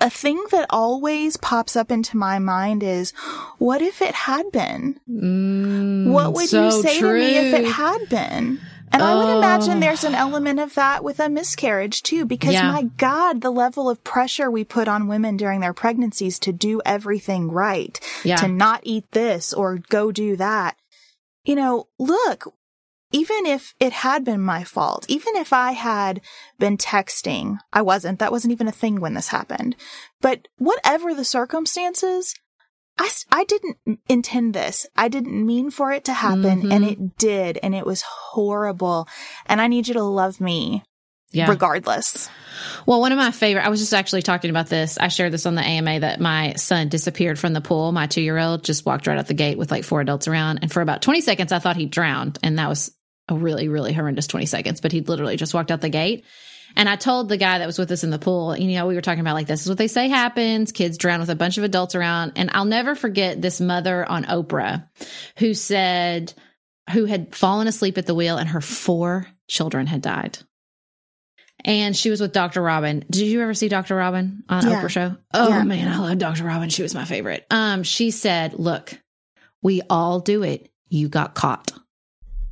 a 0.00 0.08
thing 0.10 0.42
that 0.50 0.66
always 0.70 1.36
pops 1.36 1.74
up 1.76 1.90
into 1.90 2.16
my 2.16 2.38
mind 2.38 2.82
is, 2.82 3.12
what 3.58 3.82
if 3.82 4.00
it 4.00 4.14
had 4.14 4.50
been? 4.52 5.00
Mm, 5.10 6.12
what 6.12 6.32
would 6.34 6.48
so 6.48 6.66
you 6.66 6.82
say 6.82 6.98
true. 7.00 7.18
to 7.20 7.26
me 7.26 7.36
if 7.36 7.54
it 7.54 7.64
had 7.66 8.08
been? 8.08 8.60
And 8.92 9.02
I 9.02 9.14
would 9.14 9.36
imagine 9.38 9.76
Oh. 9.76 9.80
there's 9.80 10.02
an 10.04 10.16
element 10.16 10.58
of 10.58 10.74
that 10.74 11.04
with 11.04 11.20
a 11.20 11.28
miscarriage 11.28 12.02
too, 12.02 12.24
because 12.24 12.54
Yeah. 12.54 12.72
my 12.72 12.82
God, 12.96 13.40
the 13.40 13.50
level 13.50 13.88
of 13.88 14.02
pressure 14.02 14.50
we 14.50 14.64
put 14.64 14.88
on 14.88 15.06
women 15.06 15.36
during 15.36 15.60
their 15.60 15.72
pregnancies 15.74 16.38
to 16.40 16.52
do 16.52 16.80
everything 16.84 17.50
right, 17.52 18.00
Yeah. 18.24 18.36
to 18.36 18.48
not 18.48 18.80
eat 18.82 19.04
this 19.12 19.52
or 19.52 19.78
go 19.90 20.10
do 20.10 20.34
that. 20.36 20.76
You 21.44 21.54
know, 21.54 21.86
look, 21.98 22.52
even 23.12 23.46
if 23.46 23.74
it 23.80 23.92
had 23.92 24.24
been 24.24 24.40
my 24.40 24.64
fault, 24.64 25.04
even 25.08 25.36
if 25.36 25.52
I 25.52 25.72
had 25.72 26.20
been 26.58 26.76
texting, 26.76 27.58
I 27.72 27.82
wasn't, 27.82 28.18
that 28.20 28.32
wasn't 28.32 28.52
even 28.52 28.68
a 28.68 28.72
thing 28.72 29.00
when 29.00 29.14
this 29.14 29.28
happened. 29.28 29.76
But 30.20 30.48
whatever 30.58 31.14
the 31.14 31.24
circumstances, 31.24 32.34
I, 32.98 33.08
I 33.32 33.44
didn't 33.44 33.78
intend 34.08 34.54
this. 34.54 34.86
I 34.96 35.08
didn't 35.08 35.44
mean 35.46 35.70
for 35.70 35.90
it 35.92 36.04
to 36.04 36.12
happen 36.12 36.70
and 36.70 36.84
Mhm. 36.84 36.90
it 36.90 37.18
did. 37.18 37.58
And 37.62 37.74
it 37.74 37.86
was 37.86 38.02
horrible. 38.02 39.08
And 39.46 39.60
I 39.60 39.66
need 39.68 39.88
you 39.88 39.94
to 39.94 40.02
love 40.02 40.40
me 40.40 40.82
yeah. 41.32 41.48
regardless. 41.48 42.28
Well, 42.86 43.00
one 43.00 43.12
of 43.12 43.18
my 43.18 43.30
favorite, 43.30 43.64
I 43.64 43.70
was 43.70 43.80
just 43.80 43.94
actually 43.94 44.22
talking 44.22 44.50
about 44.50 44.66
this. 44.68 44.98
I 44.98 45.08
shared 45.08 45.32
this 45.32 45.46
on 45.46 45.54
the 45.54 45.62
AMA 45.62 46.00
that 46.00 46.20
my 46.20 46.52
son 46.54 46.88
disappeared 46.88 47.38
from 47.38 47.54
the 47.54 47.60
pool. 47.62 47.90
My 47.92 48.06
two 48.06 48.20
year 48.20 48.38
old 48.38 48.64
just 48.64 48.84
walked 48.84 49.06
right 49.06 49.18
out 49.18 49.28
the 49.28 49.34
gate 49.34 49.56
with 49.56 49.70
like 49.70 49.84
four 49.84 50.00
adults 50.00 50.28
around. 50.28 50.58
And 50.62 50.70
for 50.70 50.82
about 50.82 51.00
20 51.02 51.22
seconds, 51.22 51.52
I 51.52 51.58
thought 51.58 51.76
he 51.76 51.86
drowned. 51.86 52.38
And 52.42 52.58
that 52.58 52.68
was 52.68 52.94
a 53.30 53.34
really, 53.34 53.68
really 53.68 53.92
horrendous 53.92 54.26
20 54.26 54.46
seconds, 54.46 54.80
but 54.80 54.92
he'd 54.92 55.08
literally 55.08 55.36
just 55.36 55.54
walked 55.54 55.70
out 55.70 55.80
the 55.80 55.88
gate. 55.88 56.24
And 56.76 56.88
I 56.88 56.94
told 56.96 57.28
the 57.28 57.36
guy 57.36 57.58
that 57.58 57.66
was 57.66 57.78
with 57.78 57.90
us 57.90 58.04
in 58.04 58.10
the 58.10 58.18
pool, 58.18 58.56
you 58.56 58.74
know, 58.76 58.86
we 58.86 58.94
were 58.94 59.00
talking 59.00 59.20
about 59.20 59.34
like, 59.34 59.48
this 59.48 59.62
is 59.62 59.68
what 59.68 59.78
they 59.78 59.88
say 59.88 60.08
happens. 60.08 60.70
Kids 60.70 60.98
drown 60.98 61.18
with 61.20 61.30
a 61.30 61.34
bunch 61.34 61.58
of 61.58 61.64
adults 61.64 61.94
around. 61.96 62.32
And 62.36 62.50
I'll 62.52 62.64
never 62.64 62.94
forget 62.94 63.42
this 63.42 63.60
mother 63.60 64.08
on 64.08 64.24
Oprah 64.24 64.88
who 65.38 65.52
said, 65.54 66.32
who 66.92 67.06
had 67.06 67.34
fallen 67.34 67.66
asleep 67.66 67.98
at 67.98 68.06
the 68.06 68.14
wheel 68.14 68.36
and 68.36 68.48
her 68.50 68.60
four 68.60 69.26
children 69.48 69.86
had 69.88 70.00
died. 70.02 70.38
And 71.64 71.94
she 71.96 72.08
was 72.08 72.20
with 72.20 72.32
Dr. 72.32 72.62
Robin. 72.62 73.04
Did 73.10 73.26
you 73.26 73.42
ever 73.42 73.52
see 73.52 73.68
Dr. 73.68 73.96
Robin 73.96 74.44
on 74.48 74.64
Yeah. 74.66 74.80
Oprah 74.82 74.88
show? 74.90 75.16
Oh 75.34 75.48
Yeah. 75.48 75.62
man, 75.64 75.88
I 75.88 75.98
love 75.98 76.18
Dr. 76.18 76.44
Robin. 76.44 76.70
She 76.70 76.82
was 76.82 76.94
my 76.94 77.04
favorite. 77.04 77.44
Um, 77.50 77.82
she 77.82 78.12
said, 78.12 78.54
look, 78.54 78.96
we 79.62 79.82
all 79.90 80.20
do 80.20 80.42
it. 80.42 80.70
You 80.88 81.08
got 81.08 81.34
caught. 81.34 81.72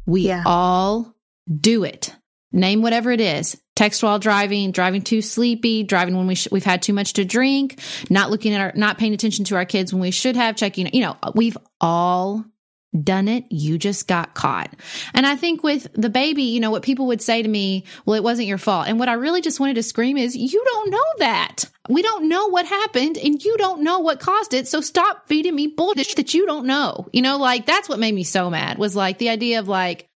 We 0.09 0.23
Yeah. 0.23 0.43
all 0.47 1.15
do 1.61 1.85
it. 1.85 2.13
Name 2.51 2.81
whatever 2.83 3.13
it 3.13 3.21
is. 3.21 3.61
Text 3.77 4.03
while 4.03 4.19
driving, 4.19 4.73
driving 4.73 5.03
too 5.03 5.21
sleepy, 5.23 5.83
driving 5.85 6.17
when 6.17 6.27
we 6.27 6.35
sh- 6.35 6.49
we've 6.51 6.65
had 6.65 6.81
too 6.83 6.95
much 6.95 7.13
to 7.13 7.25
drink, 7.25 7.79
not 8.11 8.31
looking 8.31 8.55
at 8.55 8.61
our, 8.61 8.73
not 8.75 8.97
paying 8.99 9.13
attention 9.13 9.45
to 9.45 9.55
our 9.57 9.67
kids 9.67 9.93
when 9.93 10.01
we 10.01 10.11
should 10.11 10.35
have, 10.35 10.57
checking, 10.57 10.93
you 10.95 11.03
know, 11.03 11.17
we've 11.35 11.59
all 11.81 12.45
done 13.05 13.29
it. 13.29 13.45
You 13.51 13.79
just 13.79 14.09
got 14.09 14.35
caught. 14.35 14.75
And 15.15 15.27
I 15.27 15.37
think 15.37 15.63
with 15.63 15.89
the 15.95 16.11
baby, 16.11 16.45
you 16.45 16.61
know, 16.61 16.71
what 16.71 16.83
people 16.83 17.07
would 17.09 17.23
say 17.23 17.43
to 17.43 17.49
me, 17.49 17.85
well, 18.05 18.17
it 18.17 18.23
wasn't 18.23 18.49
your 18.49 18.59
fault. 18.59 18.89
And 18.89 18.99
what 18.99 19.09
I 19.09 19.15
really 19.15 19.41
just 19.41 19.61
wanted 19.61 19.75
to 19.75 19.83
scream 19.83 20.17
is, 20.17 20.37
you 20.37 20.65
don't 20.65 20.91
know 20.91 21.05
that. 21.19 21.65
We 21.89 22.03
don't 22.03 22.29
know 22.29 22.49
what 22.49 22.67
happened 22.67 23.17
and 23.17 23.43
you 23.43 23.57
don't 23.57 23.83
know 23.83 24.01
what 24.01 24.21
caused 24.21 24.53
it. 24.53 24.69
So 24.69 24.81
stop 24.81 25.27
feeding 25.27 25.55
me 25.55 25.69
bullshit 25.69 26.17
that 26.17 26.35
you 26.35 26.47
don't 26.47 26.67
know. 26.67 27.09
You 27.13 27.23
know, 27.23 27.39
like 27.39 27.65
that's 27.65 27.89
what 27.89 27.99
made 27.99 28.15
me 28.15 28.25
so 28.25 28.51
mad 28.51 28.79
was 28.79 28.95
like 28.95 29.19
the 29.19 29.31
idea 29.31 29.59
of 29.59 29.69
like, 29.69 30.08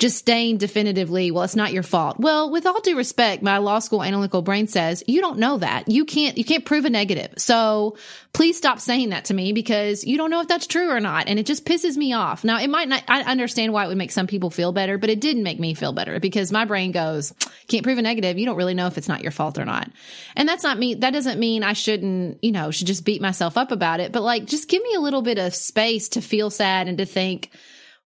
just 0.00 0.16
staying 0.16 0.56
definitively, 0.56 1.30
well, 1.30 1.44
it's 1.44 1.54
not 1.54 1.72
your 1.72 1.82
fault. 1.82 2.18
Well, 2.18 2.50
with 2.50 2.66
all 2.66 2.80
due 2.80 2.96
respect, 2.96 3.42
my 3.42 3.58
law 3.58 3.78
school 3.78 4.02
analytical 4.02 4.40
brain 4.40 4.66
says 4.66 5.04
you 5.06 5.20
don't 5.20 5.38
know 5.38 5.58
that. 5.58 5.88
You 5.88 6.06
can't, 6.06 6.38
you 6.38 6.44
can't 6.44 6.64
prove 6.64 6.86
a 6.86 6.90
negative. 6.90 7.34
So 7.36 7.98
please 8.32 8.56
stop 8.56 8.80
saying 8.80 9.10
that 9.10 9.26
to 9.26 9.34
me 9.34 9.52
because 9.52 10.02
you 10.02 10.16
don't 10.16 10.30
know 10.30 10.40
if 10.40 10.48
that's 10.48 10.66
true 10.66 10.90
or 10.90 11.00
not. 11.00 11.28
And 11.28 11.38
it 11.38 11.44
just 11.44 11.66
pisses 11.66 11.98
me 11.98 12.14
off. 12.14 12.44
Now, 12.44 12.58
it 12.58 12.70
might 12.70 12.88
not, 12.88 13.04
I 13.08 13.22
understand 13.22 13.74
why 13.74 13.84
it 13.84 13.88
would 13.88 13.98
make 13.98 14.10
some 14.10 14.26
people 14.26 14.50
feel 14.50 14.72
better, 14.72 14.96
but 14.96 15.10
it 15.10 15.20
didn't 15.20 15.42
make 15.42 15.60
me 15.60 15.74
feel 15.74 15.92
better 15.92 16.18
because 16.18 16.50
my 16.50 16.64
brain 16.64 16.92
goes, 16.92 17.34
can't 17.68 17.84
prove 17.84 17.98
a 17.98 18.02
negative. 18.02 18.38
You 18.38 18.46
don't 18.46 18.56
really 18.56 18.74
know 18.74 18.86
if 18.86 18.96
it's 18.96 19.08
not 19.08 19.22
your 19.22 19.32
fault 19.32 19.58
or 19.58 19.66
not. 19.66 19.90
And 20.34 20.48
that's 20.48 20.64
not 20.64 20.78
me. 20.78 20.94
That 20.94 21.12
doesn't 21.12 21.38
mean 21.38 21.62
I 21.62 21.74
shouldn't, 21.74 22.42
you 22.42 22.52
know, 22.52 22.70
should 22.70 22.86
just 22.86 23.04
beat 23.04 23.20
myself 23.20 23.58
up 23.58 23.70
about 23.70 24.00
it, 24.00 24.12
but 24.12 24.22
like, 24.22 24.46
just 24.46 24.68
give 24.68 24.82
me 24.82 24.94
a 24.94 25.00
little 25.00 25.22
bit 25.22 25.38
of 25.38 25.54
space 25.54 26.08
to 26.10 26.22
feel 26.22 26.48
sad 26.48 26.88
and 26.88 26.96
to 26.96 27.04
think, 27.04 27.50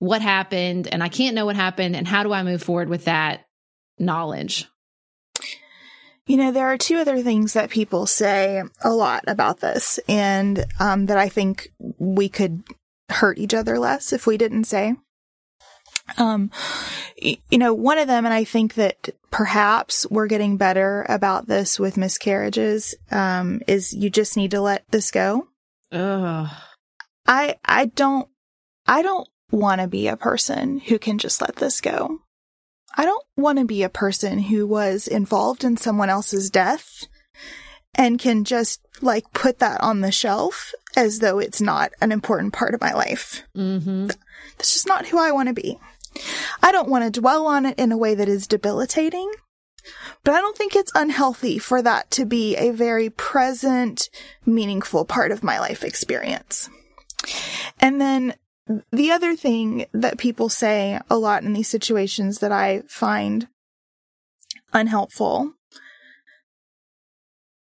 what 0.00 0.22
happened 0.22 0.88
and 0.90 1.02
I 1.02 1.08
can't 1.08 1.36
know 1.36 1.46
what 1.46 1.56
happened 1.56 1.94
and 1.94 2.08
how 2.08 2.24
do 2.24 2.32
I 2.32 2.42
move 2.42 2.62
forward 2.62 2.88
with 2.88 3.04
that 3.04 3.46
knowledge? 3.98 4.66
You 6.26 6.36
know, 6.36 6.52
there 6.52 6.66
are 6.66 6.78
two 6.78 6.96
other 6.96 7.22
things 7.22 7.52
that 7.52 7.70
people 7.70 8.06
say 8.06 8.62
a 8.82 8.90
lot 8.90 9.24
about 9.26 9.60
this, 9.60 9.98
and 10.08 10.64
um, 10.78 11.06
that 11.06 11.18
I 11.18 11.28
think 11.28 11.72
we 11.98 12.28
could 12.28 12.62
hurt 13.08 13.38
each 13.38 13.52
other 13.52 13.80
less 13.80 14.12
if 14.12 14.28
we 14.28 14.36
didn't 14.36 14.64
say. 14.64 14.94
Um, 16.18 16.52
you 17.16 17.58
know, 17.58 17.74
one 17.74 17.98
of 17.98 18.06
them, 18.06 18.26
and 18.26 18.34
I 18.34 18.44
think 18.44 18.74
that 18.74 19.08
perhaps 19.32 20.06
we're 20.08 20.28
getting 20.28 20.56
better 20.56 21.04
about 21.08 21.48
this 21.48 21.80
with 21.80 21.96
miscarriages, 21.96 22.94
um, 23.10 23.60
is 23.66 23.92
you 23.92 24.08
just 24.08 24.36
need 24.36 24.52
to 24.52 24.60
let 24.60 24.84
this 24.90 25.10
go. 25.10 25.48
Ugh. 25.90 26.48
I, 27.26 27.56
I 27.64 27.86
don't, 27.86 28.28
I 28.86 29.02
don't 29.02 29.28
want 29.50 29.80
to 29.80 29.88
be 29.88 30.08
a 30.08 30.16
person 30.16 30.78
who 30.78 30.98
can 30.98 31.18
just 31.18 31.40
let 31.40 31.56
this 31.56 31.80
go. 31.80 32.20
I 32.96 33.04
don't 33.04 33.24
want 33.36 33.58
to 33.58 33.64
be 33.64 33.82
a 33.82 33.88
person 33.88 34.40
who 34.40 34.66
was 34.66 35.06
involved 35.06 35.64
in 35.64 35.76
someone 35.76 36.10
else's 36.10 36.50
death 36.50 37.06
and 37.94 38.18
can 38.18 38.44
just 38.44 38.80
like 39.00 39.32
put 39.32 39.58
that 39.58 39.80
on 39.80 40.00
the 40.00 40.12
shelf 40.12 40.72
as 40.96 41.20
though 41.20 41.38
it's 41.38 41.60
not 41.60 41.92
an 42.00 42.12
important 42.12 42.52
part 42.52 42.74
of 42.74 42.80
my 42.80 42.92
life. 42.92 43.42
Mm-hmm. 43.56 44.08
That's 44.56 44.72
just 44.72 44.86
not 44.86 45.06
who 45.06 45.18
I 45.18 45.32
want 45.32 45.48
to 45.48 45.54
be. 45.54 45.78
I 46.62 46.72
don't 46.72 46.88
want 46.88 47.04
to 47.04 47.20
dwell 47.20 47.46
on 47.46 47.66
it 47.66 47.78
in 47.78 47.92
a 47.92 47.98
way 47.98 48.14
that 48.14 48.28
is 48.28 48.48
debilitating, 48.48 49.30
but 50.24 50.34
I 50.34 50.40
don't 50.40 50.56
think 50.56 50.74
it's 50.74 50.92
unhealthy 50.94 51.58
for 51.58 51.80
that 51.82 52.10
to 52.12 52.24
be 52.24 52.56
a 52.56 52.70
very 52.70 53.10
present, 53.10 54.10
meaningful 54.44 55.04
part 55.04 55.30
of 55.30 55.44
my 55.44 55.60
life 55.60 55.84
experience. 55.84 56.68
And 57.78 58.00
then 58.00 58.34
the 58.92 59.10
other 59.10 59.34
thing 59.36 59.86
that 59.92 60.18
people 60.18 60.48
say 60.48 61.00
a 61.08 61.16
lot 61.16 61.42
in 61.42 61.52
these 61.52 61.68
situations 61.68 62.38
that 62.38 62.52
I 62.52 62.82
find 62.88 63.48
unhelpful. 64.72 65.52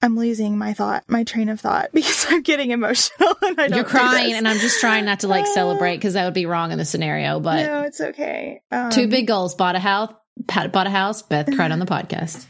I'm 0.03 0.17
losing 0.17 0.57
my 0.57 0.73
thought, 0.73 1.05
my 1.09 1.25
train 1.25 1.49
of 1.49 1.61
thought 1.61 1.91
because 1.95 2.27
I'm 2.29 2.43
getting 2.43 2.71
emotional 2.71 3.35
and 3.43 3.61
I 3.61 3.69
don't 3.69 3.77
You're 3.77 3.85
crying 3.85 4.35
and 4.35 4.47
I'm 4.47 4.59
just 4.59 4.81
trying 4.81 5.05
not 5.05 5.21
to 5.21 5.29
like 5.29 5.47
celebrate 5.47 5.97
because 5.97 6.15
that 6.15 6.25
would 6.25 6.35
be 6.35 6.47
wrong 6.47 6.73
in 6.73 6.79
the 6.79 6.85
scenario. 6.85 7.41
But 7.41 7.65
no, 7.65 7.83
it's 7.83 8.01
okay. 8.01 8.61
Um, 8.71 8.91
two 8.91 9.09
big 9.09 9.27
goals: 9.27 9.55
bought 9.55 9.75
a 9.75 9.81
house, 9.81 10.15
bought 10.47 10.87
a 10.87 10.91
house. 10.91 11.23
Beth 11.23 11.55
cried 11.55 11.73
on 11.73 11.79
the 11.79 11.87
podcast. 11.87 12.47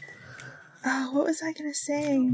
Oh, 0.85 1.11
what 1.13 1.25
was 1.25 1.41
I 1.41 1.51
going 1.53 1.69
to 1.69 1.77
say? 1.77 2.31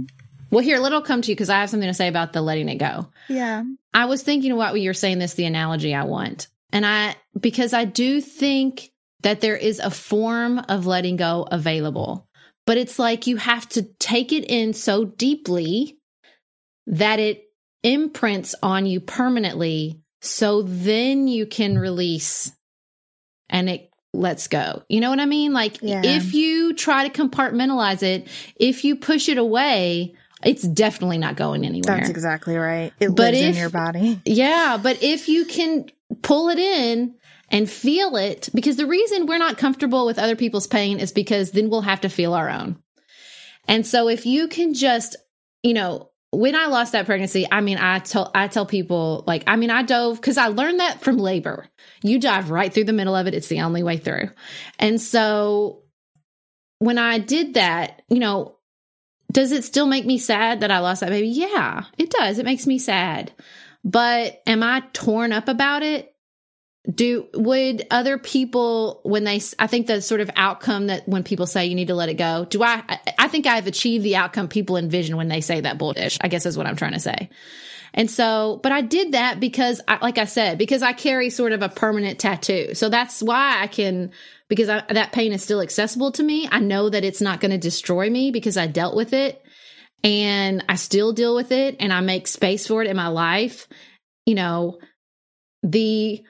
Well, 0.53 0.63
here, 0.63 0.77
little 0.77 1.01
come 1.01 1.23
to 1.23 1.29
you 1.29 1.35
because 1.35 1.49
I 1.49 1.61
have 1.61 1.69
something 1.71 1.89
to 1.89 1.95
say 1.95 2.07
about 2.07 2.31
the 2.31 2.41
letting 2.41 2.69
it 2.69 2.75
go. 2.75 3.09
Yeah. 3.27 3.63
I 3.91 4.05
was 4.05 4.21
thinking 4.21 4.51
about 4.51 4.73
what 4.73 4.81
you're 4.81 4.93
saying. 4.93 5.17
This 5.17 5.33
the 5.33 5.45
analogy 5.45 5.95
I 5.95 6.03
want, 6.03 6.47
and 6.71 6.85
I 6.85 7.15
because 7.39 7.73
I 7.73 7.85
do 7.85 8.21
think 8.21 8.91
that 9.21 9.41
there 9.41 9.57
is 9.57 9.79
a 9.79 9.89
form 9.89 10.59
of 10.69 10.85
letting 10.85 11.15
go 11.15 11.47
available, 11.49 12.27
but 12.67 12.77
it's 12.77 12.99
like 12.99 13.25
you 13.25 13.37
have 13.37 13.67
to 13.69 13.81
take 13.97 14.31
it 14.31 14.45
in 14.45 14.73
so 14.73 15.05
deeply 15.05 15.97
that 16.85 17.19
it 17.19 17.45
imprints 17.83 18.53
on 18.61 18.85
you 18.85 18.99
permanently. 18.99 20.01
So 20.21 20.61
then 20.61 21.27
you 21.27 21.47
can 21.47 21.79
release, 21.79 22.51
and 23.49 23.69
it 23.69 23.89
lets 24.13 24.47
go. 24.47 24.83
You 24.87 25.01
know 25.01 25.09
what 25.09 25.19
I 25.19 25.25
mean? 25.25 25.51
Like 25.51 25.79
Yeah. 25.81 26.01
if 26.03 26.35
you 26.35 26.73
try 26.75 27.07
to 27.07 27.21
compartmentalize 27.21 28.03
it, 28.03 28.27
if 28.55 28.83
you 28.83 28.95
push 28.97 29.29
it 29.29 29.39
away. 29.39 30.13
It's 30.45 30.63
definitely 30.63 31.17
not 31.17 31.35
going 31.35 31.65
anywhere. 31.65 31.97
That's 31.97 32.09
exactly 32.09 32.57
right. 32.57 32.93
It 32.99 33.15
But 33.15 33.33
lives 33.33 33.55
in 33.55 33.61
your 33.61 33.69
body. 33.69 34.21
Yeah, 34.25 34.77
but 34.81 35.01
if 35.03 35.29
you 35.29 35.45
can 35.45 35.89
pull 36.21 36.49
it 36.49 36.59
in 36.59 37.15
and 37.49 37.69
feel 37.69 38.15
it, 38.15 38.49
because 38.53 38.77
the 38.77 38.87
reason 38.87 39.25
we're 39.25 39.37
not 39.37 39.57
comfortable 39.57 40.05
with 40.05 40.19
other 40.19 40.35
people's 40.35 40.67
pain 40.67 40.99
is 40.99 41.11
because 41.11 41.51
then 41.51 41.69
we'll 41.69 41.81
have 41.81 42.01
to 42.01 42.09
feel 42.09 42.33
our 42.33 42.49
own. 42.49 42.77
And 43.67 43.85
so 43.85 44.09
if 44.09 44.25
you 44.25 44.47
can 44.47 44.73
just, 44.73 45.15
you 45.61 45.73
know, 45.73 46.09
when 46.31 46.55
I 46.55 46.65
lost 46.65 46.93
that 46.93 47.05
pregnancy, 47.05 47.47
I 47.49 47.61
mean, 47.61 47.77
I 47.77 47.99
tell 47.99 48.31
I 48.33 48.47
tell 48.47 48.65
people 48.65 49.23
like, 49.27 49.43
I 49.45 49.55
mean, 49.55 49.69
I 49.69 49.83
dove 49.83 50.19
because 50.19 50.37
I 50.37 50.47
learned 50.47 50.79
that 50.79 51.01
from 51.01 51.17
labor. 51.17 51.69
You 52.01 52.19
dive 52.19 52.49
right 52.49 52.73
through 52.73 52.85
the 52.85 52.93
middle 52.93 53.15
of 53.15 53.27
it. 53.27 53.35
It's 53.35 53.47
the 53.47 53.61
only 53.61 53.83
way 53.83 53.97
through. 53.97 54.29
And 54.79 54.99
so 54.99 55.83
when 56.79 56.97
I 56.97 57.19
did 57.19 57.53
that, 57.53 58.01
you 58.09 58.19
know, 58.19 58.57
does 59.33 59.51
it 59.51 59.63
still 59.63 59.87
make 59.87 60.05
me 60.05 60.17
sad 60.17 60.61
that 60.61 60.71
I 60.71 60.79
lost 60.79 61.01
that 61.01 61.09
baby? 61.09 61.27
Yeah, 61.27 61.85
it 61.97 62.09
does. 62.11 62.37
It 62.39 62.45
makes 62.45 62.67
me 62.67 62.77
sad. 62.77 63.31
But 63.83 64.41
am 64.45 64.63
I 64.63 64.83
torn 64.93 65.33
up 65.33 65.49
about 65.49 65.83
it? 65.83 66.09
Do 66.93 67.27
would 67.33 67.87
other 67.91 68.17
people 68.17 68.99
when 69.03 69.23
they 69.23 69.41
I 69.57 69.67
think 69.67 69.87
the 69.87 70.01
sort 70.01 70.19
of 70.19 70.29
outcome 70.35 70.87
that 70.87 71.07
when 71.07 71.23
people 71.23 71.47
say 71.47 71.65
you 71.65 71.75
need 71.75 71.87
to 71.87 71.95
let 71.95 72.09
it 72.09 72.15
go, 72.15 72.45
do 72.49 72.61
I 72.61 72.83
I 73.17 73.29
think 73.29 73.47
I've 73.47 73.67
achieved 73.67 74.03
the 74.03 74.17
outcome 74.17 74.49
people 74.49 74.75
envision 74.75 75.15
when 75.15 75.29
they 75.29 75.39
say 75.39 75.61
that 75.61 75.77
bullshit. 75.77 76.17
I 76.21 76.27
guess 76.27 76.45
is 76.45 76.57
what 76.57 76.67
I'm 76.67 76.75
trying 76.75 76.91
to 76.91 76.99
say. 76.99 77.29
And 77.93 78.09
so, 78.09 78.59
but 78.63 78.71
I 78.71 78.81
did 78.81 79.11
that 79.11 79.39
because 79.39 79.79
I, 79.87 79.99
like 80.01 80.17
I 80.17 80.25
said, 80.25 80.57
because 80.57 80.81
I 80.81 80.93
carry 80.93 81.29
sort 81.29 81.51
of 81.51 81.61
a 81.61 81.69
permanent 81.69 82.19
tattoo. 82.19 82.73
So 82.73 82.89
that's 82.89 83.21
why 83.21 83.61
I 83.61 83.67
can 83.67 84.11
because 84.49 84.69
I, 84.69 84.83
that 84.89 85.11
pain 85.11 85.33
is 85.33 85.43
still 85.43 85.61
accessible 85.61 86.11
to 86.13 86.23
me. 86.23 86.47
I 86.51 86.59
know 86.59 86.89
that 86.89 87.03
it's 87.03 87.21
not 87.21 87.39
going 87.39 87.51
to 87.51 87.57
destroy 87.57 88.09
me 88.09 88.31
because 88.31 88.57
I 88.57 88.67
dealt 88.67 88.95
with 88.95 89.13
it 89.13 89.41
and 90.03 90.63
I 90.67 90.75
still 90.75 91.13
deal 91.13 91.35
with 91.35 91.51
it 91.51 91.77
and 91.79 91.93
I 91.93 92.01
make 92.01 92.27
space 92.27 92.67
for 92.67 92.81
it 92.81 92.89
in 92.89 92.95
my 92.95 93.07
life. 93.07 93.67
You 94.25 94.35
know, 94.35 94.79
the 95.63 96.23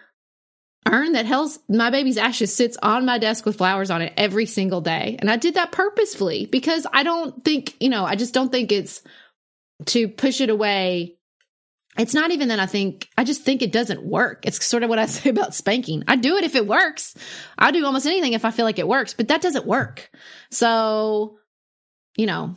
urn 0.87 1.13
that 1.13 1.25
held 1.25 1.51
my 1.69 1.89
baby's 1.89 2.17
ashes 2.17 2.53
sits 2.53 2.77
on 2.81 3.05
my 3.05 3.17
desk 3.17 3.45
with 3.45 3.57
flowers 3.57 3.89
on 3.89 4.01
it 4.01 4.13
every 4.17 4.45
single 4.45 4.81
day. 4.81 5.17
And 5.19 5.29
I 5.29 5.37
did 5.37 5.55
that 5.55 5.71
purposefully 5.71 6.45
because 6.45 6.85
I 6.91 7.03
don't 7.03 7.43
think, 7.43 7.75
you 7.79 7.89
know, 7.89 8.05
I 8.05 8.15
just 8.15 8.33
don't 8.33 8.51
think 8.51 8.71
it's 8.71 9.01
to 9.87 10.07
push 10.07 10.41
it 10.41 10.49
away 10.49 11.15
it's 11.97 12.13
not 12.13 12.31
even 12.31 12.47
that 12.47 12.59
I 12.59 12.65
think, 12.65 13.09
I 13.17 13.23
just 13.23 13.43
think 13.43 13.61
it 13.61 13.71
doesn't 13.71 14.03
work. 14.03 14.45
It's 14.45 14.65
sort 14.65 14.83
of 14.83 14.89
what 14.89 14.99
I 14.99 15.05
say 15.07 15.29
about 15.29 15.55
spanking. 15.55 16.03
I 16.07 16.15
do 16.15 16.37
it 16.37 16.43
if 16.43 16.55
it 16.55 16.67
works. 16.67 17.15
I 17.57 17.71
do 17.71 17.85
almost 17.85 18.05
anything 18.05 18.33
if 18.33 18.45
I 18.45 18.51
feel 18.51 18.65
like 18.65 18.79
it 18.79 18.87
works, 18.87 19.13
but 19.13 19.27
that 19.27 19.41
doesn't 19.41 19.65
work. 19.65 20.09
So, 20.49 21.37
you 22.17 22.25
know. 22.25 22.55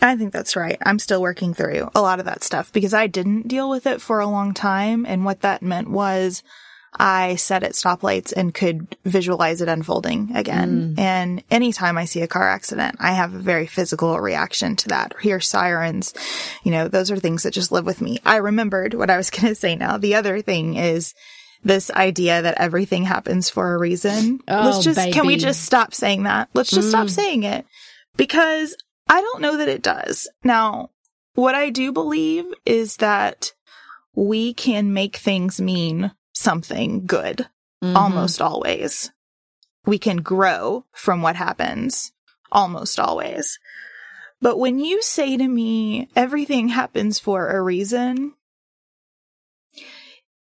I 0.00 0.16
think 0.16 0.32
that's 0.32 0.56
right. 0.56 0.78
I'm 0.84 0.98
still 0.98 1.22
working 1.22 1.54
through 1.54 1.88
a 1.94 2.02
lot 2.02 2.18
of 2.18 2.24
that 2.24 2.42
stuff 2.42 2.72
because 2.72 2.92
I 2.92 3.06
didn't 3.06 3.46
deal 3.46 3.70
with 3.70 3.86
it 3.86 4.00
for 4.00 4.18
a 4.18 4.26
long 4.26 4.52
time. 4.52 5.06
And 5.06 5.24
what 5.24 5.42
that 5.42 5.62
meant 5.62 5.88
was 5.90 6.42
I 6.94 7.36
sat 7.36 7.62
at 7.62 7.72
stoplights 7.72 8.32
and 8.36 8.52
could 8.52 8.96
visualize 9.04 9.62
it 9.62 9.68
unfolding 9.68 10.36
again. 10.36 10.94
Mm. 10.94 10.98
And 10.98 11.44
anytime 11.50 11.96
I 11.96 12.04
see 12.04 12.20
a 12.20 12.28
car 12.28 12.46
accident, 12.46 12.96
I 13.00 13.12
have 13.12 13.34
a 13.34 13.38
very 13.38 13.66
physical 13.66 14.18
reaction 14.20 14.76
to 14.76 14.88
that. 14.88 15.14
Or 15.14 15.20
hear 15.20 15.40
sirens. 15.40 16.12
You 16.64 16.72
know, 16.72 16.88
those 16.88 17.10
are 17.10 17.18
things 17.18 17.44
that 17.44 17.54
just 17.54 17.72
live 17.72 17.86
with 17.86 18.02
me. 18.02 18.18
I 18.24 18.36
remembered 18.36 18.94
what 18.94 19.10
I 19.10 19.16
was 19.16 19.30
going 19.30 19.48
to 19.48 19.54
say 19.54 19.74
now. 19.74 19.96
The 19.96 20.16
other 20.16 20.42
thing 20.42 20.76
is 20.76 21.14
this 21.64 21.90
idea 21.90 22.42
that 22.42 22.60
everything 22.60 23.04
happens 23.04 23.48
for 23.48 23.74
a 23.74 23.78
reason. 23.78 24.40
Oh, 24.46 24.62
Let's 24.66 24.84
just, 24.84 24.96
baby. 24.96 25.12
can 25.12 25.26
we 25.26 25.36
just 25.36 25.64
stop 25.64 25.94
saying 25.94 26.24
that? 26.24 26.50
Let's 26.52 26.70
just 26.70 26.88
mm. 26.88 26.90
stop 26.90 27.08
saying 27.08 27.44
it 27.44 27.64
because 28.16 28.76
I 29.08 29.20
don't 29.20 29.40
know 29.40 29.56
that 29.56 29.68
it 29.68 29.82
does. 29.82 30.28
Now, 30.44 30.90
what 31.34 31.54
I 31.54 31.70
do 31.70 31.92
believe 31.92 32.44
is 32.66 32.96
that 32.98 33.52
we 34.14 34.52
can 34.52 34.92
make 34.92 35.16
things 35.16 35.60
mean 35.60 36.12
something 36.42 37.06
good 37.06 37.48
mm-hmm. 37.82 37.96
almost 37.96 38.40
always. 38.40 39.10
We 39.86 39.98
can 39.98 40.18
grow 40.18 40.84
from 40.92 41.22
what 41.22 41.36
happens 41.36 42.12
almost 42.50 43.00
always. 43.00 43.58
But 44.40 44.58
when 44.58 44.78
you 44.78 45.02
say 45.02 45.36
to 45.36 45.48
me, 45.48 46.08
everything 46.14 46.68
happens 46.68 47.18
for 47.18 47.48
a 47.48 47.62
reason, 47.62 48.34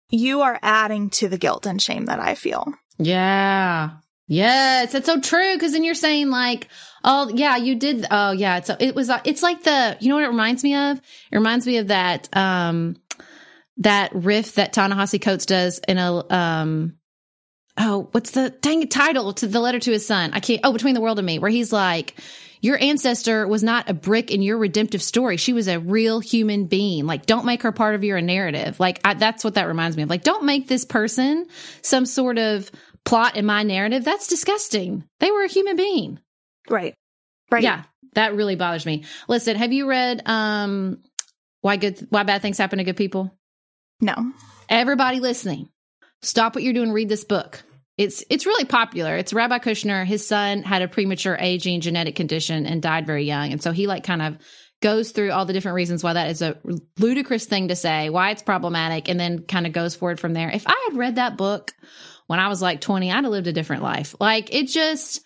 you 0.09 0.41
are 0.41 0.59
adding 0.61 1.09
to 1.11 1.27
the 1.27 1.37
guilt 1.37 1.65
and 1.65 1.81
shame 1.81 2.05
that 2.05 2.19
I 2.19 2.35
feel. 2.35 2.73
Yeah. 2.97 3.91
Yes, 4.27 4.93
it's 4.93 5.05
so 5.05 5.21
true. 5.21 5.53
Because 5.53 5.71
then 5.71 5.83
you're 5.83 5.93
saying 5.93 6.29
like, 6.29 6.67
oh 7.03 7.31
yeah, 7.33 7.55
you 7.55 7.75
did. 7.75 8.05
Oh 8.11 8.31
yeah, 8.31 8.57
it's 8.57 8.69
it 8.79 8.93
was. 8.93 9.09
It's 9.23 9.41
like 9.41 9.63
the 9.63 9.97
you 10.01 10.09
know 10.09 10.15
what 10.15 10.25
it 10.25 10.29
reminds 10.29 10.63
me 10.63 10.75
of. 10.75 10.97
It 10.97 11.35
reminds 11.35 11.65
me 11.65 11.77
of 11.77 11.87
that 11.87 12.27
um 12.35 12.97
that 13.79 14.13
riff 14.13 14.55
that 14.55 14.73
Ta-Nehisi 14.73 15.21
Coates 15.21 15.45
does 15.45 15.79
in 15.87 15.97
a 15.97 16.33
um 16.33 16.97
oh 17.77 18.09
what's 18.11 18.31
the 18.31 18.49
dang 18.49 18.87
title 18.87 19.33
to 19.33 19.47
the 19.47 19.59
letter 19.59 19.79
to 19.79 19.91
his 19.91 20.05
son. 20.05 20.31
I 20.33 20.39
can't 20.39 20.61
oh 20.63 20.73
between 20.73 20.95
the 20.95 21.01
world 21.01 21.19
and 21.19 21.25
me 21.25 21.39
where 21.39 21.51
he's 21.51 21.71
like 21.71 22.15
your 22.59 22.81
ancestor 22.81 23.47
was 23.47 23.61
not 23.61 23.87
a 23.87 23.93
brick 23.93 24.31
in 24.31 24.41
your 24.41 24.57
redemptive 24.57 25.03
story. 25.03 25.37
She 25.37 25.53
was 25.53 25.67
a 25.67 25.79
real 25.79 26.19
human 26.19 26.65
being. 26.65 27.05
Like 27.05 27.25
don't 27.27 27.45
make 27.45 27.63
her 27.63 27.71
part 27.71 27.93
of 27.93 28.03
your 28.03 28.19
narrative. 28.19 28.79
Like 28.79 28.99
I, 29.03 29.13
that's 29.13 29.43
what 29.43 29.53
that 29.53 29.67
reminds 29.67 29.95
me 29.95 30.03
of. 30.03 30.09
Like 30.09 30.23
don't 30.23 30.45
make 30.45 30.67
this 30.67 30.85
person 30.85 31.45
some 31.83 32.05
sort 32.05 32.39
of 32.39 32.71
plot 33.05 33.37
in 33.37 33.45
my 33.45 33.63
narrative. 33.63 34.03
That's 34.03 34.27
disgusting. 34.27 35.03
They 35.19 35.31
were 35.31 35.43
a 35.43 35.49
human 35.49 35.75
being. 35.75 36.19
Right. 36.69 36.95
Right. 37.51 37.63
Yeah 37.63 37.83
that 38.17 38.33
really 38.33 38.55
bothers 38.55 38.85
me. 38.85 39.05
Listen 39.27 39.55
have 39.55 39.71
you 39.71 39.87
read 39.87 40.23
um 40.25 40.97
why 41.61 41.77
good 41.77 42.05
why 42.09 42.23
bad 42.23 42.41
things 42.41 42.57
happen 42.57 42.79
to 42.79 42.83
good 42.83 42.97
people 42.97 43.31
no. 44.01 44.31
Everybody 44.69 45.19
listening, 45.19 45.69
stop 46.21 46.55
what 46.55 46.63
you're 46.63 46.73
doing, 46.73 46.91
read 46.91 47.09
this 47.09 47.23
book. 47.23 47.63
It's 47.97 48.23
it's 48.29 48.45
really 48.45 48.65
popular. 48.65 49.17
It's 49.17 49.33
Rabbi 49.33 49.57
Kushner. 49.57 50.05
His 50.05 50.27
son 50.27 50.61
had 50.61 50.83
a 50.83 50.87
premature 50.87 51.35
aging 51.39 51.81
genetic 51.81 52.15
condition 52.15 52.67
and 52.67 52.81
died 52.81 53.07
very 53.07 53.23
young. 53.23 53.51
And 53.51 53.61
so 53.61 53.71
he 53.71 53.87
like 53.87 54.03
kind 54.03 54.21
of 54.21 54.37
goes 54.81 55.11
through 55.11 55.31
all 55.31 55.45
the 55.45 55.53
different 55.53 55.75
reasons 55.75 56.03
why 56.03 56.13
that 56.13 56.29
is 56.29 56.43
a 56.43 56.57
ludicrous 56.99 57.45
thing 57.45 57.69
to 57.69 57.75
say, 57.75 58.11
why 58.11 58.29
it's 58.29 58.43
problematic, 58.43 59.09
and 59.09 59.19
then 59.19 59.39
kind 59.39 59.65
of 59.65 59.73
goes 59.73 59.95
forward 59.95 60.19
from 60.19 60.33
there. 60.33 60.51
If 60.51 60.67
I 60.67 60.87
had 60.89 60.97
read 60.97 61.15
that 61.15 61.37
book 61.37 61.73
when 62.27 62.39
I 62.39 62.49
was 62.49 62.61
like 62.61 62.81
20, 62.81 63.11
I'd 63.11 63.23
have 63.23 63.31
lived 63.31 63.47
a 63.47 63.53
different 63.53 63.81
life. 63.81 64.15
Like 64.19 64.53
it 64.53 64.67
just 64.67 65.21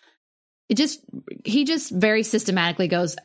it 0.69 0.75
just 0.75 1.01
he 1.43 1.65
just 1.65 1.91
very 1.91 2.23
systematically 2.23 2.87
goes 2.87 3.17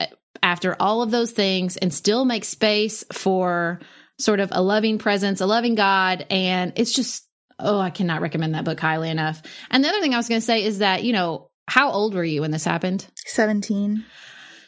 after 0.42 0.76
all 0.80 1.02
of 1.02 1.12
those 1.12 1.30
things 1.30 1.76
and 1.76 1.94
still 1.94 2.24
makes 2.24 2.48
space 2.48 3.04
for 3.12 3.80
sort 4.18 4.40
of 4.40 4.50
a 4.52 4.62
loving 4.62 4.98
presence, 4.98 5.40
a 5.40 5.46
loving 5.46 5.74
God. 5.74 6.26
And 6.30 6.72
it's 6.76 6.92
just, 6.92 7.26
oh, 7.58 7.78
I 7.78 7.90
cannot 7.90 8.20
recommend 8.20 8.54
that 8.54 8.64
book 8.64 8.80
highly 8.80 9.10
enough. 9.10 9.42
And 9.70 9.84
the 9.84 9.88
other 9.88 10.00
thing 10.00 10.14
I 10.14 10.18
was 10.18 10.28
going 10.28 10.40
to 10.40 10.46
say 10.46 10.64
is 10.64 10.78
that, 10.78 11.04
you 11.04 11.12
know, 11.12 11.50
how 11.68 11.90
old 11.90 12.14
were 12.14 12.24
you 12.24 12.42
when 12.42 12.50
this 12.50 12.64
happened? 12.64 13.06
17. 13.26 14.04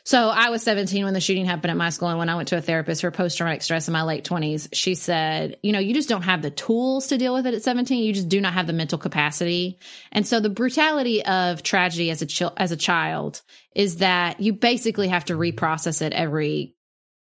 So 0.09 0.31
I 0.31 0.49
was 0.49 0.63
17 0.63 1.05
when 1.05 1.13
the 1.13 1.21
shooting 1.21 1.45
happened 1.45 1.71
at 1.71 1.77
my 1.77 1.91
school. 1.91 2.09
And 2.09 2.19
when 2.19 2.31
I 2.31 2.35
went 2.35 2.49
to 2.49 2.57
a 2.57 2.63
therapist 2.63 3.03
for 3.03 3.11
post 3.11 3.37
traumatic 3.37 3.61
stress 3.61 3.89
in 3.89 3.93
my 3.93 4.05
late 4.05 4.25
20s, 4.25 4.69
she 4.73 4.95
said, 4.95 5.59
you 5.63 5.71
know, 5.71 5.79
you 5.81 5.93
just 5.93 6.09
don't 6.09 6.23
have 6.23 6.41
the 6.41 6.51
tools 6.51 7.09
to 7.09 7.19
deal 7.19 7.35
with 7.35 7.47
it 7.47 7.53
at 7.53 7.63
17. 7.63 8.03
You 8.03 8.15
just 8.15 8.31
do 8.31 8.41
not 8.41 8.55
have 8.55 8.67
the 8.67 8.73
mental 8.73 8.97
capacity. 8.97 9.79
And 10.11 10.27
so 10.27 10.41
the 10.41 10.49
brutality 10.49 11.23
of 11.27 11.63
tragedy 11.63 12.11
as 12.11 12.23
a, 12.23 12.27
ch- 12.27 12.43
as 12.57 12.73
a 12.73 12.77
child 12.77 13.43
is 13.75 13.99
that 13.99 14.41
you 14.41 14.55
basically 14.55 15.09
have 15.09 15.27
to 15.27 15.35
reprocess 15.35 16.01
it 16.01 16.15
every 16.15 16.75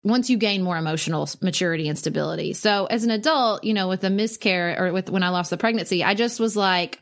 once 0.05 0.29
you 0.29 0.37
gain 0.37 0.63
more 0.63 0.77
emotional 0.77 1.29
maturity 1.41 1.89
and 1.89 1.99
stability. 1.99 2.53
So 2.55 2.87
as 2.87 3.05
an 3.05 3.11
adult, 3.11 3.65
you 3.65 3.75
know, 3.75 3.89
with 3.89 4.03
a 4.05 4.11
miscarriage 4.11 4.79
or 4.79 4.93
with 4.93 5.11
when 5.11 5.23
I 5.23 5.29
lost 5.29 5.51
the 5.51 5.57
pregnancy, 5.57 6.03
I 6.03 6.15
just 6.15 6.41
was 6.41 6.57
like, 6.57 7.01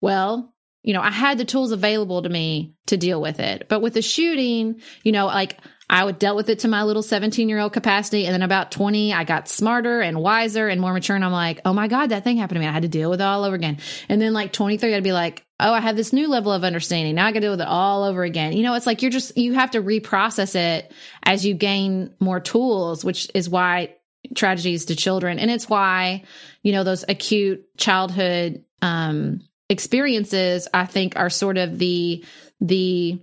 well, 0.00 0.52
you 0.82 0.94
know, 0.94 1.00
I 1.00 1.10
had 1.10 1.38
the 1.38 1.44
tools 1.44 1.72
available 1.72 2.22
to 2.22 2.28
me 2.28 2.74
to 2.86 2.96
deal 2.96 3.20
with 3.20 3.40
it. 3.40 3.66
But 3.68 3.82
with 3.82 3.94
the 3.94 4.02
shooting, 4.02 4.80
you 5.04 5.12
know, 5.12 5.26
like 5.26 5.58
I 5.88 6.04
would 6.04 6.18
dealt 6.18 6.36
with 6.36 6.48
it 6.48 6.60
to 6.60 6.68
my 6.68 6.84
little 6.84 7.02
17 7.02 7.48
year 7.48 7.58
old 7.58 7.72
capacity. 7.72 8.24
And 8.26 8.32
then 8.32 8.42
about 8.42 8.72
20, 8.72 9.12
I 9.12 9.24
got 9.24 9.48
smarter 9.48 10.00
and 10.00 10.20
wiser 10.20 10.66
and 10.68 10.80
more 10.80 10.92
mature. 10.92 11.14
And 11.14 11.24
I'm 11.24 11.32
like, 11.32 11.60
oh 11.64 11.72
my 11.72 11.86
God, 11.86 12.08
that 12.08 12.24
thing 12.24 12.38
happened 12.38 12.56
to 12.56 12.60
me. 12.60 12.66
I 12.66 12.72
had 12.72 12.82
to 12.82 12.88
deal 12.88 13.10
with 13.10 13.20
it 13.20 13.24
all 13.24 13.44
over 13.44 13.54
again. 13.54 13.78
And 14.08 14.20
then 14.20 14.32
like 14.32 14.52
23, 14.52 14.94
I'd 14.94 15.04
be 15.04 15.12
like, 15.12 15.44
oh, 15.62 15.72
I 15.72 15.80
have 15.80 15.96
this 15.96 16.12
new 16.12 16.28
level 16.28 16.52
of 16.52 16.64
understanding. 16.64 17.14
Now 17.14 17.26
I 17.26 17.30
got 17.30 17.34
to 17.34 17.40
deal 17.40 17.50
with 17.52 17.60
it 17.60 17.68
all 17.68 18.04
over 18.04 18.24
again. 18.24 18.52
You 18.52 18.62
know, 18.62 18.74
it's 18.74 18.86
like 18.86 19.02
you're 19.02 19.10
just, 19.10 19.36
you 19.36 19.54
have 19.54 19.72
to 19.72 19.82
reprocess 19.82 20.54
it 20.54 20.92
as 21.22 21.46
you 21.46 21.54
gain 21.54 22.14
more 22.20 22.40
tools, 22.40 23.04
which 23.04 23.30
is 23.34 23.48
why 23.48 23.94
tragedies 24.34 24.86
to 24.86 24.96
children. 24.96 25.38
And 25.38 25.50
it's 25.50 25.68
why, 25.68 26.24
you 26.62 26.72
know, 26.72 26.84
those 26.84 27.04
acute 27.08 27.64
childhood, 27.76 28.64
um, 28.80 29.40
experiences, 29.68 30.68
I 30.74 30.86
think 30.86 31.16
are 31.16 31.30
sort 31.30 31.56
of 31.56 31.78
the, 31.78 32.24
the, 32.60 33.20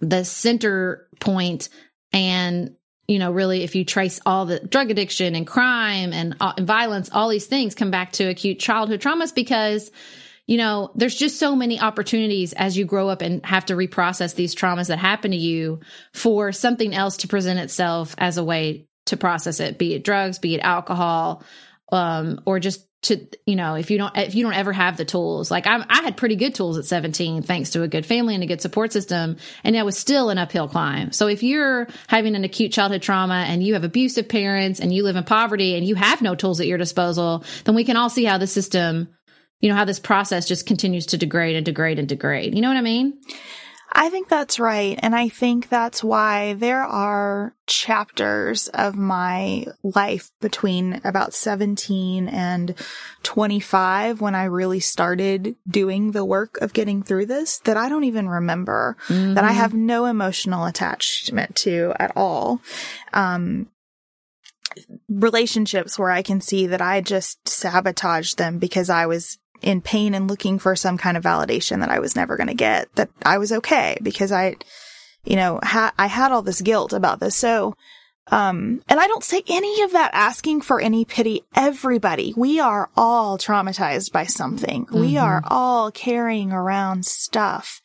the 0.00 0.24
center 0.24 1.08
point 1.20 1.68
and 2.12 2.74
you 3.06 3.18
know 3.18 3.32
really 3.32 3.62
if 3.62 3.74
you 3.74 3.84
trace 3.84 4.20
all 4.26 4.46
the 4.46 4.58
drug 4.60 4.90
addiction 4.90 5.34
and 5.34 5.46
crime 5.46 6.12
and, 6.12 6.36
uh, 6.40 6.52
and 6.56 6.66
violence 6.66 7.10
all 7.12 7.28
these 7.28 7.46
things 7.46 7.74
come 7.74 7.90
back 7.90 8.12
to 8.12 8.24
acute 8.24 8.58
childhood 8.58 9.00
traumas 9.00 9.34
because 9.34 9.90
you 10.46 10.56
know 10.56 10.90
there's 10.94 11.14
just 11.14 11.38
so 11.38 11.54
many 11.54 11.80
opportunities 11.80 12.52
as 12.52 12.76
you 12.76 12.84
grow 12.84 13.08
up 13.08 13.22
and 13.22 13.44
have 13.44 13.66
to 13.66 13.74
reprocess 13.74 14.34
these 14.34 14.54
traumas 14.54 14.88
that 14.88 14.98
happen 14.98 15.30
to 15.30 15.36
you 15.36 15.80
for 16.12 16.52
something 16.52 16.94
else 16.94 17.18
to 17.18 17.28
present 17.28 17.58
itself 17.58 18.14
as 18.18 18.38
a 18.38 18.44
way 18.44 18.86
to 19.06 19.16
process 19.16 19.60
it 19.60 19.78
be 19.78 19.94
it 19.94 20.04
drugs 20.04 20.38
be 20.38 20.54
it 20.54 20.60
alcohol 20.60 21.42
um, 21.92 22.40
or 22.46 22.58
just 22.58 22.86
to 23.02 23.26
you 23.46 23.56
know 23.56 23.74
if 23.74 23.90
you 23.90 23.98
don't 23.98 24.16
if 24.16 24.34
you 24.34 24.44
don't 24.44 24.54
ever 24.54 24.72
have 24.72 24.96
the 24.96 25.04
tools. 25.04 25.50
Like 25.50 25.66
i 25.66 25.84
i 25.88 26.02
had 26.02 26.16
pretty 26.16 26.36
good 26.36 26.54
tools 26.54 26.78
at 26.78 26.84
17 26.84 27.42
thanks 27.42 27.70
to 27.70 27.82
a 27.82 27.88
good 27.88 28.06
family 28.06 28.34
and 28.34 28.44
a 28.44 28.46
good 28.46 28.60
support 28.60 28.92
system 28.92 29.36
and 29.64 29.76
it 29.76 29.84
was 29.84 29.98
still 29.98 30.30
an 30.30 30.38
uphill 30.38 30.68
climb. 30.68 31.12
So 31.12 31.26
if 31.26 31.42
you're 31.42 31.88
having 32.08 32.36
an 32.36 32.44
acute 32.44 32.72
childhood 32.72 33.02
trauma 33.02 33.44
and 33.48 33.62
you 33.62 33.74
have 33.74 33.84
abusive 33.84 34.28
parents 34.28 34.80
and 34.80 34.94
you 34.94 35.02
live 35.02 35.16
in 35.16 35.24
poverty 35.24 35.76
and 35.76 35.86
you 35.86 35.96
have 35.96 36.22
no 36.22 36.34
tools 36.34 36.60
at 36.60 36.66
your 36.66 36.78
disposal 36.78 37.44
then 37.64 37.74
we 37.74 37.84
can 37.84 37.96
all 37.96 38.08
see 38.08 38.24
how 38.24 38.38
the 38.38 38.46
system 38.46 39.08
you 39.62 39.70
know 39.70 39.74
how 39.74 39.86
this 39.86 40.00
process 40.00 40.46
just 40.46 40.66
continues 40.66 41.06
to 41.06 41.16
degrade 41.16 41.56
and 41.56 41.64
degrade 41.64 41.98
and 41.98 42.08
degrade 42.08 42.54
you 42.54 42.60
know 42.60 42.68
what 42.68 42.76
i 42.76 42.82
mean 42.82 43.18
I 43.94 44.08
think 44.08 44.28
that's 44.28 44.58
right. 44.58 44.98
And 45.02 45.14
I 45.14 45.28
think 45.28 45.68
that's 45.68 46.02
why 46.02 46.54
there 46.54 46.82
are 46.82 47.54
chapters 47.66 48.68
of 48.68 48.96
my 48.96 49.66
life 49.82 50.30
between 50.40 51.00
about 51.04 51.34
17 51.34 52.26
and 52.28 52.74
25 53.22 54.20
when 54.20 54.34
I 54.34 54.44
really 54.44 54.80
started 54.80 55.56
doing 55.68 56.12
the 56.12 56.24
work 56.24 56.58
of 56.62 56.72
getting 56.72 57.02
through 57.02 57.26
this 57.26 57.58
that 57.60 57.76
I 57.76 57.90
don't 57.90 58.04
even 58.04 58.28
remember, 58.28 58.96
mm-hmm. 59.08 59.34
that 59.34 59.44
I 59.44 59.52
have 59.52 59.74
no 59.74 60.06
emotional 60.06 60.64
attachment 60.64 61.54
to 61.56 61.92
at 61.98 62.12
all. 62.16 62.62
Um, 63.12 63.68
relationships 65.10 65.98
where 65.98 66.10
I 66.10 66.22
can 66.22 66.40
see 66.40 66.66
that 66.68 66.80
I 66.80 67.02
just 67.02 67.46
sabotaged 67.46 68.38
them 68.38 68.58
because 68.58 68.88
I 68.88 69.04
was 69.04 69.38
in 69.62 69.80
pain 69.80 70.14
and 70.14 70.28
looking 70.28 70.58
for 70.58 70.74
some 70.76 70.98
kind 70.98 71.16
of 71.16 71.24
validation 71.24 71.80
that 71.80 71.90
I 71.90 71.98
was 71.98 72.16
never 72.16 72.36
going 72.36 72.48
to 72.48 72.54
get, 72.54 72.94
that 72.96 73.10
I 73.24 73.38
was 73.38 73.52
okay 73.52 73.96
because 74.02 74.32
I, 74.32 74.56
you 75.24 75.36
know, 75.36 75.60
ha- 75.62 75.92
I 75.98 76.06
had 76.06 76.32
all 76.32 76.42
this 76.42 76.60
guilt 76.60 76.92
about 76.92 77.20
this. 77.20 77.36
So, 77.36 77.76
um, 78.28 78.82
and 78.88 79.00
I 79.00 79.08
don't 79.08 79.24
say 79.24 79.42
any 79.48 79.82
of 79.82 79.92
that 79.92 80.12
asking 80.14 80.62
for 80.62 80.80
any 80.80 81.04
pity. 81.04 81.42
Everybody, 81.54 82.32
we 82.36 82.60
are 82.60 82.88
all 82.96 83.36
traumatized 83.36 84.12
by 84.12 84.24
something. 84.24 84.86
Mm-hmm. 84.86 85.00
We 85.00 85.16
are 85.16 85.42
all 85.46 85.90
carrying 85.90 86.52
around 86.52 87.04
stuff. 87.04 87.81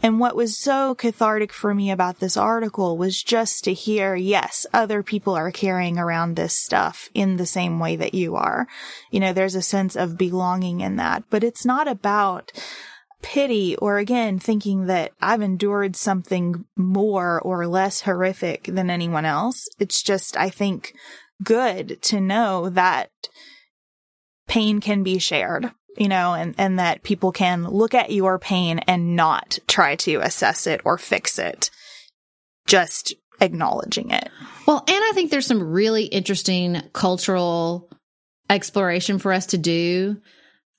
And 0.00 0.20
what 0.20 0.36
was 0.36 0.56
so 0.56 0.94
cathartic 0.94 1.52
for 1.52 1.74
me 1.74 1.90
about 1.90 2.20
this 2.20 2.36
article 2.36 2.96
was 2.96 3.20
just 3.20 3.64
to 3.64 3.72
hear, 3.72 4.14
yes, 4.14 4.64
other 4.72 5.02
people 5.02 5.34
are 5.34 5.50
carrying 5.50 5.98
around 5.98 6.36
this 6.36 6.56
stuff 6.56 7.10
in 7.14 7.36
the 7.36 7.46
same 7.46 7.80
way 7.80 7.96
that 7.96 8.14
you 8.14 8.36
are. 8.36 8.68
You 9.10 9.18
know, 9.18 9.32
there's 9.32 9.56
a 9.56 9.62
sense 9.62 9.96
of 9.96 10.16
belonging 10.16 10.80
in 10.80 10.96
that, 10.96 11.24
but 11.30 11.42
it's 11.42 11.64
not 11.64 11.88
about 11.88 12.52
pity 13.22 13.74
or 13.76 13.98
again 13.98 14.38
thinking 14.38 14.86
that 14.86 15.10
I've 15.20 15.42
endured 15.42 15.96
something 15.96 16.64
more 16.76 17.40
or 17.40 17.66
less 17.66 18.02
horrific 18.02 18.64
than 18.64 18.90
anyone 18.90 19.24
else. 19.24 19.66
It's 19.80 20.00
just, 20.00 20.36
I 20.36 20.48
think, 20.48 20.94
good 21.42 22.00
to 22.02 22.20
know 22.20 22.68
that 22.68 23.10
pain 24.46 24.80
can 24.80 25.02
be 25.02 25.18
shared 25.18 25.72
you 25.98 26.08
know, 26.08 26.34
and, 26.34 26.54
and 26.58 26.78
that 26.78 27.02
people 27.02 27.32
can 27.32 27.64
look 27.64 27.94
at 27.94 28.12
your 28.12 28.38
pain 28.38 28.78
and 28.80 29.16
not 29.16 29.58
try 29.66 29.96
to 29.96 30.16
assess 30.16 30.66
it 30.66 30.80
or 30.84 30.98
fix 30.98 31.38
it. 31.38 31.70
Just 32.66 33.14
acknowledging 33.40 34.10
it. 34.10 34.28
Well, 34.66 34.84
and 34.86 35.04
I 35.04 35.12
think 35.14 35.30
there's 35.30 35.46
some 35.46 35.62
really 35.62 36.04
interesting 36.04 36.82
cultural 36.92 37.90
exploration 38.50 39.18
for 39.18 39.32
us 39.32 39.46
to 39.46 39.58
do 39.58 40.20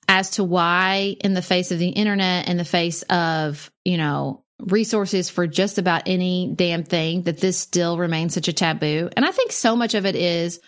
as 0.08 0.30
to 0.30 0.44
why 0.44 1.16
in 1.20 1.34
the 1.34 1.42
face 1.42 1.70
of 1.70 1.78
the 1.78 1.88
internet 1.88 2.48
in 2.48 2.56
the 2.56 2.64
face 2.64 3.02
of, 3.02 3.70
you 3.84 3.96
know, 3.96 4.44
resources 4.60 5.30
for 5.30 5.46
just 5.46 5.78
about 5.78 6.02
any 6.06 6.52
damn 6.54 6.84
thing 6.84 7.22
that 7.22 7.38
this 7.38 7.58
still 7.58 7.96
remains 7.96 8.34
such 8.34 8.48
a 8.48 8.52
taboo. 8.52 9.08
And 9.16 9.24
I 9.24 9.30
think 9.30 9.52
so 9.52 9.76
much 9.76 9.94
of 9.94 10.06
it 10.06 10.16
is 10.16 10.60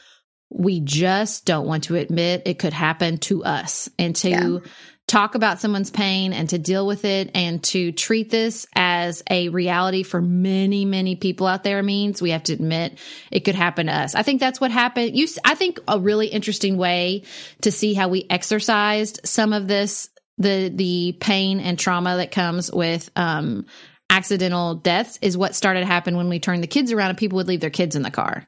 we 0.54 0.80
just 0.80 1.44
don't 1.44 1.66
want 1.66 1.84
to 1.84 1.96
admit 1.96 2.42
it 2.46 2.58
could 2.58 2.72
happen 2.72 3.18
to 3.18 3.44
us. 3.44 3.88
And 3.98 4.14
to 4.16 4.28
yeah. 4.28 4.58
talk 5.06 5.34
about 5.34 5.60
someone's 5.60 5.90
pain 5.90 6.32
and 6.32 6.48
to 6.50 6.58
deal 6.58 6.86
with 6.86 7.04
it 7.04 7.30
and 7.34 7.62
to 7.64 7.92
treat 7.92 8.30
this 8.30 8.66
as 8.74 9.22
a 9.30 9.48
reality 9.48 10.02
for 10.02 10.20
many 10.20 10.84
many 10.84 11.16
people 11.16 11.46
out 11.46 11.64
there 11.64 11.82
means 11.82 12.20
we 12.20 12.30
have 12.30 12.42
to 12.44 12.52
admit 12.52 12.98
it 13.30 13.40
could 13.40 13.54
happen 13.54 13.86
to 13.86 13.92
us. 13.92 14.14
I 14.14 14.22
think 14.22 14.40
that's 14.40 14.60
what 14.60 14.70
happened. 14.70 15.16
You 15.16 15.26
i 15.44 15.54
think 15.54 15.80
a 15.88 15.98
really 15.98 16.26
interesting 16.26 16.76
way 16.76 17.24
to 17.62 17.72
see 17.72 17.94
how 17.94 18.08
we 18.08 18.26
exercised 18.28 19.20
some 19.24 19.52
of 19.52 19.68
this 19.68 20.08
the 20.38 20.70
the 20.74 21.16
pain 21.20 21.60
and 21.60 21.78
trauma 21.78 22.16
that 22.16 22.32
comes 22.32 22.70
with 22.72 23.10
um 23.16 23.66
accidental 24.12 24.74
deaths 24.74 25.18
is 25.22 25.38
what 25.38 25.54
started 25.54 25.80
to 25.80 25.86
happen 25.86 26.18
when 26.18 26.28
we 26.28 26.38
turned 26.38 26.62
the 26.62 26.68
kids 26.68 26.92
around 26.92 27.08
and 27.08 27.18
people 27.18 27.36
would 27.36 27.48
leave 27.48 27.62
their 27.62 27.70
kids 27.70 27.96
in 27.96 28.02
the 28.02 28.10
car. 28.10 28.46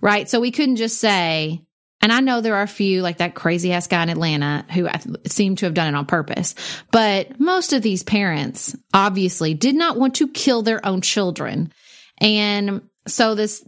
Right. 0.00 0.28
So 0.30 0.40
we 0.40 0.50
couldn't 0.50 0.76
just 0.76 0.98
say, 0.98 1.60
and 2.00 2.10
I 2.10 2.20
know 2.20 2.40
there 2.40 2.56
are 2.56 2.62
a 2.62 2.66
few 2.66 3.02
like 3.02 3.18
that 3.18 3.34
crazy 3.34 3.72
ass 3.72 3.86
guy 3.86 4.02
in 4.02 4.08
Atlanta 4.08 4.64
who 4.72 4.88
seem 5.26 5.56
to 5.56 5.66
have 5.66 5.74
done 5.74 5.92
it 5.92 5.96
on 5.96 6.06
purpose, 6.06 6.54
but 6.90 7.38
most 7.38 7.74
of 7.74 7.82
these 7.82 8.02
parents 8.02 8.74
obviously 8.94 9.52
did 9.52 9.74
not 9.74 9.98
want 9.98 10.14
to 10.16 10.28
kill 10.28 10.62
their 10.62 10.84
own 10.86 11.02
children. 11.02 11.70
And 12.18 12.80
so 13.06 13.34
this, 13.34 13.62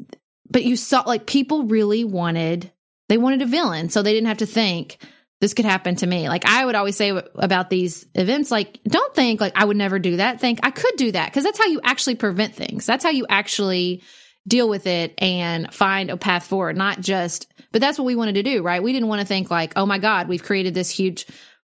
but 0.50 0.64
you 0.64 0.74
saw 0.74 1.02
like 1.06 1.26
people 1.26 1.64
really 1.64 2.04
wanted, 2.04 2.72
they 3.10 3.18
wanted 3.18 3.42
a 3.42 3.46
villain. 3.46 3.90
So 3.90 4.00
they 4.00 4.14
didn't 4.14 4.28
have 4.28 4.38
to 4.38 4.46
think, 4.46 4.96
this 5.40 5.54
could 5.54 5.64
happen 5.64 5.96
to 5.96 6.06
me. 6.06 6.28
Like 6.28 6.46
I 6.46 6.64
would 6.64 6.74
always 6.74 6.96
say 6.96 7.10
about 7.34 7.70
these 7.70 8.06
events, 8.14 8.50
like 8.50 8.80
don't 8.84 9.14
think 9.14 9.40
like 9.40 9.52
I 9.56 9.64
would 9.64 9.76
never 9.76 9.98
do 9.98 10.16
that. 10.16 10.40
Think 10.40 10.60
I 10.62 10.70
could 10.70 10.96
do 10.96 11.12
that 11.12 11.26
because 11.30 11.44
that's 11.44 11.58
how 11.58 11.66
you 11.66 11.80
actually 11.84 12.14
prevent 12.14 12.54
things. 12.54 12.86
That's 12.86 13.04
how 13.04 13.10
you 13.10 13.26
actually 13.28 14.02
deal 14.46 14.68
with 14.68 14.86
it 14.86 15.14
and 15.18 15.72
find 15.74 16.10
a 16.10 16.16
path 16.16 16.46
forward, 16.46 16.76
not 16.76 17.00
just, 17.00 17.52
but 17.72 17.80
that's 17.80 17.98
what 17.98 18.04
we 18.04 18.16
wanted 18.16 18.36
to 18.36 18.42
do, 18.42 18.62
right? 18.62 18.82
We 18.82 18.92
didn't 18.92 19.08
want 19.08 19.20
to 19.20 19.26
think 19.26 19.50
like, 19.50 19.72
oh 19.76 19.86
my 19.86 19.98
God, 19.98 20.28
we've 20.28 20.42
created 20.42 20.72
this 20.72 20.90
huge, 20.90 21.26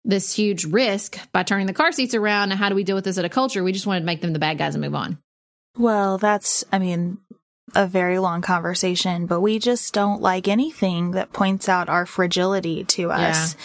this 0.05 0.33
huge 0.33 0.65
risk 0.65 1.19
by 1.31 1.43
turning 1.43 1.67
the 1.67 1.73
car 1.73 1.91
seats 1.91 2.15
around. 2.15 2.51
And 2.51 2.59
how 2.59 2.69
do 2.69 2.75
we 2.75 2.83
deal 2.83 2.95
with 2.95 3.05
this 3.05 3.17
at 3.17 3.25
a 3.25 3.29
culture? 3.29 3.63
We 3.63 3.73
just 3.73 3.85
wanted 3.85 4.01
to 4.01 4.05
make 4.05 4.21
them 4.21 4.33
the 4.33 4.39
bad 4.39 4.57
guys 4.57 4.73
and 4.73 4.83
move 4.83 4.95
on. 4.95 5.17
Well, 5.77 6.17
that's, 6.17 6.63
I 6.71 6.79
mean, 6.79 7.17
a 7.75 7.87
very 7.87 8.19
long 8.19 8.41
conversation, 8.41 9.25
but 9.25 9.41
we 9.41 9.59
just 9.59 9.93
don't 9.93 10.21
like 10.21 10.47
anything 10.47 11.11
that 11.11 11.33
points 11.33 11.69
out 11.69 11.89
our 11.89 12.05
fragility 12.05 12.83
to 12.85 13.11
us. 13.11 13.55
Yeah. 13.55 13.61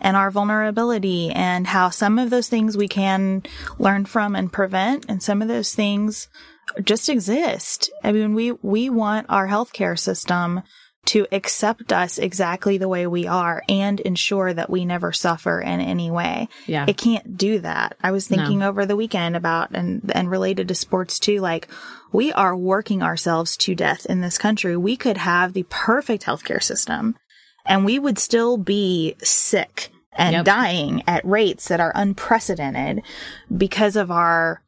And 0.00 0.16
our 0.16 0.30
vulnerability 0.30 1.30
and 1.30 1.66
how 1.66 1.90
some 1.90 2.20
of 2.20 2.30
those 2.30 2.48
things 2.48 2.76
we 2.76 2.86
can 2.86 3.42
learn 3.80 4.04
from 4.04 4.36
and 4.36 4.52
prevent 4.52 5.06
and 5.08 5.20
some 5.20 5.42
of 5.42 5.48
those 5.48 5.74
things 5.74 6.28
just 6.84 7.08
exist. 7.08 7.90
I 8.04 8.12
mean, 8.12 8.34
we, 8.34 8.52
we 8.52 8.90
want 8.90 9.26
our 9.28 9.48
healthcare 9.48 9.98
system 9.98 10.62
to 11.06 11.26
accept 11.32 11.92
us 11.92 12.18
exactly 12.18 12.76
the 12.76 12.88
way 12.88 13.06
we 13.06 13.26
are 13.26 13.62
and 13.68 13.98
ensure 14.00 14.52
that 14.52 14.68
we 14.68 14.84
never 14.84 15.12
suffer 15.12 15.60
in 15.60 15.80
any 15.80 16.10
way. 16.10 16.48
Yeah. 16.66 16.84
It 16.86 16.98
can't 16.98 17.36
do 17.36 17.60
that. 17.60 17.96
I 18.02 18.10
was 18.10 18.28
thinking 18.28 18.58
no. 18.58 18.68
over 18.68 18.84
the 18.84 18.96
weekend 18.96 19.34
about 19.34 19.70
and, 19.72 20.10
and 20.14 20.30
related 20.30 20.68
to 20.68 20.74
sports 20.74 21.18
too, 21.18 21.40
like 21.40 21.68
we 22.12 22.32
are 22.32 22.54
working 22.54 23.02
ourselves 23.02 23.56
to 23.58 23.74
death 23.74 24.04
in 24.06 24.20
this 24.20 24.36
country. 24.36 24.76
We 24.76 24.96
could 24.96 25.16
have 25.16 25.54
the 25.54 25.64
perfect 25.70 26.24
healthcare 26.24 26.62
system 26.62 27.16
and 27.64 27.84
we 27.84 27.98
would 27.98 28.18
still 28.18 28.58
be 28.58 29.14
sick 29.22 29.90
and 30.12 30.34
yep. 30.34 30.44
dying 30.44 31.04
at 31.06 31.24
rates 31.24 31.68
that 31.68 31.80
are 31.80 31.92
unprecedented 31.94 33.02
because 33.56 33.96
of 33.96 34.10
our 34.10 34.62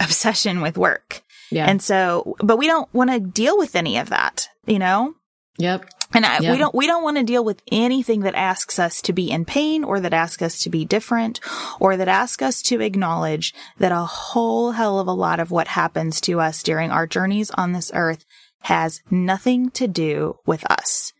obsession 0.00 0.60
with 0.60 0.76
work. 0.76 1.22
Yeah. 1.50 1.66
And 1.66 1.82
so, 1.82 2.36
but 2.38 2.58
we 2.58 2.66
don't 2.66 2.92
want 2.92 3.10
to 3.10 3.20
deal 3.20 3.56
with 3.58 3.76
any 3.76 3.98
of 3.98 4.10
that, 4.10 4.48
you 4.66 4.78
know? 4.78 5.14
Yep. 5.58 5.88
And 6.12 6.24
I, 6.24 6.40
yep. 6.40 6.52
we 6.52 6.58
don't, 6.58 6.74
we 6.74 6.86
don't 6.86 7.02
want 7.02 7.16
to 7.16 7.22
deal 7.22 7.44
with 7.44 7.62
anything 7.70 8.20
that 8.20 8.34
asks 8.34 8.78
us 8.78 9.00
to 9.02 9.12
be 9.12 9.30
in 9.30 9.44
pain 9.44 9.82
or 9.84 10.00
that 10.00 10.12
asks 10.12 10.42
us 10.42 10.60
to 10.60 10.70
be 10.70 10.84
different 10.84 11.40
or 11.80 11.96
that 11.96 12.08
asks 12.08 12.42
us 12.42 12.62
to 12.62 12.80
acknowledge 12.80 13.54
that 13.78 13.92
a 13.92 14.04
whole 14.04 14.72
hell 14.72 14.98
of 14.98 15.06
a 15.06 15.12
lot 15.12 15.40
of 15.40 15.50
what 15.50 15.68
happens 15.68 16.20
to 16.22 16.40
us 16.40 16.62
during 16.62 16.90
our 16.90 17.06
journeys 17.06 17.50
on 17.52 17.72
this 17.72 17.90
earth 17.94 18.24
has 18.62 19.02
nothing 19.10 19.70
to 19.70 19.86
do 19.86 20.38
with 20.46 20.68
us. 20.70 21.12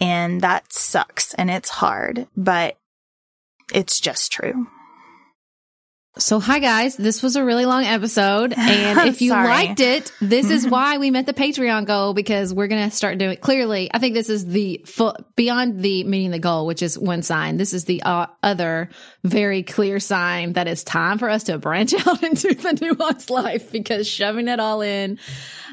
And 0.00 0.40
that 0.40 0.72
sucks 0.72 1.34
and 1.34 1.50
it's 1.50 1.70
hard, 1.70 2.26
but 2.36 2.76
it's 3.72 4.00
just 4.00 4.32
true. 4.32 4.66
So, 6.16 6.38
hi 6.38 6.60
guys, 6.60 6.96
this 6.96 7.24
was 7.24 7.34
a 7.34 7.44
really 7.44 7.66
long 7.66 7.82
episode. 7.84 8.54
And 8.64 9.08
if 9.08 9.20
you 9.20 9.32
liked 9.32 9.80
it, 9.80 10.12
this 10.20 10.48
is 10.48 10.68
why 10.68 10.98
we 10.98 11.10
met 11.10 11.26
the 11.26 11.34
Patreon 11.34 11.86
goal 11.86 12.14
because 12.14 12.54
we're 12.54 12.68
going 12.68 12.88
to 12.88 12.94
start 12.94 13.18
doing 13.18 13.36
clearly. 13.36 13.90
I 13.92 13.98
think 13.98 14.14
this 14.14 14.28
is 14.28 14.46
the 14.46 14.84
full, 14.86 15.16
beyond 15.34 15.82
the 15.82 16.04
meeting 16.04 16.30
the 16.30 16.38
goal, 16.38 16.66
which 16.66 16.82
is 16.82 16.96
one 16.96 17.22
sign. 17.22 17.56
This 17.56 17.72
is 17.72 17.86
the 17.86 18.02
uh, 18.04 18.26
other 18.44 18.90
very 19.24 19.64
clear 19.64 19.98
sign 19.98 20.52
that 20.52 20.68
it's 20.68 20.84
time 20.84 21.18
for 21.18 21.28
us 21.28 21.44
to 21.44 21.58
branch 21.58 21.94
out 22.06 22.22
into 22.22 22.54
the 22.54 22.70
nuanced 22.70 23.30
life 23.30 23.72
because 23.72 24.06
shoving 24.06 24.46
it 24.46 24.60
all 24.60 24.82
in 24.82 25.18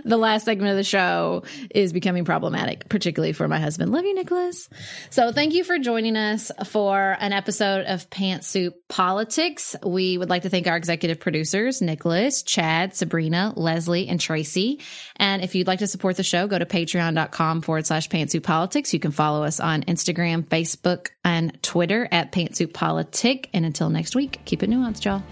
the 0.06 0.18
last 0.18 0.46
segment 0.46 0.72
of 0.72 0.78
the 0.78 0.84
show 0.84 1.44
is 1.70 1.94
becoming 1.94 2.26
problematic, 2.26 2.90
particularly 2.90 3.34
for 3.34 3.48
my 3.48 3.60
husband. 3.60 3.92
Love 3.92 4.06
you, 4.06 4.16
Nicholas. 4.16 4.70
So, 5.10 5.32
thank 5.32 5.54
you 5.54 5.64
for 5.64 5.80
joining 5.80 6.16
us 6.16 6.52
for 6.66 7.18
an 7.20 7.34
episode 7.34 7.86
of 7.86 8.10
Pantsuit 8.10 8.74
Politics. 8.90 9.76
We 9.84 10.18
would 10.18 10.30
like 10.30 10.44
to 10.44 10.50
thank 10.50 10.68
our 10.68 10.78
executive 10.78 11.20
producers, 11.20 11.82
Nicholas, 11.82 12.44
Chad, 12.44 12.96
Sabrina, 12.96 13.54
Leslie, 13.56 14.08
and 14.08 14.20
Tracy. 14.20 14.80
And 15.16 15.44
if 15.44 15.56
you'd 15.56 15.68
like 15.68 15.80
to 15.80 15.88
support 15.88 16.18
the 16.18 16.24
show, 16.24 16.48
go 16.48 16.60
to 16.60 16.66
patreon.com 16.66 17.62
forward 17.62 17.86
slash 17.86 18.10
pantsuit 18.10 18.44
politics. 18.44 18.94
You 18.94 19.00
can 19.00 19.12
follow 19.12 19.44
us 19.44 19.60
on 19.60 19.84
Instagram, 19.84 20.44
Facebook, 20.44 21.10
and 21.24 21.62
Twitter 21.62 22.08
at 22.12 22.32
pantsuit 22.32 22.74
politic. 22.74 23.50
And 23.54 23.66
until 23.66 23.90
next 23.90 24.16
week, 24.16 24.40
keep 24.46 24.64
it 24.64 24.70
nuanced, 24.70 25.06
y'all. 25.06 25.24